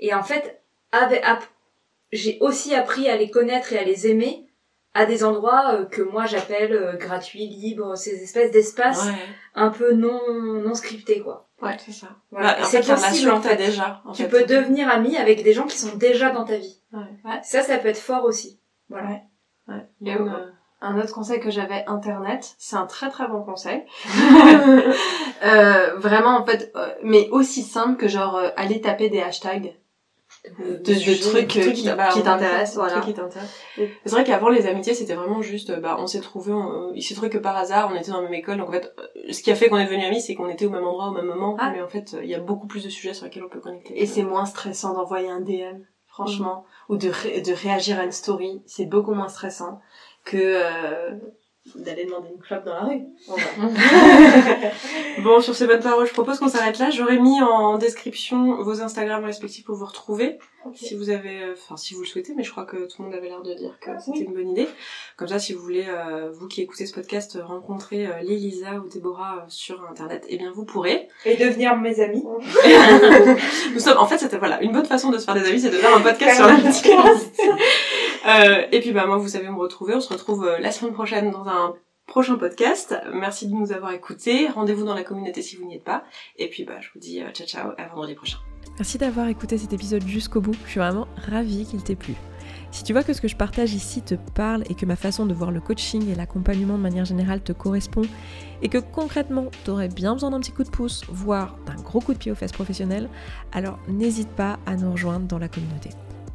et 0.00 0.12
en 0.14 0.22
fait, 0.22 0.60
avec, 0.92 1.22
ap- 1.24 1.44
j'ai 2.12 2.38
aussi 2.40 2.74
appris 2.74 3.08
à 3.08 3.16
les 3.16 3.30
connaître 3.30 3.72
et 3.72 3.78
à 3.78 3.84
les 3.84 4.06
aimer 4.08 4.46
à 4.92 5.06
des 5.06 5.22
endroits 5.22 5.74
euh, 5.74 5.84
que 5.84 6.02
moi 6.02 6.26
j'appelle 6.26 6.72
euh, 6.72 6.96
gratuits, 6.96 7.46
libres, 7.46 7.94
ces 7.96 8.22
espèces 8.24 8.50
d'espaces 8.50 9.06
Ouais. 9.06 9.14
un 9.54 9.70
peu 9.70 9.92
non, 9.92 10.20
non 10.32 10.74
scriptés, 10.74 11.20
quoi. 11.20 11.46
Ouais, 11.62 11.76
c'est 11.78 11.92
ça. 11.92 12.08
Voilà. 12.32 12.54
Bah, 12.58 12.64
c'est 12.64 12.80
possible, 12.84 13.30
en 13.30 13.40
fait. 13.40 13.54
déjà. 13.56 14.02
en 14.04 14.10
Tu 14.12 14.22
fait. 14.24 14.28
peux 14.28 14.44
devenir 14.44 14.88
ami 14.90 15.16
avec 15.16 15.44
des 15.44 15.52
gens 15.52 15.66
qui 15.66 15.78
sont 15.78 15.94
déjà 15.96 16.30
dans 16.30 16.44
ta 16.44 16.56
vie. 16.56 16.80
Ouais. 16.92 17.38
Ça, 17.44 17.62
ça 17.62 17.78
peut 17.78 17.86
être 17.88 17.98
fort 17.98 18.24
aussi. 18.24 18.58
Voilà. 18.88 19.20
Ouais. 19.68 19.86
Et 20.04 20.14
euh, 20.16 20.18
euh, 20.26 20.50
Un 20.80 20.98
autre 20.98 21.12
conseil 21.14 21.38
que 21.38 21.50
j'avais, 21.50 21.84
Internet, 21.86 22.54
c'est 22.58 22.74
un 22.76 22.86
très 22.86 23.10
très 23.10 23.28
bon 23.28 23.42
conseil. 23.44 23.84
Euh, 25.42 25.94
vraiment 25.96 26.36
en 26.36 26.44
fait, 26.44 26.70
euh, 26.76 26.92
mais 27.02 27.28
aussi 27.30 27.62
simple 27.62 27.96
que 27.96 28.08
genre 28.08 28.36
euh, 28.36 28.50
aller 28.56 28.80
taper 28.82 29.08
des 29.08 29.22
hashtags 29.22 29.74
de, 30.58 30.76
de 30.76 31.20
trucs 31.22 31.48
qui, 31.48 31.88
bah, 31.96 32.08
qui 32.12 32.18
on- 32.20 32.22
t'intéressent, 32.22 32.76
voilà. 32.76 32.94
C'est 34.04 34.10
vrai 34.10 34.24
qu'avant 34.24 34.48
les 34.48 34.66
amitiés 34.66 34.94
c'était 34.94 35.14
vraiment 35.14 35.42
juste, 35.42 35.78
bah 35.80 35.96
on 35.98 36.06
s'est 36.06 36.20
trouvé, 36.20 36.52
il 36.94 37.02
s'est 37.02 37.14
trouvé 37.14 37.30
que 37.30 37.38
par 37.38 37.56
hasard 37.56 37.90
on 37.92 37.96
était 37.96 38.10
dans 38.10 38.18
la 38.18 38.24
même 38.24 38.34
école, 38.34 38.58
donc 38.58 38.68
en 38.68 38.72
fait 38.72 38.92
euh, 38.98 39.32
ce 39.32 39.42
qui 39.42 39.50
a 39.50 39.54
fait 39.54 39.68
qu'on 39.68 39.78
est 39.78 39.84
devenus 39.86 40.06
amis 40.06 40.20
c'est 40.20 40.34
qu'on 40.34 40.48
était 40.48 40.66
au 40.66 40.70
même 40.70 40.84
endroit 40.84 41.08
au 41.08 41.12
même 41.12 41.26
moment, 41.26 41.56
Ah. 41.58 41.70
mais 41.74 41.80
en 41.82 41.88
fait 41.88 42.16
il 42.22 42.28
y 42.28 42.34
a 42.34 42.40
beaucoup 42.40 42.66
plus 42.66 42.84
de 42.84 42.90
sujets 42.90 43.14
sur 43.14 43.24
lesquels 43.24 43.44
on 43.44 43.48
peut 43.48 43.60
connecter. 43.60 44.00
Et 44.00 44.06
c'est 44.06 44.22
moins 44.22 44.44
stressant 44.46 44.94
d'envoyer 44.94 45.28
un 45.28 45.40
DM, 45.40 45.80
franchement, 46.06 46.64
ou 46.88 46.96
de, 46.96 47.08
ré- 47.08 47.40
de 47.40 47.52
réagir 47.52 47.98
à 47.98 48.04
une 48.04 48.12
story. 48.12 48.62
C'est 48.66 48.86
beaucoup 48.86 49.12
moins 49.14 49.28
stressant 49.28 49.80
que 50.24 50.36
euh, 50.38 51.12
d'aller 51.74 52.06
demander 52.06 52.28
une 52.34 52.40
clope 52.40 52.64
dans 52.64 52.74
la 52.74 52.84
rue. 52.84 53.02
Bon, 55.22 55.40
sur 55.40 55.54
ces 55.54 55.66
bonnes 55.66 55.82
paroles, 55.82 56.06
je 56.06 56.12
propose 56.12 56.38
qu'on 56.38 56.48
s'arrête 56.48 56.78
là. 56.78 56.90
J'aurais 56.90 57.18
mis 57.18 57.40
en 57.42 57.76
description 57.76 58.62
vos 58.62 58.80
Instagram 58.80 59.24
respectifs 59.24 59.64
pour 59.64 59.74
vous 59.74 59.84
retrouver, 59.84 60.38
si 60.74 60.94
vous 60.96 61.10
avez, 61.10 61.42
euh, 61.42 61.52
enfin 61.52 61.76
si 61.76 61.94
vous 61.94 62.00
le 62.00 62.06
souhaitez, 62.06 62.32
mais 62.34 62.42
je 62.42 62.50
crois 62.50 62.64
que 62.64 62.76
tout 62.86 63.02
le 63.02 63.04
monde 63.06 63.14
avait 63.14 63.28
l'air 63.28 63.42
de 63.42 63.52
dire 63.54 63.78
que 63.80 63.90
c'était 63.98 64.24
une 64.24 64.32
bonne 64.32 64.48
idée. 64.48 64.68
Comme 65.16 65.28
ça, 65.28 65.38
si 65.38 65.52
vous 65.52 65.60
voulez, 65.60 65.86
euh, 65.88 66.30
vous 66.32 66.48
qui 66.48 66.62
écoutez 66.62 66.86
ce 66.86 66.94
podcast, 66.94 67.36
euh, 67.36 67.44
rencontrer 67.44 68.06
euh, 68.06 68.20
Lisa 68.22 68.76
ou 68.76 68.88
Déborah 68.88 69.38
euh, 69.38 69.44
sur 69.48 69.84
Internet, 69.90 70.24
eh 70.28 70.38
bien 70.38 70.52
vous 70.52 70.64
pourrez. 70.64 71.08
Et 71.26 71.36
devenir 71.36 71.76
mes 71.76 72.00
amis. 72.00 72.24
Nous 73.74 73.80
sommes, 73.80 73.98
en 73.98 74.06
fait, 74.06 74.18
c'était 74.18 74.38
voilà, 74.38 74.62
une 74.62 74.72
bonne 74.72 74.86
façon 74.86 75.10
de 75.10 75.18
se 75.18 75.24
faire 75.24 75.34
des 75.34 75.46
amis, 75.46 75.60
c'est 75.60 75.70
de 75.70 75.76
faire 75.76 75.94
un 75.94 76.00
podcast 76.00 76.36
sur 76.36 76.46
l'amitié. 76.46 76.94
Euh, 78.26 78.66
et 78.72 78.80
puis 78.80 78.92
bah 78.92 79.06
moi, 79.06 79.16
vous 79.16 79.28
savez 79.28 79.48
me 79.48 79.58
retrouver. 79.58 79.94
On 79.94 80.00
se 80.00 80.12
retrouve 80.12 80.44
euh, 80.44 80.58
la 80.58 80.70
semaine 80.70 80.92
prochaine 80.92 81.30
dans 81.30 81.46
un 81.48 81.74
prochain 82.06 82.36
podcast. 82.36 82.94
Merci 83.14 83.48
de 83.48 83.54
nous 83.54 83.72
avoir 83.72 83.92
écoutés. 83.92 84.48
Rendez-vous 84.48 84.84
dans 84.84 84.94
la 84.94 85.04
communauté 85.04 85.42
si 85.42 85.56
vous 85.56 85.64
n'y 85.64 85.76
êtes 85.76 85.84
pas. 85.84 86.04
Et 86.36 86.48
puis 86.48 86.64
bah 86.64 86.80
je 86.80 86.88
vous 86.92 86.98
dis 86.98 87.22
euh, 87.22 87.30
ciao 87.30 87.46
ciao 87.46 87.70
à 87.78 87.86
vendredi 87.86 88.14
prochain. 88.14 88.38
Merci 88.78 88.98
d'avoir 88.98 89.28
écouté 89.28 89.56
cet 89.58 89.72
épisode 89.72 90.06
jusqu'au 90.06 90.40
bout. 90.40 90.56
Je 90.64 90.70
suis 90.70 90.80
vraiment 90.80 91.06
ravie 91.30 91.64
qu'il 91.66 91.82
t'ait 91.82 91.94
plu. 91.94 92.14
Si 92.72 92.84
tu 92.84 92.92
vois 92.92 93.02
que 93.02 93.12
ce 93.12 93.20
que 93.20 93.28
je 93.28 93.36
partage 93.36 93.74
ici 93.74 94.02
te 94.02 94.14
parle 94.34 94.64
et 94.68 94.74
que 94.74 94.86
ma 94.86 94.96
façon 94.96 95.26
de 95.26 95.34
voir 95.34 95.50
le 95.50 95.60
coaching 95.60 96.10
et 96.10 96.14
l'accompagnement 96.14 96.76
de 96.76 96.82
manière 96.82 97.04
générale 97.04 97.42
te 97.42 97.52
correspond 97.52 98.02
et 98.62 98.68
que 98.68 98.78
concrètement 98.78 99.46
tu 99.64 99.70
aurais 99.70 99.88
bien 99.88 100.14
besoin 100.14 100.30
d'un 100.30 100.40
petit 100.40 100.52
coup 100.52 100.64
de 100.64 100.70
pouce, 100.70 101.04
voire 101.08 101.56
d'un 101.66 101.80
gros 101.82 102.00
coup 102.00 102.12
de 102.12 102.18
pied 102.18 102.30
aux 102.30 102.36
fesses 102.36 102.52
professionnelles, 102.52 103.08
alors 103.52 103.78
n'hésite 103.88 104.30
pas 104.30 104.58
à 104.66 104.76
nous 104.76 104.92
rejoindre 104.92 105.26
dans 105.26 105.38
la 105.38 105.48
communauté. 105.48 105.90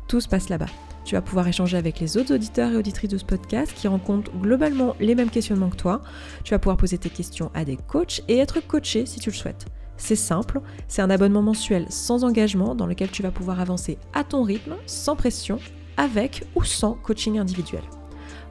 Tout 0.07 0.21
se 0.21 0.27
passe 0.27 0.49
là-bas. 0.49 0.67
Tu 1.05 1.13
vas 1.13 1.21
pouvoir 1.21 1.47
échanger 1.47 1.77
avec 1.77 1.99
les 1.99 2.17
autres 2.17 2.33
auditeurs 2.33 2.71
et 2.71 2.75
auditrices 2.75 3.11
de 3.11 3.19
ce 3.19 3.25
podcast 3.25 3.71
qui 3.75 3.87
rencontrent 3.87 4.31
globalement 4.31 4.95
les 4.99 5.13
mêmes 5.13 5.29
questionnements 5.29 5.69
que 5.69 5.75
toi. 5.75 6.01
Tu 6.43 6.51
vas 6.51 6.59
pouvoir 6.59 6.77
poser 6.77 6.97
tes 6.97 7.11
questions 7.11 7.51
à 7.53 7.63
des 7.63 7.77
coachs 7.77 8.23
et 8.27 8.39
être 8.39 8.59
coaché 8.59 9.05
si 9.05 9.19
tu 9.19 9.29
le 9.29 9.35
souhaites. 9.35 9.67
C'est 9.97 10.15
simple, 10.15 10.61
c'est 10.87 11.03
un 11.03 11.09
abonnement 11.09 11.43
mensuel 11.43 11.85
sans 11.89 12.23
engagement 12.23 12.75
dans 12.75 12.87
lequel 12.87 13.11
tu 13.11 13.21
vas 13.21 13.31
pouvoir 13.31 13.59
avancer 13.59 13.97
à 14.13 14.23
ton 14.23 14.43
rythme, 14.43 14.75
sans 14.87 15.15
pression, 15.15 15.59
avec 15.95 16.43
ou 16.55 16.63
sans 16.63 16.93
coaching 16.95 17.37
individuel. 17.37 17.83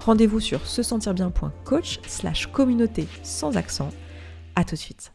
Rendez-vous 0.00 0.40
sur 0.40 0.66
se 0.66 0.82
sentir 0.82 1.12
bien.coach 1.12 2.00
slash 2.06 2.46
communauté 2.46 3.08
sans 3.22 3.56
accent. 3.56 3.90
À 4.54 4.64
tout 4.64 4.76
de 4.76 4.80
suite. 4.80 5.13